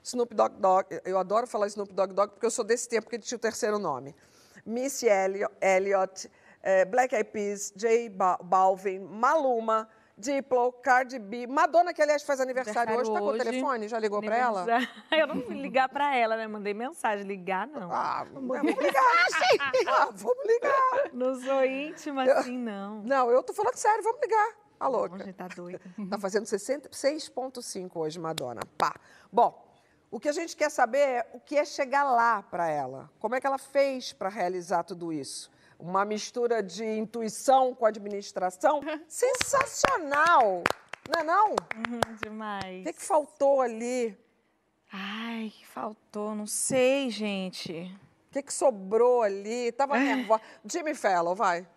Snoop 0.03 0.33
Dogg 0.33 0.55
Dogg, 0.59 0.87
eu 1.03 1.17
adoro 1.17 1.45
falar 1.47 1.67
Snoop 1.67 1.93
Dogg 1.93 2.13
Dogg 2.13 2.31
porque 2.31 2.45
eu 2.45 2.51
sou 2.51 2.63
desse 2.63 2.87
tempo 2.87 3.09
que 3.09 3.15
ele 3.15 3.23
tinha 3.23 3.37
o 3.37 3.41
terceiro 3.41 3.77
nome. 3.77 4.15
Missy 4.65 5.07
Elliott, 5.61 6.29
eh, 6.63 6.85
Black 6.85 7.13
Eyed 7.13 7.29
Peas, 7.31 7.73
J 7.75 8.09
Balvin, 8.43 8.99
Maluma, 8.99 9.87
Diplo, 10.17 10.71
Cardi 10.81 11.19
B, 11.19 11.45
Madonna, 11.45 11.93
que 11.93 12.01
aliás 12.01 12.23
faz 12.23 12.41
aniversário, 12.41 12.97
hoje, 12.97 13.09
está 13.09 13.19
com 13.19 13.27
o 13.27 13.37
telefone? 13.37 13.87
Já 13.87 13.99
ligou 13.99 14.19
para 14.19 14.35
ela? 14.35 14.65
Eu 15.11 15.27
não 15.27 15.43
fui 15.43 15.55
ligar 15.61 15.87
para 15.89 16.15
ela, 16.15 16.35
né? 16.35 16.47
Mandei 16.47 16.73
mensagem, 16.73 17.23
ligar 17.25 17.67
não. 17.67 17.91
Ah, 17.91 18.25
vamos 18.33 18.57
ligar, 18.61 19.27
sim. 19.29 19.57
Ah, 19.87 20.09
vamos 20.11 20.45
ligar. 20.47 21.13
Não 21.13 21.39
sou 21.39 21.63
íntima 21.63 22.23
assim, 22.23 22.57
não. 22.57 23.03
Não, 23.03 23.29
eu 23.29 23.43
tô 23.43 23.53
falando 23.53 23.75
sério, 23.75 24.03
vamos 24.03 24.19
ligar. 24.21 24.55
A 24.79 24.87
louca. 24.87 25.17
Não, 25.17 25.33
tá 25.33 25.47
doida. 25.47 25.81
Tá 26.09 26.19
fazendo 26.19 26.45
6,5 26.45 27.91
hoje, 27.95 28.19
Madonna. 28.19 28.61
Pá. 28.77 28.95
Bom, 29.31 29.65
o 30.09 30.19
que 30.19 30.29
a 30.29 30.31
gente 30.31 30.55
quer 30.55 30.69
saber 30.69 30.99
é 30.99 31.29
o 31.33 31.39
que 31.39 31.57
é 31.57 31.65
chegar 31.65 32.03
lá 32.03 32.41
para 32.43 32.69
ela. 32.69 33.09
Como 33.19 33.35
é 33.35 33.41
que 33.41 33.47
ela 33.47 33.57
fez 33.57 34.13
para 34.13 34.29
realizar 34.29 34.83
tudo 34.83 35.11
isso? 35.11 35.51
Uma 35.79 36.05
mistura 36.05 36.63
de 36.63 36.85
intuição 36.85 37.75
com 37.75 37.85
administração? 37.85 38.81
Sensacional! 39.07 40.63
Não 41.09 41.21
é 41.21 41.23
não? 41.23 41.49
Uhum, 41.51 42.15
demais. 42.21 42.81
O 42.81 42.83
que, 42.85 42.93
que 42.93 43.03
faltou 43.03 43.61
ali? 43.61 44.17
Ai, 44.91 45.51
que 45.55 45.65
faltou? 45.67 46.35
Não 46.35 46.47
sei, 46.47 47.09
gente. 47.09 47.91
O 48.29 48.33
que, 48.33 48.43
que 48.43 48.53
sobrou 48.53 49.21
ali? 49.21 49.71
Tava 49.71 49.97
nervosa. 49.99 50.41
Jimmy 50.65 50.95
Fallon, 50.95 51.35
vai. 51.35 51.67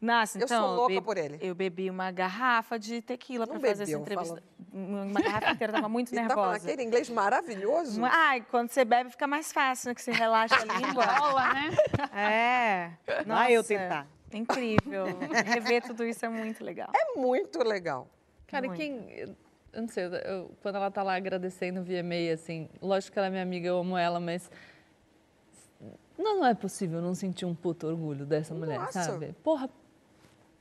Nossa, 0.00 0.38
então, 0.38 0.56
eu 0.56 0.62
sou 0.62 0.76
louca 0.76 1.02
por 1.02 1.16
ele. 1.16 1.38
Eu 1.40 1.54
bebi 1.54 1.88
uma 1.88 2.10
garrafa 2.10 2.78
de 2.78 3.00
tequila 3.00 3.46
para 3.46 3.58
fazer 3.58 3.84
essa 3.84 3.92
entrevista. 3.92 4.42
Uma 4.72 5.20
garrafa 5.20 5.52
inteira, 5.52 5.72
tava 5.72 5.88
muito 5.88 6.12
nervosa. 6.14 6.36
Tava 6.36 6.52
naquele 6.52 6.82
inglês 6.82 7.08
maravilhoso. 7.08 8.04
Ai, 8.04 8.44
quando 8.50 8.70
você 8.70 8.84
bebe 8.84 9.10
fica 9.10 9.26
mais 9.26 9.52
fácil, 9.52 9.88
né? 9.88 9.94
Que 9.94 10.02
você 10.02 10.12
relaxa 10.12 10.54
a 10.56 10.64
língua. 10.64 11.04
Rola, 11.04 11.54
né? 11.54 11.70
É. 12.14 12.90
Nossa, 13.24 13.40
Vai 13.40 13.52
eu 13.52 13.64
tentar. 13.64 14.06
Incrível. 14.32 15.06
Rever 15.44 15.82
tudo 15.82 16.04
isso 16.04 16.24
é 16.26 16.28
muito 16.28 16.62
legal. 16.62 16.90
É 16.94 17.18
muito 17.18 17.58
legal. 17.62 18.08
Cara, 18.46 18.66
muito. 18.66 18.78
quem... 18.78 19.36
Eu 19.72 19.82
não 19.82 19.88
sei, 19.88 20.04
eu, 20.04 20.50
quando 20.62 20.76
ela 20.76 20.90
tá 20.90 21.02
lá 21.02 21.14
agradecendo 21.16 21.80
o 21.80 21.84
VMA, 21.84 22.32
assim, 22.32 22.68
lógico 22.80 23.12
que 23.12 23.18
ela 23.18 23.28
é 23.28 23.30
minha 23.30 23.42
amiga, 23.42 23.68
eu 23.68 23.78
amo 23.78 23.96
ela, 23.96 24.18
mas 24.18 24.50
não, 26.16 26.38
não 26.38 26.46
é 26.46 26.54
possível 26.54 27.02
não 27.02 27.14
sentir 27.14 27.44
um 27.44 27.54
puto 27.54 27.86
orgulho 27.86 28.24
dessa 28.24 28.54
mulher, 28.54 28.78
Nossa. 28.78 29.02
sabe? 29.02 29.34
Porra, 29.42 29.68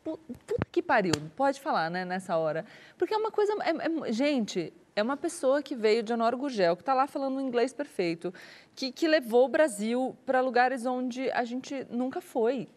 puta 0.06 0.56
que 0.72 0.84
pariu, 0.84 1.14
pode 1.36 1.60
falar, 1.60 1.90
né, 1.90 2.06
nessa 2.06 2.38
hora. 2.38 2.64
Porque 2.98 3.14
é 3.14 3.18
uma 3.18 3.32
coisa. 3.32 3.54
É, 3.64 4.10
é, 4.10 4.12
gente, 4.14 4.72
é 4.96 5.02
uma 5.02 5.18
pessoa 5.18 5.64
que 5.64 5.76
veio 5.76 6.04
de 6.04 6.14
Honório 6.14 6.38
Gugel, 6.38 6.76
que 6.76 6.84
está 6.84 6.94
lá 6.94 7.08
falando 7.08 7.42
inglês 7.42 7.74
perfeito, 7.74 8.32
que, 8.76 8.92
que 8.92 9.08
levou 9.08 9.46
o 9.46 9.50
Brasil 9.50 10.16
para 10.26 10.40
lugares 10.42 10.86
onde 10.86 11.32
a 11.32 11.44
gente 11.44 11.88
nunca 11.90 12.22
foi. 12.22 12.68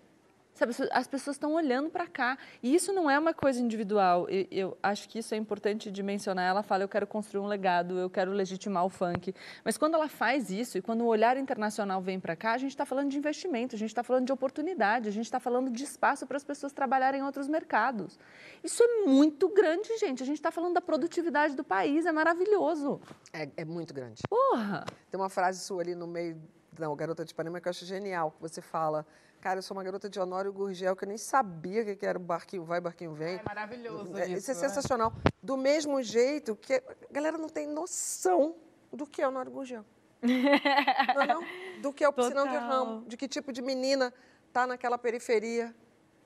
Sabe, 0.58 0.74
as 0.90 1.06
pessoas 1.06 1.36
estão 1.36 1.54
olhando 1.54 1.88
para 1.88 2.04
cá. 2.08 2.36
E 2.60 2.74
isso 2.74 2.92
não 2.92 3.08
é 3.08 3.16
uma 3.16 3.32
coisa 3.32 3.60
individual. 3.60 4.28
Eu, 4.28 4.46
eu, 4.50 4.78
acho 4.82 5.08
que 5.08 5.20
isso 5.20 5.32
é 5.32 5.36
importante 5.36 5.88
de 5.88 6.02
mencionar. 6.02 6.50
Ela 6.50 6.64
fala, 6.64 6.82
eu 6.82 6.88
quero 6.88 7.06
construir 7.06 7.40
um 7.40 7.46
legado, 7.46 7.96
eu 7.96 8.10
quero 8.10 8.32
legitimar 8.32 8.84
o 8.84 8.88
funk. 8.88 9.32
Mas 9.64 9.78
quando 9.78 9.94
ela 9.94 10.08
faz 10.08 10.50
isso 10.50 10.76
e 10.76 10.82
quando 10.82 11.02
o 11.02 11.06
olhar 11.06 11.36
internacional 11.36 12.02
vem 12.02 12.18
para 12.18 12.34
cá, 12.34 12.54
a 12.54 12.58
gente 12.58 12.72
está 12.72 12.84
falando 12.84 13.08
de 13.08 13.16
investimento, 13.16 13.76
a 13.76 13.78
gente 13.78 13.90
está 13.90 14.02
falando 14.02 14.26
de 14.26 14.32
oportunidade, 14.32 15.08
a 15.08 15.12
gente 15.12 15.26
está 15.26 15.38
falando 15.38 15.70
de 15.70 15.84
espaço 15.84 16.26
para 16.26 16.36
as 16.36 16.42
pessoas 16.42 16.72
trabalharem 16.72 17.20
em 17.20 17.22
outros 17.22 17.46
mercados. 17.46 18.18
Isso 18.64 18.82
é 18.82 19.04
muito 19.06 19.48
grande, 19.50 19.96
gente. 19.98 20.24
A 20.24 20.26
gente 20.26 20.38
está 20.38 20.50
falando 20.50 20.74
da 20.74 20.80
produtividade 20.80 21.54
do 21.54 21.62
país, 21.62 22.04
é 22.04 22.10
maravilhoso. 22.10 23.00
É, 23.32 23.48
é 23.58 23.64
muito 23.64 23.94
grande. 23.94 24.22
Porra! 24.28 24.84
Tem 25.08 25.20
uma 25.20 25.30
frase 25.30 25.60
sua 25.60 25.82
ali 25.82 25.94
no 25.94 26.08
meio, 26.08 26.36
não, 26.76 26.96
Garota 26.96 27.24
de 27.24 27.30
Ipanema, 27.30 27.60
que 27.60 27.68
eu 27.68 27.70
acho 27.70 27.86
genial, 27.86 28.32
que 28.32 28.40
você 28.40 28.60
fala 28.60 29.06
Cara, 29.40 29.58
eu 29.58 29.62
sou 29.62 29.76
uma 29.76 29.84
garota 29.84 30.10
de 30.10 30.18
Honório 30.18 30.52
Gurgel, 30.52 30.96
que 30.96 31.04
eu 31.04 31.08
nem 31.08 31.16
sabia 31.16 31.82
o 31.82 31.96
que 31.96 32.04
era 32.04 32.18
o 32.18 32.20
barquinho 32.20 32.64
vai, 32.64 32.80
barquinho 32.80 33.14
vem. 33.14 33.36
É 33.36 33.42
maravilhoso 33.44 34.16
é, 34.18 34.26
isso. 34.26 34.38
Isso 34.38 34.50
é 34.50 34.54
sensacional. 34.54 35.12
Do 35.40 35.56
mesmo 35.56 36.02
jeito 36.02 36.56
que 36.56 36.74
a 36.74 36.82
galera 37.12 37.38
não 37.38 37.48
tem 37.48 37.66
noção 37.66 38.56
do 38.92 39.06
que 39.06 39.22
é 39.22 39.28
Honório 39.28 39.52
Gurgel. 39.52 39.84
não, 40.22 41.22
é 41.22 41.26
não? 41.26 41.42
Do 41.80 41.92
que 41.92 42.02
é 42.02 42.08
o 42.08 42.12
piscinão 42.12 42.48
de 42.48 42.56
ramo, 42.56 43.06
de 43.06 43.16
que 43.16 43.28
tipo 43.28 43.52
de 43.52 43.62
menina 43.62 44.12
está 44.48 44.66
naquela 44.66 44.98
periferia. 44.98 45.74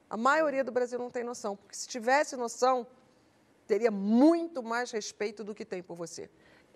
A 0.09 0.17
maioria 0.17 0.65
do 0.65 0.73
Brasil 0.73 0.99
não 0.99 1.11
tem 1.11 1.23
noção, 1.23 1.57
porque 1.57 1.75
se 1.75 1.87
tivesse 1.87 2.35
noção, 2.37 2.87
teria 3.67 3.91
muito 3.91 4.63
mais 4.63 4.91
respeito 4.91 5.45
do 5.45 5.55
que 5.55 5.65
tem 5.65 5.83
por 5.83 5.97
você. 5.97 6.31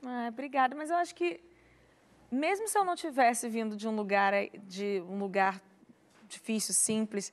Ah, 0.05 0.29
obrigada, 0.29 0.75
mas 0.75 0.91
eu 0.91 0.97
acho 0.97 1.15
que 1.15 1.43
mesmo 2.31 2.69
se 2.69 2.77
eu 2.77 2.85
não 2.85 2.95
tivesse 2.95 3.49
vindo 3.49 3.77
de 3.77 3.89
um 3.89 3.97
lugar 3.97 4.33
de 4.65 5.03
um 5.09 5.19
lugar 5.19 5.63
difícil, 6.27 6.75
simples, 6.75 7.33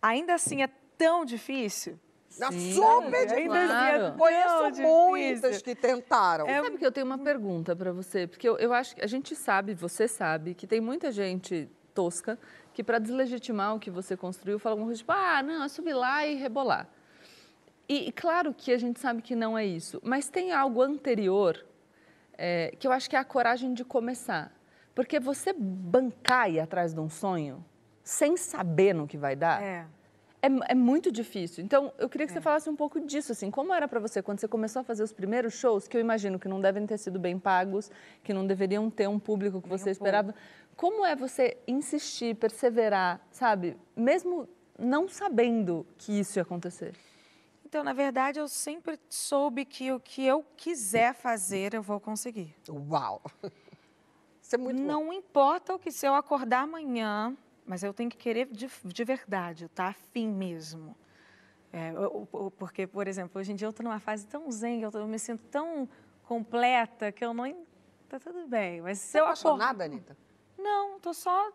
ainda 0.00 0.34
assim 0.34 0.62
é 0.62 0.68
tão 0.96 1.24
difícil. 1.24 1.98
Sim, 2.28 2.74
super 2.74 3.26
difícil. 3.26 3.50
Claro. 3.50 4.14
Conheço 4.16 4.82
muitas 4.82 5.62
que 5.62 5.74
tentaram. 5.74 6.46
É... 6.46 6.62
Sabe 6.62 6.78
que 6.78 6.86
eu 6.86 6.92
tenho 6.92 7.06
uma 7.06 7.18
pergunta 7.18 7.74
para 7.74 7.92
você, 7.92 8.26
porque 8.26 8.48
eu, 8.48 8.56
eu 8.58 8.72
acho 8.72 8.94
que 8.94 9.02
a 9.02 9.06
gente 9.06 9.34
sabe, 9.34 9.74
você 9.74 10.06
sabe, 10.06 10.54
que 10.54 10.66
tem 10.66 10.80
muita 10.80 11.10
gente 11.10 11.68
tosca 11.94 12.38
que 12.72 12.84
para 12.84 13.00
deslegitimar 13.00 13.74
o 13.74 13.80
que 13.80 13.90
você 13.90 14.16
construiu 14.16 14.58
fala 14.58 14.74
alguma 14.74 14.86
coisa 14.86 14.98
tipo, 14.98 15.10
ah, 15.10 15.42
não, 15.42 15.64
é 15.64 15.68
subir 15.68 15.94
lá 15.94 16.24
e 16.24 16.36
rebolar. 16.36 16.88
E, 17.88 18.08
e, 18.08 18.12
claro 18.12 18.54
que 18.54 18.70
a 18.70 18.78
gente 18.78 19.00
sabe 19.00 19.22
que 19.22 19.34
não 19.34 19.58
é 19.58 19.64
isso, 19.64 19.98
mas 20.04 20.28
tem 20.28 20.52
algo 20.52 20.80
anterior 20.82 21.64
é, 22.36 22.72
que 22.78 22.86
eu 22.86 22.92
acho 22.92 23.10
que 23.10 23.16
é 23.16 23.18
a 23.18 23.24
coragem 23.24 23.74
de 23.74 23.84
começar. 23.84 24.52
Porque 24.94 25.18
você 25.18 25.52
bancar 25.52 26.50
e 26.50 26.60
atrás 26.60 26.92
de 26.92 27.00
um 27.00 27.08
sonho, 27.08 27.64
sem 28.08 28.38
saber 28.38 28.94
no 28.94 29.06
que 29.06 29.18
vai 29.18 29.36
dar, 29.36 29.62
é, 29.62 29.86
é, 30.40 30.48
é 30.70 30.74
muito 30.74 31.12
difícil. 31.12 31.62
Então, 31.62 31.92
eu 31.98 32.08
queria 32.08 32.26
que 32.26 32.32
é. 32.32 32.36
você 32.36 32.40
falasse 32.40 32.70
um 32.70 32.74
pouco 32.74 32.98
disso, 33.00 33.32
assim, 33.32 33.50
como 33.50 33.74
era 33.74 33.86
para 33.86 34.00
você 34.00 34.22
quando 34.22 34.40
você 34.40 34.48
começou 34.48 34.80
a 34.80 34.82
fazer 34.82 35.02
os 35.02 35.12
primeiros 35.12 35.52
shows, 35.52 35.86
que 35.86 35.94
eu 35.94 36.00
imagino 36.00 36.38
que 36.38 36.48
não 36.48 36.58
devem 36.58 36.86
ter 36.86 36.96
sido 36.96 37.18
bem 37.18 37.38
pagos, 37.38 37.90
que 38.24 38.32
não 38.32 38.46
deveriam 38.46 38.88
ter 38.88 39.06
um 39.10 39.18
público 39.18 39.60
que 39.60 39.68
você 39.68 39.90
esperava. 39.90 40.34
Como 40.74 41.04
é 41.04 41.14
você 41.14 41.58
insistir, 41.66 42.34
perseverar, 42.34 43.20
sabe? 43.30 43.76
Mesmo 43.94 44.48
não 44.78 45.06
sabendo 45.06 45.86
que 45.98 46.18
isso 46.18 46.38
ia 46.38 46.42
acontecer. 46.42 46.94
Então, 47.66 47.84
na 47.84 47.92
verdade, 47.92 48.40
eu 48.40 48.48
sempre 48.48 48.98
soube 49.10 49.66
que 49.66 49.92
o 49.92 50.00
que 50.00 50.24
eu 50.24 50.42
quiser 50.56 51.12
fazer, 51.12 51.74
eu 51.74 51.82
vou 51.82 52.00
conseguir. 52.00 52.54
Uau! 52.70 53.20
Isso 54.42 54.54
é 54.54 54.58
muito 54.58 54.80
Não 54.80 55.04
bom. 55.04 55.12
importa 55.12 55.74
o 55.74 55.78
que 55.78 55.92
se 55.92 56.06
eu 56.06 56.14
acordar 56.14 56.62
amanhã 56.62 57.36
mas 57.68 57.82
eu 57.82 57.92
tenho 57.92 58.08
que 58.08 58.16
querer 58.16 58.46
de, 58.46 58.68
de 58.82 59.04
verdade, 59.04 59.68
tá 59.68 59.88
afim 59.88 60.26
mesmo. 60.26 60.96
É, 61.70 61.90
eu, 61.90 62.26
eu, 62.32 62.50
porque, 62.56 62.86
por 62.86 63.06
exemplo, 63.06 63.38
hoje 63.38 63.52
em 63.52 63.54
dia 63.54 63.66
eu 63.66 63.70
estou 63.70 63.84
numa 63.84 64.00
fase 64.00 64.26
tão 64.26 64.50
zen, 64.50 64.80
eu, 64.80 64.90
tô, 64.90 64.98
eu, 64.98 65.06
me 65.06 65.18
sinto 65.18 65.44
tão 65.50 65.86
completa 66.24 67.12
que 67.12 67.22
eu 67.22 67.34
não. 67.34 67.44
Tá 68.08 68.18
tudo 68.18 68.48
bem. 68.48 68.80
Mas 68.80 68.98
se 68.98 69.12
Você 69.12 69.20
eu 69.20 69.24
apaixonada, 69.24 69.84
Anitta? 69.84 70.16
Não, 70.56 70.96
estou 70.96 71.12
só. 71.12 71.52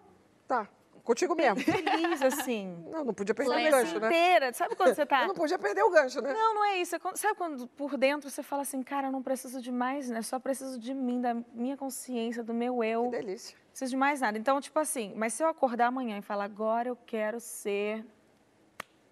Tá. 0.48 0.70
Contigo 1.04 1.36
mesmo. 1.36 1.60
Feliz, 1.60 2.22
assim. 2.22 2.82
Não, 2.90 3.04
não 3.04 3.14
podia 3.14 3.36
perder 3.36 3.68
o 3.68 3.72
gancho, 3.72 4.00
né? 4.00 4.08
inteira. 4.08 4.54
Sabe 4.54 4.76
quando 4.76 4.96
você 4.96 5.06
tá... 5.06 5.24
Eu 5.24 5.28
não 5.28 5.36
podia 5.36 5.60
perder 5.60 5.84
o 5.84 5.90
gancho, 5.90 6.22
né? 6.22 6.32
Não, 6.34 6.56
não 6.56 6.66
é 6.66 6.78
isso. 6.78 6.96
É 6.96 7.00
quando... 7.00 7.18
Sabe 7.18 7.36
quando 7.36 7.68
por 7.68 7.98
dentro 7.98 8.30
você 8.30 8.42
fala 8.42 8.62
assim, 8.62 8.82
cara, 8.82 9.08
eu 9.08 9.12
não 9.12 9.22
preciso 9.22 9.62
de 9.62 9.72
mais, 9.72 10.10
né? 10.10 10.22
Só 10.22 10.40
preciso 10.40 10.80
de 10.80 10.94
mim, 10.94 11.20
da 11.20 11.34
minha 11.54 11.76
consciência, 11.76 12.42
do 12.42 12.54
meu 12.54 12.82
eu. 12.84 13.04
Que 13.04 13.18
delícia. 13.18 13.58
Não 13.58 13.70
preciso 13.72 13.92
de 13.92 13.98
mais 13.98 14.22
nada. 14.22 14.38
Então, 14.38 14.62
tipo 14.62 14.80
assim, 14.80 15.14
mas 15.18 15.34
se 15.34 15.44
eu 15.44 15.50
acordar 15.50 15.88
amanhã 15.88 16.18
e 16.18 16.22
falar, 16.22 16.46
agora 16.46 16.88
eu 16.88 16.98
quero 17.06 17.40
ser... 17.40 18.06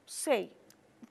Sei. 0.05 0.55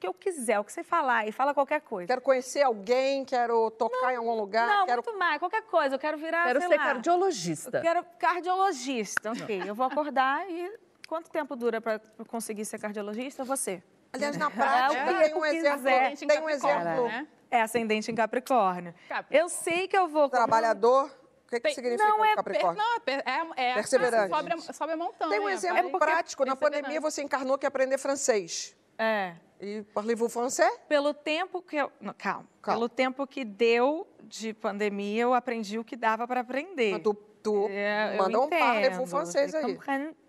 O 0.00 0.06
que 0.06 0.06
eu 0.06 0.14
quiser, 0.14 0.58
o 0.58 0.64
que 0.64 0.72
você 0.72 0.82
falar, 0.82 1.28
e 1.28 1.32
fala 1.32 1.52
qualquer 1.52 1.82
coisa. 1.82 2.06
Quero 2.06 2.22
conhecer 2.22 2.62
alguém, 2.62 3.22
quero 3.24 3.70
tocar 3.72 4.00
não, 4.00 4.10
em 4.10 4.16
algum 4.16 4.34
lugar. 4.34 4.66
Não, 4.66 4.86
quero... 4.86 5.02
muito 5.04 5.18
mais, 5.18 5.38
qualquer 5.38 5.62
coisa. 5.62 5.96
Eu 5.96 5.98
quero 5.98 6.16
virar, 6.16 6.46
Quero 6.46 6.60
ser 6.62 6.68
lá, 6.68 6.78
cardiologista. 6.78 7.76
Eu 7.76 7.82
quero 7.82 8.04
cardiologista, 8.18 9.32
ok. 9.32 9.62
Eu 9.66 9.74
vou 9.74 9.84
acordar 9.84 10.48
e 10.50 10.72
Quanto 11.10 11.28
tempo 11.28 11.56
dura 11.56 11.80
para 11.80 12.00
conseguir 12.28 12.64
ser 12.64 12.78
cardiologista? 12.78 13.42
Você. 13.42 13.82
Aliás, 14.12 14.36
na 14.36 14.48
prática, 14.48 15.10
é 15.10 15.24
tem 15.24 15.34
um 15.34 15.44
exemplo. 15.44 15.84
Tem 16.28 16.40
um 16.40 16.48
exemplo. 16.48 17.08
Né? 17.08 17.26
É 17.50 17.62
ascendente 17.62 18.12
em 18.12 18.14
Capricórnio. 18.14 18.94
Eu 19.28 19.48
sei 19.48 19.88
que 19.88 19.98
eu 19.98 20.06
vou. 20.06 20.28
Trabalhador. 20.28 21.06
O 21.46 21.50
que, 21.50 21.58
que 21.58 21.74
significa 21.74 22.08
não 22.08 22.24
é 22.24 22.36
Capricórnio? 22.36 22.80
Não, 22.80 22.94
é, 22.94 23.60
é, 23.60 23.70
é 23.70 23.74
perseverante. 23.74 24.32
Sobe, 24.32 24.72
sobe 24.72 24.92
a 24.92 24.96
montanha. 24.96 25.30
Tem 25.32 25.40
um 25.40 25.48
exemplo 25.48 25.98
prático. 25.98 26.44
Na 26.44 26.54
pandemia, 26.54 27.00
você 27.00 27.22
encarnou 27.22 27.58
que 27.58 27.66
aprender 27.66 27.98
francês. 27.98 28.76
É. 28.96 29.34
E 29.60 29.82
parlez-vous 29.94 30.28
français? 30.28 30.70
Pelo 30.88 31.12
tempo 31.12 31.60
que 31.60 31.76
eu... 31.76 31.92
Não, 32.00 32.14
calma. 32.14 32.48
calma. 32.62 32.78
Pelo 32.78 32.88
tempo 32.88 33.26
que 33.26 33.44
deu 33.44 34.06
de 34.22 34.54
pandemia, 34.54 35.22
eu 35.22 35.34
aprendi 35.34 35.78
o 35.78 35.84
que 35.84 35.96
dava 35.96 36.26
para 36.26 36.40
aprender. 36.40 36.92
Mas 36.92 37.02
tu 37.02 37.14
tu 37.42 37.68
é, 37.68 38.16
manda 38.16 38.40
um 38.40 38.48
parlez-vous 38.48 39.06
francês 39.06 39.54
aí. 39.54 39.78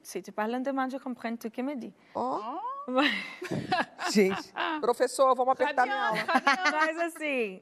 Se 0.01 0.21
tu 0.21 0.31
parles 0.31 0.55
alemão, 0.55 0.87
eu 0.91 0.99
compreendo 0.99 1.37
tudo 1.37 1.51
que 1.51 1.61
me 1.61 1.75
diz. 1.75 1.93
Ó. 2.15 2.57
Oh. 2.57 2.71
Gente. 4.11 4.51
Professor, 4.79 5.35
vamos 5.35 5.53
apertar 5.53 5.85
minha 5.85 6.07
aula. 6.07 6.19
Mas 6.71 6.97
assim, 6.99 7.61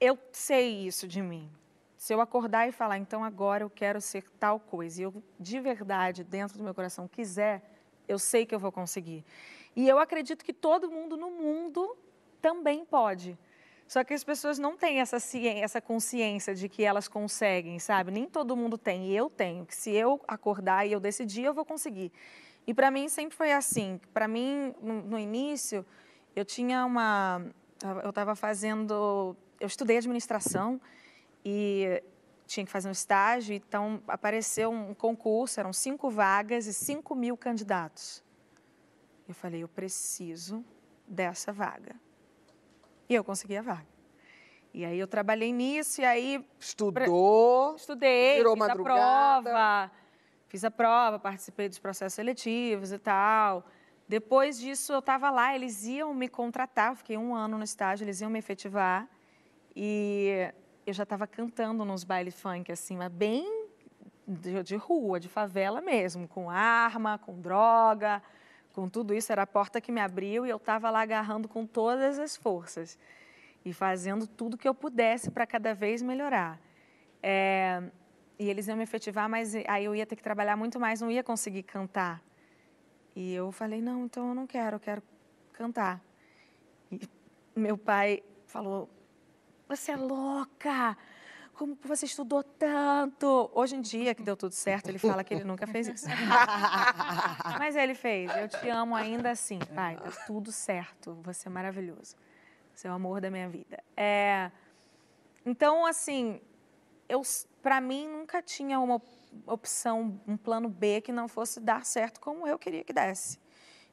eu 0.00 0.18
sei 0.32 0.86
isso 0.86 1.06
de 1.06 1.22
mim. 1.22 1.50
Se 1.96 2.14
eu 2.14 2.20
acordar 2.20 2.68
e 2.68 2.72
falar, 2.72 2.98
então 2.98 3.22
agora 3.22 3.62
eu 3.62 3.70
quero 3.70 4.00
ser 4.00 4.24
tal 4.38 4.58
coisa, 4.58 5.00
e 5.00 5.04
eu 5.04 5.22
de 5.38 5.60
verdade, 5.60 6.24
dentro 6.24 6.56
do 6.56 6.64
meu 6.64 6.74
coração, 6.74 7.06
quiser, 7.06 7.62
eu 8.08 8.18
sei 8.18 8.46
que 8.46 8.54
eu 8.54 8.58
vou 8.58 8.72
conseguir. 8.72 9.24
E 9.74 9.88
eu 9.88 9.98
acredito 9.98 10.44
que 10.44 10.52
todo 10.52 10.90
mundo 10.90 11.16
no 11.16 11.30
mundo 11.30 11.96
também 12.40 12.84
pode. 12.84 13.38
Só 13.86 14.04
que 14.04 14.14
as 14.14 14.22
pessoas 14.22 14.56
não 14.56 14.76
têm 14.76 15.00
essa, 15.00 15.18
ciência, 15.18 15.64
essa 15.64 15.80
consciência 15.80 16.54
de 16.54 16.68
que 16.68 16.84
elas 16.84 17.08
conseguem, 17.08 17.78
sabe? 17.80 18.12
Nem 18.12 18.26
todo 18.26 18.56
mundo 18.56 18.78
tem, 18.78 19.08
e 19.08 19.16
eu 19.16 19.28
tenho. 19.28 19.66
Que 19.66 19.74
se 19.74 19.90
eu 19.90 20.20
acordar 20.28 20.86
e 20.86 20.92
eu 20.92 21.00
decidir, 21.00 21.42
eu 21.42 21.52
vou 21.52 21.64
conseguir. 21.64 22.12
E 22.66 22.72
para 22.72 22.88
mim 22.88 23.08
sempre 23.08 23.36
foi 23.36 23.52
assim. 23.52 24.00
Para 24.14 24.28
mim, 24.28 24.72
no, 24.80 25.02
no, 25.02 25.18
início, 25.18 25.84
eu 26.36 26.44
tinha 26.44 26.86
uma. 26.86 27.44
Eu 28.04 28.10
estava 28.10 28.36
fazendo. 28.36 29.36
Eu 29.58 29.66
estudei 29.66 29.96
administração 29.96 30.80
e 31.44 32.00
tinha 32.46 32.64
que 32.64 32.70
fazer 32.70 32.88
um 32.88 32.92
estágio, 32.92 33.54
então 33.54 34.00
apareceu 34.06 34.70
um 34.70 34.94
concurso, 34.94 35.58
eram 35.58 35.72
cinco 35.72 36.10
vagas 36.10 36.66
e 36.66 36.74
cinco 36.74 37.14
mil 37.14 37.36
candidatos. 37.36 38.22
Eu 39.30 39.34
falei, 39.34 39.62
eu 39.62 39.68
preciso 39.68 40.64
dessa 41.06 41.52
vaga. 41.52 41.94
E 43.08 43.14
eu 43.14 43.22
consegui 43.22 43.56
a 43.56 43.62
vaga. 43.62 43.86
E 44.74 44.84
aí 44.84 44.98
eu 44.98 45.06
trabalhei 45.06 45.52
nisso 45.52 46.00
e 46.00 46.04
aí... 46.04 46.44
Estudou, 46.58 47.76
Estudei, 47.76 48.38
virou 48.38 48.56
fiz 48.56 48.66
madrugada. 48.66 49.00
a 49.00 49.42
prova, 49.42 49.92
fiz 50.48 50.64
a 50.64 50.70
prova, 50.70 51.18
participei 51.20 51.68
dos 51.68 51.78
processos 51.78 52.14
seletivos 52.14 52.90
e 52.90 52.98
tal. 52.98 53.64
Depois 54.08 54.58
disso, 54.58 54.92
eu 54.92 54.98
estava 54.98 55.30
lá, 55.30 55.54
eles 55.54 55.84
iam 55.84 56.12
me 56.12 56.26
contratar, 56.26 56.90
eu 56.90 56.96
fiquei 56.96 57.16
um 57.16 57.32
ano 57.32 57.56
no 57.56 57.62
estágio, 57.62 58.02
eles 58.02 58.20
iam 58.20 58.30
me 58.30 58.40
efetivar. 58.40 59.08
E 59.76 60.52
eu 60.84 60.92
já 60.92 61.04
estava 61.04 61.24
cantando 61.24 61.84
nos 61.84 62.02
bailes 62.02 62.34
funk, 62.34 62.72
assim, 62.72 62.96
mas 62.96 63.12
bem 63.12 63.68
de, 64.26 64.60
de, 64.64 64.74
rua, 64.74 65.20
de 65.20 65.28
favela 65.28 65.80
mesmo, 65.80 66.26
com 66.26 66.50
arma, 66.50 67.16
com 67.16 67.40
droga, 67.40 68.20
com 68.72 68.88
tudo 68.88 69.14
isso, 69.14 69.32
era 69.32 69.42
a 69.42 69.46
porta 69.46 69.80
que 69.80 69.90
me 69.90 70.00
abriu 70.00 70.46
e 70.46 70.50
eu 70.50 70.56
estava 70.56 70.90
lá 70.90 71.00
agarrando 71.00 71.48
com 71.48 71.66
todas 71.66 72.18
as 72.18 72.36
forças 72.36 72.98
e 73.64 73.72
fazendo 73.72 74.26
tudo 74.26 74.56
que 74.56 74.68
eu 74.68 74.74
pudesse 74.74 75.30
para 75.30 75.46
cada 75.46 75.74
vez 75.74 76.02
melhorar. 76.02 76.60
É, 77.22 77.82
e 78.38 78.48
eles 78.48 78.68
iam 78.68 78.76
me 78.76 78.82
efetivar, 78.82 79.28
mas 79.28 79.54
aí 79.68 79.84
eu 79.84 79.94
ia 79.94 80.06
ter 80.06 80.16
que 80.16 80.22
trabalhar 80.22 80.56
muito 80.56 80.80
mais, 80.80 81.00
não 81.00 81.10
ia 81.10 81.22
conseguir 81.22 81.62
cantar. 81.62 82.22
E 83.14 83.34
eu 83.34 83.52
falei, 83.52 83.82
não, 83.82 84.06
então 84.06 84.28
eu 84.28 84.34
não 84.34 84.46
quero, 84.46 84.76
eu 84.76 84.80
quero 84.80 85.02
cantar. 85.52 86.02
E 86.90 87.00
meu 87.54 87.76
pai 87.76 88.22
falou, 88.46 88.88
você 89.68 89.92
é 89.92 89.96
louca, 89.96 90.96
como 91.60 91.76
você 91.84 92.06
estudou 92.06 92.42
tanto? 92.42 93.50
Hoje 93.52 93.76
em 93.76 93.82
dia, 93.82 94.14
que 94.14 94.22
deu 94.22 94.34
tudo 94.34 94.52
certo, 94.52 94.88
ele 94.88 94.96
fala 94.96 95.22
que 95.22 95.34
ele 95.34 95.44
nunca 95.44 95.66
fez 95.66 95.88
isso. 95.88 96.06
Mas 97.58 97.76
ele 97.76 97.94
fez. 97.94 98.34
Eu 98.34 98.48
te 98.48 98.66
amo 98.70 98.96
ainda 98.96 99.30
assim, 99.30 99.58
pai. 99.74 99.94
Tá 99.96 100.10
tudo 100.26 100.50
certo. 100.50 101.18
Você 101.22 101.48
é 101.48 101.50
maravilhoso. 101.50 102.16
Você 102.74 102.88
é 102.88 102.90
o 102.90 102.94
amor 102.94 103.20
da 103.20 103.30
minha 103.30 103.46
vida. 103.46 103.78
É... 103.94 104.50
Então, 105.44 105.84
assim, 105.84 106.40
eu, 107.06 107.20
para 107.62 107.78
mim, 107.78 108.08
nunca 108.08 108.40
tinha 108.40 108.80
uma 108.80 108.98
opção, 109.46 110.18
um 110.26 110.38
plano 110.38 110.66
B 110.70 111.02
que 111.02 111.12
não 111.12 111.28
fosse 111.28 111.60
dar 111.60 111.84
certo 111.84 112.20
como 112.20 112.46
eu 112.46 112.58
queria 112.58 112.82
que 112.82 112.94
desse. 112.94 113.38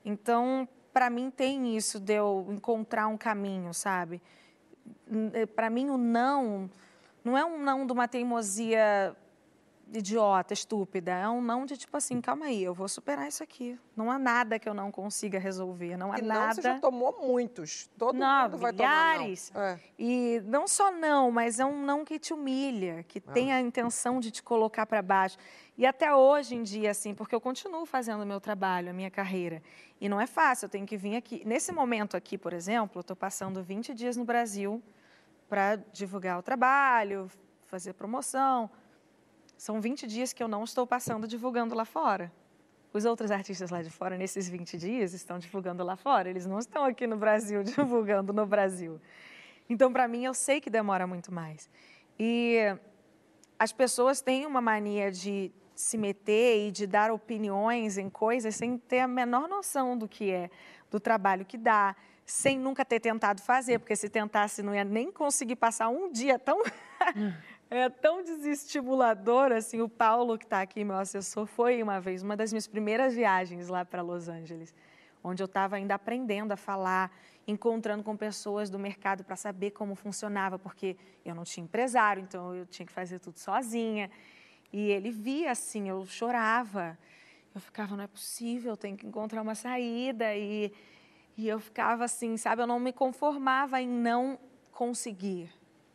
Então, 0.05 0.65
para 0.93 1.09
mim, 1.09 1.29
tem 1.29 1.75
isso 1.75 1.99
de 1.99 2.13
eu 2.13 2.47
encontrar 2.49 3.07
um 3.07 3.17
caminho, 3.17 3.73
sabe? 3.73 4.21
Para 5.53 5.69
mim, 5.69 5.89
o 5.89 5.97
não 5.97 6.71
não 7.27 7.37
é 7.37 7.43
um 7.43 7.59
não 7.59 7.85
de 7.85 7.91
uma 7.91 8.07
teimosia 8.07 9.13
idiota, 9.93 10.53
estúpida. 10.53 11.11
É 11.11 11.27
um 11.27 11.41
não 11.41 11.65
de 11.65 11.75
tipo 11.75 11.95
assim, 11.97 12.21
calma 12.21 12.45
aí, 12.45 12.63
eu 12.63 12.73
vou 12.73 12.87
superar 12.87 13.27
isso 13.27 13.43
aqui. 13.43 13.77
Não 13.95 14.09
há 14.09 14.17
nada 14.17 14.57
que 14.57 14.67
eu 14.67 14.73
não 14.73 14.91
consiga 14.91 15.37
resolver. 15.37 15.97
Não 15.97 16.13
há 16.13 16.19
e 16.19 16.21
nada. 16.21 16.47
Não, 16.47 16.53
você 16.53 16.61
já 16.61 16.79
tomou 16.79 17.19
muitos. 17.21 17.89
Todo 17.97 18.17
não, 18.17 18.43
mundo 18.43 18.57
vai 18.57 18.71
milhares. 18.71 19.49
tomar 19.49 19.65
não. 19.65 19.73
É. 19.73 19.79
E 19.99 20.41
não 20.45 20.67
só 20.67 20.89
não, 20.89 21.29
mas 21.29 21.59
é 21.59 21.65
um 21.65 21.83
não 21.85 22.05
que 22.05 22.17
te 22.17 22.33
humilha, 22.33 23.03
que 23.03 23.21
ah. 23.27 23.31
tem 23.33 23.51
a 23.51 23.59
intenção 23.59 24.19
de 24.19 24.31
te 24.31 24.41
colocar 24.41 24.85
para 24.85 25.01
baixo. 25.01 25.37
E 25.77 25.85
até 25.85 26.15
hoje 26.15 26.55
em 26.55 26.63
dia, 26.63 26.91
assim, 26.91 27.13
porque 27.13 27.35
eu 27.35 27.41
continuo 27.41 27.85
fazendo 27.85 28.23
o 28.23 28.25
meu 28.25 28.39
trabalho, 28.39 28.89
a 28.89 28.93
minha 28.93 29.11
carreira. 29.11 29.61
E 29.99 30.07
não 30.07 30.19
é 30.19 30.27
fácil, 30.27 30.65
eu 30.65 30.69
tenho 30.69 30.85
que 30.85 30.95
vir 30.95 31.17
aqui. 31.17 31.43
Nesse 31.45 31.73
momento 31.73 32.15
aqui, 32.15 32.37
por 32.37 32.53
exemplo, 32.53 32.99
eu 32.99 33.01
estou 33.01 33.15
passando 33.15 33.61
20 33.61 33.93
dias 33.93 34.15
no 34.15 34.23
Brasil 34.23 34.81
para 35.47 35.77
divulgar 35.91 36.39
o 36.39 36.41
trabalho, 36.41 37.29
fazer 37.65 37.93
promoção. 37.93 38.69
São 39.57 39.81
20 39.81 40.05
dias 40.07 40.33
que 40.33 40.43
eu 40.43 40.47
não 40.47 40.63
estou 40.63 40.85
passando 40.85 41.27
divulgando 41.27 41.73
lá 41.73 41.85
fora. 41.85 42.31
Os 42.93 43.05
outros 43.05 43.31
artistas 43.31 43.69
lá 43.69 43.81
de 43.81 43.89
fora, 43.89 44.17
nesses 44.17 44.47
20 44.47 44.77
dias, 44.77 45.13
estão 45.13 45.37
divulgando 45.39 45.83
lá 45.83 45.95
fora. 45.95 46.29
Eles 46.29 46.45
não 46.45 46.59
estão 46.59 46.85
aqui 46.85 47.05
no 47.05 47.17
Brasil 47.17 47.63
divulgando 47.63 48.33
no 48.33 48.45
Brasil. 48.45 48.99
Então, 49.69 49.91
para 49.91 50.07
mim, 50.07 50.23
eu 50.23 50.33
sei 50.33 50.61
que 50.61 50.69
demora 50.69 51.05
muito 51.05 51.33
mais. 51.33 51.69
E 52.17 52.57
as 53.59 53.71
pessoas 53.71 54.21
têm 54.21 54.45
uma 54.45 54.61
mania 54.61 55.11
de 55.11 55.51
se 55.75 55.97
meter 55.97 56.67
e 56.67 56.71
de 56.71 56.87
dar 56.87 57.11
opiniões 57.11 57.97
em 57.97 58.09
coisas 58.09 58.55
sem 58.55 58.77
ter 58.77 58.99
a 58.99 59.07
menor 59.07 59.47
noção 59.47 59.97
do 59.97 60.07
que 60.07 60.31
é, 60.31 60.49
do 60.89 60.99
trabalho 60.99 61.45
que 61.45 61.57
dá, 61.57 61.95
sem 62.27 62.59
nunca 62.59 62.83
ter 62.83 62.99
tentado 62.99 63.41
fazer, 63.41 63.79
porque 63.79 63.95
se 63.95 64.09
tentasse 64.09 64.61
não 64.61 64.75
ia 64.75 64.83
nem 64.83 65.09
conseguir 65.09 65.55
passar 65.55 65.87
um 65.87 66.11
dia 66.11 66.37
tão 66.37 66.61
é 67.71 67.87
tão 67.89 68.21
desestimulador, 68.21 69.53
assim, 69.53 69.81
o 69.81 69.87
Paulo, 69.87 70.37
que 70.37 70.43
está 70.43 70.61
aqui, 70.61 70.83
meu 70.83 70.97
assessor, 70.97 71.45
foi 71.45 71.81
uma 71.81 72.01
vez, 72.01 72.21
uma 72.21 72.35
das 72.35 72.51
minhas 72.51 72.67
primeiras 72.67 73.13
viagens 73.13 73.69
lá 73.69 73.85
para 73.85 74.01
Los 74.01 74.27
Angeles, 74.27 74.75
onde 75.23 75.41
eu 75.41 75.45
estava 75.45 75.77
ainda 75.77 75.95
aprendendo 75.95 76.51
a 76.51 76.57
falar, 76.57 77.17
encontrando 77.47 78.03
com 78.03 78.17
pessoas 78.17 78.69
do 78.69 78.77
mercado 78.77 79.23
para 79.23 79.37
saber 79.37 79.71
como 79.71 79.95
funcionava, 79.95 80.59
porque 80.59 80.97
eu 81.23 81.33
não 81.33 81.45
tinha 81.45 81.63
empresário, 81.63 82.21
então 82.21 82.53
eu 82.53 82.65
tinha 82.65 82.85
que 82.85 82.91
fazer 82.91 83.19
tudo 83.19 83.39
sozinha. 83.39 84.11
E 84.71 84.91
ele 84.91 85.11
via 85.11 85.51
assim, 85.51 85.87
eu 85.87 86.05
chorava, 86.05 86.97
eu 87.55 87.61
ficava, 87.61 87.95
não 87.95 88.03
é 88.03 88.07
possível, 88.07 88.73
eu 88.73 88.77
tenho 88.77 88.97
que 88.97 89.07
encontrar 89.07 89.41
uma 89.41 89.55
saída. 89.55 90.35
E, 90.35 90.73
e 91.37 91.47
eu 91.47 91.59
ficava 91.59 92.03
assim, 92.03 92.35
sabe, 92.35 92.63
eu 92.63 92.67
não 92.67 92.79
me 92.79 92.91
conformava 92.91 93.79
em 93.79 93.87
não 93.87 94.39
conseguir, 94.71 95.49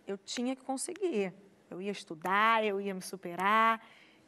eu 0.07 0.17
tinha 0.17 0.55
que 0.55 0.63
conseguir. 0.63 1.35
Eu 1.69 1.81
ia 1.81 1.91
estudar, 1.91 2.63
eu 2.65 2.81
ia 2.81 2.93
me 2.93 3.01
superar, 3.01 3.83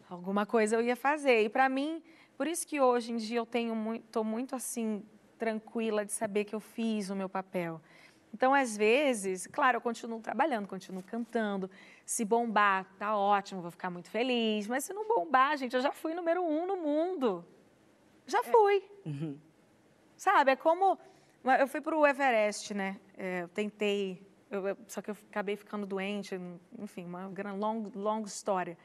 alguma 0.08 0.46
coisa 0.46 0.76
eu 0.76 0.82
ia 0.82 0.96
fazer. 0.96 1.44
E 1.44 1.48
para 1.48 1.68
mim, 1.68 2.02
por 2.38 2.46
isso 2.46 2.66
que 2.66 2.80
hoje 2.80 3.12
em 3.12 3.16
dia 3.16 3.38
eu 3.38 3.46
tenho 3.46 3.74
muito, 3.74 4.04
tô 4.10 4.24
muito 4.24 4.56
assim 4.56 5.04
tranquila 5.38 6.04
de 6.04 6.12
saber 6.12 6.44
que 6.44 6.54
eu 6.54 6.60
fiz 6.60 7.10
o 7.10 7.16
meu 7.16 7.28
papel. 7.28 7.80
Então, 8.32 8.52
às 8.52 8.76
vezes, 8.76 9.46
claro, 9.46 9.76
eu 9.76 9.80
continuo 9.80 10.20
trabalhando, 10.20 10.66
continuo 10.66 11.02
cantando. 11.04 11.70
Se 12.04 12.24
bombar, 12.24 12.84
tá 12.98 13.16
ótimo, 13.16 13.60
vou 13.60 13.70
ficar 13.70 13.90
muito 13.90 14.10
feliz. 14.10 14.66
Mas 14.66 14.84
se 14.84 14.92
não 14.92 15.06
bombar, 15.06 15.56
gente, 15.56 15.76
eu 15.76 15.80
já 15.80 15.92
fui 15.92 16.14
número 16.14 16.42
um 16.42 16.66
no 16.66 16.76
mundo. 16.76 17.44
Já 18.26 18.40
é. 18.40 18.42
fui. 18.42 18.82
É. 19.06 19.08
Uhum. 19.08 19.38
Sabe, 20.16 20.52
é 20.52 20.56
como... 20.56 20.98
Eu 21.58 21.68
fui 21.68 21.80
para 21.80 21.96
o 21.96 22.06
Everest, 22.06 22.72
né? 22.72 22.98
É, 23.16 23.42
eu 23.42 23.48
tentei 23.48 24.26
eu, 24.54 24.76
só 24.86 25.02
que 25.02 25.10
eu 25.10 25.16
acabei 25.30 25.56
ficando 25.56 25.86
doente, 25.86 26.38
enfim, 26.78 27.04
uma 27.04 27.26
longa, 27.52 27.90
longa 27.94 28.28
história. 28.28 28.78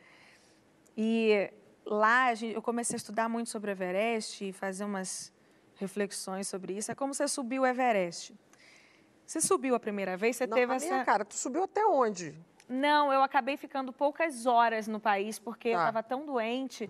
E 0.97 1.51
lá 1.85 2.33
gente, 2.33 2.55
eu 2.55 2.61
comecei 2.61 2.95
a 2.95 2.97
estudar 2.97 3.29
muito 3.29 3.49
sobre 3.49 3.71
o 3.71 3.73
Everest 3.73 4.49
e 4.49 4.51
fazer 4.51 4.83
umas 4.83 5.33
reflexões 5.75 6.47
sobre 6.47 6.73
isso. 6.73 6.91
É 6.91 6.95
como 6.95 7.13
você 7.13 7.27
subiu 7.27 7.63
o 7.63 7.65
Everest. 7.67 8.35
Você 9.25 9.39
subiu 9.39 9.75
a 9.75 9.79
primeira 9.79 10.17
vez, 10.17 10.37
você 10.37 10.47
Não, 10.47 10.57
teve 10.57 10.73
essa... 10.73 10.87
Minha 10.87 11.05
cara, 11.05 11.23
tu 11.23 11.35
subiu 11.35 11.63
até 11.63 11.85
onde? 11.85 12.35
Não, 12.67 13.13
eu 13.13 13.21
acabei 13.21 13.57
ficando 13.57 13.93
poucas 13.93 14.45
horas 14.45 14.87
no 14.87 14.99
país 14.99 15.37
porque 15.37 15.69
tá. 15.69 15.75
eu 15.75 15.79
estava 15.79 16.03
tão 16.03 16.25
doente 16.25 16.89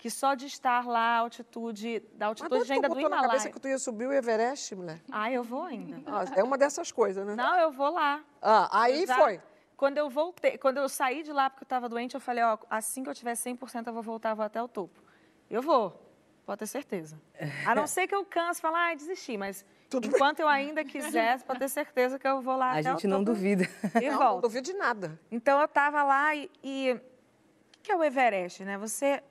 que 0.00 0.08
só 0.10 0.34
de 0.34 0.46
estar 0.46 0.86
lá, 0.86 1.16
a 1.16 1.18
altitude, 1.18 2.00
da 2.14 2.26
altitude 2.26 2.72
ainda 2.72 2.88
do 2.88 2.98
Himalaia. 2.98 3.20
na 3.20 3.28
cabeça 3.28 3.50
que 3.50 3.60
tu 3.60 3.68
ia 3.68 3.78
subir 3.78 4.06
o 4.06 4.12
Everest, 4.12 4.74
mulher? 4.74 4.98
Ah, 5.12 5.30
eu 5.30 5.44
vou 5.44 5.62
ainda. 5.62 6.00
Ah, 6.06 6.24
é 6.34 6.42
uma 6.42 6.56
dessas 6.56 6.90
coisas, 6.90 7.26
né? 7.26 7.34
Não, 7.34 7.54
eu 7.58 7.70
vou 7.70 7.90
lá. 7.90 8.24
Ah, 8.40 8.82
aí 8.82 9.06
já, 9.06 9.14
foi. 9.16 9.42
Quando 9.76 9.98
eu 9.98 10.08
voltei, 10.08 10.56
quando 10.56 10.78
eu 10.78 10.88
saí 10.88 11.22
de 11.22 11.30
lá 11.32 11.50
porque 11.50 11.64
eu 11.64 11.66
estava 11.66 11.86
doente, 11.86 12.14
eu 12.14 12.20
falei, 12.20 12.42
ó, 12.42 12.56
assim 12.70 13.02
que 13.02 13.10
eu 13.10 13.14
tiver 13.14 13.34
100% 13.34 13.86
eu 13.88 13.92
vou 13.92 14.02
voltar, 14.02 14.32
vou 14.32 14.44
até 14.44 14.62
o 14.62 14.66
topo. 14.66 15.02
Eu 15.50 15.60
vou, 15.60 15.92
pode 16.46 16.60
ter 16.60 16.66
certeza. 16.66 17.20
A 17.66 17.74
não 17.74 17.86
ser 17.86 18.06
que 18.06 18.14
eu 18.14 18.24
canse 18.24 18.58
e 18.58 18.62
falar, 18.62 18.92
ah, 18.92 18.94
desisti, 18.94 19.36
mas 19.36 19.66
Tudo 19.90 20.08
enquanto 20.08 20.38
bem. 20.38 20.46
eu 20.46 20.48
ainda 20.48 20.82
quiser, 20.82 21.42
pode 21.42 21.58
ter 21.58 21.68
certeza 21.68 22.18
que 22.18 22.26
eu 22.26 22.40
vou 22.40 22.56
lá 22.56 22.68
A 22.68 22.72
até 22.78 22.84
gente 22.84 23.06
não 23.06 23.22
duvida. 23.22 23.68
E 24.00 24.08
não, 24.10 24.16
volto. 24.18 24.34
não 24.34 24.40
duvido 24.40 24.64
de 24.64 24.72
nada. 24.72 25.20
Então 25.30 25.58
eu 25.58 25.66
estava 25.66 26.02
lá 26.02 26.34
e, 26.34 26.50
e... 26.64 26.92
O 26.92 27.82
que 27.82 27.92
é 27.92 27.96
o 27.96 28.04
Everest, 28.04 28.64
né? 28.64 28.76
Você 28.78 29.22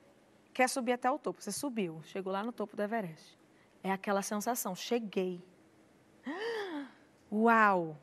quer 0.60 0.68
subir 0.68 0.92
até 0.92 1.10
o 1.10 1.18
topo. 1.18 1.42
Você 1.42 1.50
subiu, 1.50 2.02
chegou 2.02 2.30
lá 2.30 2.44
no 2.44 2.52
topo 2.52 2.76
do 2.76 2.82
Everest. 2.82 3.38
É 3.82 3.90
aquela 3.90 4.20
sensação, 4.20 4.74
cheguei. 4.74 5.42
Uau! 7.32 7.96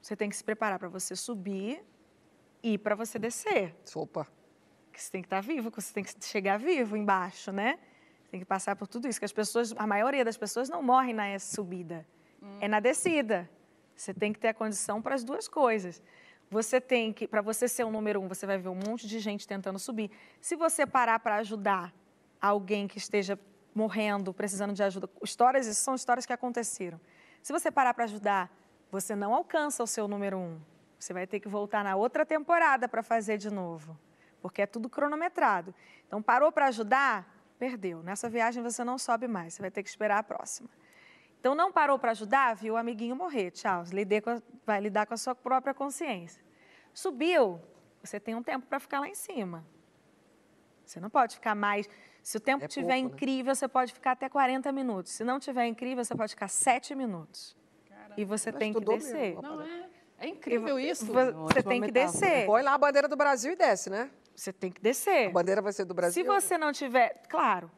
Você 0.00 0.16
tem 0.16 0.28
que 0.28 0.34
se 0.34 0.42
preparar 0.42 0.80
para 0.80 0.88
você 0.88 1.14
subir 1.14 1.80
e 2.60 2.76
para 2.76 2.96
você 2.96 3.20
descer. 3.20 3.76
Opa! 3.94 4.26
Você 4.92 5.12
tem 5.12 5.22
que 5.22 5.26
estar 5.26 5.36
tá 5.36 5.46
vivo, 5.46 5.70
você 5.70 5.94
tem 5.94 6.02
que 6.02 6.12
chegar 6.24 6.58
vivo 6.58 6.96
embaixo, 6.96 7.52
né? 7.52 7.78
Tem 8.32 8.40
que 8.40 8.46
passar 8.46 8.74
por 8.74 8.88
tudo 8.88 9.06
isso. 9.06 9.20
Que 9.20 9.24
as 9.24 9.32
pessoas, 9.32 9.72
a 9.76 9.86
maioria 9.86 10.24
das 10.24 10.36
pessoas 10.36 10.68
não 10.68 10.82
morre 10.82 11.12
na 11.12 11.38
subida, 11.38 12.04
hum. 12.42 12.58
é 12.60 12.66
na 12.66 12.80
descida. 12.80 13.48
Você 13.94 14.12
tem 14.12 14.32
que 14.32 14.40
ter 14.40 14.48
a 14.48 14.54
condição 14.54 15.00
para 15.00 15.14
as 15.14 15.22
duas 15.22 15.46
coisas. 15.46 16.02
Você 16.52 16.82
tem 16.82 17.14
que, 17.14 17.26
para 17.26 17.40
você 17.40 17.66
ser 17.66 17.82
o 17.82 17.90
número 17.90 18.20
um, 18.20 18.28
você 18.28 18.44
vai 18.44 18.58
ver 18.58 18.68
um 18.68 18.74
monte 18.74 19.08
de 19.08 19.18
gente 19.18 19.48
tentando 19.48 19.78
subir. 19.78 20.10
Se 20.38 20.54
você 20.54 20.84
parar 20.84 21.18
para 21.18 21.36
ajudar 21.36 21.94
alguém 22.38 22.86
que 22.86 22.98
esteja 22.98 23.40
morrendo, 23.74 24.34
precisando 24.34 24.74
de 24.74 24.82
ajuda, 24.82 25.08
histórias 25.22 25.64
são 25.78 25.94
histórias 25.94 26.26
que 26.26 26.32
aconteceram. 26.32 27.00
Se 27.42 27.54
você 27.54 27.70
parar 27.70 27.94
para 27.94 28.04
ajudar, 28.04 28.54
você 28.90 29.16
não 29.16 29.32
alcança 29.32 29.82
o 29.82 29.86
seu 29.86 30.06
número 30.06 30.36
um. 30.36 30.60
Você 30.98 31.14
vai 31.14 31.26
ter 31.26 31.40
que 31.40 31.48
voltar 31.48 31.82
na 31.82 31.96
outra 31.96 32.26
temporada 32.26 32.86
para 32.86 33.02
fazer 33.02 33.38
de 33.38 33.48
novo, 33.48 33.98
porque 34.42 34.60
é 34.60 34.66
tudo 34.66 34.90
cronometrado. 34.90 35.74
Então, 36.06 36.20
parou 36.20 36.52
para 36.52 36.66
ajudar, 36.66 37.34
perdeu. 37.58 38.02
Nessa 38.02 38.28
viagem 38.28 38.62
você 38.62 38.84
não 38.84 38.98
sobe 38.98 39.26
mais, 39.26 39.54
você 39.54 39.62
vai 39.62 39.70
ter 39.70 39.82
que 39.82 39.88
esperar 39.88 40.18
a 40.18 40.22
próxima. 40.22 40.68
Então, 41.42 41.56
não 41.56 41.72
parou 41.72 41.98
para 41.98 42.12
ajudar, 42.12 42.54
viu 42.54 42.74
o 42.74 42.76
amiguinho 42.76 43.16
morrer. 43.16 43.50
Tchau, 43.50 43.82
a, 43.82 44.42
vai 44.64 44.80
lidar 44.80 45.06
com 45.06 45.14
a 45.14 45.16
sua 45.16 45.34
própria 45.34 45.74
consciência. 45.74 46.40
Subiu, 46.94 47.60
você 48.00 48.20
tem 48.20 48.36
um 48.36 48.44
tempo 48.44 48.64
para 48.64 48.78
ficar 48.78 49.00
lá 49.00 49.08
em 49.08 49.14
cima. 49.16 49.66
Você 50.84 51.00
não 51.00 51.10
pode 51.10 51.34
ficar 51.34 51.56
mais. 51.56 51.88
Se 52.22 52.36
o 52.36 52.40
tempo 52.40 52.64
estiver 52.64 52.84
é 52.84 52.88
né? 52.90 52.98
incrível, 52.98 53.50
né? 53.50 53.54
você 53.56 53.66
pode 53.66 53.92
ficar 53.92 54.12
até 54.12 54.28
40 54.28 54.70
minutos. 54.70 55.10
Se 55.10 55.24
não 55.24 55.38
estiver 55.38 55.66
incrível, 55.66 56.04
você 56.04 56.14
pode 56.14 56.32
ficar 56.32 56.46
7 56.46 56.94
minutos. 56.94 57.56
Caramba, 57.88 58.14
e 58.16 58.24
você 58.24 58.52
tem 58.52 58.72
que 58.72 58.84
descer. 58.84 59.34
Mesmo, 59.34 59.42
não 59.42 59.62
é? 59.62 59.90
É 60.18 60.28
incrível 60.28 60.78
isso. 60.78 61.06
Você 61.06 61.60
tem 61.60 61.82
que 61.82 61.90
descer. 61.90 62.46
Põe 62.46 62.62
lá 62.62 62.74
a 62.74 62.78
bandeira 62.78 63.08
do 63.08 63.16
Brasil 63.16 63.54
e 63.54 63.56
desce, 63.56 63.90
né? 63.90 64.08
Você 64.32 64.52
tem 64.52 64.70
que 64.70 64.80
descer. 64.80 65.26
A 65.26 65.32
bandeira 65.32 65.60
vai 65.60 65.72
ser 65.72 65.86
do 65.86 65.92
Brasil. 65.92 66.22
Se 66.22 66.24
você 66.24 66.56
não 66.56 66.70
tiver, 66.70 67.20
claro, 67.28 67.68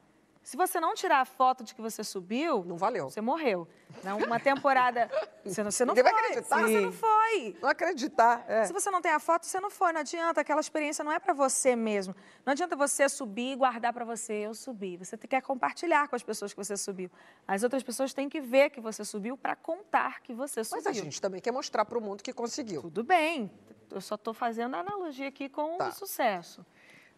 Se 0.45 0.59
você 0.59 0.78
não 0.78 0.95
tirar 0.95 1.20
a 1.20 1.24
foto 1.24 1.64
de 1.64 1.74
que 1.74 1.80
você 1.80 2.05
subiu, 2.05 2.62
não 2.66 2.76
valeu. 2.76 3.09
Você 3.09 3.22
morreu. 3.22 3.66
Não, 4.05 4.18
uma 4.18 4.38
temporada. 4.38 5.11
Você 5.45 5.62
não, 5.62 5.70
você 5.70 5.84
não 5.84 5.95
Ninguém 5.95 6.11
foi. 6.11 6.12
vai 6.12 6.30
acreditar. 6.30 6.62
Você 6.62 6.80
não 6.80 6.92
foi. 6.92 7.57
Não 7.61 7.68
acreditar. 7.68 8.45
É. 8.49 8.64
Se 8.64 8.72
você 8.72 8.90
não 8.90 9.03
tem 9.03 9.12
a 9.12 9.20
foto, 9.20 9.45
você 9.45 9.61
não 9.61 9.70
foi. 9.70 9.92
Não 9.92 10.01
adianta. 10.01 10.40
Aquela 10.40 10.61
experiência 10.61 11.05
não 11.05 11.12
é 11.12 11.18
para 11.18 11.34
você 11.34 11.76
mesmo. 11.76 12.16
Não 12.47 12.53
adianta 12.53 12.74
você 12.74 13.11
subir 13.11 13.53
e 13.53 13.57
guardar 13.57 13.92
para 13.92 14.07
você. 14.07 14.32
Eu 14.32 14.55
subi. 14.55 14.97
Você 14.97 15.18
quer 15.18 15.42
compartilhar 15.42 16.09
com 16.09 16.16
as 16.16 16.22
pessoas 16.22 16.55
que 16.55 16.57
você 16.57 16.78
subiu. 16.78 17.11
As 17.47 17.62
outras 17.62 17.82
pessoas 17.82 18.14
têm 18.14 18.26
que 18.26 18.40
ver 18.40 18.70
que 18.70 18.80
você 18.80 19.05
subiu 19.05 19.36
para 19.36 19.55
contar 19.55 20.22
que 20.22 20.32
você 20.32 20.64
subiu. 20.64 20.82
Mas 20.82 20.86
a 20.86 20.99
gente 20.99 21.20
também 21.20 21.42
quer 21.42 21.53
mostrar 21.53 21.84
para 21.84 21.99
o 21.99 22.01
mundo 22.01 22.22
que 22.22 22.32
conseguiu. 22.32 22.80
Tudo 22.80 23.05
bem. 23.05 23.51
Eu 23.90 24.01
só 24.01 24.14
estou 24.14 24.32
fazendo 24.32 24.76
a 24.76 24.80
analogia 24.80 25.28
aqui 25.28 25.49
com 25.51 25.76
tá. 25.76 25.88
o 25.88 25.92
sucesso. 25.92 26.64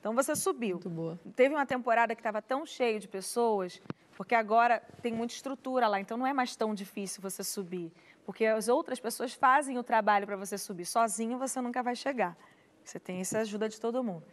Então 0.06 0.14
você 0.14 0.36
subiu. 0.36 0.76
Muito 0.76 0.88
boa. 0.88 1.18
Teve 1.34 1.52
uma 1.52 1.66
temporada 1.66 2.14
que 2.14 2.20
estava 2.20 2.40
tão 2.40 2.64
cheio 2.64 3.00
de 3.00 3.08
pessoas, 3.08 3.82
porque 4.16 4.36
agora 4.36 4.80
tem 5.02 5.12
muita 5.12 5.34
estrutura 5.34 5.88
lá, 5.88 5.98
então 5.98 6.16
não 6.16 6.24
é 6.24 6.32
mais 6.32 6.54
tão 6.54 6.72
difícil 6.72 7.20
você 7.20 7.42
subir. 7.42 7.92
Porque 8.24 8.46
as 8.46 8.68
outras 8.68 9.00
pessoas 9.00 9.34
fazem 9.34 9.78
o 9.78 9.82
trabalho 9.82 10.24
para 10.24 10.36
você 10.36 10.56
subir. 10.56 10.84
Sozinho 10.84 11.36
você 11.40 11.60
nunca 11.60 11.82
vai 11.82 11.96
chegar. 11.96 12.38
Você 12.84 13.00
tem 13.00 13.18
essa 13.18 13.40
ajuda 13.40 13.68
de 13.68 13.80
todo 13.80 14.00
mundo. 14.04 14.24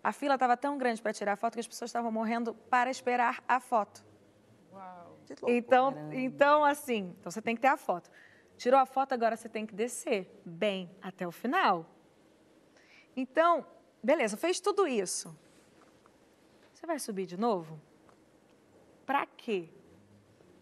A 0.00 0.12
fila 0.12 0.34
estava 0.34 0.56
tão 0.56 0.78
grande 0.78 1.02
para 1.02 1.12
tirar 1.12 1.32
a 1.32 1.36
foto 1.36 1.54
que 1.54 1.60
as 1.60 1.66
pessoas 1.66 1.88
estavam 1.88 2.12
morrendo 2.12 2.54
para 2.54 2.88
esperar 2.88 3.42
a 3.48 3.58
foto. 3.58 4.04
Uau. 4.72 5.18
Então, 5.48 5.92
então, 6.12 6.64
assim, 6.64 7.12
então 7.18 7.32
você 7.32 7.42
tem 7.42 7.56
que 7.56 7.62
ter 7.62 7.66
a 7.66 7.76
foto. 7.76 8.08
Tirou 8.56 8.78
a 8.78 8.86
foto, 8.86 9.12
agora 9.12 9.34
você 9.34 9.48
tem 9.48 9.66
que 9.66 9.74
descer 9.74 10.40
bem 10.44 10.88
até 11.02 11.26
o 11.26 11.32
final. 11.32 11.84
Então, 13.16 13.66
Beleza, 14.06 14.36
fez 14.36 14.60
tudo 14.60 14.86
isso. 14.86 15.36
Você 16.72 16.86
vai 16.86 16.96
subir 16.96 17.26
de 17.26 17.36
novo? 17.36 17.76
Para 19.04 19.26
quê? 19.26 19.68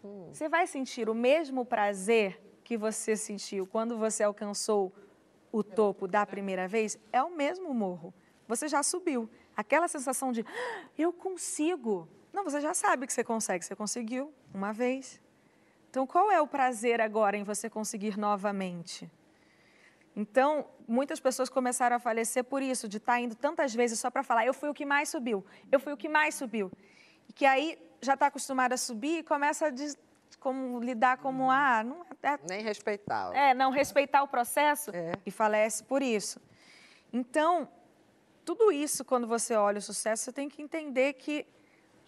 Hum. 0.03 0.29
Você 0.33 0.49
vai 0.49 0.65
sentir 0.65 1.07
o 1.09 1.13
mesmo 1.13 1.63
prazer 1.63 2.41
que 2.63 2.75
você 2.75 3.15
sentiu 3.15 3.67
quando 3.67 3.99
você 3.99 4.23
alcançou 4.23 4.91
o 5.51 5.61
topo 5.61 6.07
da 6.07 6.25
primeira 6.25 6.67
vez? 6.67 6.97
É 7.13 7.21
o 7.21 7.29
mesmo 7.29 7.71
morro. 7.71 8.11
Você 8.47 8.67
já 8.67 8.81
subiu. 8.81 9.29
Aquela 9.55 9.87
sensação 9.87 10.31
de 10.31 10.41
ah, 10.41 10.89
eu 10.97 11.13
consigo. 11.13 12.09
Não, 12.33 12.43
você 12.43 12.59
já 12.59 12.73
sabe 12.73 13.05
que 13.05 13.13
você 13.13 13.23
consegue. 13.23 13.63
Você 13.63 13.75
conseguiu 13.75 14.33
uma 14.51 14.73
vez. 14.73 15.21
Então, 15.91 16.07
qual 16.07 16.31
é 16.31 16.41
o 16.41 16.47
prazer 16.47 16.99
agora 16.99 17.37
em 17.37 17.43
você 17.43 17.69
conseguir 17.69 18.17
novamente? 18.17 19.07
Então, 20.15 20.67
muitas 20.87 21.19
pessoas 21.19 21.49
começaram 21.49 21.97
a 21.97 21.99
falecer 21.99 22.43
por 22.43 22.61
isso, 22.61 22.87
de 22.87 22.97
estar 22.97 23.13
tá 23.13 23.19
indo 23.19 23.35
tantas 23.35 23.73
vezes 23.73 23.99
só 23.99 24.09
para 24.09 24.23
falar, 24.23 24.45
eu 24.45 24.53
fui 24.53 24.69
o 24.69 24.73
que 24.73 24.85
mais 24.85 25.09
subiu, 25.09 25.45
eu 25.71 25.79
fui 25.79 25.91
o 25.91 25.97
que 25.97 26.07
mais 26.07 26.35
subiu. 26.35 26.71
E 27.27 27.33
que 27.33 27.45
aí 27.45 27.77
já 28.01 28.13
está 28.13 28.27
acostumado 28.27 28.73
a 28.73 28.77
subir 28.77 29.19
e 29.19 29.23
começa 29.23 29.67
a 29.67 29.71
como, 30.39 30.79
lidar 30.79 31.17
como, 31.17 31.49
ah, 31.49 31.83
não 31.83 32.05
é, 32.21 32.39
Nem 32.47 32.63
respeitar. 32.63 33.35
É, 33.35 33.53
não 33.53 33.71
respeitar 33.71 34.23
o 34.23 34.27
processo 34.27 34.91
é. 34.93 35.13
e 35.25 35.31
falece 35.31 35.83
por 35.83 36.01
isso. 36.01 36.39
Então, 37.11 37.67
tudo 38.43 38.71
isso, 38.71 39.03
quando 39.03 39.27
você 39.27 39.55
olha 39.55 39.79
o 39.79 39.81
sucesso, 39.81 40.23
você 40.23 40.31
tem 40.31 40.47
que 40.47 40.61
entender 40.61 41.13
que, 41.13 41.45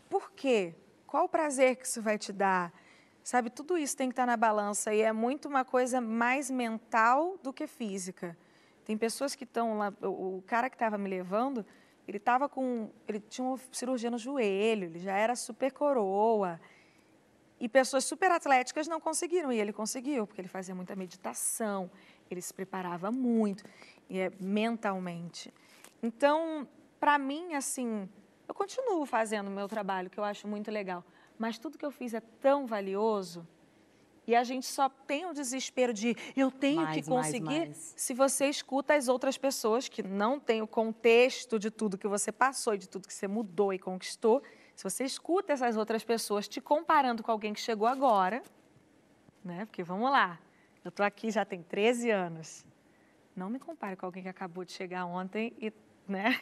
por 0.09 0.31
quê? 0.31 0.75
Qual 1.05 1.25
o 1.25 1.29
prazer 1.29 1.77
que 1.77 1.85
isso 1.85 2.01
vai 2.01 2.17
te 2.17 2.31
dar? 2.31 2.71
Sabe, 3.27 3.49
tudo 3.49 3.77
isso 3.77 3.97
tem 3.97 4.07
que 4.07 4.13
estar 4.13 4.25
na 4.25 4.37
balança 4.37 4.93
e 4.93 5.01
é 5.01 5.11
muito 5.11 5.49
uma 5.49 5.65
coisa 5.65 5.99
mais 5.99 6.49
mental 6.49 7.37
do 7.43 7.51
que 7.51 7.67
física. 7.67 8.37
Tem 8.85 8.97
pessoas 8.97 9.35
que 9.35 9.43
estão 9.43 9.77
lá, 9.77 9.93
o 10.01 10.41
cara 10.47 10.69
que 10.69 10.77
estava 10.77 10.97
me 10.97 11.09
levando, 11.09 11.65
ele 12.07 12.19
estava 12.19 12.47
com, 12.47 12.89
ele 13.05 13.19
tinha 13.19 13.45
uma 13.45 13.59
cirurgia 13.69 14.09
no 14.09 14.17
joelho, 14.17 14.85
ele 14.85 14.99
já 14.99 15.11
era 15.11 15.35
super 15.35 15.73
coroa. 15.73 16.57
E 17.59 17.67
pessoas 17.67 18.05
super 18.05 18.31
atléticas 18.31 18.87
não 18.87 19.01
conseguiram, 19.01 19.51
e 19.51 19.59
ele 19.59 19.73
conseguiu, 19.73 20.25
porque 20.25 20.39
ele 20.39 20.47
fazia 20.47 20.73
muita 20.73 20.95
meditação, 20.95 21.91
ele 22.31 22.41
se 22.41 22.53
preparava 22.53 23.11
muito, 23.11 23.65
e 24.09 24.19
é 24.19 24.31
mentalmente. 24.39 25.53
Então, 26.01 26.65
para 26.97 27.19
mim, 27.19 27.55
assim, 27.55 28.07
eu 28.47 28.53
continuo 28.55 29.05
fazendo 29.05 29.49
o 29.49 29.51
meu 29.51 29.67
trabalho, 29.67 30.09
que 30.09 30.17
eu 30.17 30.23
acho 30.23 30.47
muito 30.47 30.71
legal 30.71 31.03
mas 31.37 31.57
tudo 31.57 31.77
que 31.77 31.85
eu 31.85 31.91
fiz 31.91 32.13
é 32.13 32.19
tão 32.19 32.65
valioso. 32.65 33.47
E 34.27 34.35
a 34.35 34.43
gente 34.43 34.65
só 34.65 34.89
tem 34.89 35.25
o 35.25 35.33
desespero 35.33 35.93
de 35.93 36.13
eu 36.35 36.51
tenho 36.51 36.81
mais, 36.81 36.97
que 36.97 37.09
conseguir 37.09 37.45
mais, 37.45 37.69
mais. 37.69 37.93
se 37.95 38.13
você 38.13 38.47
escuta 38.49 38.93
as 38.93 39.07
outras 39.07 39.37
pessoas 39.37 39.87
que 39.87 40.03
não 40.03 40.37
têm 40.37 40.61
o 40.61 40.67
contexto 40.67 41.57
de 41.57 41.71
tudo 41.71 41.97
que 41.97 42.09
você 42.09 42.29
passou 42.29 42.73
e 42.73 42.77
de 42.77 42.89
tudo 42.89 43.07
que 43.07 43.13
você 43.13 43.27
mudou 43.27 43.73
e 43.73 43.79
conquistou. 43.79 44.43
Se 44.75 44.83
você 44.83 45.05
escuta 45.05 45.53
essas 45.53 45.77
outras 45.77 46.03
pessoas 46.03 46.45
te 46.45 46.59
comparando 46.59 47.23
com 47.23 47.31
alguém 47.31 47.53
que 47.53 47.61
chegou 47.61 47.87
agora, 47.87 48.43
né? 49.43 49.65
Porque 49.65 49.81
vamos 49.81 50.11
lá, 50.11 50.37
eu 50.83 50.89
estou 50.89 51.05
aqui 51.05 51.31
já 51.31 51.45
tem 51.45 51.63
13 51.63 52.11
anos. 52.11 52.65
Não 53.33 53.49
me 53.49 53.59
compare 53.59 53.95
com 53.95 54.05
alguém 54.05 54.23
que 54.23 54.29
acabou 54.29 54.65
de 54.65 54.73
chegar 54.73 55.05
ontem 55.05 55.53
e 55.57 55.71
né? 56.07 56.39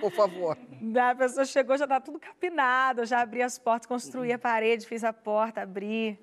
Por 0.00 0.10
favor. 0.10 0.56
A 1.10 1.14
pessoa 1.14 1.44
chegou, 1.44 1.76
já 1.76 1.84
está 1.84 2.00
tudo 2.00 2.18
capinado, 2.18 3.04
já 3.06 3.20
abri 3.20 3.42
as 3.42 3.58
portas, 3.58 3.86
construí 3.86 4.32
a 4.32 4.38
parede, 4.38 4.86
fiz 4.86 5.04
a 5.04 5.12
porta, 5.12 5.62
abri. 5.62 6.18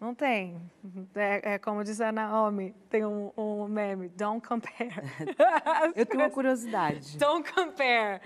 Não 0.00 0.14
tem. 0.14 0.60
É, 1.14 1.54
é 1.54 1.58
como 1.58 1.82
diz 1.82 2.00
a 2.00 2.12
Naomi, 2.12 2.74
tem 2.88 3.04
um, 3.04 3.32
um 3.36 3.66
meme, 3.66 4.08
don't 4.10 4.46
compare. 4.46 4.90
eu 5.94 6.06
tenho 6.06 6.22
uma 6.22 6.30
curiosidade. 6.30 7.18
Don't 7.18 7.52
compare. 7.52 8.20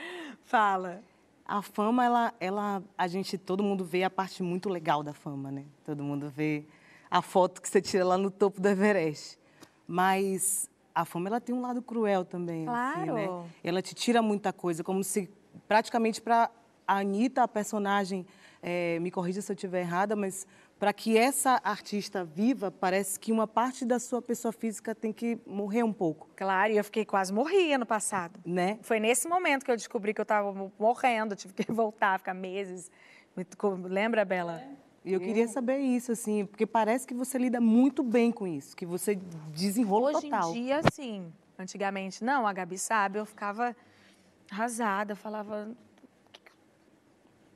Fala. 0.45 1.03
A 1.45 1.61
fama, 1.62 2.05
ela, 2.05 2.34
ela, 2.38 2.82
a 2.97 3.09
gente, 3.09 3.36
todo 3.36 3.62
mundo 3.62 3.84
vê 3.84 4.05
a 4.05 4.11
parte 4.11 4.43
muito 4.43 4.68
legal 4.68 5.03
da 5.03 5.12
fama, 5.12 5.51
né? 5.51 5.64
Todo 5.84 6.05
mundo 6.05 6.28
vê 6.28 6.64
a 7.11 7.20
foto 7.20 7.61
que 7.61 7.68
você 7.68 7.80
tira 7.80 8.05
lá 8.05 8.16
no 8.16 8.30
topo 8.30 8.61
do 8.61 8.68
Everest. 8.68 9.38
Mas 9.86 10.70
a 10.95 11.05
fama 11.05 11.28
ela 11.28 11.40
tem 11.40 11.55
um 11.55 11.61
lado 11.61 11.82
cruel 11.82 12.24
também. 12.24 12.64
Claro. 12.64 13.01
Assim, 13.01 13.11
né? 13.12 13.45
Ela 13.62 13.82
te 13.82 13.95
tira 13.95 14.20
muita 14.20 14.53
coisa, 14.53 14.82
como 14.84 15.03
se 15.03 15.30
praticamente 15.66 16.20
para 16.20 16.51
a 16.86 16.99
Anitta, 16.99 17.43
a 17.43 17.49
personagem, 17.49 18.26
é, 18.62 18.99
me 19.01 19.11
corrija 19.11 19.40
se 19.40 19.51
eu 19.51 19.55
estiver 19.55 19.80
errada, 19.80 20.14
mas 20.14 20.47
para 20.78 20.93
que 20.93 21.16
essa 21.16 21.61
artista 21.62 22.24
viva, 22.24 22.70
parece 22.70 23.18
que 23.18 23.30
uma 23.30 23.47
parte 23.47 23.84
da 23.84 24.01
sua 24.01 24.20
pessoa 24.20 24.53
física 24.53 24.95
tem 24.95 25.12
que 25.12 25.38
morrer 25.47 25.84
um 25.84 25.93
pouco. 25.93 26.28
Claro, 26.34 26.72
e 26.72 26.76
eu 26.76 26.84
fiquei 26.84 27.05
quase 27.05 27.32
morri 27.32 27.72
ano 27.72 27.86
passado. 27.86 28.40
Né? 28.45 28.78
Foi 28.82 28.99
nesse 28.99 29.28
momento 29.28 29.64
que 29.64 29.70
eu 29.70 29.76
descobri 29.76 30.12
que 30.12 30.20
eu 30.20 30.24
estava 30.24 30.53
morrendo, 30.78 31.36
tive 31.36 31.55
que 31.55 31.70
voltar, 31.72 32.18
ficar 32.18 32.34
meses. 32.34 32.90
Lembra, 33.88 34.24
Bela? 34.24 34.61
É. 34.61 34.82
E 35.05 35.13
eu 35.13 35.21
queria 35.21 35.49
saber 35.49 35.79
isso, 35.79 36.13
assim, 36.13 36.47
porque 36.47 36.65
parece 36.65 37.07
que 37.07 37.15
você 37.15 37.37
lida 37.37 37.61
muito 37.61 38.03
bem 38.03 38.31
com 38.31 38.47
isso, 38.47 38.77
que 38.77 38.87
você 38.87 39.17
desenrola 39.55 40.11
Hoje 40.11 40.23
total. 40.23 40.51
Hoje 40.51 40.59
em 40.59 40.63
dia, 40.63 40.81
sim. 40.93 41.33
Antigamente, 41.59 42.23
não, 42.23 42.47
a 42.47 42.53
Gabi 42.53 42.79
sabe, 42.79 43.19
eu 43.19 43.27
ficava 43.27 43.75
arrasada, 44.51 45.17
falava, 45.17 45.71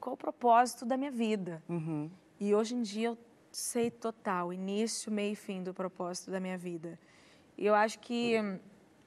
qual 0.00 0.14
o 0.14 0.16
propósito 0.16 0.84
da 0.84 0.96
minha 0.96 1.10
vida? 1.10 1.62
Uhum. 1.68 2.10
E 2.40 2.54
hoje 2.54 2.74
em 2.74 2.82
dia 2.82 3.08
eu 3.08 3.18
sei 3.52 3.90
total, 3.90 4.52
início, 4.52 5.10
meio 5.12 5.32
e 5.32 5.36
fim 5.36 5.62
do 5.62 5.72
propósito 5.72 6.30
da 6.30 6.40
minha 6.40 6.58
vida. 6.58 6.98
E 7.56 7.64
eu 7.64 7.74
acho 7.74 7.98
que... 8.00 8.40
Uhum 8.40 8.58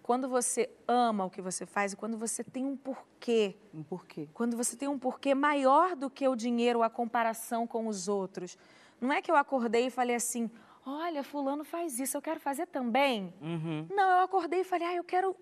quando 0.09 0.27
você 0.27 0.67
ama 0.87 1.25
o 1.25 1.29
que 1.29 1.39
você 1.39 1.67
faz 1.67 1.93
e 1.93 1.95
quando 1.95 2.17
você 2.17 2.43
tem 2.43 2.65
um 2.65 2.75
porquê. 2.75 3.55
Um 3.71 3.83
porquê. 3.83 4.27
Quando 4.33 4.57
você 4.57 4.75
tem 4.75 4.87
um 4.87 4.97
porquê 4.97 5.35
maior 5.35 5.95
do 5.95 6.09
que 6.09 6.27
o 6.27 6.35
dinheiro, 6.35 6.81
a 6.81 6.89
comparação 6.89 7.67
com 7.67 7.85
os 7.85 8.07
outros. 8.07 8.57
Não 8.99 9.13
é 9.13 9.21
que 9.21 9.29
eu 9.29 9.35
acordei 9.35 9.85
e 9.85 9.91
falei 9.91 10.15
assim, 10.15 10.49
olha, 10.83 11.21
fulano 11.21 11.63
faz 11.63 11.99
isso, 11.99 12.17
eu 12.17 12.23
quero 12.23 12.39
fazer 12.39 12.65
também. 12.65 13.31
Uhum. 13.39 13.85
Não, 13.91 14.09
eu 14.17 14.23
acordei 14.23 14.61
e 14.61 14.63
falei, 14.63 14.87
ah, 14.87 14.95
eu 14.95 15.03
quero 15.03 15.35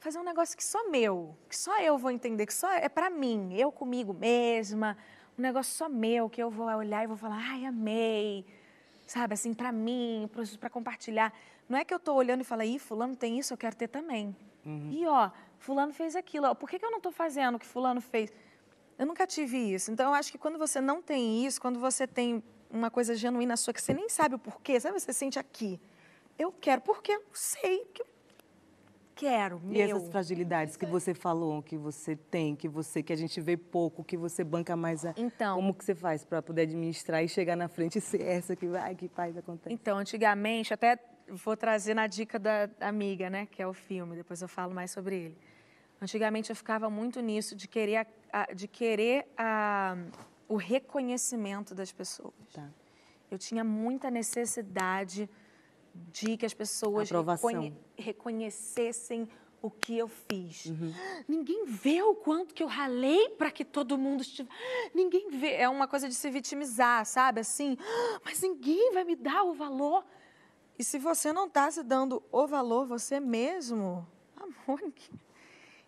fazer 0.00 0.18
um 0.18 0.22
negócio 0.22 0.54
que 0.54 0.62
só 0.62 0.90
meu, 0.90 1.34
que 1.48 1.56
só 1.56 1.80
eu 1.80 1.96
vou 1.96 2.10
entender, 2.10 2.44
que 2.44 2.52
só 2.52 2.70
é 2.70 2.90
para 2.90 3.08
mim, 3.08 3.54
eu 3.54 3.72
comigo 3.72 4.12
mesma, 4.12 4.98
um 5.38 5.40
negócio 5.40 5.74
só 5.74 5.88
meu, 5.88 6.28
que 6.28 6.42
eu 6.42 6.50
vou 6.50 6.66
olhar 6.66 7.04
e 7.04 7.06
vou 7.06 7.16
falar, 7.16 7.38
ai, 7.38 7.64
amei, 7.64 8.44
sabe, 9.06 9.32
assim, 9.32 9.54
para 9.54 9.72
mim, 9.72 10.28
para 10.60 10.68
compartilhar. 10.68 11.32
Não 11.68 11.78
é 11.78 11.84
que 11.84 11.92
eu 11.92 11.98
estou 11.98 12.16
olhando 12.16 12.40
e 12.42 12.44
falo, 12.44 12.62
ih, 12.62 12.78
fulano 12.78 13.16
tem 13.16 13.38
isso, 13.38 13.52
eu 13.52 13.58
quero 13.58 13.74
ter 13.76 13.88
também. 13.88 14.36
Uhum. 14.64 14.90
E 14.92 15.06
ó, 15.06 15.30
fulano 15.58 15.92
fez 15.92 16.14
aquilo, 16.14 16.46
ó, 16.46 16.54
por 16.54 16.68
que, 16.68 16.78
que 16.78 16.84
eu 16.84 16.90
não 16.90 16.98
estou 16.98 17.12
fazendo 17.12 17.56
o 17.56 17.58
que 17.58 17.66
fulano 17.66 18.00
fez? 18.00 18.32
Eu 18.98 19.06
nunca 19.06 19.26
tive 19.26 19.56
isso. 19.56 19.90
Então, 19.90 20.10
eu 20.10 20.14
acho 20.14 20.30
que 20.30 20.38
quando 20.38 20.58
você 20.58 20.80
não 20.80 21.02
tem 21.02 21.44
isso, 21.44 21.60
quando 21.60 21.80
você 21.80 22.06
tem 22.06 22.42
uma 22.70 22.90
coisa 22.90 23.14
genuína 23.14 23.56
sua 23.56 23.72
que 23.72 23.82
você 23.82 23.92
nem 23.92 24.08
sabe 24.08 24.34
o 24.34 24.38
porquê, 24.38 24.78
sabe? 24.80 24.98
Você 24.98 25.12
sente 25.12 25.38
aqui. 25.38 25.80
Eu 26.38 26.52
quero 26.52 26.80
porque 26.80 27.12
eu 27.12 27.22
sei 27.32 27.84
que 27.92 28.02
eu 28.02 28.06
quero. 29.14 29.60
E 29.64 29.78
meu. 29.78 29.96
essas 29.96 30.08
fragilidades 30.08 30.76
que 30.76 30.86
você 30.86 31.14
falou, 31.14 31.62
que 31.62 31.76
você 31.76 32.16
tem, 32.16 32.56
que 32.56 32.68
você 32.68 33.02
que 33.02 33.12
a 33.12 33.16
gente 33.16 33.40
vê 33.40 33.56
pouco, 33.56 34.02
que 34.02 34.16
você 34.16 34.42
banca 34.42 34.74
mais 34.74 35.04
a... 35.04 35.12
Então, 35.16 35.56
como 35.56 35.74
que 35.74 35.84
você 35.84 35.94
faz 35.94 36.24
para 36.24 36.40
poder 36.40 36.62
administrar 36.62 37.22
e 37.22 37.28
chegar 37.28 37.56
na 37.56 37.68
frente 37.68 37.98
e 37.98 38.00
ser 38.00 38.22
essa 38.22 38.56
que 38.56 38.66
vai, 38.66 38.94
que 38.94 39.08
faz 39.08 39.36
acontecer? 39.36 39.72
Então, 39.72 39.98
antigamente, 39.98 40.72
até 40.72 40.98
vou 41.28 41.56
trazer 41.56 41.94
na 41.94 42.06
dica 42.06 42.38
da 42.38 42.68
amiga, 42.80 43.30
né, 43.30 43.46
que 43.46 43.62
é 43.62 43.66
o 43.66 43.72
filme, 43.72 44.16
depois 44.16 44.42
eu 44.42 44.48
falo 44.48 44.74
mais 44.74 44.90
sobre 44.90 45.16
ele. 45.16 45.38
Antigamente 46.00 46.50
eu 46.50 46.56
ficava 46.56 46.90
muito 46.90 47.20
nisso 47.20 47.54
de 47.54 47.68
querer, 47.68 48.06
a, 48.32 48.52
de 48.52 48.66
querer 48.66 49.26
a, 49.36 49.96
o 50.48 50.56
reconhecimento 50.56 51.74
das 51.74 51.92
pessoas. 51.92 52.34
Tá. 52.52 52.68
Eu 53.30 53.38
tinha 53.38 53.62
muita 53.62 54.10
necessidade 54.10 55.30
de 55.94 56.36
que 56.36 56.44
as 56.44 56.54
pessoas 56.54 57.10
reconhe 57.10 57.74
reconhecessem 57.96 59.28
o 59.62 59.70
que 59.70 59.96
eu 59.96 60.08
fiz. 60.08 60.66
Uhum. 60.66 60.92
Ninguém 61.28 61.64
vê 61.66 62.02
o 62.02 62.16
quanto 62.16 62.52
que 62.52 62.62
eu 62.62 62.66
ralei 62.66 63.28
para 63.30 63.50
que 63.50 63.64
todo 63.64 63.96
mundo 63.96 64.22
estivesse. 64.22 64.54
Ninguém 64.92 65.30
vê. 65.30 65.54
É 65.54 65.68
uma 65.68 65.86
coisa 65.86 66.08
de 66.08 66.14
se 66.14 66.28
vitimizar, 66.30 67.06
sabe? 67.06 67.40
Assim, 67.40 67.78
mas 68.24 68.42
ninguém 68.42 68.92
vai 68.92 69.04
me 69.04 69.14
dar 69.14 69.44
o 69.44 69.54
valor. 69.54 70.04
E 70.78 70.84
se 70.84 70.98
você 70.98 71.32
não 71.32 71.46
está 71.46 71.70
se 71.70 71.82
dando 71.82 72.22
o 72.30 72.46
valor 72.46 72.86
você 72.86 73.20
mesmo, 73.20 74.06
amor. 74.36 74.82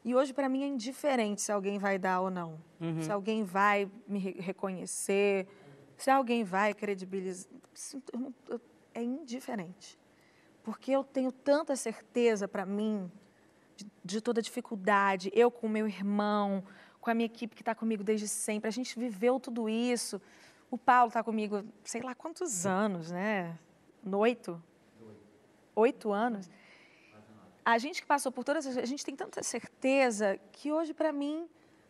E 0.04 0.14
hoje, 0.14 0.34
para 0.34 0.48
mim, 0.48 0.62
é 0.62 0.66
indiferente 0.66 1.40
se 1.40 1.50
alguém 1.50 1.78
vai 1.78 1.98
dar 1.98 2.20
ou 2.20 2.30
não. 2.30 2.60
Uhum. 2.80 3.00
Se 3.00 3.10
alguém 3.10 3.42
vai 3.42 3.90
me 4.06 4.18
reconhecer, 4.18 5.48
se 5.96 6.10
alguém 6.10 6.44
vai 6.44 6.74
credibilizar. 6.74 7.50
É 8.92 9.02
indiferente. 9.02 9.98
Porque 10.62 10.90
eu 10.92 11.02
tenho 11.02 11.32
tanta 11.32 11.74
certeza 11.74 12.46
para 12.46 12.64
mim 12.66 13.10
de, 13.76 13.86
de, 14.04 14.20
toda 14.20 14.40
a 14.40 14.42
dificuldade, 14.42 15.30
eu 15.34 15.50
com 15.50 15.66
o 15.66 15.70
meu 15.70 15.88
irmão, 15.88 16.62
com 17.00 17.10
a 17.10 17.14
minha 17.14 17.26
equipe 17.26 17.54
que 17.54 17.62
está 17.62 17.74
comigo 17.74 18.04
desde 18.04 18.28
sempre. 18.28 18.68
A 18.68 18.70
gente 18.70 18.98
viveu 18.98 19.40
tudo 19.40 19.68
isso. 19.68 20.20
O 20.70 20.78
Paulo 20.78 21.08
está 21.08 21.22
comigo, 21.22 21.64
sei 21.82 22.02
lá 22.02 22.14
quantos 22.14 22.66
anos, 22.66 23.10
né? 23.10 23.58
Oito? 24.12 24.62
Oito 25.74 26.12
anos 26.12 26.48
a 27.64 27.78
gente 27.78 28.02
que 28.02 28.06
passou 28.06 28.30
por 28.30 28.44
todas, 28.44 28.66
a 28.76 28.84
gente 28.84 29.04
tem 29.04 29.16
tanta 29.16 29.42
certeza 29.42 30.38
que 30.52 30.70
hoje 30.70 30.92
para 30.92 31.12
mim, 31.12 31.48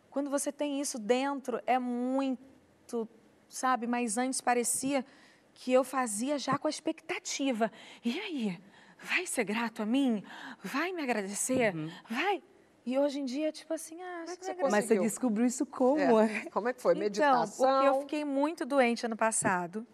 quando 0.09 0.29
você 0.29 0.51
tem 0.51 0.79
isso 0.79 0.97
dentro, 0.97 1.61
é 1.67 1.77
muito, 1.77 3.07
sabe? 3.49 3.85
Mas 3.85 4.17
antes 4.17 4.39
parecia 4.39 5.05
que 5.53 5.73
eu 5.73 5.83
fazia 5.83 6.39
já 6.39 6.57
com 6.57 6.67
a 6.67 6.69
expectativa. 6.69 7.69
E 8.03 8.19
aí, 8.19 8.59
vai 8.97 9.25
ser 9.25 9.43
grato 9.43 9.81
a 9.81 9.85
mim? 9.85 10.23
Vai 10.63 10.93
me 10.93 11.03
agradecer? 11.03 11.75
Uhum. 11.75 11.91
Vai? 12.09 12.41
E 12.85 12.97
hoje 12.97 13.19
em 13.19 13.25
dia, 13.25 13.51
tipo 13.51 13.73
assim, 13.73 14.01
ah, 14.01 14.23
você, 14.27 14.53
você 14.53 14.69
Mas 14.69 14.85
você 14.85 14.99
descobriu 14.99 15.45
isso 15.45 15.65
como? 15.65 16.19
É. 16.21 16.45
Como 16.51 16.69
é 16.69 16.73
que 16.73 16.81
foi? 16.81 16.93
Então, 16.93 17.03
Meditação? 17.03 17.67
Porque 17.67 17.87
eu 17.87 18.01
fiquei 18.01 18.23
muito 18.23 18.65
doente 18.65 19.05
ano 19.05 19.17
passado. 19.17 19.85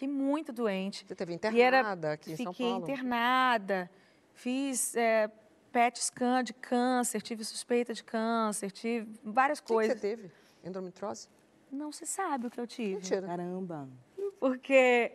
Fiquei 0.00 0.08
muito 0.08 0.50
doente. 0.50 1.04
Você 1.06 1.14
teve 1.14 1.34
internada 1.34 2.06
era, 2.06 2.14
aqui 2.14 2.32
em 2.32 2.36
São 2.36 2.54
Paulo? 2.54 2.54
Fiquei 2.54 2.94
internada. 2.94 3.90
Fiz 4.32 4.96
é, 4.96 5.30
PET 5.70 6.02
scan 6.02 6.42
de 6.42 6.54
câncer, 6.54 7.20
tive 7.20 7.44
suspeita 7.44 7.92
de 7.92 8.02
câncer, 8.02 8.70
tive 8.70 9.06
várias 9.22 9.60
coisas. 9.60 9.92
O 9.92 10.00
que 10.00 10.08
você 10.08 10.16
teve? 10.16 10.32
Endometriose? 10.64 11.28
Não 11.70 11.92
se 11.92 12.06
sabe 12.06 12.46
o 12.46 12.50
que 12.50 12.58
eu 12.58 12.66
tive. 12.66 12.94
Mentira. 12.94 13.26
Caramba. 13.26 13.86
Porque 14.38 15.12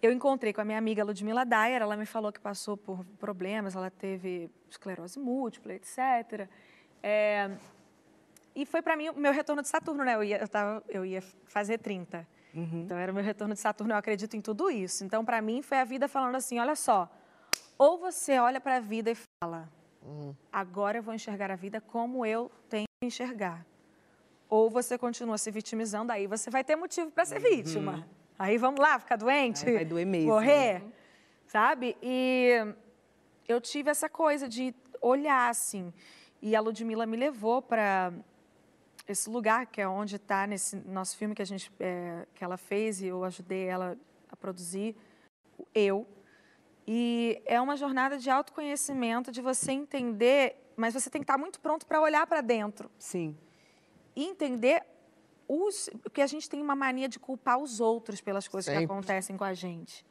eu 0.00 0.12
encontrei 0.12 0.52
com 0.52 0.60
a 0.60 0.64
minha 0.64 0.78
amiga 0.78 1.02
Ludmila 1.02 1.44
Dyer, 1.44 1.82
ela 1.82 1.96
me 1.96 2.06
falou 2.06 2.30
que 2.30 2.38
passou 2.38 2.76
por 2.76 3.04
problemas, 3.18 3.74
ela 3.74 3.90
teve 3.90 4.48
esclerose 4.70 5.18
múltipla, 5.18 5.74
etc. 5.74 6.48
É, 7.02 7.50
e 8.54 8.64
foi 8.64 8.80
para 8.80 8.96
mim 8.96 9.08
o 9.08 9.18
meu 9.18 9.32
retorno 9.32 9.60
de 9.60 9.66
Saturno, 9.66 10.04
né? 10.04 10.14
Eu 10.14 10.22
ia, 10.22 10.38
eu 10.38 10.46
tava, 10.46 10.84
eu 10.88 11.04
ia 11.04 11.20
fazer 11.46 11.78
30. 11.78 12.37
Uhum. 12.58 12.82
Então 12.82 12.98
era 12.98 13.12
o 13.12 13.14
meu 13.14 13.22
retorno 13.22 13.54
de 13.54 13.60
Saturno, 13.60 13.92
eu 13.92 13.96
acredito 13.96 14.36
em 14.36 14.40
tudo 14.40 14.70
isso. 14.70 15.04
Então 15.04 15.24
para 15.24 15.40
mim 15.40 15.62
foi 15.62 15.78
a 15.78 15.84
vida 15.84 16.08
falando 16.08 16.34
assim, 16.34 16.58
olha 16.58 16.74
só, 16.74 17.08
ou 17.78 17.98
você 17.98 18.38
olha 18.38 18.60
para 18.60 18.76
a 18.76 18.80
vida 18.80 19.10
e 19.10 19.16
fala: 19.40 19.70
hum. 20.04 20.34
agora 20.52 20.98
eu 20.98 21.02
vou 21.02 21.14
enxergar 21.14 21.50
a 21.50 21.56
vida 21.56 21.80
como 21.80 22.26
eu 22.26 22.50
tenho 22.68 22.86
que 23.00 23.06
enxergar. 23.06 23.64
Ou 24.48 24.68
você 24.68 24.98
continua 24.98 25.38
se 25.38 25.50
vitimizando, 25.50 26.10
aí 26.10 26.26
você 26.26 26.50
vai 26.50 26.64
ter 26.64 26.74
motivo 26.74 27.10
para 27.10 27.24
ser 27.24 27.36
uhum. 27.36 27.50
vítima. 27.50 28.08
Aí 28.38 28.56
vamos 28.56 28.80
lá, 28.80 28.98
ficar 28.98 29.16
doente? 29.16 29.64
vai 29.70 29.84
doer 29.84 30.06
mesmo. 30.06 30.30
Morrer, 30.30 30.80
né? 30.80 30.92
sabe? 31.46 31.96
E 32.02 32.74
eu 33.46 33.60
tive 33.60 33.90
essa 33.90 34.08
coisa 34.08 34.48
de 34.48 34.74
olhar 35.00 35.48
assim. 35.48 35.92
E 36.40 36.56
a 36.56 36.60
Ludmilla 36.60 37.04
me 37.04 37.16
levou 37.16 37.60
para 37.60 38.12
esse 39.08 39.28
lugar 39.30 39.66
que 39.66 39.80
é 39.80 39.88
onde 39.88 40.16
está 40.16 40.46
nesse 40.46 40.76
nosso 40.76 41.16
filme 41.16 41.34
que 41.34 41.42
a 41.42 41.46
gente 41.46 41.72
é, 41.80 42.26
que 42.34 42.44
ela 42.44 42.58
fez 42.58 43.00
e 43.00 43.06
eu 43.06 43.24
ajudei 43.24 43.64
ela 43.64 43.96
a 44.28 44.36
produzir. 44.36 44.94
Eu 45.74 46.06
e 46.86 47.42
é 47.44 47.60
uma 47.60 47.76
jornada 47.76 48.16
de 48.16 48.30
autoconhecimento, 48.30 49.30
de 49.30 49.42
você 49.42 49.72
entender, 49.72 50.56
mas 50.76 50.94
você 50.94 51.10
tem 51.10 51.20
que 51.20 51.24
estar 51.24 51.36
muito 51.36 51.60
pronto 51.60 51.86
para 51.86 52.00
olhar 52.00 52.26
para 52.26 52.40
dentro. 52.40 52.90
Sim. 52.98 53.36
E 54.14 54.24
entender 54.24 54.82
os, 55.46 55.90
porque 56.02 56.22
a 56.22 56.26
gente 56.26 56.48
tem 56.48 56.62
uma 56.62 56.76
mania 56.76 57.08
de 57.08 57.18
culpar 57.18 57.58
os 57.58 57.80
outros 57.80 58.20
pelas 58.20 58.46
coisas 58.46 58.72
Sempre. 58.72 58.86
que 58.86 58.92
acontecem 58.92 59.36
com 59.36 59.44
a 59.44 59.54
gente. 59.54 60.04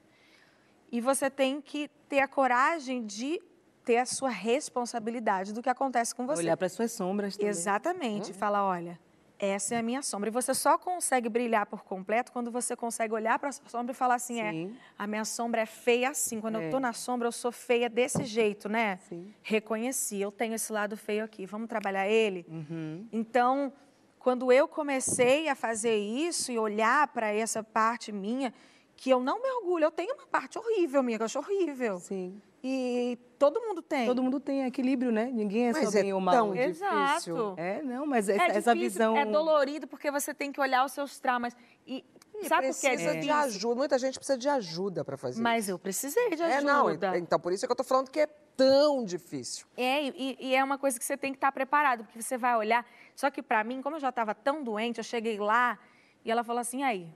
E 0.92 1.02
você 1.02 1.30
tem 1.30 1.62
que 1.62 1.90
ter 2.08 2.20
a 2.20 2.28
coragem 2.28 3.06
de 3.06 3.42
ter 3.88 3.98
a 3.98 4.06
sua 4.06 4.30
responsabilidade 4.30 5.54
do 5.54 5.62
que 5.62 5.70
acontece 5.70 6.14
com 6.14 6.28
você. 6.28 6.42
Olhar 6.42 6.58
para 6.58 6.66
as 6.66 6.74
suas 6.74 6.92
sombras 6.92 7.38
também. 7.38 7.50
Exatamente. 7.50 8.32
Uhum. 8.34 8.38
Falar, 8.38 8.66
olha, 8.66 9.00
essa 9.40 9.76
é 9.76 9.78
a 9.78 9.82
minha 9.82 10.02
sombra. 10.02 10.28
E 10.28 10.32
você 10.32 10.54
só 10.54 10.78
consegue 10.78 11.30
brilhar 11.30 11.66
por 11.66 11.86
completo 11.86 12.34
quando 12.34 12.52
você 12.52 12.76
consegue 12.76 13.14
olhar 13.14 13.40
para 13.40 13.48
a 13.48 13.52
sua 13.54 13.70
sombra 13.70 13.94
e 13.94 13.96
falar 13.96 14.16
assim: 14.16 14.42
é, 14.42 14.52
Sim. 14.52 14.76
é, 14.76 14.80
a 14.98 15.08
minha 15.08 15.24
sombra 15.24 15.62
é 15.62 15.66
feia 15.66 16.10
assim. 16.10 16.42
Quando 16.42 16.58
é. 16.58 16.64
eu 16.64 16.66
estou 16.66 16.82
na 16.82 16.92
sombra, 16.92 17.30
eu 17.30 17.32
sou 17.32 17.50
feia 17.50 17.90
desse 17.90 18.26
jeito, 18.26 18.68
né? 18.68 18.98
Sim. 19.08 19.34
Reconheci, 19.42 20.20
eu 20.20 20.34
tenho 20.34 20.56
esse 20.56 20.74
lado 20.74 20.98
feio 20.98 21.24
aqui, 21.24 21.46
vamos 21.46 21.70
trabalhar 21.70 22.10
ele? 22.10 22.46
Uhum. 22.50 23.08
Então, 23.10 23.72
quando 24.20 24.52
eu 24.52 24.68
comecei 24.68 25.48
a 25.48 25.56
fazer 25.56 25.96
isso 25.96 26.52
e 26.52 26.60
olhar 26.60 27.08
para 27.08 27.34
essa 27.34 27.64
parte 27.64 28.12
minha, 28.12 28.54
que 28.98 29.10
eu 29.10 29.22
não 29.22 29.42
me 29.42 29.50
orgulho, 29.50 29.86
eu 29.86 29.92
tenho 29.92 30.14
uma 30.14 30.28
parte 30.28 30.60
horrível 30.60 31.02
minha, 31.02 31.18
que 31.18 31.22
eu 31.22 31.26
acho 31.26 31.40
horrível. 31.40 32.00
Sim. 32.00 32.42
E 32.64 33.18
todo 33.38 33.62
mundo 33.62 33.82
tem. 33.82 34.06
Todo 34.06 34.24
mundo 34.24 34.40
tem 34.40 34.66
equilíbrio, 34.66 35.12
né? 35.12 35.26
Ninguém 35.26 35.70
é 35.70 35.74
mas 35.74 35.90
só 35.90 36.00
é 36.00 36.02
bem 36.02 36.14
ou 36.14 36.20
mal. 36.20 36.34
Tão 36.34 36.56
Exato. 36.56 37.54
É, 37.58 37.82
não, 37.82 38.06
mas 38.06 38.28
essa, 38.30 38.44
é 38.44 38.58
essa 38.58 38.76
visão. 38.76 39.16
É 39.16 39.26
dolorido 39.26 39.88
porque 39.88 40.10
você 40.10 40.34
tem 40.34 40.52
que 40.52 40.60
olhar 40.60 40.84
os 40.84 40.92
seus 40.92 41.20
traumas. 41.20 41.56
E, 41.86 42.04
e 42.42 42.48
sabe 42.48 42.64
precisa 42.64 42.90
que 42.90 43.18
é 43.18 43.20
de 43.20 43.30
ajuda. 43.30 43.76
Muita 43.76 43.98
gente 43.98 44.18
precisa 44.18 44.38
de 44.38 44.50
ajuda 44.50 45.06
para 45.06 45.18
fazer 45.18 45.42
mas 45.42 45.66
isso. 45.66 45.68
Mas 45.68 45.70
eu 45.70 45.80
precisei 45.80 46.30
de 46.32 46.44
ajuda. 46.44 46.54
É, 46.54 46.62
não. 46.62 47.16
Então, 47.16 47.40
por 47.40 47.54
isso 47.54 47.64
é 47.64 47.68
que 47.68 47.72
eu 47.72 47.78
tô 47.78 47.84
falando 47.84 48.10
que 48.10 48.20
é 48.20 48.28
tão 48.28 49.06
difícil. 49.06 49.68
É, 49.78 50.04
e, 50.04 50.38
e 50.40 50.56
é 50.56 50.64
uma 50.64 50.80
coisa 50.80 50.98
que 50.98 51.06
você 51.06 51.16
tem 51.16 51.32
que 51.32 51.38
estar 51.38 51.52
preparado, 51.52 52.04
porque 52.04 52.22
você 52.22 52.38
vai 52.38 52.56
olhar. 52.56 52.86
Só 53.16 53.30
que 53.30 53.44
para 53.44 53.64
mim, 53.64 53.82
como 53.82 53.98
eu 53.98 54.00
já 54.00 54.10
estava 54.10 54.34
tão 54.34 54.64
doente, 54.64 54.98
eu 54.98 55.04
cheguei 55.04 55.38
lá 55.38 55.78
e 56.26 56.32
ela 56.32 56.44
falou 56.44 56.60
assim: 56.60 56.84
aí, 56.84 57.08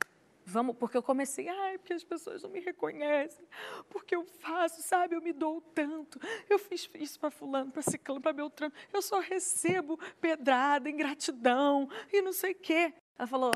Vamos, 0.46 0.76
porque 0.78 0.98
eu 0.98 1.04
comecei, 1.04 1.48
ai, 1.48 1.78
porque 1.78 1.94
as 1.94 2.04
pessoas 2.04 2.42
não 2.42 2.50
me 2.50 2.60
reconhecem, 2.60 3.46
porque 3.89 4.16
eu 4.16 4.26
faço, 4.26 4.82
sabe, 4.82 5.16
eu 5.16 5.22
me 5.22 5.32
dou 5.32 5.62
tanto, 5.62 6.20
eu 6.50 6.58
fiz 6.58 6.89
isso 6.96 7.20
para 7.20 7.30
fulano, 7.30 7.72
para 7.72 7.82
ciclano, 7.82 8.20
para 8.20 8.34
Beltrano, 8.34 8.74
eu 8.92 9.02
só 9.02 9.20
recebo 9.20 10.00
pedrada, 10.20 10.89
ingratidão 10.89 11.88
e 12.12 12.22
não 12.22 12.34
sei 12.34 12.54
o 12.54 12.56
quê. 12.56 12.94
Ela 13.18 13.28
falou, 13.28 13.52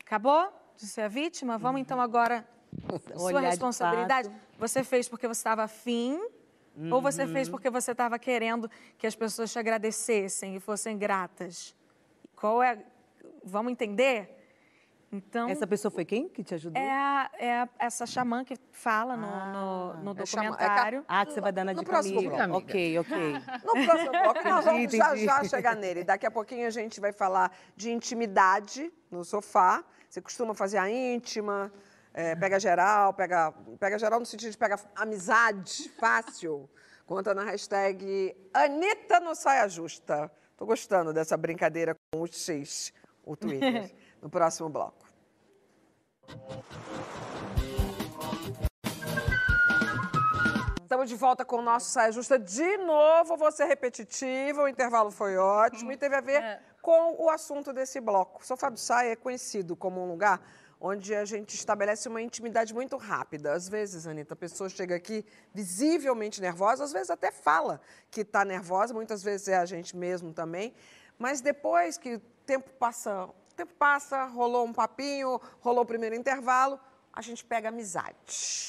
acabou 0.00 0.50
de 0.76 0.86
ser 0.86 1.02
a 1.02 1.08
vítima, 1.08 1.58
vamos 1.58 1.80
então 1.80 2.00
agora, 2.00 2.46
sua 3.16 3.40
responsabilidade, 3.40 4.30
você 4.58 4.82
fez 4.82 5.08
porque 5.08 5.28
você 5.28 5.40
estava 5.40 5.64
afim, 5.64 6.18
uhum. 6.76 6.92
ou 6.92 7.02
você 7.02 7.26
fez 7.26 7.48
uhum. 7.48 7.52
porque 7.52 7.70
você 7.70 7.92
estava 7.92 8.18
querendo 8.18 8.70
que 8.98 9.06
as 9.06 9.14
pessoas 9.14 9.52
te 9.52 9.58
agradecessem 9.58 10.56
e 10.56 10.60
fossem 10.60 10.96
gratas? 10.96 11.76
Qual 12.34 12.62
é, 12.62 12.82
vamos 13.44 13.72
entender? 13.72 14.43
Então, 15.14 15.48
essa 15.48 15.64
pessoa 15.64 15.92
foi 15.92 16.04
quem 16.04 16.28
que 16.28 16.42
te 16.42 16.54
ajudou? 16.54 16.82
É, 16.82 16.90
a, 16.90 17.30
é 17.38 17.52
a, 17.52 17.68
essa 17.78 18.04
xamã 18.04 18.44
que 18.44 18.56
fala 18.72 19.16
no, 19.16 19.26
ah, 19.28 19.52
no, 19.52 20.02
no 20.02 20.10
é 20.10 20.14
documentário. 20.14 20.98
É 20.98 21.04
ah, 21.06 21.24
que 21.24 21.32
você 21.32 21.40
vai 21.40 21.52
dar 21.52 21.64
na 21.64 21.72
dica 21.72 21.84
próximo 21.84 22.18
amiga. 22.18 22.42
amiga. 22.42 22.58
Ok, 22.58 22.98
ok. 22.98 23.14
No 23.64 23.86
próximo 23.86 24.10
bloco, 24.10 24.48
nós 24.48 24.64
vamos 24.64 24.92
já, 24.92 25.14
já 25.14 25.44
chegar 25.44 25.76
nele. 25.76 26.02
Daqui 26.02 26.26
a 26.26 26.32
pouquinho 26.32 26.66
a 26.66 26.70
gente 26.70 27.00
vai 27.00 27.12
falar 27.12 27.56
de 27.76 27.92
intimidade 27.92 28.92
no 29.08 29.24
sofá. 29.24 29.84
Você 30.10 30.20
costuma 30.20 30.52
fazer 30.52 30.78
a 30.78 30.90
íntima, 30.90 31.72
é, 32.12 32.34
pega 32.34 32.58
geral, 32.58 33.14
pega, 33.14 33.52
pega 33.78 33.96
geral 33.96 34.18
no 34.18 34.26
sentido 34.26 34.50
de 34.50 34.58
pega 34.58 34.80
amizade 34.96 35.90
fácil. 35.90 36.68
Conta 37.06 37.32
na 37.34 37.44
hashtag 37.44 38.34
Anitta 38.52 39.20
no 39.20 39.36
Saia 39.36 39.68
Justa. 39.68 40.28
Tô 40.56 40.66
gostando 40.66 41.12
dessa 41.12 41.36
brincadeira 41.36 41.94
com 42.12 42.20
o 42.20 42.26
X, 42.26 42.92
o 43.24 43.36
Twitter. 43.36 43.94
no 44.20 44.28
próximo 44.28 44.68
bloco. 44.68 45.03
Estamos 50.82 51.08
de 51.08 51.16
volta 51.16 51.44
com 51.44 51.56
o 51.56 51.62
nosso 51.62 51.90
Saia 51.90 52.12
Justa. 52.12 52.38
De 52.38 52.76
novo, 52.78 53.36
vou 53.36 53.50
ser 53.50 53.64
repetitiva, 53.64 54.62
o 54.62 54.68
intervalo 54.68 55.10
foi 55.10 55.36
ótimo 55.36 55.90
e 55.90 55.96
teve 55.96 56.14
a 56.14 56.20
ver 56.20 56.42
é. 56.42 56.60
com 56.80 57.16
o 57.18 57.28
assunto 57.28 57.72
desse 57.72 58.00
bloco. 58.00 58.40
O 58.40 58.46
Sofá 58.46 58.68
do 58.68 58.78
Saia 58.78 59.12
é 59.12 59.16
conhecido 59.16 59.74
como 59.74 60.00
um 60.02 60.08
lugar 60.08 60.40
onde 60.80 61.14
a 61.14 61.24
gente 61.24 61.54
estabelece 61.54 62.08
uma 62.08 62.20
intimidade 62.20 62.74
muito 62.74 62.96
rápida. 62.96 63.52
Às 63.54 63.68
vezes, 63.68 64.06
Anitta, 64.06 64.34
a 64.34 64.36
pessoa 64.36 64.68
chega 64.68 64.94
aqui 64.94 65.24
visivelmente 65.52 66.40
nervosa, 66.40 66.84
às 66.84 66.92
vezes 66.92 67.10
até 67.10 67.30
fala 67.30 67.80
que 68.10 68.20
está 68.20 68.44
nervosa, 68.44 68.92
muitas 68.92 69.22
vezes 69.22 69.48
é 69.48 69.56
a 69.56 69.64
gente 69.64 69.96
mesmo 69.96 70.32
também, 70.32 70.74
mas 71.18 71.40
depois 71.40 71.96
que 71.96 72.16
o 72.16 72.20
tempo 72.44 72.70
passa, 72.78 73.28
o 73.54 73.56
tempo 73.56 73.72
passa, 73.78 74.24
rolou 74.24 74.66
um 74.66 74.72
papinho, 74.72 75.40
rolou 75.60 75.84
o 75.84 75.86
primeiro 75.86 76.14
intervalo, 76.14 76.78
a 77.12 77.22
gente 77.22 77.44
pega 77.44 77.68
amizade. 77.68 78.16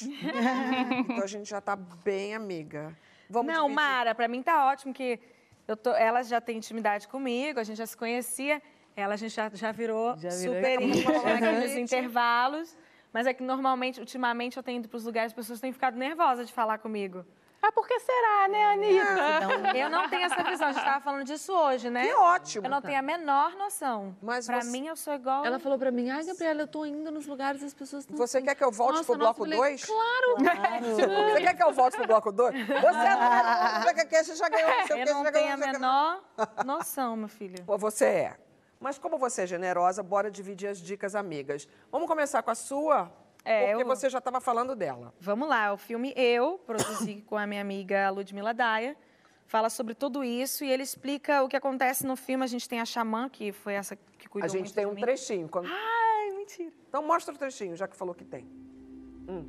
então 1.10 1.24
a 1.24 1.28
gente 1.28 1.50
já 1.50 1.58
está 1.58 1.76
bem 1.76 2.36
amiga. 2.36 2.96
Vamos 3.28 3.52
Não, 3.52 3.64
dividir. 3.64 3.76
Mara, 3.76 4.14
para 4.14 4.28
mim 4.28 4.44
tá 4.44 4.68
ótimo 4.68 4.94
que 4.94 5.20
eu 5.68 5.76
tô, 5.76 5.90
ela 5.92 6.22
já 6.22 6.40
tem 6.40 6.58
intimidade 6.58 7.08
comigo, 7.08 7.60
a 7.60 7.64
gente 7.64 7.78
já 7.78 7.88
se 7.88 7.98
conhecia. 7.98 8.62
Ela 8.96 9.16
a 9.16 9.18
gente 9.18 9.34
já, 9.34 9.50
já 9.52 9.72
virou 9.72 10.16
já 10.18 10.32
super 10.32 10.80
íntima 10.80 11.12
nos 11.60 11.72
intervalos. 11.72 12.78
Mas 13.12 13.26
é 13.26 13.34
que 13.34 13.42
normalmente, 13.42 14.00
ultimamente, 14.00 14.58
eu 14.58 14.64
tenho 14.64 14.80
ido 14.80 14.88
para 14.88 14.98
os 14.98 15.06
lugares, 15.06 15.32
as 15.32 15.36
pessoas 15.36 15.60
têm 15.60 15.74
ficado 15.74 15.98
nervosas 15.98 16.48
de 16.48 16.54
falar 16.54 16.78
comigo. 16.78 17.26
Ah, 17.66 17.72
por 17.72 17.88
que 17.88 18.00
será, 18.00 18.48
né, 18.48 18.64
Anitta? 18.74 19.40
Não, 19.40 19.76
eu 19.76 19.90
não 19.90 20.08
tenho 20.08 20.26
essa 20.26 20.44
visão. 20.44 20.68
A 20.68 20.72
gente 20.72 20.82
estava 20.82 21.02
falando 21.02 21.24
disso 21.24 21.52
hoje, 21.52 21.90
né? 21.90 22.06
Que 22.06 22.14
ótimo. 22.14 22.68
Eu 22.68 22.70
não 22.70 22.80
tenho 22.80 23.00
a 23.00 23.02
menor 23.02 23.56
noção. 23.56 24.16
Mas 24.22 24.46
pra 24.46 24.62
você... 24.62 24.70
mim, 24.70 24.86
eu 24.86 24.96
sou 24.96 25.16
igual. 25.16 25.44
Ela 25.44 25.58
falou 25.58 25.80
pra 25.80 25.90
mim: 25.90 26.12
ai, 26.12 26.24
Gabriela, 26.24 26.62
eu 26.62 26.68
tô 26.68 26.86
indo 26.86 27.12
nos 27.12 27.26
lugares 27.26 27.64
e 27.64 27.66
as 27.66 27.74
pessoas 27.74 28.04
estão. 28.04 28.16
Você 28.18 28.38
assim, 28.38 28.46
quer 28.46 28.54
que 28.54 28.64
eu 28.64 28.72
volte 28.72 28.98
nossa, 28.98 29.06
pro 29.06 29.18
bloco 29.18 29.48
2? 29.48 29.84
Claro. 29.84 30.36
claro. 30.36 30.86
Você 31.32 31.42
quer 31.42 31.56
que 31.56 31.64
eu 31.64 31.74
volte 31.74 31.98
pro 31.98 32.06
bloco 32.06 32.32
2? 32.32 32.54
Você 32.54 32.76
não 32.76 33.90
é 33.90 34.06
que 34.06 34.24
você 34.24 34.36
já 34.36 34.48
ganhou. 34.48 34.70
Eu 34.90 35.16
não 35.16 35.32
tenho 35.32 35.54
a 35.54 35.58
menor 35.58 36.24
noção, 36.64 37.16
meu 37.16 37.30
filho. 37.30 37.64
Pô, 37.66 37.80
você 37.80 38.06
é. 38.06 38.38
Mas 38.80 39.00
como 39.00 39.18
você 39.18 39.42
é 39.42 39.48
generosa, 39.48 40.04
bora 40.04 40.30
dividir 40.30 40.68
as 40.68 40.78
dicas 40.78 41.16
amigas. 41.16 41.68
Vamos 41.92 42.08
começar 42.08 42.44
com 42.44 42.52
a 42.52 42.56
sua? 42.56 43.12
É, 43.46 43.68
porque 43.68 43.84
eu... 43.84 43.88
você 43.88 44.10
já 44.10 44.18
estava 44.18 44.42
falando 44.42 44.76
dela. 44.76 45.14
Vamos 45.20 45.48
lá, 45.48 45.72
o 45.72 45.78
filme 45.78 46.12
Eu, 46.18 46.60
produzi 46.66 47.24
com 47.28 47.38
a 47.38 47.46
minha 47.46 47.62
amiga 47.62 48.10
Ludmila 48.10 48.54
Daia, 48.54 48.98
fala 49.46 49.70
sobre 49.70 49.94
tudo 49.94 50.24
isso 50.24 50.66
e 50.66 50.72
ele 50.72 50.82
explica 50.82 51.44
o 51.44 51.48
que 51.48 51.56
acontece 51.56 52.06
no 52.08 52.16
filme. 52.16 52.44
A 52.44 52.48
gente 52.48 52.68
tem 52.68 52.82
a 52.82 52.86
Xamã, 52.86 53.30
que 53.30 53.52
foi 53.52 53.74
essa 53.76 53.96
que 53.96 54.28
cuidou 54.28 54.46
A 54.46 54.52
gente 54.52 54.74
tem 54.74 54.88
um 54.88 54.94
mim. 54.94 55.02
trechinho. 55.02 55.48
Quando... 55.48 55.68
Ai, 55.68 56.32
mentira. 56.36 56.74
Então 56.90 57.06
mostra 57.06 57.34
o 57.34 57.38
trechinho, 57.38 57.76
já 57.76 57.88
que 57.88 57.96
falou 57.96 58.16
que 58.16 58.26
tem. 58.26 58.46
Hum. 59.30 59.46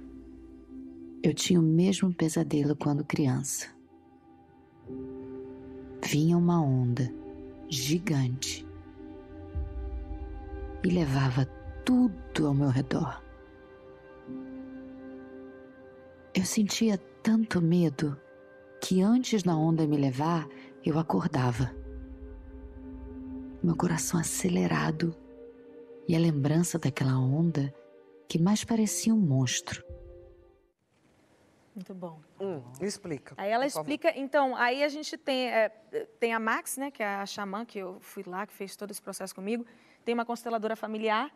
Eu 1.22 1.32
tinha 1.32 1.58
o 1.58 1.62
mesmo 1.62 2.12
pesadelo 2.12 2.76
quando 2.76 3.02
criança. 3.02 3.74
Vinha 6.02 6.36
uma 6.36 6.62
onda 6.62 7.10
gigante 7.68 8.64
e 10.84 10.88
levava 10.88 11.46
tudo 11.84 12.46
ao 12.46 12.54
meu 12.54 12.68
redor. 12.68 13.25
Eu 16.36 16.44
sentia 16.44 16.98
tanto 17.22 17.62
medo 17.62 18.20
que 18.78 19.00
antes 19.00 19.42
da 19.42 19.56
onda 19.56 19.86
me 19.86 19.96
levar, 19.96 20.46
eu 20.84 20.98
acordava. 20.98 21.74
Meu 23.62 23.74
coração 23.74 24.20
acelerado 24.20 25.16
e 26.06 26.14
a 26.14 26.18
lembrança 26.18 26.78
daquela 26.78 27.18
onda 27.18 27.74
que 28.28 28.38
mais 28.38 28.62
parecia 28.62 29.14
um 29.14 29.18
monstro. 29.18 29.82
Muito 31.74 31.94
bom. 31.94 32.20
Hum, 32.38 32.62
explica. 32.82 33.34
Aí 33.38 33.50
ela 33.50 33.64
explica, 33.64 34.12
então, 34.14 34.54
aí 34.56 34.84
a 34.84 34.88
gente 34.90 35.16
tem, 35.16 35.48
é, 35.48 35.70
tem 36.20 36.34
a 36.34 36.38
Max, 36.38 36.76
né, 36.76 36.90
que 36.90 37.02
é 37.02 37.14
a 37.14 37.24
xamã, 37.24 37.64
que 37.64 37.78
eu 37.78 37.96
fui 38.00 38.22
lá, 38.26 38.46
que 38.46 38.52
fez 38.52 38.76
todo 38.76 38.90
esse 38.90 39.00
processo 39.00 39.34
comigo, 39.34 39.64
tem 40.04 40.12
uma 40.12 40.26
consteladora 40.26 40.76
familiar. 40.76 41.32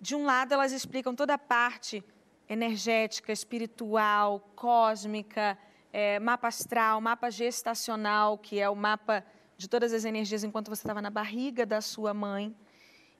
De 0.00 0.14
um 0.14 0.24
lado, 0.24 0.54
elas 0.54 0.70
explicam 0.70 1.16
toda 1.16 1.34
a 1.34 1.38
parte 1.38 2.04
energética, 2.50 3.32
espiritual, 3.32 4.40
cósmica, 4.56 5.56
é, 5.92 6.18
mapa 6.18 6.48
astral, 6.48 7.00
mapa 7.00 7.30
gestacional, 7.30 8.36
que 8.36 8.58
é 8.58 8.68
o 8.68 8.74
mapa 8.74 9.24
de 9.56 9.68
todas 9.68 9.92
as 9.92 10.04
energias 10.04 10.42
enquanto 10.42 10.68
você 10.68 10.82
estava 10.82 11.00
na 11.00 11.10
barriga 11.10 11.64
da 11.64 11.80
sua 11.80 12.12
mãe. 12.12 12.54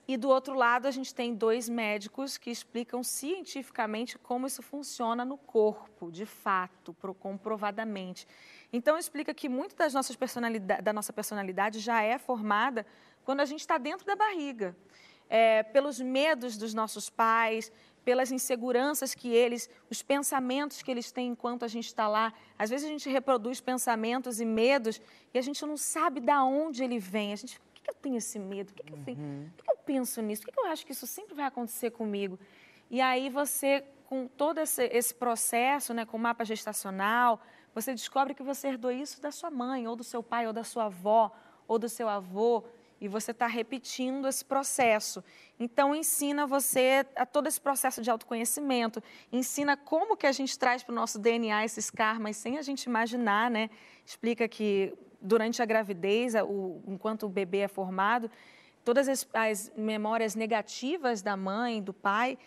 E 0.09 0.17
do 0.17 0.29
outro 0.29 0.55
lado, 0.55 0.89
a 0.89 0.91
gente 0.91 1.15
tem 1.15 1.33
dois 1.33 1.69
médicos 1.69 2.37
que 2.37 2.51
explicam 2.51 3.01
cientificamente 3.05 4.19
como 4.19 4.45
isso 4.45 4.61
funciona 4.61 5.25
no 5.25 5.39
corpo, 5.39 6.11
de 6.11 6.27
fato, 6.27 6.93
comprovadamente. 7.21 8.27
Então, 8.73 8.99
explica 8.99 9.33
que 9.33 9.49
muito 9.49 9.77
das 9.77 9.95
nossas 9.95 10.17
personalidade, 10.17 10.83
da 10.83 10.93
nossa 10.93 11.13
personalidade 11.13 11.79
já 11.79 12.03
é 12.03 12.19
formada 12.19 12.85
quando 13.23 13.39
a 13.39 13.45
gente 13.45 13.61
está 13.61 13.79
dentro 13.79 14.05
da 14.05 14.17
barriga. 14.17 14.77
É, 15.29 15.63
pelos 15.63 16.01
medos 16.01 16.57
dos 16.57 16.75
nossos 16.75 17.09
pais, 17.09 17.71
pelas 18.11 18.33
inseguranças 18.33 19.15
que 19.15 19.29
eles, 19.29 19.71
os 19.89 20.03
pensamentos 20.03 20.83
que 20.83 20.91
eles 20.91 21.13
têm 21.13 21.29
enquanto 21.29 21.65
a 21.65 21.69
gente 21.69 21.87
está 21.87 22.09
lá. 22.09 22.35
Às 22.59 22.69
vezes 22.69 22.85
a 22.85 22.89
gente 22.89 23.09
reproduz 23.09 23.61
pensamentos 23.61 24.41
e 24.41 24.45
medos 24.45 25.01
e 25.33 25.39
a 25.39 25.41
gente 25.41 25.65
não 25.65 25.77
sabe 25.77 26.19
de 26.19 26.33
onde 26.33 26.83
ele 26.83 26.99
vem. 26.99 27.33
A 27.33 27.37
gente, 27.37 27.61
por 27.61 27.73
que, 27.73 27.89
eu 27.89 27.95
tenho 27.95 28.17
esse 28.17 28.37
medo? 28.37 28.73
Por 28.73 28.85
que, 28.85 28.93
eu, 28.93 28.97
uhum. 28.97 29.49
por 29.57 29.65
que, 29.65 29.71
eu 29.71 29.77
penso 29.87 30.21
nisso? 30.23 30.43
Por 30.43 30.53
que, 30.53 30.59
eu 30.59 30.67
acho 30.67 30.85
que 30.85 30.91
isso 30.91 31.07
sempre 31.07 31.37
vai 31.37 31.45
acontecer 31.45 31.93
comigo? 31.93 32.37
E 32.91 33.01
aí 33.01 33.31
você, 33.31 33.85
com 34.07 34.27
todo 34.27 34.59
esse, 34.59 34.87
esse 34.87 35.15
processo, 35.15 35.95
né, 35.95 36.05
com 36.05 36.17
o 36.17 36.21
mapa 36.21 36.45
gestacional, 36.45 37.41
você 37.73 37.95
descobre 37.95 38.35
que 38.35 38.43
você 38.43 38.67
herdou 38.67 38.91
isso 38.91 39.23
da 39.23 39.31
sua 39.31 39.53
mãe, 39.53 39.87
ou 39.87 39.95
do 39.95 40.03
seu 40.03 40.21
pai, 40.21 40.49
ou 40.49 40.53
da 40.53 40.65
sua 40.65 40.87
avó, 40.87 41.31
ou 41.69 41.79
do 41.79 41.89
seu 41.89 42.09
avô 42.09 42.65
e 43.01 43.09
você 43.09 43.31
está 43.31 43.47
repetindo 43.47 44.29
esse 44.29 44.45
processo. 44.45 45.25
Então, 45.59 45.95
ensina 45.95 46.47
você 46.47 47.07
a 47.17 47.25
todo 47.25 47.47
esse 47.47 47.61
processo 47.61 48.03
de 48.03 48.11
autoconhecimento, 48.11 49.03
ensina 49.33 49.77
como 49.77 50.17
que 50.17 50.27
a 50.27 50.33
gente 50.33 50.59
traz 50.59 50.83
para 50.83 50.93
o 50.93 50.95
nosso 50.95 51.19
DNA 51.19 51.65
esses 51.65 51.91
karmas 51.91 52.37
sem 52.37 52.59
a 52.59 52.63
gente 52.63 52.85
imaginar, 52.85 53.51
né? 53.51 53.71
Explica 54.05 54.47
que 54.47 54.93
durante 55.21 55.63
a 55.63 55.65
gravidez, 55.65 56.35
o, 56.35 56.83
enquanto 56.87 57.25
o 57.25 57.29
bebê 57.29 57.59
é 57.59 57.69
formado, 57.69 58.31
todas 58.85 59.09
as, 59.09 59.27
as 59.33 59.73
memórias 59.77 60.35
negativas 60.35 61.23
da 61.23 61.37
mãe, 61.37 61.83
do 61.83 61.93
pai, 61.93 62.39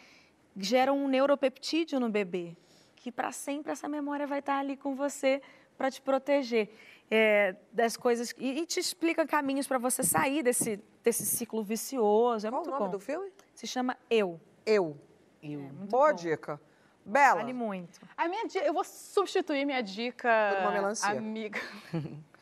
geram 0.56 0.98
um 0.98 1.08
neuropeptídeo 1.08 2.00
no 2.00 2.10
bebê, 2.10 2.56
que 2.96 3.12
para 3.12 3.32
sempre 3.32 3.72
essa 3.72 3.88
memória 3.88 4.28
vai 4.28 4.40
estar 4.40 4.54
tá 4.54 4.60
ali 4.60 4.78
com 4.78 4.96
você 4.96 5.42
para 5.78 5.90
te 5.90 6.02
proteger 6.02 6.70
é, 7.10 7.56
das 7.72 7.96
coisas 7.96 8.34
e, 8.38 8.60
e, 8.60 8.66
te 8.66 8.80
explica 8.80 9.26
caminhos 9.26 9.68
para 9.68 9.78
você 9.78 10.04
sair 10.04 10.44
desse, 10.44 10.80
desse 11.04 11.26
ciclo 11.26 11.64
vicioso. 11.64 12.48
É 12.48 12.50
Qual 12.50 12.62
muito 12.62 12.74
o 12.74 12.80
nome 12.80 12.92
bom. 12.92 12.92
do 12.92 13.00
filme? 13.00 13.32
Se 13.54 13.68
chama 13.68 13.98
Eu. 14.10 14.40
Eu. 14.66 14.98
Eu. 15.42 15.62
É, 15.62 15.86
Boa 15.88 16.12
bom. 16.12 16.16
dica. 16.16 16.60
Bela. 17.06 17.42
Vale 17.42 17.54
muito. 17.54 18.00
A 18.16 18.28
minha 18.28 18.48
dica, 18.48 18.66
eu 18.66 18.74
vou 18.74 18.84
substituir 18.84 19.66
minha 19.66 19.82
dica. 19.82 20.30
Por 20.54 20.62
uma 20.62 20.72
melancia. 20.72 21.10
Amiga. 21.10 21.60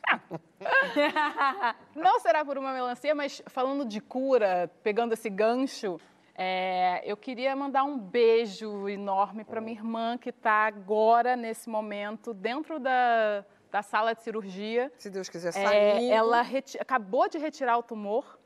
Não 1.96 2.20
será 2.20 2.46
por 2.46 2.58
uma 2.58 2.74
melancia, 2.74 3.16
mas 3.16 3.42
falando 3.48 3.86
de 3.86 4.00
cura, 4.00 4.70
pegando 4.84 5.14
esse 5.14 5.30
gancho, 5.30 6.00
é, 6.36 7.02
eu 7.06 7.18
queria 7.18 7.56
mandar 7.56 7.84
um 7.84 7.98
beijo 7.98 8.88
enorme 8.88 9.44
para 9.44 9.62
minha 9.62 9.78
irmã 9.78 10.18
que 10.18 10.30
está 10.30 10.66
agora, 10.66 11.36
nesse 11.36 11.70
momento, 11.70 12.34
dentro 12.34 12.80
da, 12.80 13.46
da 13.72 13.82
sala 13.82 14.14
de 14.14 14.22
cirurgia. 14.22 14.92
Se 14.98 15.10
Deus 15.10 15.30
quiser 15.30 15.52
sair. 15.54 15.66
É, 15.66 16.08
ela 16.08 16.44
acabou 16.80 17.30
de 17.30 17.38
retirar 17.38 17.78
o 17.78 17.84
tumor 17.84 18.38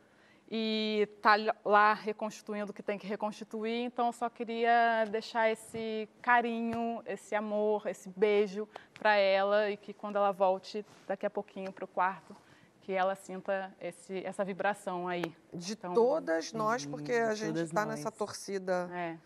e 0.49 1.07
está 1.11 1.35
lá 1.63 1.93
reconstituindo 1.93 2.71
o 2.71 2.73
que 2.73 2.83
tem 2.83 2.97
que 2.97 3.07
reconstituir. 3.07 3.83
Então, 3.83 4.07
eu 4.07 4.13
só 4.13 4.29
queria 4.29 5.05
deixar 5.09 5.49
esse 5.49 6.07
carinho, 6.21 7.01
esse 7.05 7.33
amor, 7.33 7.87
esse 7.87 8.07
beijo 8.09 8.67
para 8.93 9.15
ela 9.15 9.69
e 9.71 9.77
que 9.77 9.93
quando 9.93 10.17
ela 10.17 10.31
volte 10.31 10.85
daqui 11.07 11.25
a 11.25 11.29
pouquinho 11.29 11.71
para 11.71 11.85
o 11.85 11.87
quarto, 11.87 12.35
que 12.81 12.93
ela 12.93 13.15
sinta 13.15 13.73
esse, 13.81 14.23
essa 14.23 14.45
vibração 14.45 15.07
aí. 15.07 15.35
De 15.51 15.73
então, 15.73 15.95
todas 15.95 16.53
nós, 16.53 16.85
porque 16.85 17.13
a 17.13 17.33
gente 17.33 17.59
está 17.61 17.83
nessa 17.83 18.11
torcida 18.11 18.87
é. 18.93 19.17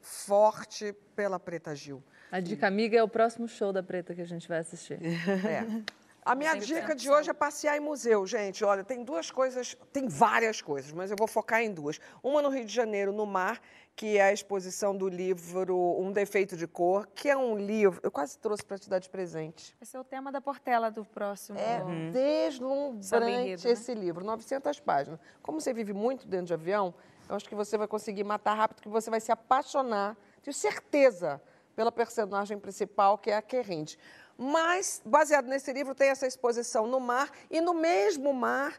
Forte 0.00 0.94
pela 1.14 1.38
Preta 1.38 1.74
Gil. 1.74 2.02
A 2.30 2.40
dica 2.40 2.66
amiga 2.66 2.96
é 2.98 3.02
o 3.02 3.08
próximo 3.08 3.48
show 3.48 3.72
da 3.72 3.82
Preta 3.82 4.14
que 4.14 4.20
a 4.20 4.26
gente 4.26 4.48
vai 4.48 4.58
assistir. 4.58 4.98
É. 5.02 5.98
A 6.28 6.34
minha 6.34 6.54
dica 6.56 6.94
de 6.94 7.10
hoje 7.10 7.30
é 7.30 7.32
passear 7.32 7.74
em 7.78 7.80
museu, 7.80 8.26
gente. 8.26 8.62
Olha, 8.62 8.84
tem 8.84 9.02
duas 9.02 9.30
coisas, 9.30 9.74
tem 9.90 10.06
várias 10.08 10.60
coisas, 10.60 10.92
mas 10.92 11.10
eu 11.10 11.16
vou 11.18 11.26
focar 11.26 11.62
em 11.62 11.72
duas. 11.72 11.98
Uma 12.22 12.42
no 12.42 12.50
Rio 12.50 12.66
de 12.66 12.74
Janeiro, 12.74 13.14
no 13.14 13.24
mar, 13.24 13.58
que 13.96 14.18
é 14.18 14.24
a 14.24 14.32
exposição 14.32 14.94
do 14.94 15.08
livro 15.08 15.96
Um 15.98 16.12
Defeito 16.12 16.54
de 16.54 16.66
Cor, 16.66 17.08
que 17.14 17.30
é 17.30 17.36
um 17.36 17.56
livro. 17.56 17.98
Eu 18.02 18.10
quase 18.10 18.38
trouxe 18.38 18.62
para 18.62 18.76
te 18.76 18.90
dar 18.90 18.98
de 18.98 19.08
presente. 19.08 19.74
Esse 19.80 19.96
é 19.96 20.00
o 20.00 20.04
tema 20.04 20.30
da 20.30 20.38
Portela 20.38 20.90
do 20.90 21.02
próximo. 21.02 21.58
É 21.58 21.82
uhum. 21.82 22.12
deslumbrante 22.12 23.66
né? 23.66 23.72
esse 23.72 23.94
livro, 23.94 24.22
900 24.22 24.78
páginas. 24.80 25.18
Como 25.40 25.62
você 25.62 25.72
vive 25.72 25.94
muito 25.94 26.28
dentro 26.28 26.46
de 26.46 26.52
avião, 26.52 26.94
eu 27.28 27.36
acho 27.36 27.48
que 27.48 27.54
você 27.54 27.76
vai 27.76 27.86
conseguir 27.86 28.24
matar 28.24 28.54
rápido, 28.54 28.82
que 28.82 28.88
você 28.88 29.10
vai 29.10 29.20
se 29.20 29.30
apaixonar, 29.30 30.16
tenho 30.42 30.54
certeza 30.54 31.40
pela 31.76 31.92
personagem 31.92 32.58
principal, 32.58 33.18
que 33.18 33.30
é 33.30 33.36
a 33.36 33.42
Querrinde. 33.42 33.98
Mas, 34.36 35.02
baseado 35.04 35.46
nesse 35.46 35.72
livro, 35.72 35.94
tem 35.94 36.08
essa 36.08 36.26
exposição 36.26 36.86
no 36.86 37.00
mar, 37.00 37.30
e 37.50 37.60
no 37.60 37.74
mesmo 37.74 38.32
mar 38.32 38.78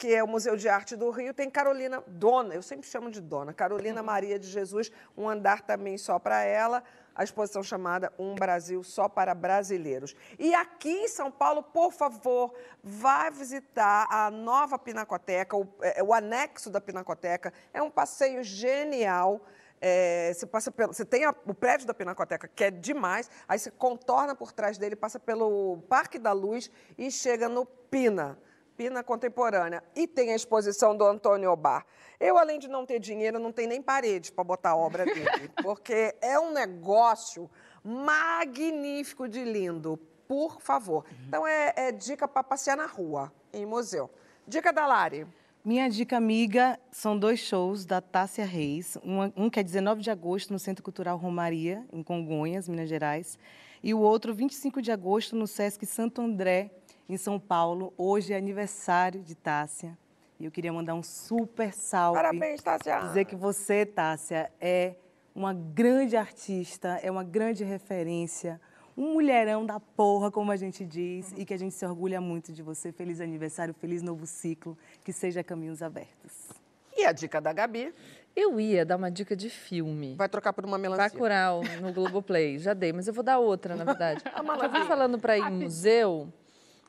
que 0.00 0.14
é 0.14 0.24
o 0.24 0.26
Museu 0.26 0.56
de 0.56 0.66
Arte 0.66 0.96
do 0.96 1.10
Rio, 1.10 1.34
tem 1.34 1.50
Carolina 1.50 2.02
Dona, 2.06 2.54
eu 2.54 2.62
sempre 2.62 2.88
chamo 2.88 3.10
de 3.10 3.20
Dona, 3.20 3.52
Carolina 3.52 4.00
uhum. 4.00 4.06
Maria 4.06 4.38
de 4.38 4.46
Jesus, 4.46 4.90
um 5.14 5.28
andar 5.28 5.60
também 5.60 5.98
só 5.98 6.18
para 6.18 6.42
ela, 6.42 6.82
a 7.14 7.24
exposição 7.24 7.62
chamada 7.62 8.12
Um 8.18 8.34
Brasil 8.34 8.82
Só 8.82 9.08
para 9.08 9.34
Brasileiros. 9.34 10.14
E 10.38 10.54
aqui 10.54 10.90
em 10.90 11.08
São 11.08 11.30
Paulo, 11.30 11.62
por 11.62 11.92
favor, 11.92 12.54
vá 12.82 13.30
visitar 13.30 14.06
a 14.10 14.30
nova 14.30 14.78
Pinacoteca, 14.78 15.56
o, 15.56 15.66
é, 15.82 16.02
o 16.02 16.12
anexo 16.12 16.70
da 16.70 16.80
Pinacoteca. 16.80 17.52
É 17.72 17.82
um 17.82 17.90
passeio 17.90 18.42
genial. 18.42 19.40
É, 19.80 20.32
você, 20.34 20.46
passa 20.46 20.70
pelo, 20.70 20.92
você 20.92 21.04
tem 21.04 21.24
a, 21.24 21.34
o 21.46 21.54
prédio 21.54 21.86
da 21.86 21.94
Pinacoteca, 21.94 22.46
que 22.48 22.64
é 22.64 22.70
demais, 22.70 23.30
aí 23.48 23.58
você 23.58 23.70
contorna 23.70 24.34
por 24.34 24.52
trás 24.52 24.76
dele, 24.76 24.94
passa 24.94 25.18
pelo 25.18 25.78
Parque 25.88 26.18
da 26.18 26.32
Luz 26.32 26.70
e 26.98 27.10
chega 27.10 27.48
no 27.48 27.64
Pina. 27.64 28.38
Pina 28.80 29.04
Contemporânea. 29.04 29.82
E 29.94 30.06
tem 30.06 30.32
a 30.32 30.34
exposição 30.34 30.96
do 30.96 31.04
Antônio 31.04 31.50
Obar. 31.50 31.84
Eu, 32.18 32.38
além 32.38 32.58
de 32.58 32.66
não 32.66 32.86
ter 32.86 32.98
dinheiro, 32.98 33.38
não 33.38 33.52
tenho 33.52 33.68
nem 33.68 33.82
parede 33.82 34.32
para 34.32 34.42
botar 34.42 34.70
a 34.70 34.76
obra 34.76 35.04
dele, 35.04 35.50
porque 35.62 36.16
é 36.22 36.40
um 36.40 36.50
negócio 36.50 37.50
magnífico 37.84 39.28
de 39.28 39.44
lindo. 39.44 39.98
Por 40.26 40.62
favor. 40.62 41.04
Então, 41.28 41.46
é, 41.46 41.74
é 41.76 41.92
dica 41.92 42.26
para 42.26 42.42
passear 42.42 42.74
na 42.74 42.86
rua, 42.86 43.30
em 43.52 43.66
museu. 43.66 44.08
Dica 44.48 44.72
da 44.72 44.86
Lari. 44.86 45.26
Minha 45.62 45.90
dica 45.90 46.16
amiga 46.16 46.80
são 46.90 47.18
dois 47.18 47.38
shows 47.38 47.84
da 47.84 48.00
Tássia 48.00 48.46
Reis. 48.46 48.96
Um, 49.04 49.44
um 49.44 49.50
que 49.50 49.60
é 49.60 49.62
19 49.62 50.00
de 50.00 50.10
agosto 50.10 50.54
no 50.54 50.58
Centro 50.58 50.82
Cultural 50.82 51.18
Romaria, 51.18 51.84
em 51.92 52.02
Congonhas, 52.02 52.66
Minas 52.66 52.88
Gerais. 52.88 53.38
E 53.82 53.92
o 53.92 54.00
outro, 54.00 54.32
25 54.32 54.80
de 54.80 54.90
agosto, 54.90 55.36
no 55.36 55.46
Sesc 55.46 55.84
Santo 55.84 56.22
André, 56.22 56.70
em 57.10 57.16
São 57.16 57.40
Paulo. 57.40 57.92
Hoje 57.98 58.32
é 58.32 58.36
aniversário 58.36 59.20
de 59.20 59.34
Tássia. 59.34 59.98
E 60.38 60.44
eu 60.44 60.50
queria 60.50 60.72
mandar 60.72 60.94
um 60.94 61.02
super 61.02 61.72
salve. 61.72 62.16
Parabéns, 62.16 62.62
Tássia. 62.62 63.00
Dizer 63.00 63.24
que 63.24 63.34
você, 63.34 63.84
Tássia, 63.84 64.50
é 64.60 64.94
uma 65.34 65.52
grande 65.52 66.16
artista, 66.16 67.00
é 67.02 67.10
uma 67.10 67.24
grande 67.24 67.64
referência, 67.64 68.60
um 68.96 69.14
mulherão 69.14 69.66
da 69.66 69.80
porra, 69.80 70.30
como 70.30 70.52
a 70.52 70.56
gente 70.56 70.84
diz, 70.84 71.32
e 71.36 71.44
que 71.44 71.52
a 71.52 71.58
gente 71.58 71.74
se 71.74 71.84
orgulha 71.84 72.20
muito 72.20 72.52
de 72.52 72.62
você. 72.62 72.92
Feliz 72.92 73.20
aniversário, 73.20 73.74
feliz 73.74 74.02
novo 74.02 74.24
ciclo, 74.24 74.78
que 75.04 75.12
seja 75.12 75.42
caminhos 75.42 75.82
abertos. 75.82 76.50
E 76.96 77.04
a 77.04 77.12
dica 77.12 77.40
da 77.40 77.52
Gabi? 77.52 77.92
Eu 78.36 78.60
ia 78.60 78.84
dar 78.84 78.96
uma 78.96 79.10
dica 79.10 79.34
de 79.34 79.50
filme. 79.50 80.14
Vai 80.14 80.28
trocar 80.28 80.52
por 80.52 80.64
uma 80.64 80.78
melancia. 80.78 81.08
Bacurau, 81.08 81.62
no 81.80 81.92
Globoplay. 81.92 82.58
Já 82.58 82.72
dei, 82.72 82.92
mas 82.92 83.08
eu 83.08 83.14
vou 83.14 83.24
dar 83.24 83.38
outra, 83.38 83.74
na 83.74 83.84
verdade. 83.84 84.22
eu 84.62 84.70
vim 84.70 84.86
falando 84.86 85.18
para 85.18 85.36
ir 85.36 85.44
em 85.44 85.50
museu, 85.50 86.32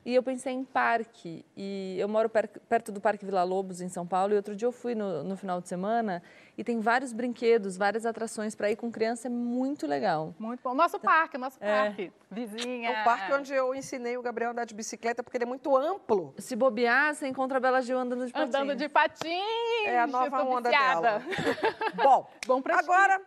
e 0.03 0.15
eu 0.15 0.23
pensei 0.23 0.53
em 0.53 0.63
parque. 0.63 1.45
E 1.55 1.95
eu 1.99 2.07
moro 2.07 2.27
per 2.27 2.47
perto 2.47 2.91
do 2.91 2.99
Parque 2.99 3.25
Vila 3.25 3.43
Lobos, 3.43 3.81
em 3.81 3.89
São 3.89 4.05
Paulo. 4.05 4.33
E 4.33 4.35
outro 4.35 4.55
dia 4.55 4.65
eu 4.65 4.71
fui 4.71 4.95
no, 4.95 5.23
no 5.23 5.37
final 5.37 5.61
de 5.61 5.67
semana 5.67 6.23
e 6.57 6.63
tem 6.63 6.79
vários 6.79 7.13
brinquedos, 7.13 7.77
várias 7.77 8.05
atrações 8.05 8.55
para 8.55 8.71
ir 8.71 8.75
com 8.75 8.91
criança. 8.91 9.27
É 9.27 9.29
muito 9.29 9.85
legal. 9.85 10.33
Muito 10.39 10.61
bom. 10.63 10.73
Nosso 10.73 10.97
então, 10.97 11.11
parque, 11.11 11.37
nosso 11.37 11.57
é. 11.61 11.67
parque. 11.67 12.11
Vizinha. 12.29 12.89
É 12.89 13.01
o 13.01 13.03
parque 13.03 13.33
onde 13.33 13.53
eu 13.53 13.75
ensinei 13.75 14.17
o 14.17 14.21
Gabriel 14.21 14.49
a 14.49 14.53
andar 14.53 14.65
de 14.65 14.73
bicicleta, 14.73 15.21
porque 15.21 15.37
ele 15.37 15.43
é 15.43 15.47
muito 15.47 15.75
amplo. 15.77 16.33
Se 16.37 16.55
bobear, 16.55 17.13
você 17.13 17.27
encontra 17.27 17.57
a 17.57 17.61
Bela 17.61 17.81
Gil 17.81 17.97
andando 17.97 18.25
de 18.25 18.33
patins. 18.33 18.55
Andando 18.55 18.75
de 18.75 18.89
patins. 18.89 19.85
É 19.85 19.99
a 19.99 20.07
nova 20.07 20.43
onda 20.43 20.69
dela. 20.69 21.21
bom, 21.93 22.27
bom 22.47 22.61
pra 22.61 22.79
agora... 22.79 23.21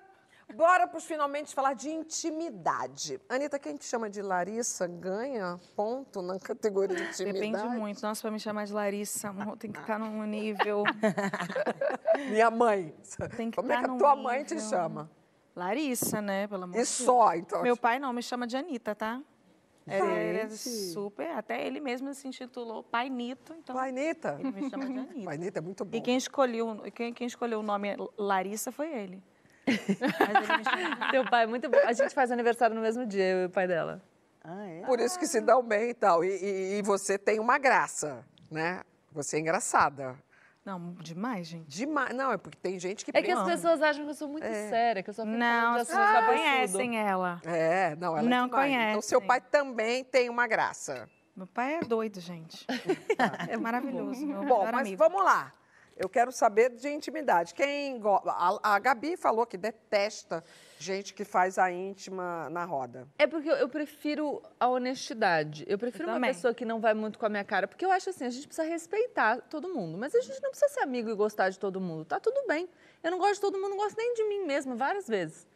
Bora 0.53 0.87
para 0.87 0.99
os 0.99 1.05
finalmente 1.05 1.55
falar 1.55 1.75
de 1.75 1.91
intimidade. 1.91 3.21
Anitta, 3.29 3.59
quem 3.59 3.77
te 3.77 3.85
chama 3.85 4.11
de 4.11 4.21
Larissa 4.21 4.87
ganha 4.87 5.59
ponto 5.75 6.21
na 6.21 6.39
categoria 6.39 6.97
de 6.97 7.03
intimidade? 7.03 7.53
Depende 7.53 7.79
muito. 7.79 8.03
Nossa, 8.03 8.23
para 8.23 8.31
me 8.31 8.39
chamar 8.39 8.67
de 8.67 8.73
Larissa, 8.73 9.35
tem 9.59 9.73
que 9.73 9.81
estar 9.81 9.99
num 9.99 10.25
nível. 10.25 10.85
Minha 12.31 12.51
mãe. 12.51 12.95
Tem 13.37 13.51
que 13.51 13.57
Como 13.57 13.73
é 13.73 13.83
que 13.83 13.91
a 13.91 13.97
tua 13.97 14.15
mãe 14.17 14.45
te 14.45 14.61
chama? 14.61 15.11
Larissa, 15.57 16.21
né? 16.21 16.47
Pelo 16.47 16.65
amor 16.65 16.79
E 16.79 16.85
só, 16.85 17.35
então. 17.35 17.63
Meu 17.63 17.77
pai 17.77 17.99
não 17.99 18.13
me 18.13 18.23
chama 18.23 18.47
de 18.47 18.57
Anitta, 18.57 18.95
tá? 18.95 19.23
Ele, 19.87 20.07
ele 20.07 20.39
é 20.39 20.49
super, 20.49 21.31
até 21.33 21.67
ele 21.67 21.79
mesmo 21.79 22.13
se 22.15 22.27
intitulou 22.27 22.83
Pai 22.83 23.11
Nito, 23.11 23.53
então. 23.53 23.77
Pai 23.77 23.93
Nita. 23.93 24.39
Ele 24.41 24.51
me 24.51 24.71
chama 24.71 24.87
de 24.87 24.99
Anitta. 24.99 25.25
Pai 25.25 25.37
Nita 25.37 25.59
é 25.59 25.63
muito 25.63 25.85
bom. 25.85 25.97
E 25.97 26.01
quem 26.01 26.17
escolheu, 26.17 26.83
quem, 26.95 27.13
quem 27.13 27.27
escolheu 27.27 27.61
o 27.61 27.63
nome 27.63 27.95
Larissa 28.17 28.73
foi 28.73 28.91
ele. 28.91 29.23
Teu 31.11 31.25
pai, 31.29 31.47
muito 31.47 31.69
bom. 31.69 31.79
A 31.85 31.93
gente 31.93 32.15
faz 32.15 32.31
aniversário 32.31 32.75
no 32.75 32.83
mesmo 32.83 33.07
dia, 33.07 33.25
eu 33.25 33.43
e 33.43 33.45
o 33.47 33.51
pai 33.51 33.67
dela. 33.67 34.03
Ah, 34.43 34.67
é? 34.67 34.81
Por 34.83 35.01
isso 35.01 35.19
que 35.19 35.27
se 35.27 35.41
dão 35.41 35.63
bem 35.63 35.91
e 35.91 35.95
tal. 35.95 36.23
E, 36.23 36.29
e, 36.29 36.79
e 36.79 36.83
você 36.83 37.17
tem 37.17 37.41
uma 37.41 37.59
graça, 37.59 38.25
né? 38.51 38.83
Você 39.13 39.37
é 39.37 39.41
engraçada. 39.41 40.17
Não, 40.65 40.95
demais, 40.95 41.47
gente. 41.47 41.69
Demais. 41.69 42.15
Não, 42.15 42.33
é 42.33 42.39
porque 42.39 42.59
tem 42.59 42.79
gente 42.79 43.05
que... 43.05 43.11
É 43.15 43.23
que 43.23 43.31
as 43.31 43.45
pessoas 43.45 43.83
acham 43.83 44.05
que 44.05 44.11
eu 44.11 44.15
sou 44.15 44.29
muito 44.29 44.47
é. 44.47 44.69
séria, 44.71 45.03
que 45.03 45.11
eu 45.11 45.15
sou 45.15 45.25
Não, 45.25 45.75
as 45.75 45.89
pessoas 45.89 46.11
não 46.11 46.27
conhecem 46.27 46.99
ela. 46.99 47.41
É, 47.45 47.95
não, 47.97 48.17
ela 48.17 48.27
é 48.27 48.31
Não 48.31 48.47
é 48.47 48.49
conhece. 48.49 48.91
Então, 48.91 49.03
seu 49.03 49.21
pai 49.21 49.41
também 49.43 50.03
tem 50.05 50.31
uma 50.31 50.47
graça. 50.47 51.09
Meu 51.37 51.47
pai 51.47 51.75
é 51.75 51.81
doido, 51.81 52.19
gente. 52.21 52.67
é 53.49 53.57
maravilhoso, 53.57 54.27
meu 54.27 54.45
Bom, 54.45 54.65
mas 54.65 54.87
amigo. 54.87 54.97
vamos 54.97 55.23
lá. 55.23 55.53
Eu 55.97 56.09
quero 56.09 56.33
saber 56.33 56.71
de 56.71 56.89
intimidade. 56.89 57.55
Quem 57.55 58.01
a, 58.27 58.75
a 58.75 58.79
Gabi 58.79 59.17
falou 59.17 59.47
que 59.47 59.57
detesta 59.57 60.43
gente 60.79 61.15
que 61.15 61.25
faz 61.25 61.57
a 61.59 61.71
íntima 61.71 62.49
na 62.51 62.65
roda. 62.65 63.07
É 63.19 63.27
porque 63.27 63.49
eu, 63.49 63.55
eu 63.55 63.69
prefiro 63.69 64.43
a 64.59 64.69
honestidade. 64.69 65.65
Eu 65.69 65.79
prefiro 65.79 66.09
eu 66.09 66.15
uma 66.17 66.27
pessoa 66.27 66.53
que 66.53 66.65
não 66.65 66.81
vai 66.81 66.95
muito 66.95 67.19
com 67.19 67.27
a 67.27 67.29
minha 67.29 67.45
cara, 67.45 67.69
porque 67.69 67.85
eu 67.85 67.93
acho 67.93 68.11
assim, 68.11 68.25
a 68.25 68.31
gente 68.31 68.47
precisa 68.47 68.67
respeitar 68.67 69.41
todo 69.43 69.69
mundo, 69.69 69.97
mas 69.97 70.15
a 70.15 70.21
gente 70.21 70.43
não 70.43 70.51
precisa 70.51 70.73
ser 70.73 70.81
amigo 70.81 71.09
e 71.11 71.15
gostar 71.15 71.49
de 71.49 71.59
todo 71.59 71.81
mundo. 71.81 72.05
Tá 72.05 72.19
tudo 72.19 72.45
bem. 72.47 72.69
Eu 73.03 73.11
não 73.11 73.19
gosto 73.19 73.35
de 73.35 73.41
todo 73.41 73.59
mundo, 73.59 73.71
não 73.71 73.77
gosto 73.77 73.97
nem 73.97 74.15
de 74.15 74.25
mim 74.25 74.45
mesma, 74.45 74.75
várias 74.75 75.07
vezes. 75.07 75.47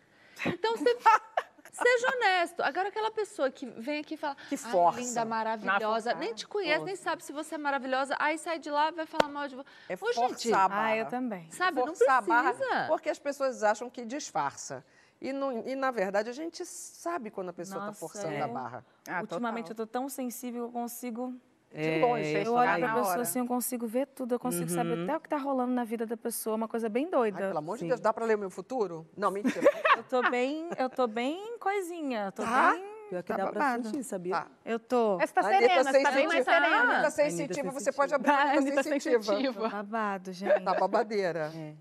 Então 0.47 0.76
você 0.76 0.95
Seja 1.83 2.16
honesto. 2.16 2.62
Agora, 2.62 2.89
aquela 2.89 3.11
pessoa 3.11 3.51
que 3.51 3.66
vem 3.66 4.01
aqui 4.01 4.14
e 4.14 4.16
fala. 4.16 4.37
Que 4.49 4.57
força. 4.57 5.01
linda, 5.01 5.24
maravilhosa. 5.24 6.14
Nem 6.14 6.35
te 6.35 6.47
conhece, 6.47 6.85
nem 6.85 6.97
sabe 6.97 7.24
se 7.24 7.33
você 7.33 7.55
é 7.55 7.59
maravilhosa. 7.59 8.16
Aí 8.18 8.39
sai 8.39 8.59
de 8.59 8.70
lá 8.70 8.89
e 8.89 8.93
vai 8.93 9.07
falar 9.07 9.31
mal 9.31 9.49
de 9.49 9.57
você. 9.57 9.68
É 9.89 9.95
Ô, 9.95 9.99
forçar 9.99 10.29
gente, 10.29 10.53
a 10.53 10.68
barra. 10.68 10.87
Ah, 10.87 10.97
eu 10.97 11.07
também. 11.07 11.51
Sabe, 11.51 11.81
forçar 11.81 11.87
não 11.87 11.95
precisa. 11.95 12.12
A 12.12 12.53
barra 12.53 12.87
porque 12.89 13.09
as 13.09 13.18
pessoas 13.18 13.62
acham 13.62 13.89
que 13.89 14.05
disfarça. 14.05 14.85
E, 15.20 15.31
e, 15.31 15.74
na 15.74 15.91
verdade, 15.91 16.31
a 16.31 16.33
gente 16.33 16.64
sabe 16.64 17.31
quando 17.31 17.49
a 17.49 17.53
pessoa 17.53 17.81
está 17.81 17.93
forçando 17.93 18.35
é. 18.35 18.41
a 18.41 18.49
barra. 18.49 18.85
Ah, 19.09 19.20
Ultimamente, 19.20 19.66
total. 19.66 19.83
eu 19.83 19.85
estou 19.85 19.87
tão 19.87 20.09
sensível 20.09 20.68
que 20.68 20.76
eu 20.76 20.81
consigo 20.81 21.35
é, 21.73 21.99
longe. 22.01 22.33
Eu 22.33 22.55
olho 22.55 22.79
para 22.79 22.93
a 22.93 22.95
pessoa 22.95 23.21
assim, 23.23 23.39
eu 23.41 23.47
consigo 23.47 23.87
ver 23.87 24.07
tudo, 24.09 24.35
eu 24.35 24.39
consigo 24.39 24.71
uhum. 24.71 24.77
saber 24.77 25.03
até 25.03 25.16
o 25.16 25.21
que 25.21 25.27
está 25.27 25.37
rolando 25.37 25.73
na 25.73 25.85
vida 25.85 26.07
da 26.07 26.16
pessoa, 26.16 26.57
uma 26.57 26.69
coisa 26.69 26.89
bem 26.89 27.11
doida. 27.11 27.39
Ai, 27.39 27.47
pelo 27.49 27.59
amor 27.59 27.79
Sim. 27.79 27.85
de 27.85 27.89
Deus, 27.89 28.01
dá 28.01 28.12
para 28.12 28.25
ler 28.25 28.37
o 28.37 28.39
meu 28.39 28.51
futuro? 28.51 29.07
Não, 29.16 29.31
mentira. 29.31 29.61
eu 29.97 30.03
tô 30.05 30.29
bem, 30.31 30.69
eu 30.79 30.89
tô 30.89 31.07
bem 31.07 31.59
coisinha, 31.59 32.33
tô 32.33 32.43
tá? 32.43 32.73
bem... 32.73 32.99
Pior 33.09 33.23
que 33.23 33.33
tá 33.33 33.37
dá 33.39 33.47
para 33.51 33.83
sentir, 33.83 34.05
sabia? 34.05 34.35
Tá. 34.35 34.47
Eu 34.66 34.79
tô. 34.79 35.16
Você 35.16 35.33
tá 35.33 35.43
serena, 35.43 35.83
você 35.83 36.03
tá 36.03 36.11
bem 36.11 36.27
mais 36.27 36.45
serena. 36.45 36.77
Anitta 36.77 37.11
sensitiva, 37.11 37.71
você 37.71 37.91
pode 37.91 38.14
abrir 38.14 38.31
a 38.31 38.53
Anitta 38.53 38.83
sensitiva. 38.83 39.23
sensitiva. 39.23 39.69
babado, 39.69 40.31
gente. 40.31 40.62
Tá 40.62 40.75
babadeira. 40.75 41.51
É. 41.55 41.73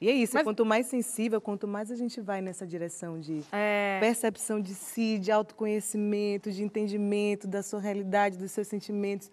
E 0.00 0.08
é 0.10 0.12
isso, 0.12 0.34
Mas... 0.34 0.44
quanto 0.44 0.64
mais 0.66 0.86
sensível, 0.86 1.40
quanto 1.40 1.66
mais 1.66 1.90
a 1.90 1.94
gente 1.94 2.20
vai 2.20 2.42
nessa 2.42 2.66
direção 2.66 3.18
de 3.18 3.42
é... 3.50 3.98
percepção 3.98 4.60
de 4.60 4.74
si, 4.74 5.18
de 5.18 5.32
autoconhecimento, 5.32 6.50
de 6.50 6.62
entendimento 6.62 7.46
da 7.46 7.62
sua 7.62 7.80
realidade, 7.80 8.36
dos 8.36 8.50
seus 8.50 8.68
sentimentos, 8.68 9.30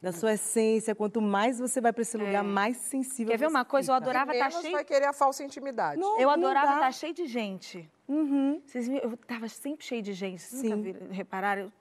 da 0.00 0.12
sua 0.12 0.32
essência. 0.32 0.94
Quanto 0.94 1.20
mais 1.20 1.58
você 1.58 1.80
vai 1.80 1.92
para 1.92 2.02
esse 2.02 2.16
lugar, 2.16 2.42
é. 2.42 2.42
mais 2.42 2.76
sensível 2.78 3.30
Quer 3.30 3.38
ver 3.38 3.48
uma 3.48 3.64
coisa? 3.64 3.92
Eu 3.92 3.96
adorava 3.96 4.32
estar 4.32 4.50
tá 4.50 4.60
cheio... 4.60 4.72
vai 4.72 4.84
querer 4.84 5.06
a 5.06 5.12
falsa 5.12 5.44
intimidade. 5.44 6.00
Não, 6.00 6.18
eu 6.18 6.30
adorava 6.30 6.74
estar 6.74 6.80
tá 6.80 6.92
cheio 6.92 7.12
de 7.12 7.26
gente. 7.26 7.90
Uhum. 8.08 8.60
Vocês 8.66 8.88
viram? 8.88 9.10
Eu 9.10 9.14
estava 9.14 9.48
sempre 9.48 9.84
cheio 9.84 10.02
de 10.02 10.12
gente. 10.12 10.42
Vocês 10.42 10.62
Sim. 10.62 10.70
nunca 10.70 10.82
viram, 10.82 11.12
repararam? 11.12 11.62
Eu, 11.62 11.72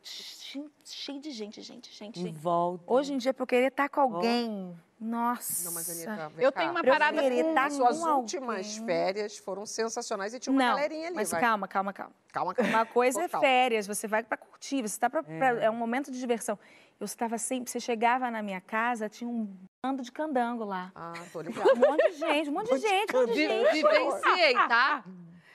cheio 0.84 1.20
de 1.20 1.32
gente, 1.32 1.62
gente, 1.62 1.92
gente. 1.92 2.20
Em 2.20 2.34
volta. 2.34 2.84
Hoje 2.86 3.14
em 3.14 3.18
dia, 3.18 3.34
para 3.34 3.44
eu 3.44 3.48
querer 3.48 3.68
estar 3.68 3.90
com 3.90 4.02
alguém... 4.02 4.76
Oh. 4.86 4.90
Nossa. 5.00 5.64
Não, 5.64 5.74
mas 5.74 5.90
Anitta, 5.90 6.34
eu 6.38 6.52
tenho 6.52 6.72
uma 6.72 6.84
parada 6.84 7.22
com... 7.22 7.54
Tá 7.54 7.70
Suas 7.70 8.04
últimas 8.04 8.68
alguém. 8.68 8.86
férias 8.86 9.38
foram 9.38 9.66
sensacionais 9.66 10.34
e 10.34 10.40
tinha 10.40 10.52
uma 10.52 10.62
Não, 10.62 10.76
galerinha 10.76 11.08
ali. 11.08 11.16
Mas 11.16 11.32
vai. 11.32 11.40
calma, 11.40 11.70
calma, 11.70 11.94
calma. 11.94 12.14
Calma, 12.34 12.54
calma. 12.54 12.70
Uma 12.70 12.86
coisa 12.86 13.24
é 13.24 13.28
férias, 13.30 13.88
você 13.88 14.10
vai 14.10 14.24
para 14.24 14.36
curtir, 14.36 14.82
você 14.82 14.88
está 14.88 15.10
para 15.10 15.24
é. 15.26 15.66
é 15.66 15.72
um 15.72 15.76
momento 15.76 16.12
de 16.12 16.20
diversão. 16.20 16.60
Eu 17.00 17.06
estava 17.06 17.38
sempre, 17.38 17.72
você 17.72 17.80
chegava 17.80 18.30
na 18.30 18.44
minha 18.44 18.60
casa, 18.60 19.08
tinha 19.08 19.30
um 19.30 19.48
bando 19.82 20.04
de 20.04 20.12
candango 20.12 20.66
lá. 20.66 20.92
Ah, 20.94 21.14
tô 21.32 21.40
ligado. 21.40 21.72
Um 21.72 21.76
monte 21.78 22.12
de 22.12 22.18
gente, 22.18 22.50
um 22.50 22.54
monte 22.54 22.74
de 22.74 22.80
gente, 22.80 23.16
um 23.16 23.20
monte 23.22 23.34
de 23.34 23.48
gente. 23.48 23.72
Vivenciei, 23.72 24.54
tá? 24.54 25.04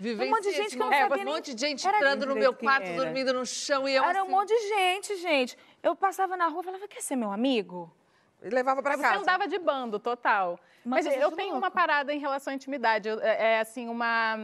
Vivenciei. 0.01 0.29
Um 0.29 0.31
monte 0.31 0.43
de 0.45 0.53
gente 0.53 0.77
que 0.77 0.83
eu 0.83 0.87
não 0.87 0.93
é, 0.93 1.03
sabia 1.03 1.23
Um 1.23 1.27
monte 1.27 1.55
de 1.55 1.61
gente 1.61 1.87
entrando 1.87 2.27
no 2.27 2.35
meu 2.35 2.55
quarto, 2.55 2.91
dormindo 2.97 3.35
no 3.35 3.45
chão 3.45 3.87
e 3.87 3.95
eu 3.95 4.03
Era 4.03 4.23
assim... 4.23 4.29
um 4.29 4.31
monte 4.31 4.49
de 4.49 4.69
gente, 4.69 5.17
gente. 5.17 5.59
Eu 5.83 5.95
passava 5.95 6.35
na 6.35 6.49
rua 6.49 6.63
e 6.63 6.65
falava, 6.65 6.89
quer 6.89 7.03
ser 7.03 7.15
meu 7.15 7.31
amigo? 7.31 7.95
E 8.43 8.49
levava 8.49 8.83
para 8.83 8.97
casa. 8.97 9.17
Você 9.17 9.23
andava 9.23 9.47
de 9.47 9.59
bando, 9.59 9.99
total. 9.99 10.59
Mas, 10.83 11.05
Mas 11.05 11.15
eu 11.17 11.31
tenho 11.33 11.53
louco. 11.53 11.67
uma 11.67 11.71
parada 11.71 12.13
em 12.13 12.19
relação 12.19 12.53
à 12.53 12.55
intimidade. 12.55 13.09
É, 13.09 13.53
é 13.53 13.61
assim, 13.61 13.87
uma 13.89 14.37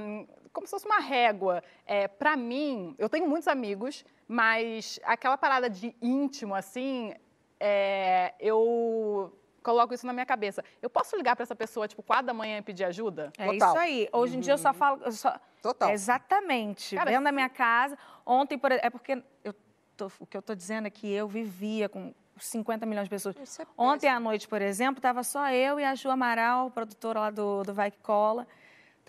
como 0.53 0.67
se 0.67 0.71
fosse 0.71 0.87
uma 0.87 0.99
régua. 0.99 1.63
É, 1.87 2.09
para 2.09 2.37
mim, 2.37 2.95
eu 2.99 3.09
tenho 3.09 3.29
muitos 3.29 3.49
amigos, 3.49 4.05
mas 4.27 4.99
aquela 5.05 5.37
parada 5.37 5.69
de 5.69 5.95
íntimo, 6.01 6.55
assim, 6.55 7.15
é, 7.59 8.35
eu 8.41 9.37
coloco 9.63 9.95
isso 9.95 10.07
na 10.07 10.13
minha 10.13 10.27
cabeça. 10.27 10.65
Eu 10.81 10.91
posso 10.91 11.17
ligar 11.17 11.37
para 11.37 11.43
essa 11.43 11.55
pessoa, 11.55 11.87
tipo, 11.87 12.03
quatro 12.03 12.27
da 12.27 12.35
manhã 12.35 12.59
e 12.59 12.63
pedir 12.63 12.85
ajuda? 12.85 13.33
É 13.39 13.47
Total. 13.47 13.69
isso 13.69 13.79
aí. 13.79 14.09
Hoje 14.13 14.35
em 14.35 14.37
uhum. 14.37 14.41
dia 14.43 14.55
eu 14.55 14.59
só 14.59 14.69
uhum. 14.69 14.75
falo. 14.75 15.03
Eu 15.05 15.13
só... 15.13 15.39
Total. 15.63 15.91
exatamente. 15.91 16.97
Cara, 16.97 17.11
Dentro 17.11 17.25
da 17.25 17.33
minha 17.33 17.49
casa. 17.49 17.97
Ontem, 18.25 18.59
por... 18.59 18.73
é 18.73 18.89
porque 18.89 19.23
eu 19.45 19.55
tô... 19.97 20.11
o 20.19 20.27
que 20.27 20.37
eu 20.37 20.41
estou 20.41 20.57
dizendo 20.57 20.87
é 20.87 20.91
que 20.91 21.13
eu 21.13 21.29
vivia 21.29 21.89
com 21.89 22.15
50 22.39 22.87
milhões 22.87 23.05
de 23.05 23.11
pessoas. 23.11 23.37
É 23.37 23.67
Ontem 23.77 24.09
à 24.09 24.19
noite, 24.19 24.49
por 24.49 24.63
exemplo, 24.63 24.99
estava 24.99 25.23
só 25.23 25.51
eu 25.51 25.79
e 25.79 25.85
a 25.85 25.95
Ju 25.95 26.11
Amaral, 26.11 26.71
produtora 26.71 27.21
lá 27.21 27.31
do, 27.31 27.63
do 27.63 27.75
Vai 27.75 27.91
Que 27.91 27.99
Cola. 27.99 28.47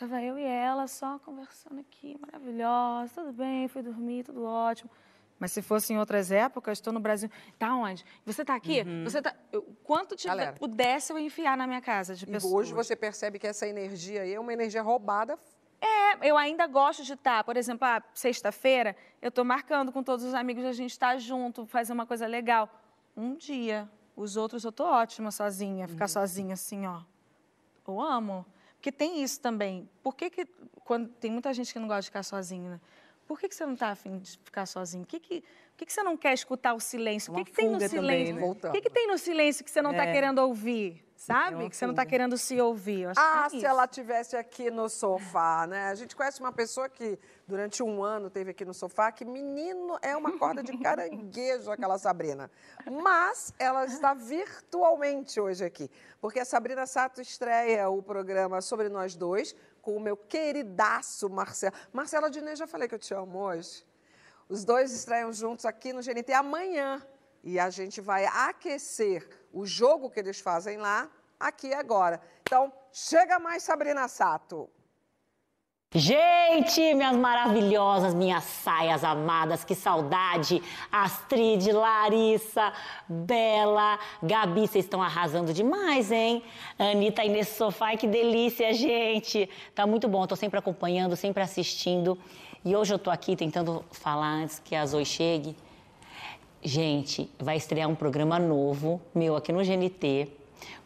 Tava 0.01 0.19
eu 0.19 0.35
e 0.35 0.43
ela 0.43 0.87
só 0.87 1.19
conversando 1.19 1.79
aqui, 1.79 2.17
maravilhosa, 2.19 3.21
tudo 3.21 3.33
bem, 3.33 3.67
fui 3.67 3.83
dormir, 3.83 4.23
tudo 4.23 4.43
ótimo. 4.43 4.89
Mas 5.37 5.51
se 5.51 5.61
fosse 5.61 5.93
em 5.93 5.99
outras 5.99 6.31
épocas, 6.31 6.79
estou 6.79 6.91
no 6.91 6.99
Brasil. 6.99 7.29
Tá 7.59 7.75
onde? 7.75 8.03
Você 8.25 8.41
está 8.41 8.55
aqui? 8.55 8.81
Uhum. 8.81 9.03
Você 9.03 9.21
tá. 9.21 9.35
Eu, 9.51 9.61
quanto 9.83 10.15
te 10.15 10.25
Galera, 10.25 10.53
pudesse 10.53 11.13
eu 11.13 11.19
enfiar 11.19 11.55
na 11.55 11.67
minha 11.67 11.81
casa 11.81 12.15
de 12.15 12.25
pessoas. 12.25 12.51
Hoje 12.51 12.73
você 12.73 12.95
percebe 12.95 13.37
que 13.37 13.45
essa 13.45 13.67
energia 13.67 14.23
aí 14.23 14.33
é 14.33 14.39
uma 14.39 14.51
energia 14.51 14.81
roubada. 14.81 15.37
É, 15.79 16.27
eu 16.27 16.35
ainda 16.35 16.65
gosto 16.65 17.03
de 17.03 17.13
estar. 17.13 17.37
Tá, 17.37 17.43
por 17.43 17.55
exemplo, 17.55 17.87
ah, 17.87 18.01
sexta-feira, 18.11 18.95
eu 19.21 19.29
estou 19.29 19.45
marcando 19.45 19.91
com 19.91 20.01
todos 20.01 20.25
os 20.25 20.33
amigos 20.33 20.65
a 20.65 20.71
gente 20.71 20.93
estar 20.93 21.11
tá 21.11 21.17
junto, 21.19 21.67
fazer 21.67 21.93
uma 21.93 22.07
coisa 22.07 22.25
legal. 22.25 22.67
Um 23.15 23.35
dia. 23.35 23.87
Os 24.15 24.35
outros 24.35 24.63
eu 24.63 24.71
estou 24.71 24.87
ótima 24.87 25.29
sozinha, 25.29 25.87
ficar 25.87 26.05
uhum. 26.05 26.09
sozinha 26.09 26.53
assim, 26.55 26.87
ó. 26.87 27.01
Eu 27.87 28.01
amo. 28.01 28.43
Porque 28.81 28.91
tem 28.91 29.21
isso 29.21 29.39
também. 29.39 29.87
Por 30.01 30.15
que, 30.15 30.27
que 30.31 30.43
quando 30.83 31.07
tem 31.07 31.29
muita 31.29 31.53
gente 31.53 31.71
que 31.71 31.77
não 31.77 31.87
gosta 31.87 32.01
de 32.01 32.07
ficar 32.07 32.23
sozinha, 32.23 32.71
né? 32.71 32.81
Por 33.27 33.39
que, 33.39 33.47
que 33.47 33.53
você 33.53 33.63
não 33.63 33.75
está 33.75 33.89
afim 33.89 34.17
de 34.17 34.39
ficar 34.43 34.65
sozinho? 34.65 35.03
O 35.03 35.05
que, 35.05 35.19
que, 35.19 35.43
que, 35.77 35.85
que 35.85 35.93
você 35.93 36.01
não 36.01 36.17
quer 36.17 36.33
escutar 36.33 36.73
o 36.73 36.79
silêncio? 36.79 37.31
O 37.31 37.35
que, 37.35 37.45
que 37.45 37.51
tem 37.51 37.69
no 37.69 37.79
silêncio? 37.79 38.01
Também, 38.01 38.33
né? 38.33 38.43
O 38.43 38.71
que, 38.71 38.81
que 38.81 38.89
tem 38.89 39.07
no 39.07 39.19
silêncio 39.19 39.63
que 39.63 39.69
você 39.69 39.83
não 39.83 39.91
está 39.91 40.05
é. 40.05 40.11
querendo 40.11 40.39
ouvir? 40.39 41.05
Sabe? 41.21 41.69
Que 41.69 41.77
você 41.77 41.85
não 41.85 41.93
está 41.93 42.03
querendo 42.03 42.35
se 42.35 42.59
ouvir. 42.59 43.07
ah, 43.15 43.45
é 43.45 43.49
se 43.49 43.63
ela 43.63 43.87
tivesse 43.87 44.35
aqui 44.35 44.71
no 44.71 44.89
sofá, 44.89 45.67
né? 45.67 45.89
A 45.89 45.93
gente 45.93 46.15
conhece 46.15 46.39
uma 46.39 46.51
pessoa 46.51 46.89
que 46.89 47.19
durante 47.47 47.83
um 47.83 48.03
ano 48.03 48.27
teve 48.27 48.49
aqui 48.49 48.65
no 48.65 48.73
sofá, 48.73 49.11
que 49.11 49.23
menino 49.23 49.99
é 50.01 50.17
uma 50.17 50.35
corda 50.39 50.63
de 50.63 50.75
caranguejo 50.79 51.69
aquela 51.69 51.99
Sabrina. 51.99 52.49
Mas 52.89 53.53
ela 53.59 53.85
está 53.85 54.15
virtualmente 54.15 55.39
hoje 55.39 55.63
aqui, 55.63 55.91
porque 56.19 56.39
a 56.39 56.45
Sabrina 56.45 56.87
Sato 56.87 57.21
estreia 57.21 57.87
o 57.87 58.01
programa 58.01 58.59
Sobre 58.59 58.89
Nós 58.89 59.15
Dois 59.15 59.55
com 59.79 59.95
o 59.95 59.99
meu 59.99 60.17
queridaço 60.17 61.29
Marcelo. 61.29 61.75
Marcela 61.93 62.31
Dinê, 62.31 62.55
já 62.55 62.65
falei 62.65 62.87
que 62.87 62.95
eu 62.95 62.99
te 62.99 63.13
amo 63.13 63.37
hoje. 63.37 63.85
Os 64.49 64.65
dois 64.65 64.91
estreiam 64.91 65.31
juntos 65.31 65.65
aqui 65.65 65.93
no 65.93 66.01
GNT 66.01 66.33
amanhã. 66.33 66.99
E 67.43 67.59
a 67.59 67.69
gente 67.69 68.01
vai 68.01 68.25
aquecer 68.25 69.27
o 69.53 69.65
jogo 69.65 70.09
que 70.09 70.19
eles 70.19 70.39
fazem 70.39 70.77
lá, 70.77 71.09
aqui 71.39 71.73
agora. 71.73 72.21
Então, 72.41 72.71
chega 72.91 73.39
mais, 73.39 73.63
Sabrina 73.63 74.07
Sato. 74.07 74.69
Gente, 75.93 76.93
minhas 76.93 77.17
maravilhosas, 77.17 78.13
minhas 78.13 78.45
saias 78.45 79.03
amadas, 79.03 79.65
que 79.65 79.75
saudade! 79.75 80.63
Astrid, 80.89 81.69
Larissa, 81.69 82.71
Bela, 83.09 83.99
Gabi, 84.23 84.69
vocês 84.69 84.85
estão 84.85 85.03
arrasando 85.03 85.53
demais, 85.53 86.09
hein? 86.09 86.43
Anitta 86.79 87.23
aí 87.23 87.29
nesse 87.29 87.57
sofá, 87.57 87.97
que 87.97 88.07
delícia, 88.07 88.73
gente! 88.73 89.49
Tá 89.75 89.85
muito 89.85 90.07
bom, 90.07 90.25
tô 90.25 90.37
sempre 90.37 90.57
acompanhando, 90.57 91.17
sempre 91.17 91.43
assistindo. 91.43 92.17
E 92.63 92.73
hoje 92.73 92.93
eu 92.93 92.99
tô 92.99 93.11
aqui 93.11 93.35
tentando 93.35 93.83
falar 93.91 94.29
antes 94.29 94.59
que 94.59 94.73
a 94.73 94.85
Zoe 94.85 95.05
chegue. 95.05 95.57
Gente, 96.63 97.29
vai 97.39 97.57
estrear 97.57 97.89
um 97.89 97.95
programa 97.95 98.37
novo, 98.37 99.01
meu, 99.15 99.35
aqui 99.35 99.51
no 99.51 99.63
GNT, 99.63 100.27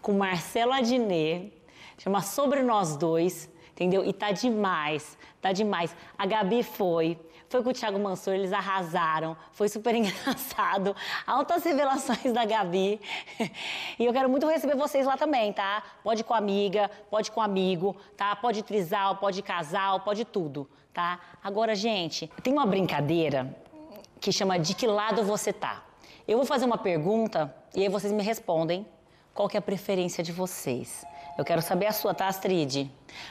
com 0.02 0.14
Marcelo 0.14 0.72
Adnet, 0.72 1.52
chama 1.98 2.22
Sobre 2.22 2.64
Nós 2.64 2.96
Dois 2.96 3.50
entendeu? 3.76 4.06
E 4.06 4.14
tá 4.14 4.32
demais, 4.32 5.18
tá 5.42 5.52
demais. 5.52 5.96
A 6.18 6.26
Gabi 6.26 6.64
foi, 6.64 7.20
foi 7.50 7.62
com 7.62 7.70
o 7.70 7.74
Thiago 7.74 8.00
Mansur, 8.00 8.34
eles 8.34 8.54
arrasaram, 8.54 9.36
foi 9.52 9.68
super 9.68 9.94
engraçado. 9.94 10.96
Altas 11.28 11.64
revelações 11.64 12.34
da 12.34 12.46
Gabi. 12.46 13.00
E 13.98 14.06
eu 14.06 14.12
quero 14.12 14.30
muito 14.30 14.48
receber 14.48 14.76
vocês 14.76 15.06
lá 15.06 15.16
também, 15.16 15.54
tá? 15.54 15.82
Pode 16.04 16.24
com 16.24 16.34
amiga, 16.34 16.90
pode 17.10 17.32
com 17.32 17.42
amigo, 17.42 17.96
tá? 18.18 18.36
Pode 18.36 18.62
trisal, 18.64 19.18
pode 19.18 19.42
casal, 19.42 20.02
pode 20.02 20.26
tudo, 20.26 20.70
tá? 20.94 21.20
Agora, 21.42 21.74
gente, 21.76 22.30
tem 22.44 22.52
uma 22.52 22.66
brincadeira 22.66 23.56
que 24.26 24.32
chama 24.32 24.58
De 24.58 24.74
que 24.74 24.88
lado 24.88 25.24
você 25.24 25.54
tá? 25.54 25.86
Eu 26.28 26.38
vou 26.38 26.48
fazer 26.48 26.66
uma 26.66 26.80
pergunta 26.80 27.56
e 27.76 27.84
aí 27.84 27.90
vocês 27.90 28.12
me 28.12 28.24
respondem 28.24 28.84
qual 29.36 29.48
que 29.48 29.56
é 29.56 29.60
a 29.60 29.62
preferência 29.62 30.24
de 30.24 30.32
vocês. 30.32 31.06
Eu 31.38 31.46
quero 31.46 31.62
saber 31.62 31.86
a 31.86 31.92
sua, 31.92 32.12
tá, 32.12 32.28
Astrid? 32.28 32.90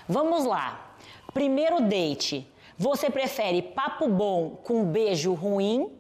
Vamos 0.08 0.44
lá. 0.44 0.94
Primeiro 1.32 1.80
date. 1.80 2.48
Você 2.78 3.10
prefere 3.10 3.60
papo 3.60 4.08
bom 4.08 4.50
com 4.62 4.84
beijo 4.84 5.34
ruim 5.34 5.98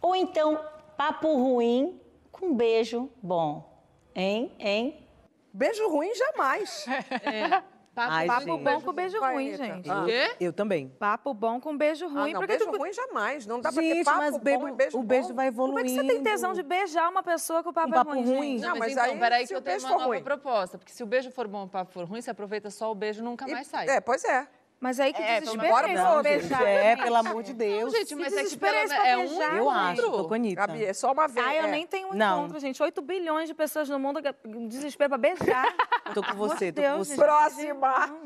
ou 0.00 0.14
então 0.14 0.60
papo 0.96 1.34
ruim 1.34 2.00
com 2.30 2.54
beijo 2.54 3.10
bom? 3.20 3.82
Hein? 4.14 4.52
Hein? 4.60 5.04
Beijo 5.52 5.88
ruim 5.88 6.14
jamais. 6.14 6.86
É. 7.24 7.77
Papo, 7.98 8.12
Ai, 8.12 8.26
papo 8.28 8.58
bom 8.58 8.80
com 8.80 8.92
beijo 8.92 9.18
ruim, 9.18 9.56
gente. 9.56 9.90
Ah. 9.90 10.04
Eu 10.38 10.52
também. 10.52 10.88
Papo 11.00 11.34
bom 11.34 11.60
com 11.60 11.76
beijo 11.76 12.04
ah, 12.04 12.08
ruim. 12.08 12.30
Ah, 12.30 12.38
não, 12.38 12.46
beijo 12.46 12.70
tu... 12.70 12.78
ruim 12.78 12.92
jamais. 12.92 13.44
Não 13.44 13.60
dá 13.60 13.72
gente, 13.72 13.84
pra 13.86 13.94
ter 13.94 14.04
papo 14.04 14.18
mas 14.18 14.38
beijo, 14.38 14.60
bom 14.60 14.68
e 14.68 14.72
beijo 14.72 14.98
o 14.98 15.02
beijo 15.02 15.34
vai 15.34 15.48
evoluindo. 15.48 15.88
Como 15.88 16.00
é 16.00 16.02
que 16.02 16.08
você 16.08 16.14
tem 16.14 16.22
tesão 16.22 16.52
de 16.52 16.62
beijar 16.62 17.10
uma 17.10 17.24
pessoa 17.24 17.60
com 17.64 17.70
o 17.70 17.72
papo, 17.72 17.88
um 17.88 17.92
papo 17.92 18.12
é 18.12 18.14
ruim, 18.14 18.24
ruim? 18.24 18.58
Não, 18.60 18.68
mas, 18.70 18.78
mas 18.78 18.92
então, 18.92 19.04
aí, 19.04 19.18
peraí 19.18 19.46
que 19.48 19.54
eu 19.54 19.60
tenho 19.60 19.80
uma 19.80 19.90
nova 19.90 20.04
ruim. 20.04 20.22
proposta. 20.22 20.78
Porque 20.78 20.92
se 20.92 21.02
o 21.02 21.06
beijo 21.06 21.32
for 21.32 21.48
bom 21.48 21.62
e 21.62 21.66
o 21.66 21.68
papo 21.68 21.92
for 21.92 22.04
ruim, 22.04 22.20
você 22.20 22.30
aproveita 22.30 22.70
só 22.70 22.92
o 22.92 22.94
beijo 22.94 23.20
e 23.20 23.24
nunca 23.24 23.48
mais 23.48 23.66
sai. 23.66 23.88
É, 23.88 24.00
pois 24.00 24.22
é. 24.22 24.46
Mas 24.80 25.00
aí 25.00 25.12
que 25.12 25.20
é, 25.20 25.40
desespero 25.40 25.88
é 25.88 25.94
não, 25.94 26.22
beijar. 26.22 26.62
É, 26.62 26.96
pelo 26.96 27.16
amor 27.16 27.42
de 27.42 27.52
Deus. 27.52 27.92
Não, 27.92 27.98
gente, 27.98 28.14
mas 28.14 28.32
é 28.32 28.44
que 28.44 28.56
pelo, 28.56 28.92
é 28.92 29.16
um 29.16 29.42
Eu 29.42 29.70
acho, 29.70 30.02
tô 30.02 30.28
com 30.28 30.34
Anitta. 30.34 30.66
Gabi, 30.66 30.84
é 30.84 30.92
só 30.92 31.12
uma 31.12 31.26
vez. 31.26 31.44
Ah, 31.44 31.54
eu 31.54 31.64
é. 31.64 31.70
nem 31.70 31.86
tenho 31.86 32.10
um 32.10 32.14
não. 32.14 32.40
encontro, 32.40 32.60
gente. 32.60 32.80
8 32.80 33.02
bilhões 33.02 33.48
de 33.48 33.54
pessoas 33.54 33.88
no 33.88 33.98
mundo, 33.98 34.20
desespero 34.68 35.08
pra 35.10 35.18
beijar. 35.18 35.66
tô 36.14 36.22
com 36.22 36.34
você, 36.34 36.70
tô 36.70 36.80
com 36.80 36.98
você. 36.98 37.16
Próxima. 37.16 38.16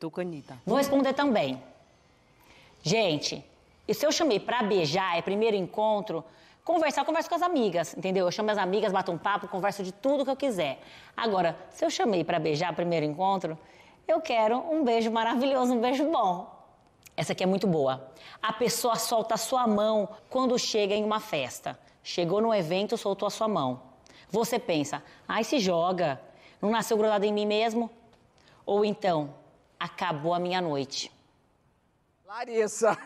Tô 0.00 0.10
com 0.10 0.20
a 0.20 0.22
Anitta. 0.22 0.58
Vou 0.64 0.78
responder 0.78 1.12
também. 1.12 1.62
Gente, 2.82 3.44
e 3.86 3.92
se 3.92 4.06
eu 4.06 4.10
chamei 4.10 4.40
pra 4.40 4.62
beijar, 4.62 5.18
é 5.18 5.22
primeiro 5.22 5.56
encontro, 5.56 6.24
conversar, 6.64 7.02
eu 7.02 7.04
converso 7.04 7.28
com 7.28 7.34
as 7.34 7.42
amigas, 7.42 7.94
entendeu? 7.96 8.26
Eu 8.26 8.32
chamo 8.32 8.50
as 8.50 8.58
amigas, 8.58 8.90
bato 8.90 9.12
um 9.12 9.18
papo, 9.18 9.46
converso 9.46 9.82
de 9.82 9.92
tudo 9.92 10.24
que 10.24 10.30
eu 10.30 10.36
quiser. 10.36 10.80
Agora, 11.14 11.54
se 11.70 11.84
eu 11.84 11.90
chamei 11.90 12.24
para 12.24 12.38
beijar 12.38 12.74
primeiro 12.74 13.04
encontro, 13.04 13.58
eu 14.06 14.20
quero 14.20 14.58
um 14.58 14.84
beijo 14.84 15.10
maravilhoso, 15.10 15.74
um 15.74 15.80
beijo 15.80 16.04
bom. 16.10 16.50
Essa 17.16 17.32
aqui 17.32 17.42
é 17.42 17.46
muito 17.46 17.66
boa. 17.66 18.10
A 18.42 18.52
pessoa 18.52 18.96
solta 18.96 19.34
a 19.34 19.38
sua 19.38 19.66
mão 19.66 20.08
quando 20.30 20.58
chega 20.58 20.94
em 20.94 21.04
uma 21.04 21.20
festa. 21.20 21.78
Chegou 22.02 22.40
no 22.40 22.54
evento, 22.54 22.96
soltou 22.96 23.26
a 23.26 23.30
sua 23.30 23.48
mão. 23.48 23.82
Você 24.30 24.58
pensa, 24.58 25.02
ai, 25.28 25.44
se 25.44 25.58
joga, 25.58 26.20
não 26.60 26.70
nasceu 26.70 26.96
grudado 26.96 27.24
em 27.24 27.32
mim 27.32 27.46
mesmo? 27.46 27.90
Ou 28.64 28.84
então, 28.84 29.34
acabou 29.78 30.32
a 30.32 30.38
minha 30.38 30.60
noite. 30.60 31.12
Larissa. 32.24 32.96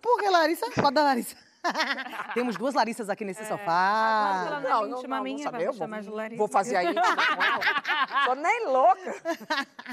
Por 0.00 0.18
que 0.18 0.30
Larissa? 0.30 0.70
Pode 0.70 0.94
dar 0.94 1.02
Larissa. 1.02 1.36
Temos 2.34 2.56
duas 2.56 2.74
Larissas 2.74 3.08
aqui 3.08 3.24
nesse 3.24 3.42
é, 3.42 3.44
sofá. 3.44 4.44
Não, 4.44 4.60
não, 4.60 4.88
não, 4.88 5.02
não, 5.02 5.22
minha, 5.22 5.50
não 5.50 5.60
eu 5.60 5.72
vou, 5.72 5.88
vou 6.36 6.48
fazer 6.48 6.76
a 6.76 6.84
íntima 6.84 7.02
com 7.02 7.42
ela. 7.42 8.26
Tô 8.26 8.34
nem 8.34 8.66
louca. 8.66 9.14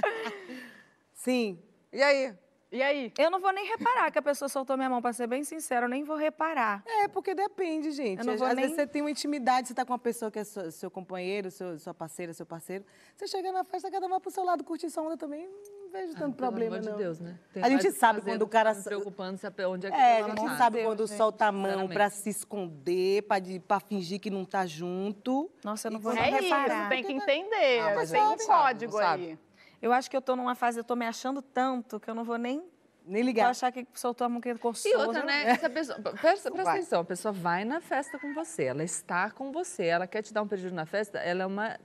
Sim. 1.14 1.62
E 1.92 2.02
aí? 2.02 2.34
E 2.72 2.84
aí? 2.84 3.12
Eu 3.18 3.32
não 3.32 3.40
vou 3.40 3.52
nem 3.52 3.66
reparar 3.66 4.12
que 4.12 4.20
a 4.20 4.22
pessoa 4.22 4.48
soltou 4.48 4.78
minha 4.78 4.90
mão, 4.90 5.02
pra 5.02 5.12
ser 5.12 5.26
bem 5.26 5.44
sincera, 5.44 5.86
eu 5.86 5.90
nem 5.90 6.04
vou 6.04 6.16
reparar. 6.16 6.84
É, 6.86 7.08
porque 7.08 7.34
depende, 7.34 7.92
gente. 7.92 8.20
Eu 8.20 8.26
não 8.26 8.38
vou 8.38 8.46
Às 8.46 8.56
nem... 8.56 8.66
vezes 8.66 8.76
você 8.76 8.86
tem 8.86 9.02
uma 9.02 9.10
intimidade, 9.10 9.68
você 9.68 9.74
tá 9.74 9.84
com 9.84 9.92
uma 9.92 10.00
pessoa 10.00 10.30
que 10.30 10.38
é 10.38 10.44
seu, 10.44 10.72
seu 10.72 10.92
companheiro, 10.92 11.50
seu, 11.50 11.80
sua 11.80 11.96
parceira, 11.96 12.32
seu 12.32 12.46
parceiro. 12.46 12.86
Você 13.16 13.28
chega 13.28 13.52
na 13.52 13.64
festa, 13.64 13.90
cada 13.90 14.06
uma 14.06 14.20
pro 14.20 14.30
seu 14.30 14.44
lado, 14.44 14.64
curtir 14.64 14.90
sua 14.92 15.04
onda 15.04 15.18
também, 15.18 15.50
não 15.90 16.00
vejo 16.00 16.14
ah, 16.16 16.20
tanto 16.20 16.36
problema, 16.36 16.78
amor 16.78 16.86
não. 16.86 16.92
de 16.94 17.04
Deus, 17.04 17.20
né? 17.20 17.38
Tem 17.52 17.64
a 17.64 17.70
gente 17.70 17.92
sabe 17.92 18.22
quando 18.22 18.44
o 18.44 18.48
cara... 18.48 18.76
preocupando 18.76 19.40
onde 19.68 19.88
é 19.88 19.92
que 19.92 19.98
É, 19.98 20.22
a 20.22 20.28
gente 20.30 20.58
sabe 20.58 20.84
quando 20.84 20.98
Deus, 21.00 21.12
solta 21.12 21.48
a 21.48 21.52
mão 21.52 21.88
pra 21.88 22.10
se 22.10 22.30
esconder, 22.30 23.24
pra, 23.24 23.40
de, 23.40 23.60
pra 23.60 23.80
fingir 23.80 24.20
que 24.20 24.30
não 24.30 24.46
tá 24.46 24.66
junto. 24.66 25.50
Nossa, 25.64 25.88
eu 25.88 25.92
não 25.92 26.00
vou 26.00 26.14
nem 26.14 26.24
é 26.24 26.40
reparar. 26.40 26.82
Isso, 26.82 26.90
tem 26.90 27.04
que 27.04 27.12
entender. 27.12 27.80
Ah, 27.80 28.06
tem 28.06 28.22
um 28.22 28.38
código 28.38 28.98
aí. 28.98 29.38
Eu 29.82 29.92
acho 29.92 30.10
que 30.10 30.16
eu 30.16 30.22
tô 30.22 30.36
numa 30.36 30.56
fase, 30.56 30.80
eu 30.80 30.84
tô 30.84 30.96
me 30.96 31.06
achando 31.06 31.42
tanto 31.42 32.00
que 32.00 32.10
eu 32.10 32.14
não 32.14 32.24
vou 32.24 32.38
nem 32.38 32.64
nem 33.06 33.24
ligar. 33.24 33.46
Vou 33.46 33.52
achar 33.52 33.72
que 33.72 33.88
soltou 33.96 34.26
a 34.26 34.30
mão 34.30 34.40
que 34.40 34.54
coçou. 34.56 34.92
E 34.92 34.96
outra, 34.96 35.24
né? 35.24 35.50
Essa 35.50 35.70
pessoa, 35.70 36.00
presta, 36.00 36.52
presta 36.52 36.72
atenção, 36.72 37.02
a 37.02 37.06
pessoa 37.06 37.32
vai 37.32 37.66
na 37.66 37.82
festa 37.82 38.20
com 38.20 38.36
você, 38.36 38.66
ela 38.66 38.84
está 38.84 39.32
com 39.32 39.52
você, 39.52 39.86
ela 39.86 40.06
quer 40.06 40.22
te 40.22 40.32
dar 40.32 40.44
um 40.44 40.48
pedido 40.48 40.76
na 40.76 40.86
festa, 40.86 41.18
ela 41.18 41.42
é 41.42 41.46
uma 41.46 41.70
é, 41.70 41.80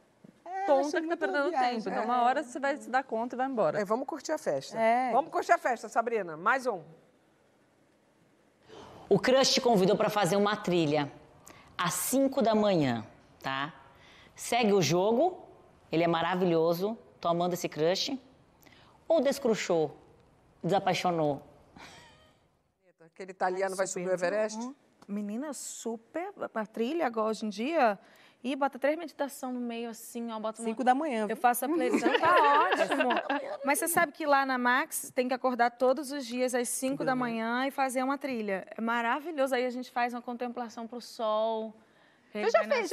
tonta 0.66 1.00
que 1.00 1.08
tá 1.08 1.16
perdendo 1.16 1.50
viagem, 1.50 1.76
tempo. 1.76 1.88
Então, 1.88 2.04
uma 2.04 2.22
hora 2.22 2.42
você 2.42 2.58
vai 2.58 2.76
se 2.76 2.90
dar 2.90 3.04
conta 3.04 3.34
e 3.34 3.38
vai 3.38 3.46
embora. 3.46 3.80
É, 3.80 3.84
vamos 3.84 4.06
curtir 4.06 4.32
a 4.32 4.38
festa. 4.38 4.78
É. 4.78 5.12
Vamos 5.12 5.30
curtir 5.30 5.52
a 5.52 5.58
festa, 5.58 5.88
Sabrina. 5.88 6.36
Mais 6.36 6.66
um. 6.66 6.82
O 9.08 9.18
crush 9.18 9.54
te 9.54 9.60
convidou 9.60 9.96
para 9.96 10.08
fazer 10.08 10.36
uma 10.36 10.56
trilha 10.56 11.12
às 11.76 11.94
5 11.94 12.40
da 12.42 12.54
manhã, 12.54 13.06
tá? 13.42 13.72
Segue 14.34 14.72
o 14.72 14.80
jogo, 14.80 15.46
ele 15.92 16.02
é 16.02 16.08
maravilhoso, 16.08 16.98
tô 17.20 17.28
amando 17.28 17.54
esse 17.54 17.68
crush. 17.68 18.18
Ou 19.06 19.20
descruchou, 19.20 19.96
desapaixonou? 20.62 21.42
Aquele 23.04 23.30
italiano 23.30 23.76
vai 23.76 23.86
subir 23.86 24.08
o 24.08 24.12
Everest? 24.12 24.58
Uhum. 24.58 24.74
Menina, 25.06 25.52
super. 25.52 26.32
A 26.54 26.66
trilha 26.66 27.06
agora, 27.06 27.28
hoje 27.28 27.46
em 27.46 27.48
dia. 27.48 27.98
E 28.44 28.54
bota 28.54 28.78
três 28.78 28.98
meditação 28.98 29.50
no 29.54 29.58
meio, 29.58 29.88
assim, 29.88 30.30
ó. 30.30 30.38
Bota 30.38 30.62
Cinco 30.62 30.82
uma... 30.82 30.84
da 30.84 30.94
manhã. 30.94 31.26
Eu 31.30 31.36
faço 31.36 31.64
a 31.64 31.68
playlist. 31.68 32.04
tá 32.04 32.68
ótimo. 32.70 33.10
Mas 33.64 33.78
você 33.78 33.88
sabe 33.88 34.12
que 34.12 34.26
lá 34.26 34.44
na 34.44 34.58
Max 34.58 35.10
tem 35.14 35.26
que 35.26 35.32
acordar 35.32 35.70
todos 35.70 36.12
os 36.12 36.26
dias 36.26 36.54
às 36.54 36.68
cinco 36.68 37.06
da 37.06 37.16
manhã 37.16 37.66
e 37.66 37.70
fazer 37.70 38.02
uma 38.02 38.18
trilha. 38.18 38.66
É 38.76 38.82
maravilhoso. 38.82 39.54
Aí 39.54 39.64
a 39.64 39.70
gente 39.70 39.90
faz 39.90 40.12
uma 40.12 40.20
contemplação 40.20 40.86
pro 40.86 41.00
sol. 41.00 41.74
Você 42.34 42.50
já 42.50 42.64
fez, 42.64 42.92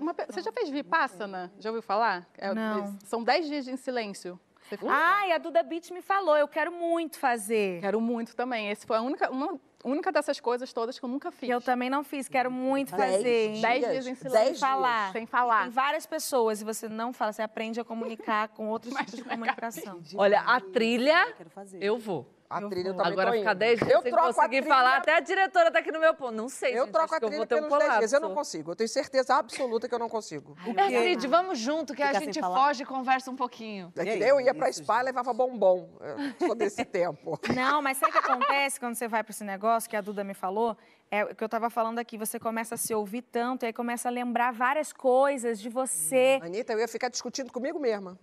uma, 0.00 0.14
você 0.28 0.40
já 0.40 0.50
fez 0.50 0.70
Vipassana? 0.70 1.52
Já 1.60 1.70
ouviu 1.70 1.82
falar? 1.82 2.26
É, 2.36 2.52
Não. 2.52 2.98
São 3.04 3.22
dez 3.22 3.46
dias 3.46 3.68
em 3.68 3.76
silêncio. 3.76 4.40
Ah, 4.88 5.26
e 5.28 5.32
a 5.32 5.38
Duda 5.38 5.62
Beat 5.62 5.90
me 5.90 6.02
falou, 6.02 6.36
eu 6.36 6.48
quero 6.48 6.72
muito 6.72 7.18
fazer. 7.18 7.80
Quero 7.80 8.00
muito 8.00 8.34
também. 8.34 8.70
Esse 8.70 8.86
foi 8.86 8.96
a 8.96 9.02
única, 9.02 9.30
uma 9.30 9.58
única 9.84 10.10
dessas 10.10 10.40
coisas 10.40 10.72
todas 10.72 10.98
que 10.98 11.04
eu 11.04 11.08
nunca 11.08 11.30
fiz. 11.30 11.48
Eu 11.48 11.60
também 11.60 11.88
não 11.88 12.02
fiz, 12.02 12.28
quero 12.28 12.50
muito 12.50 12.90
fazer. 12.90 13.22
Dez, 13.22 13.60
dez 13.60 13.88
dias 13.90 14.06
em 14.06 14.14
silêncio. 14.14 14.46
Sem 14.46 14.54
falar. 14.56 15.12
Sem 15.12 15.26
falar. 15.26 15.62
Tem 15.62 15.70
várias 15.70 16.06
pessoas 16.06 16.60
e 16.60 16.64
você 16.64 16.88
não 16.88 17.12
fala, 17.12 17.32
você 17.32 17.42
aprende 17.42 17.80
a 17.80 17.84
comunicar 17.84 18.48
com 18.48 18.68
outros 18.68 18.94
tipos 18.96 19.14
de 19.14 19.24
comunicação. 19.24 20.00
Olha, 20.16 20.40
a 20.40 20.60
trilha, 20.60 21.34
eu 21.80 21.98
vou. 21.98 22.26
A 22.50 22.62
trilha 22.66 22.88
eu 22.88 22.94
também 22.94 23.12
Agora 23.12 23.32
ficar 23.32 23.54
10 23.54 23.78
dias 23.78 23.90
eu 23.90 24.00
sem 24.00 24.10
conseguir 24.10 24.62
falar, 24.62 24.96
até 24.96 25.16
a 25.16 25.20
diretora 25.20 25.70
tá 25.70 25.80
aqui 25.80 25.92
no 25.92 26.00
meu 26.00 26.14
ponto. 26.14 26.32
Não 26.32 26.48
sei, 26.48 26.78
Eu 26.78 26.84
gente, 26.84 26.92
troco 26.92 27.14
a 27.14 27.20
trilha 27.20 27.46
pelos 27.46 27.70
um 27.70 27.78
10 27.78 27.98
dias, 27.98 28.12
eu 28.14 28.20
não 28.20 28.34
consigo. 28.34 28.70
Eu 28.70 28.76
tenho 28.76 28.88
certeza 28.88 29.34
absoluta 29.34 29.86
que 29.86 29.94
eu 29.94 29.98
não 29.98 30.08
consigo. 30.08 30.56
Cid, 30.88 31.26
vamos 31.26 31.58
junto, 31.58 31.94
que 31.94 32.02
Fica 32.02 32.16
a 32.16 32.20
gente 32.20 32.40
foge 32.40 32.84
e 32.84 32.86
conversa 32.86 33.30
um 33.30 33.36
pouquinho. 33.36 33.92
É 33.96 34.04
que 34.04 34.22
eu 34.22 34.40
ia 34.40 34.54
pra 34.54 34.72
spa 34.72 35.00
e 35.00 35.04
levava 35.04 35.34
bombom. 35.34 35.90
Eu 36.00 36.46
sou 36.46 36.54
desse 36.54 36.84
tempo. 36.86 37.38
Não, 37.54 37.82
mas 37.82 37.98
sabe 37.98 38.16
o 38.16 38.20
que 38.20 38.30
acontece 38.30 38.80
quando 38.80 38.94
você 38.94 39.06
vai 39.06 39.22
pra 39.22 39.30
esse 39.30 39.44
negócio 39.44 39.88
que 39.88 39.96
a 39.96 40.00
Duda 40.00 40.24
me 40.24 40.32
falou? 40.34 40.76
É 41.10 41.24
o 41.24 41.34
que 41.34 41.42
eu 41.42 41.46
estava 41.46 41.68
falando 41.68 41.98
aqui, 41.98 42.16
você 42.16 42.38
começa 42.38 42.74
a 42.74 42.78
se 42.78 42.94
ouvir 42.94 43.22
tanto 43.22 43.64
e 43.64 43.66
aí 43.66 43.72
começa 43.72 44.08
a 44.08 44.12
lembrar 44.12 44.52
várias 44.52 44.92
coisas 44.92 45.60
de 45.60 45.68
você. 45.68 46.38
Anitta, 46.42 46.72
eu 46.72 46.78
ia 46.78 46.88
ficar 46.88 47.08
discutindo 47.08 47.52
comigo 47.52 47.78
mesma. 47.78 48.18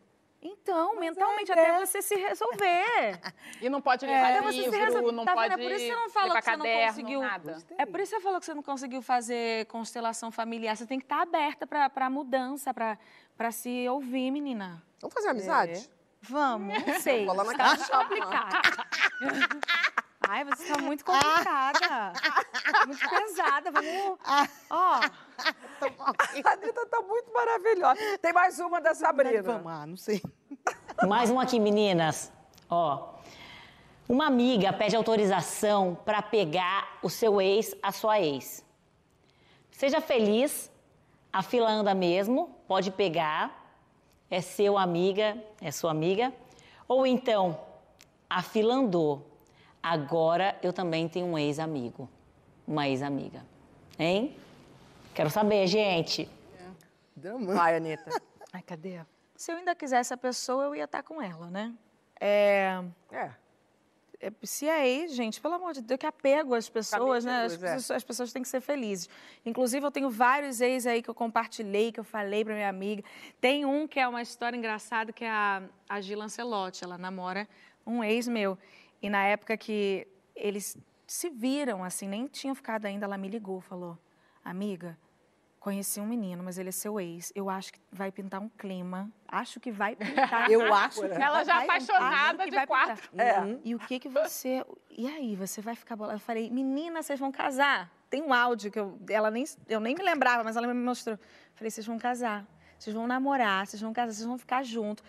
Então, 0.46 0.94
Mas 0.94 1.00
mentalmente, 1.00 1.52
é, 1.52 1.54
até 1.54 1.70
é. 1.70 1.80
você 1.80 2.02
se 2.04 2.16
resolver. 2.16 3.20
E 3.62 3.70
não 3.70 3.82
pode 3.82 4.06
levar 4.06 4.32
é, 4.32 4.52
livro, 4.52 5.12
não 5.12 5.26
tá 5.26 5.34
pode 5.34 5.54
É 5.54 5.58
por 5.58 5.72
isso 5.72 5.86
que 5.86 5.88
você 5.88 5.96
não 5.96 6.10
falou 6.10 6.36
que 6.36 6.44
você 6.44 6.52
caderno, 6.52 6.82
não 6.82 6.88
conseguiu... 6.88 7.22
Nada. 7.22 7.58
É 7.78 7.86
por 7.86 8.00
isso 8.00 8.12
que 8.12 8.18
você 8.18 8.24
falou 8.24 8.40
que 8.40 8.46
você 8.46 8.54
não 8.54 8.64
conseguiu 8.64 9.02
fazer 9.02 9.66
constelação 9.68 10.32
familiar. 10.32 10.76
Você 10.76 10.86
tem 10.86 11.00
que 11.00 11.06
estar 11.06 11.22
aberta 11.22 11.66
para 11.66 12.10
mudança, 12.10 12.74
para 12.74 13.52
se 13.52 13.88
ouvir, 13.90 14.30
menina. 14.30 14.84
Vamos 15.02 15.14
fazer 15.14 15.30
amizade? 15.30 15.72
É. 15.72 15.96
Vamos, 16.22 16.86
não 16.86 16.94
sei. 17.00 17.26
Vou 17.26 17.36
lá 17.36 17.44
na 17.44 17.56
casa 17.56 17.98
complicado. 17.98 18.86
Ai, 20.28 20.44
você 20.44 20.64
está 20.64 20.78
muito 20.82 21.06
complicada. 21.06 22.14
muito 22.86 23.10
pesada. 23.10 23.72
Vamos. 23.72 24.20
Ó. 24.70 25.00
A 26.46 26.52
Anitta 26.52 26.82
está 26.82 27.02
muito 27.02 27.32
maravilhosa. 27.34 28.00
Tem 28.22 28.34
mais 28.34 28.60
uma 28.60 28.82
da 28.82 28.94
Sabrina. 28.94 29.42
Vamos, 29.42 29.72
ah, 29.72 29.86
não 29.86 29.98
sei. 29.98 30.22
Mais 31.08 31.30
uma 31.30 31.44
aqui, 31.44 31.60
meninas. 31.60 32.32
Ó. 32.70 33.16
Uma 34.08 34.28
amiga 34.28 34.72
pede 34.72 34.96
autorização 34.96 35.98
para 36.06 36.22
pegar 36.22 36.98
o 37.04 37.10
seu 37.10 37.42
ex, 37.42 37.76
a 37.84 37.92
sua 37.92 38.20
ex. 38.20 38.64
Seja 39.72 40.00
feliz, 40.00 40.72
a 41.34 41.42
fila 41.42 41.70
anda 41.70 41.94
mesmo, 41.94 42.56
pode 42.68 42.92
pegar. 42.92 43.64
É 44.30 44.42
seu 44.42 44.78
amiga, 44.78 45.38
é 45.62 45.72
sua 45.72 45.92
amiga. 45.92 46.34
Ou 46.88 47.06
então, 47.06 47.60
a 48.30 48.42
fila 48.42 48.76
andou 48.76 49.36
Agora 49.86 50.58
eu 50.64 50.74
também 50.74 51.08
tenho 51.08 51.28
um 51.28 51.38
ex-amigo, 51.38 52.10
uma 52.68 52.90
ex-amiga. 52.90 53.46
Hein? 54.00 54.36
Quero 55.16 55.30
saber, 55.30 55.66
gente. 55.66 56.30
É. 57.24 57.30
Vai, 57.46 57.78
Anitta. 57.78 58.12
Ai, 58.52 58.62
cadê? 58.62 59.00
Se 59.34 59.50
eu 59.50 59.56
ainda 59.56 59.74
quisesse 59.74 60.14
a 60.14 60.18
pessoa, 60.18 60.66
eu 60.66 60.76
ia 60.76 60.84
estar 60.84 61.04
com 61.04 61.22
ela, 61.22 61.50
né? 61.50 61.74
É. 62.20 62.84
É. 63.10 63.32
é 64.20 64.32
se 64.44 64.68
é 64.68 64.86
ex, 64.86 65.16
gente, 65.16 65.40
pelo 65.40 65.54
amor 65.54 65.72
de 65.72 65.82
Deus, 65.82 65.98
que 65.98 66.06
apego 66.06 66.54
às 66.54 66.68
pessoas, 66.68 67.24
né? 67.24 67.46
As, 67.46 67.54
é. 67.54 67.76
pessoas, 67.76 67.92
as 67.92 68.04
pessoas 68.04 68.34
têm 68.34 68.42
que 68.42 68.50
ser 68.50 68.60
felizes. 68.60 69.10
Inclusive, 69.46 69.86
eu 69.86 69.92
tenho 69.92 70.10
vários 70.10 70.60
ex 70.60 70.86
aí 70.86 71.02
que 71.02 71.10
eu 71.10 71.16
compartilhei, 71.16 71.94
que 71.94 72.00
eu 72.02 72.04
falei 72.04 72.44
pra 72.44 72.54
minha 72.54 72.68
amiga. 72.68 73.02
Tem 73.40 73.64
um 73.64 73.88
que 73.88 74.02
é 74.02 74.06
uma 74.06 74.22
história 74.22 74.58
engraçada, 74.58 75.14
que 75.14 75.24
é 75.24 75.30
a, 75.30 75.64
a 75.88 76.02
Gil 76.02 76.20
Lancelotti. 76.20 76.84
Ela 76.84 76.98
namora 76.98 77.48
um 77.88 78.04
ex 78.04 78.28
meu. 78.28 78.58
E 79.02 79.10
na 79.10 79.24
época 79.24 79.56
que 79.56 80.06
eles 80.36 80.78
se 81.08 81.30
viram, 81.30 81.86
assim, 81.86 82.06
nem 82.06 82.28
tinham 82.28 82.54
ficado 82.54 82.86
ainda, 82.86 83.06
ela 83.06 83.18
me 83.18 83.30
ligou, 83.30 83.62
falou: 83.62 83.98
Amiga, 84.44 84.98
conheci 85.66 86.00
um 86.00 86.06
menino, 86.06 86.44
mas 86.44 86.60
ele 86.60 86.70
é 86.70 86.72
seu 86.72 87.00
ex. 87.00 87.34
Eu 87.34 87.50
acho 87.50 87.74
que 87.74 87.80
vai 87.92 88.12
pintar 88.12 88.40
um 88.40 88.48
clima. 88.48 89.12
Acho 89.28 89.60
que 89.60 89.72
vai 89.72 89.96
pintar. 89.98 90.52
Eu 90.52 90.72
acho. 90.72 91.04
Ela 91.04 91.44
já 91.44 91.64
apaixonada 91.64 92.48
de 92.48 92.68
quatro. 92.68 93.10
É. 93.18 93.40
Uhum. 93.40 93.62
E 93.64 93.74
o 93.74 93.80
que 93.80 94.00
que 94.00 94.08
você. 94.08 94.64
E 94.92 95.08
aí, 95.08 95.36
você 95.36 95.62
vai 95.62 95.76
ficar 95.76 95.96
bolada? 95.96 96.18
Eu 96.18 96.20
falei, 96.20 96.52
menina, 96.52 97.02
vocês 97.02 97.20
vão 97.20 97.32
casar. 97.32 97.92
Tem 98.12 98.22
um 98.22 98.32
áudio 98.32 98.72
que 98.72 98.80
eu, 98.80 98.96
ela 99.10 99.32
nem, 99.32 99.44
eu 99.68 99.80
nem 99.80 99.96
me 99.96 100.04
lembrava, 100.04 100.44
mas 100.44 100.56
ela 100.56 100.68
me 100.68 100.74
mostrou. 100.76 101.18
falei, 101.56 101.72
vocês 101.72 101.88
vão 101.88 101.98
casar. 101.98 102.46
Vocês 102.78 102.96
vão 102.96 103.08
namorar, 103.08 103.66
vocês 103.66 103.82
vão 103.82 103.92
casar, 103.92 104.14
vocês 104.14 104.28
vão 104.28 104.38
ficar 104.38 104.62
juntos. 104.62 105.04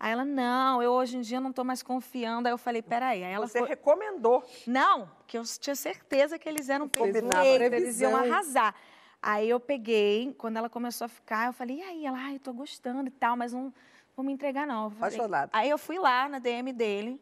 Aí 0.00 0.12
ela, 0.12 0.24
não, 0.24 0.82
eu 0.82 0.92
hoje 0.92 1.18
em 1.18 1.20
dia 1.20 1.38
não 1.38 1.50
estou 1.50 1.66
mais 1.66 1.82
confiando. 1.82 2.48
Aí 2.48 2.54
eu 2.54 2.58
falei, 2.58 2.80
peraí. 2.80 3.22
Aí 3.24 3.32
ela 3.32 3.46
Você 3.46 3.58
foi... 3.58 3.68
recomendou. 3.68 4.42
Não, 4.66 5.10
que 5.26 5.36
eu 5.36 5.42
tinha 5.60 5.76
certeza 5.76 6.38
que 6.38 6.48
eles 6.48 6.70
eram 6.70 6.88
perfeitos, 6.88 7.28
eles 7.60 8.00
iam 8.00 8.16
arrasar. 8.16 8.74
Aí 9.20 9.50
eu 9.50 9.58
peguei, 9.58 10.32
quando 10.38 10.56
ela 10.56 10.70
começou 10.70 11.04
a 11.06 11.08
ficar, 11.08 11.46
eu 11.46 11.52
falei, 11.52 11.78
e 11.78 11.82
aí? 11.82 12.06
Ela, 12.06 12.18
ai, 12.18 12.38
tô 12.38 12.52
gostando 12.52 13.08
e 13.08 13.10
tal, 13.10 13.36
mas 13.36 13.52
não 13.52 13.74
vou 14.16 14.24
me 14.24 14.32
entregar 14.32 14.66
não. 14.66 14.84
Eu 14.84 14.90
falei, 14.90 15.18
aí 15.52 15.68
eu 15.68 15.76
fui 15.78 15.98
lá 15.98 16.28
na 16.28 16.38
DM 16.38 16.72
dele, 16.72 17.20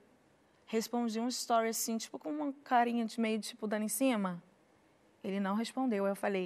respondi 0.66 1.18
um 1.18 1.28
story 1.28 1.68
assim, 1.68 1.97
tipo 1.97 2.18
com 2.18 2.28
uma 2.31 2.52
carinha 2.64 3.05
de 3.06 3.18
meio, 3.18 3.40
tipo, 3.40 3.66
dando 3.66 3.85
em 3.85 3.89
cima. 3.89 4.43
Ele 5.24 5.40
não 5.40 5.55
respondeu. 5.55 6.05
Aí 6.05 6.12
eu 6.12 6.16
falei, 6.16 6.44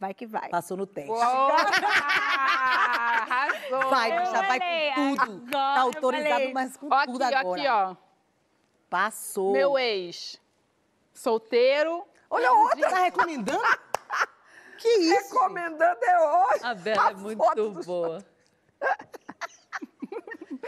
vai 0.00 0.12
que 0.12 0.26
vai. 0.26 0.48
Passou 0.48 0.76
no 0.76 0.86
teste. 0.86 1.12
Arrasou. 3.22 3.88
Vai, 3.88 4.10
já 4.10 4.42
vai 4.42 4.60
com 4.94 5.16
tudo. 5.16 5.48
Agora, 5.48 5.74
tá 5.74 5.80
autorizado, 5.80 6.52
mas 6.52 6.76
com 6.76 6.88
ó, 6.90 7.04
tudo 7.06 7.22
aqui, 7.22 7.34
agora. 7.34 7.60
Aqui, 7.60 7.70
ó. 7.70 7.96
Passou. 8.90 9.52
Meu 9.52 9.78
ex. 9.78 10.40
Solteiro. 11.14 12.04
Olha 12.28 12.52
outra. 12.52 12.90
Tá 12.90 12.98
recomendando? 12.98 13.62
Que 14.82 14.88
isso? 14.88 15.34
Recomendando 15.34 16.04
é 16.04 16.20
hoje. 16.20 16.64
A 16.64 16.74
Bela 16.74 17.10
é 17.10 17.14
muito 17.14 17.84
boa. 17.84 18.24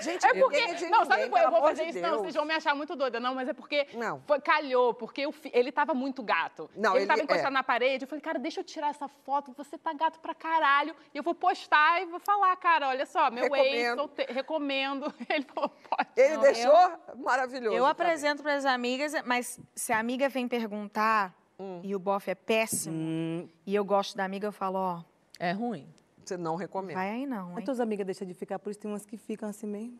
Gente, 0.01 0.27
é 0.27 0.35
porque. 0.35 0.57
É 0.57 0.91
não, 0.91 1.05
sabe 1.05 1.29
qual? 1.29 1.43
Eu 1.43 1.51
vou 1.51 1.61
fazer 1.63 1.85
de 1.85 1.91
isso, 1.91 2.01
Deus. 2.01 2.13
não, 2.13 2.19
vocês 2.19 2.35
vão 2.35 2.45
me 2.45 2.55
achar 2.55 2.75
muito 2.75 2.97
doida. 2.97 3.21
Não, 3.21 3.35
mas 3.35 3.49
é 3.49 3.53
porque. 3.53 3.87
Não. 3.95 4.21
Foi, 4.27 4.41
calhou, 4.41 4.93
porque 4.93 5.31
fi, 5.33 5.51
ele 5.55 5.71
tava 5.71 5.95
muito 5.95 6.23
gato. 6.23 6.69
Não, 6.75 6.93
ele, 6.93 7.01
ele 7.01 7.07
tava 7.07 7.23
encostado 7.23 7.49
é. 7.49 7.51
na 7.51 7.63
parede. 7.63 8.05
Eu 8.05 8.09
falei, 8.09 8.21
cara, 8.21 8.39
deixa 8.39 8.61
eu 8.61 8.65
tirar 8.65 8.89
essa 8.89 9.07
foto, 9.07 9.55
você 9.57 9.79
tá 9.79 9.93
gato 9.93 10.19
pra 10.19 10.35
caralho. 10.35 10.97
E 11.15 11.19
eu 11.19 11.23
vou 11.23 11.35
postar 11.35 12.03
e 12.03 12.07
vou 12.07 12.19
falar, 12.19 12.57
cara, 12.57 12.89
olha 12.89 13.07
só, 13.07 13.31
meu 13.31 13.45
recomendo. 13.45 14.11
ex, 14.19 14.27
te, 14.27 14.33
recomendo. 14.33 15.15
Ele 15.31 15.45
falou, 15.55 15.71
pode. 15.89 16.09
Ele 16.17 16.35
não, 16.35 16.43
deixou 16.43 16.73
eu, 16.73 17.17
maravilhoso. 17.19 17.77
Eu 17.77 17.87
apresento 17.87 18.43
para 18.43 18.55
as 18.55 18.65
amigas, 18.65 19.13
mas 19.25 19.61
se 19.75 19.93
a 19.93 19.99
amiga 19.99 20.29
vem 20.29 20.49
perguntar 20.49 21.33
hum. 21.59 21.81
e 21.83 21.95
o 21.95 21.99
bofe 21.99 22.31
é 22.31 22.35
péssimo, 22.35 22.97
hum. 22.97 23.49
e 23.67 23.75
eu 23.75 23.85
gosto 23.85 24.17
da 24.17 24.25
amiga, 24.25 24.47
eu 24.47 24.53
falo, 24.53 24.79
ó. 24.79 25.05
É 25.39 25.53
ruim. 25.53 25.89
Você 26.25 26.37
não 26.37 26.57
recomenda. 26.57 26.99
Vai 26.99 27.11
aí 27.11 27.27
não, 27.27 27.51
hein? 27.51 27.59
As 27.59 27.65
tuas 27.65 27.81
amigas 27.81 28.07
deixam 28.07 28.27
de 28.27 28.35
ficar, 28.35 28.59
por 28.59 28.71
isso 28.71 28.81
tem 28.81 28.91
umas 28.91 29.05
que 29.05 29.17
ficam 29.17 29.49
assim 29.49 29.67
mesmo. 29.67 29.99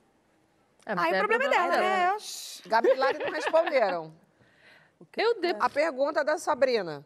É, 0.87 0.93
aí 0.93 1.13
o 1.13 1.15
é 1.15 1.19
problema 1.19 1.45
é 1.45 1.49
dela, 1.49 1.77
né? 1.79 2.17
Gabi 2.67 2.89
e 2.89 2.95
Lari 2.95 3.19
não 3.19 3.31
responderam. 3.31 4.13
Eu 5.17 5.41
de... 5.41 5.55
A 5.59 5.69
pergunta 5.69 6.25
da 6.25 6.39
Sabrina. 6.39 7.05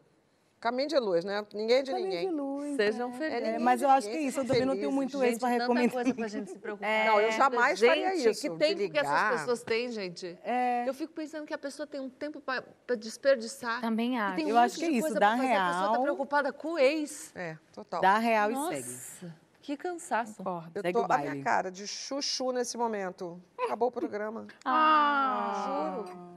Caminho 0.59 0.89
de 0.89 0.99
luz, 0.99 1.23
né? 1.23 1.45
Ninguém 1.53 1.83
de 1.83 1.91
Caminho 1.91 2.09
ninguém. 2.09 2.27
de 2.29 2.35
luz. 2.35 2.75
Sejam 2.75 3.09
é. 3.09 3.13
felizes. 3.13 3.47
É, 3.47 3.59
mas 3.59 3.81
eu 3.81 3.89
acho 3.89 4.09
que 4.09 4.15
é 4.15 4.21
isso. 4.21 4.41
Eu 4.41 4.45
também 4.45 4.65
não 4.65 4.75
tenho 4.75 4.91
muito 4.91 5.23
ex 5.23 5.39
para 5.39 5.49
recomendar. 5.49 5.91
coisa 5.91 6.13
pra 6.13 6.27
gente 6.27 6.51
se 6.51 6.57
preocupar. 6.59 6.89
É, 6.89 7.05
não, 7.05 7.21
eu 7.21 7.31
jamais 7.31 7.79
gente, 7.79 7.87
faria 7.87 8.15
isso. 8.15 8.41
Que 8.41 8.49
tempo 8.57 8.91
que 8.91 8.99
essas 8.99 9.39
pessoas 9.39 9.63
têm, 9.63 9.89
gente? 9.89 10.37
É. 10.43 10.87
Eu 10.87 10.93
fico 10.93 11.13
pensando 11.13 11.45
que 11.45 11.53
a 11.53 11.57
pessoa 11.57 11.87
tem 11.87 12.01
um 12.01 12.09
tempo 12.09 12.41
para 12.41 12.95
desperdiçar. 12.97 13.79
Também 13.79 14.19
acho. 14.19 14.41
eu 14.41 14.57
acho 14.57 14.77
que 14.77 14.85
é 14.85 14.89
isso. 14.89 15.13
Dá 15.13 15.33
real. 15.35 15.61
A 15.61 15.73
pessoa 15.73 15.97
tá 15.97 16.01
preocupada 16.01 16.51
com 16.51 16.73
o 16.73 16.77
ex. 16.77 17.31
É, 17.35 17.57
total. 17.73 18.01
Dá 18.01 18.17
real 18.17 18.51
Nossa. 18.51 18.77
e 18.77 18.83
segue. 18.83 19.33
Que 19.61 19.77
cansaço. 19.77 20.37
Concordo. 20.37 20.71
Eu 20.73 20.81
Segue 20.81 20.93
tô 20.99 21.13
a 21.13 21.17
minha 21.19 21.43
cara 21.43 21.69
de 21.69 21.85
chuchu 21.85 22.51
nesse 22.51 22.75
momento. 22.75 23.39
Acabou 23.57 23.89
o 23.89 23.91
programa. 23.91 24.47
Ah, 24.65 26.03
Juro. 26.03 26.33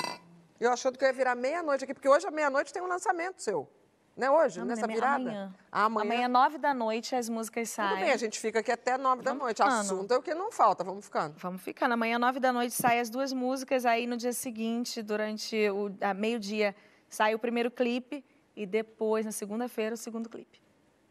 Eu 0.61 0.71
achando 0.71 0.97
que 0.97 1.05
eu 1.05 1.09
ia 1.09 1.15
virar 1.15 1.35
meia-noite 1.35 1.83
aqui, 1.83 1.95
porque 1.95 2.09
hoje 2.09 2.27
à 2.27 2.31
meia-noite 2.31 2.73
tem 2.73 2.83
um 2.83 2.87
lançamento 2.87 3.43
seu. 3.43 3.69
Não 4.17 4.27
é 4.27 4.31
hoje, 4.31 4.61
não, 4.61 4.67
nessa 4.67 4.87
virada? 4.87 5.17
Amanhã. 5.17 5.55
amanhã. 5.71 6.05
Amanhã, 6.05 6.29
nove 6.29 6.59
da 6.59 6.75
noite, 6.75 7.15
as 7.15 7.29
músicas 7.29 7.71
saem. 7.71 7.91
Tudo 7.91 8.01
bem, 8.01 8.13
a 8.13 8.17
gente 8.17 8.39
fica 8.39 8.61
aqui 8.61 8.71
até 8.71 8.99
nove 8.99 9.23
da 9.23 9.33
noite. 9.33 9.59
Ficando. 9.63 9.81
Assunto 9.81 10.13
é 10.13 10.19
o 10.19 10.23
que 10.23 10.35
não 10.35 10.53
falta, 10.53 10.85
vamos 10.85 11.05
ficando. 11.07 11.35
Vamos 11.39 11.63
ficando. 11.63 11.95
Amanhã, 11.95 12.19
nove 12.19 12.39
da 12.39 12.53
noite, 12.53 12.75
saem 12.75 13.01
as 13.01 13.09
duas 13.09 13.33
músicas. 13.33 13.87
Aí, 13.87 14.07
no 14.07 14.17
dia 14.17 14.33
seguinte, 14.33 15.03
durante 15.03 15.57
o 15.71 15.91
meio-dia, 16.15 16.77
sai 17.09 17.35
o 17.35 17.39
primeiro 17.39 17.71
clipe. 17.71 18.25
E 18.55 18.67
depois, 18.67 19.25
na 19.25 19.33
segunda-feira, 19.33 19.95
o 19.95 19.99
segundo 19.99 20.29
clipe. 20.29 20.61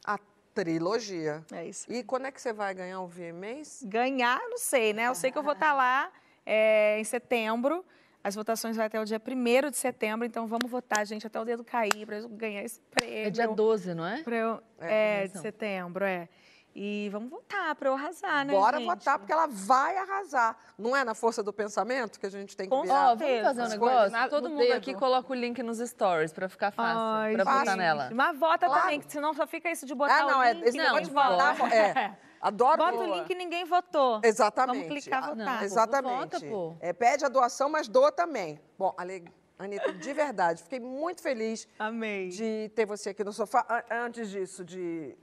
A 0.06 0.20
trilogia. 0.54 1.44
É 1.52 1.66
isso. 1.66 1.92
E 1.92 2.04
quando 2.04 2.28
é 2.28 2.32
que 2.32 2.40
você 2.40 2.54
vai 2.54 2.74
ganhar 2.76 3.02
o 3.02 3.08
VMAs? 3.08 3.82
Ganhar, 3.84 4.40
não 4.48 4.60
sei, 4.60 4.94
né? 4.94 5.08
Eu 5.08 5.16
sei 5.16 5.32
que 5.32 5.38
eu 5.40 5.44
vou 5.44 5.54
estar 5.54 5.70
tá 5.70 5.74
lá 5.74 6.12
é, 6.46 7.00
em 7.00 7.04
setembro. 7.04 7.84
As 8.24 8.36
votações 8.36 8.76
vão 8.76 8.86
até 8.86 9.00
o 9.00 9.06
dia 9.06 9.20
1 9.20 9.70
de 9.72 9.78
setembro, 9.78 10.26
então 10.26 10.46
vamos 10.46 10.70
votar, 10.70 11.06
gente, 11.06 11.26
até 11.26 11.40
o 11.40 11.46
dedo 11.46 11.64
cair 11.64 12.06
para 12.06 12.18
eu 12.18 12.30
ganhar 12.30 12.64
esse 12.64 12.80
prêmio. 12.82 13.28
É 13.28 13.30
dia 13.30 13.48
12, 13.48 13.96
não 13.96 14.06
é? 14.06 14.24
Eu, 14.26 14.62
é, 14.80 15.24
é 15.24 15.28
de 15.28 15.40
setembro, 15.40 16.06
é. 16.06 16.30
E 16.74 17.10
vamos 17.12 17.30
votar 17.30 17.76
para 17.76 17.90
eu 17.90 17.94
arrasar, 17.94 18.46
né, 18.46 18.54
Bora 18.54 18.78
gente? 18.78 18.88
votar, 18.88 19.20
porque 19.20 19.32
ela 19.34 19.48
vai 19.48 19.98
arrasar. 19.98 20.56
Não 20.78 20.96
é 20.96 21.04
na 21.04 21.14
força 21.14 21.44
do 21.44 21.52
pensamento 21.52 22.18
que 22.18 22.26
a 22.26 22.30
gente 22.30 22.56
tem 22.56 22.70
que 22.70 22.76
Com 22.76 22.84
virar? 22.84 23.12
Ó, 23.12 23.16
vamos 23.16 23.42
fazer 23.42 23.62
um 23.64 23.68
negócio? 23.68 24.12
Na, 24.12 24.30
Todo 24.30 24.50
mundo 24.50 24.60
dedo. 24.60 24.74
aqui 24.74 24.94
coloca 24.94 25.32
o 25.34 25.36
link 25.36 25.62
nos 25.62 25.80
stories 25.80 26.32
para 26.32 26.48
ficar 26.48 26.72
fácil, 26.72 27.36
para 27.36 27.44
votar 27.44 27.76
nela. 27.76 28.10
Mas 28.14 28.40
vota 28.40 28.68
claro. 28.68 28.84
também, 28.84 29.02
que 29.02 29.12
senão 29.12 29.34
só 29.34 29.46
fica 29.46 29.70
isso 29.70 29.86
de 29.86 29.94
botar 29.94 30.22
ah, 30.22 30.28
não, 30.28 30.40
o 30.40 30.44
é 30.44 30.54
link. 30.54 30.64
É, 30.64 30.70
esse 30.70 30.78
não, 30.78 31.02
de 31.02 31.10
votar, 31.10 31.74
é. 31.74 32.18
Adoro. 32.42 32.78
Bota 32.78 32.98
o 32.98 33.16
link 33.16 33.30
e 33.30 33.36
ninguém 33.36 33.66
votou. 33.66 34.20
Exatamente. 34.24 34.88
Vamos 34.88 35.02
clicar 35.02 35.30
votar. 35.30 35.36
Não, 35.36 35.62
Exatamente. 35.64 36.34
Vota, 36.34 36.40
pô. 36.40 36.76
É, 36.80 36.92
pede 36.92 37.24
a 37.24 37.30
doação, 37.30 37.70
mas 37.70 37.88
doa 37.88 38.12
também. 38.12 38.60
Bom, 38.78 38.94
Ale... 38.98 39.24
Anitta, 39.60 39.94
de 39.94 40.14
verdade, 40.14 40.64
fiquei 40.64 40.80
muito 40.80 41.22
feliz 41.22 41.68
Amei. 41.78 42.30
de 42.30 42.72
ter 42.74 42.84
você 42.84 43.12
aqui 43.12 43.24
no 43.24 43.32
sofá. 43.32 43.86
Antes 43.92 44.32
disso, 44.32 44.66
de 44.66 45.16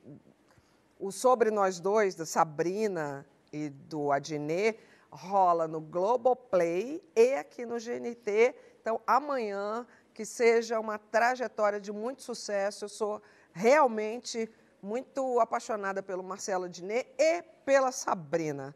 o 0.97 1.11
Sobre 1.11 1.51
Nós 1.51 1.81
Dois, 1.81 2.15
da 2.15 2.25
Sabrina 2.25 3.27
e 3.53 3.69
do 3.69 4.13
Adnê, 4.13 4.77
rola 5.11 5.67
no 5.67 5.81
Globoplay 5.81 7.03
e 7.17 7.35
aqui 7.35 7.67
no 7.67 7.79
GNT. 7.79 8.55
Então, 8.81 9.01
amanhã, 9.05 9.85
que 10.15 10.25
seja 10.25 10.79
uma 10.79 10.99
trajetória 10.99 11.81
de 11.81 11.93
muito 11.93 12.23
sucesso. 12.23 12.85
Eu 12.85 12.89
sou 12.89 13.23
realmente 13.53 14.49
muito 14.83 15.41
apaixonada 15.41 16.03
pelo 16.03 16.23
Marcelo 16.23 16.65
Adnet 16.65 17.09
e 17.19 17.43
pela 17.65 17.93
Sabrina. 17.93 18.75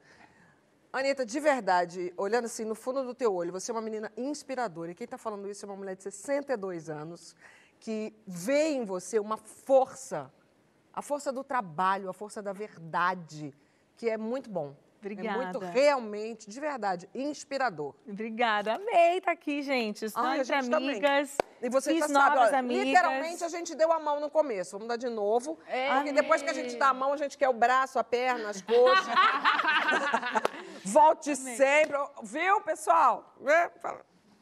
Anitta, 0.93 1.25
de 1.25 1.41
verdade, 1.41 2.13
olhando 2.19 2.45
assim 2.45 2.65
no 2.65 2.75
fundo 2.75 3.03
do 3.03 3.15
teu 3.15 3.35
olho, 3.35 3.51
você 3.51 3.71
é 3.71 3.75
uma 3.75 3.81
menina 3.81 4.13
inspiradora. 4.17 4.91
E 4.91 4.95
quem 4.95 5.07
está 5.07 5.17
falando 5.17 5.49
isso 5.49 5.65
é 5.65 5.69
uma 5.69 5.77
mulher 5.77 5.97
de 5.97 6.03
62 6.03 6.91
anos 6.91 7.35
que 7.81 8.15
vê 8.27 8.69
em 8.69 8.85
você 8.85 9.19
uma 9.19 9.39
força, 9.39 10.31
a 10.93 11.01
força 11.01 11.33
do 11.33 11.43
trabalho, 11.43 12.11
a 12.11 12.13
força 12.13 12.43
da 12.43 12.53
verdade, 12.53 13.55
que 13.97 14.09
é 14.09 14.19
muito 14.19 14.51
bom. 14.51 14.77
Obrigada. 15.01 15.29
É 15.29 15.43
muito 15.43 15.59
realmente, 15.59 16.49
de 16.49 16.61
verdade, 16.61 17.09
inspirador. 17.15 17.95
Obrigada. 18.07 18.75
Amei 18.75 19.19
estar 19.19 19.27
tá 19.27 19.33
aqui, 19.33 19.63
gente. 19.63 20.05
Estou 20.05 20.23
Ai, 20.23 20.41
entre 20.41 20.55
amigas. 20.55 21.37
Também. 21.37 21.52
E 21.63 21.69
você 21.69 21.93
Fiz 21.93 22.01
já 22.01 22.09
sabe, 22.09 22.39
olha, 22.39 22.59
amigas. 22.59 22.85
literalmente 22.87 23.45
a 23.45 23.49
gente 23.49 23.75
deu 23.77 23.93
a 23.93 24.01
mão 24.01 24.19
no 24.19 24.29
começo. 24.29 24.73
Vamos 24.73 24.89
dar 24.89 24.97
de 24.97 25.09
novo. 25.09 25.59
É. 25.69 25.95
Porque 25.95 26.13
depois 26.13 26.43
que 26.43 26.51
a 26.51 26.53
gente 26.53 26.77
dá 26.77 26.89
a 26.89 26.95
mão, 26.95 27.13
a 27.13 27.17
gente 27.17 27.39
quer 27.39 27.49
o 27.49 27.53
braço, 27.53 28.01
a 28.01 28.05
perna, 28.05 28.51
as 28.51 28.61
coxas. 28.61 29.07
Volte 30.85 31.31
Amei. 31.31 31.57
sempre. 31.57 31.97
Viu, 32.25 32.61
pessoal? 32.63 33.33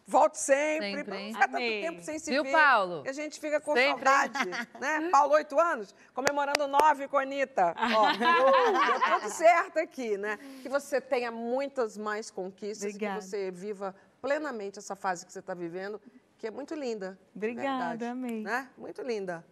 Volte 0.06 0.38
sempre. 0.38 0.96
sempre 0.96 1.22
não 1.22 1.32
ficar 1.32 1.48
tanto 1.48 1.58
tempo 1.58 2.02
sem 2.02 2.18
se 2.18 2.30
Viu, 2.32 2.42
ver. 2.42 2.50
Paulo? 2.52 3.04
a 3.06 3.12
gente 3.12 3.38
fica 3.38 3.60
com 3.60 3.74
sempre. 3.74 4.04
saudade. 4.04 4.50
Né? 4.80 5.08
Paulo, 5.12 5.34
oito 5.34 5.60
anos, 5.60 5.94
comemorando 6.14 6.66
nove 6.66 7.06
com 7.06 7.18
a 7.18 7.22
Anitta. 7.22 7.74
Ó, 7.76 8.10
deu 8.16 9.20
tudo 9.20 9.30
certo 9.30 9.78
aqui, 9.78 10.16
né? 10.16 10.36
Que 10.62 10.68
você 10.68 11.00
tenha 11.00 11.30
muitas 11.30 11.96
mais 11.96 12.30
conquistas 12.30 12.92
Obrigada. 12.94 13.20
que 13.20 13.26
você 13.26 13.50
viva 13.52 13.94
plenamente 14.20 14.78
essa 14.78 14.96
fase 14.96 15.24
que 15.24 15.32
você 15.32 15.38
está 15.38 15.54
vivendo, 15.54 16.00
que 16.40 16.46
é 16.46 16.50
muito 16.50 16.74
linda. 16.74 17.18
Obrigada, 17.36 17.88
verdade, 17.90 18.04
amei. 18.06 18.42
Né? 18.42 18.68
Muito 18.76 19.02
linda. 19.02 19.44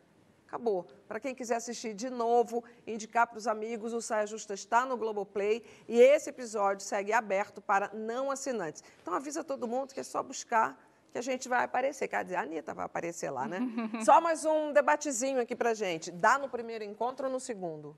Acabou. 0.47 0.87
Para 1.07 1.21
quem 1.21 1.35
quiser 1.35 1.57
assistir 1.57 1.93
de 1.93 2.09
novo, 2.09 2.65
indicar 2.87 3.27
para 3.27 3.37
os 3.37 3.47
amigos, 3.47 3.93
o 3.93 4.01
Saia 4.01 4.27
Justa 4.27 4.55
está 4.55 4.87
no 4.87 4.97
Globoplay 4.97 5.63
e 5.87 6.01
esse 6.01 6.31
episódio 6.31 6.83
segue 6.87 7.13
aberto 7.13 7.61
para 7.61 7.91
não 7.93 8.31
assinantes. 8.31 8.83
Então 9.03 9.13
avisa 9.13 9.45
todo 9.45 9.69
mundo 9.69 9.93
que 9.93 10.01
é 10.01 10.03
só 10.03 10.23
buscar 10.23 10.83
que 11.13 11.19
a 11.19 11.23
gente 11.23 11.51
vai 11.51 11.65
aparecer. 11.65 12.09
Quer 12.09 12.25
dizer, 12.25 12.37
a 12.37 12.41
Anitta 12.41 12.73
vai 12.73 12.87
aparecer 12.87 13.31
lá, 13.31 13.47
né? 13.47 13.61
só 14.03 14.23
mais 14.23 14.47
um 14.47 14.73
debatezinho 14.73 15.39
aqui 15.39 15.55
para 15.55 15.75
gente. 15.75 16.11
Dá 16.11 16.39
no 16.39 16.49
primeiro 16.49 16.83
encontro 16.83 17.27
ou 17.27 17.33
no 17.33 17.39
segundo? 17.39 17.95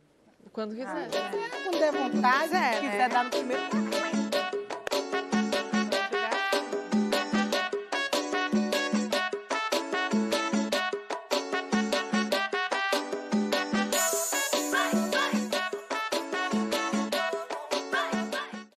Quando 0.53 0.75
quiser. 0.75 0.89
Ah, 0.89 1.03
é. 1.03 1.63
Quando 1.63 1.79
der 1.79 1.93
vontade, 1.93 2.57
é, 2.57 2.81
quiser 2.81 2.99
né? 2.99 3.09
dar 3.09 3.23
no 3.23 3.31
primeiro. 3.31 4.20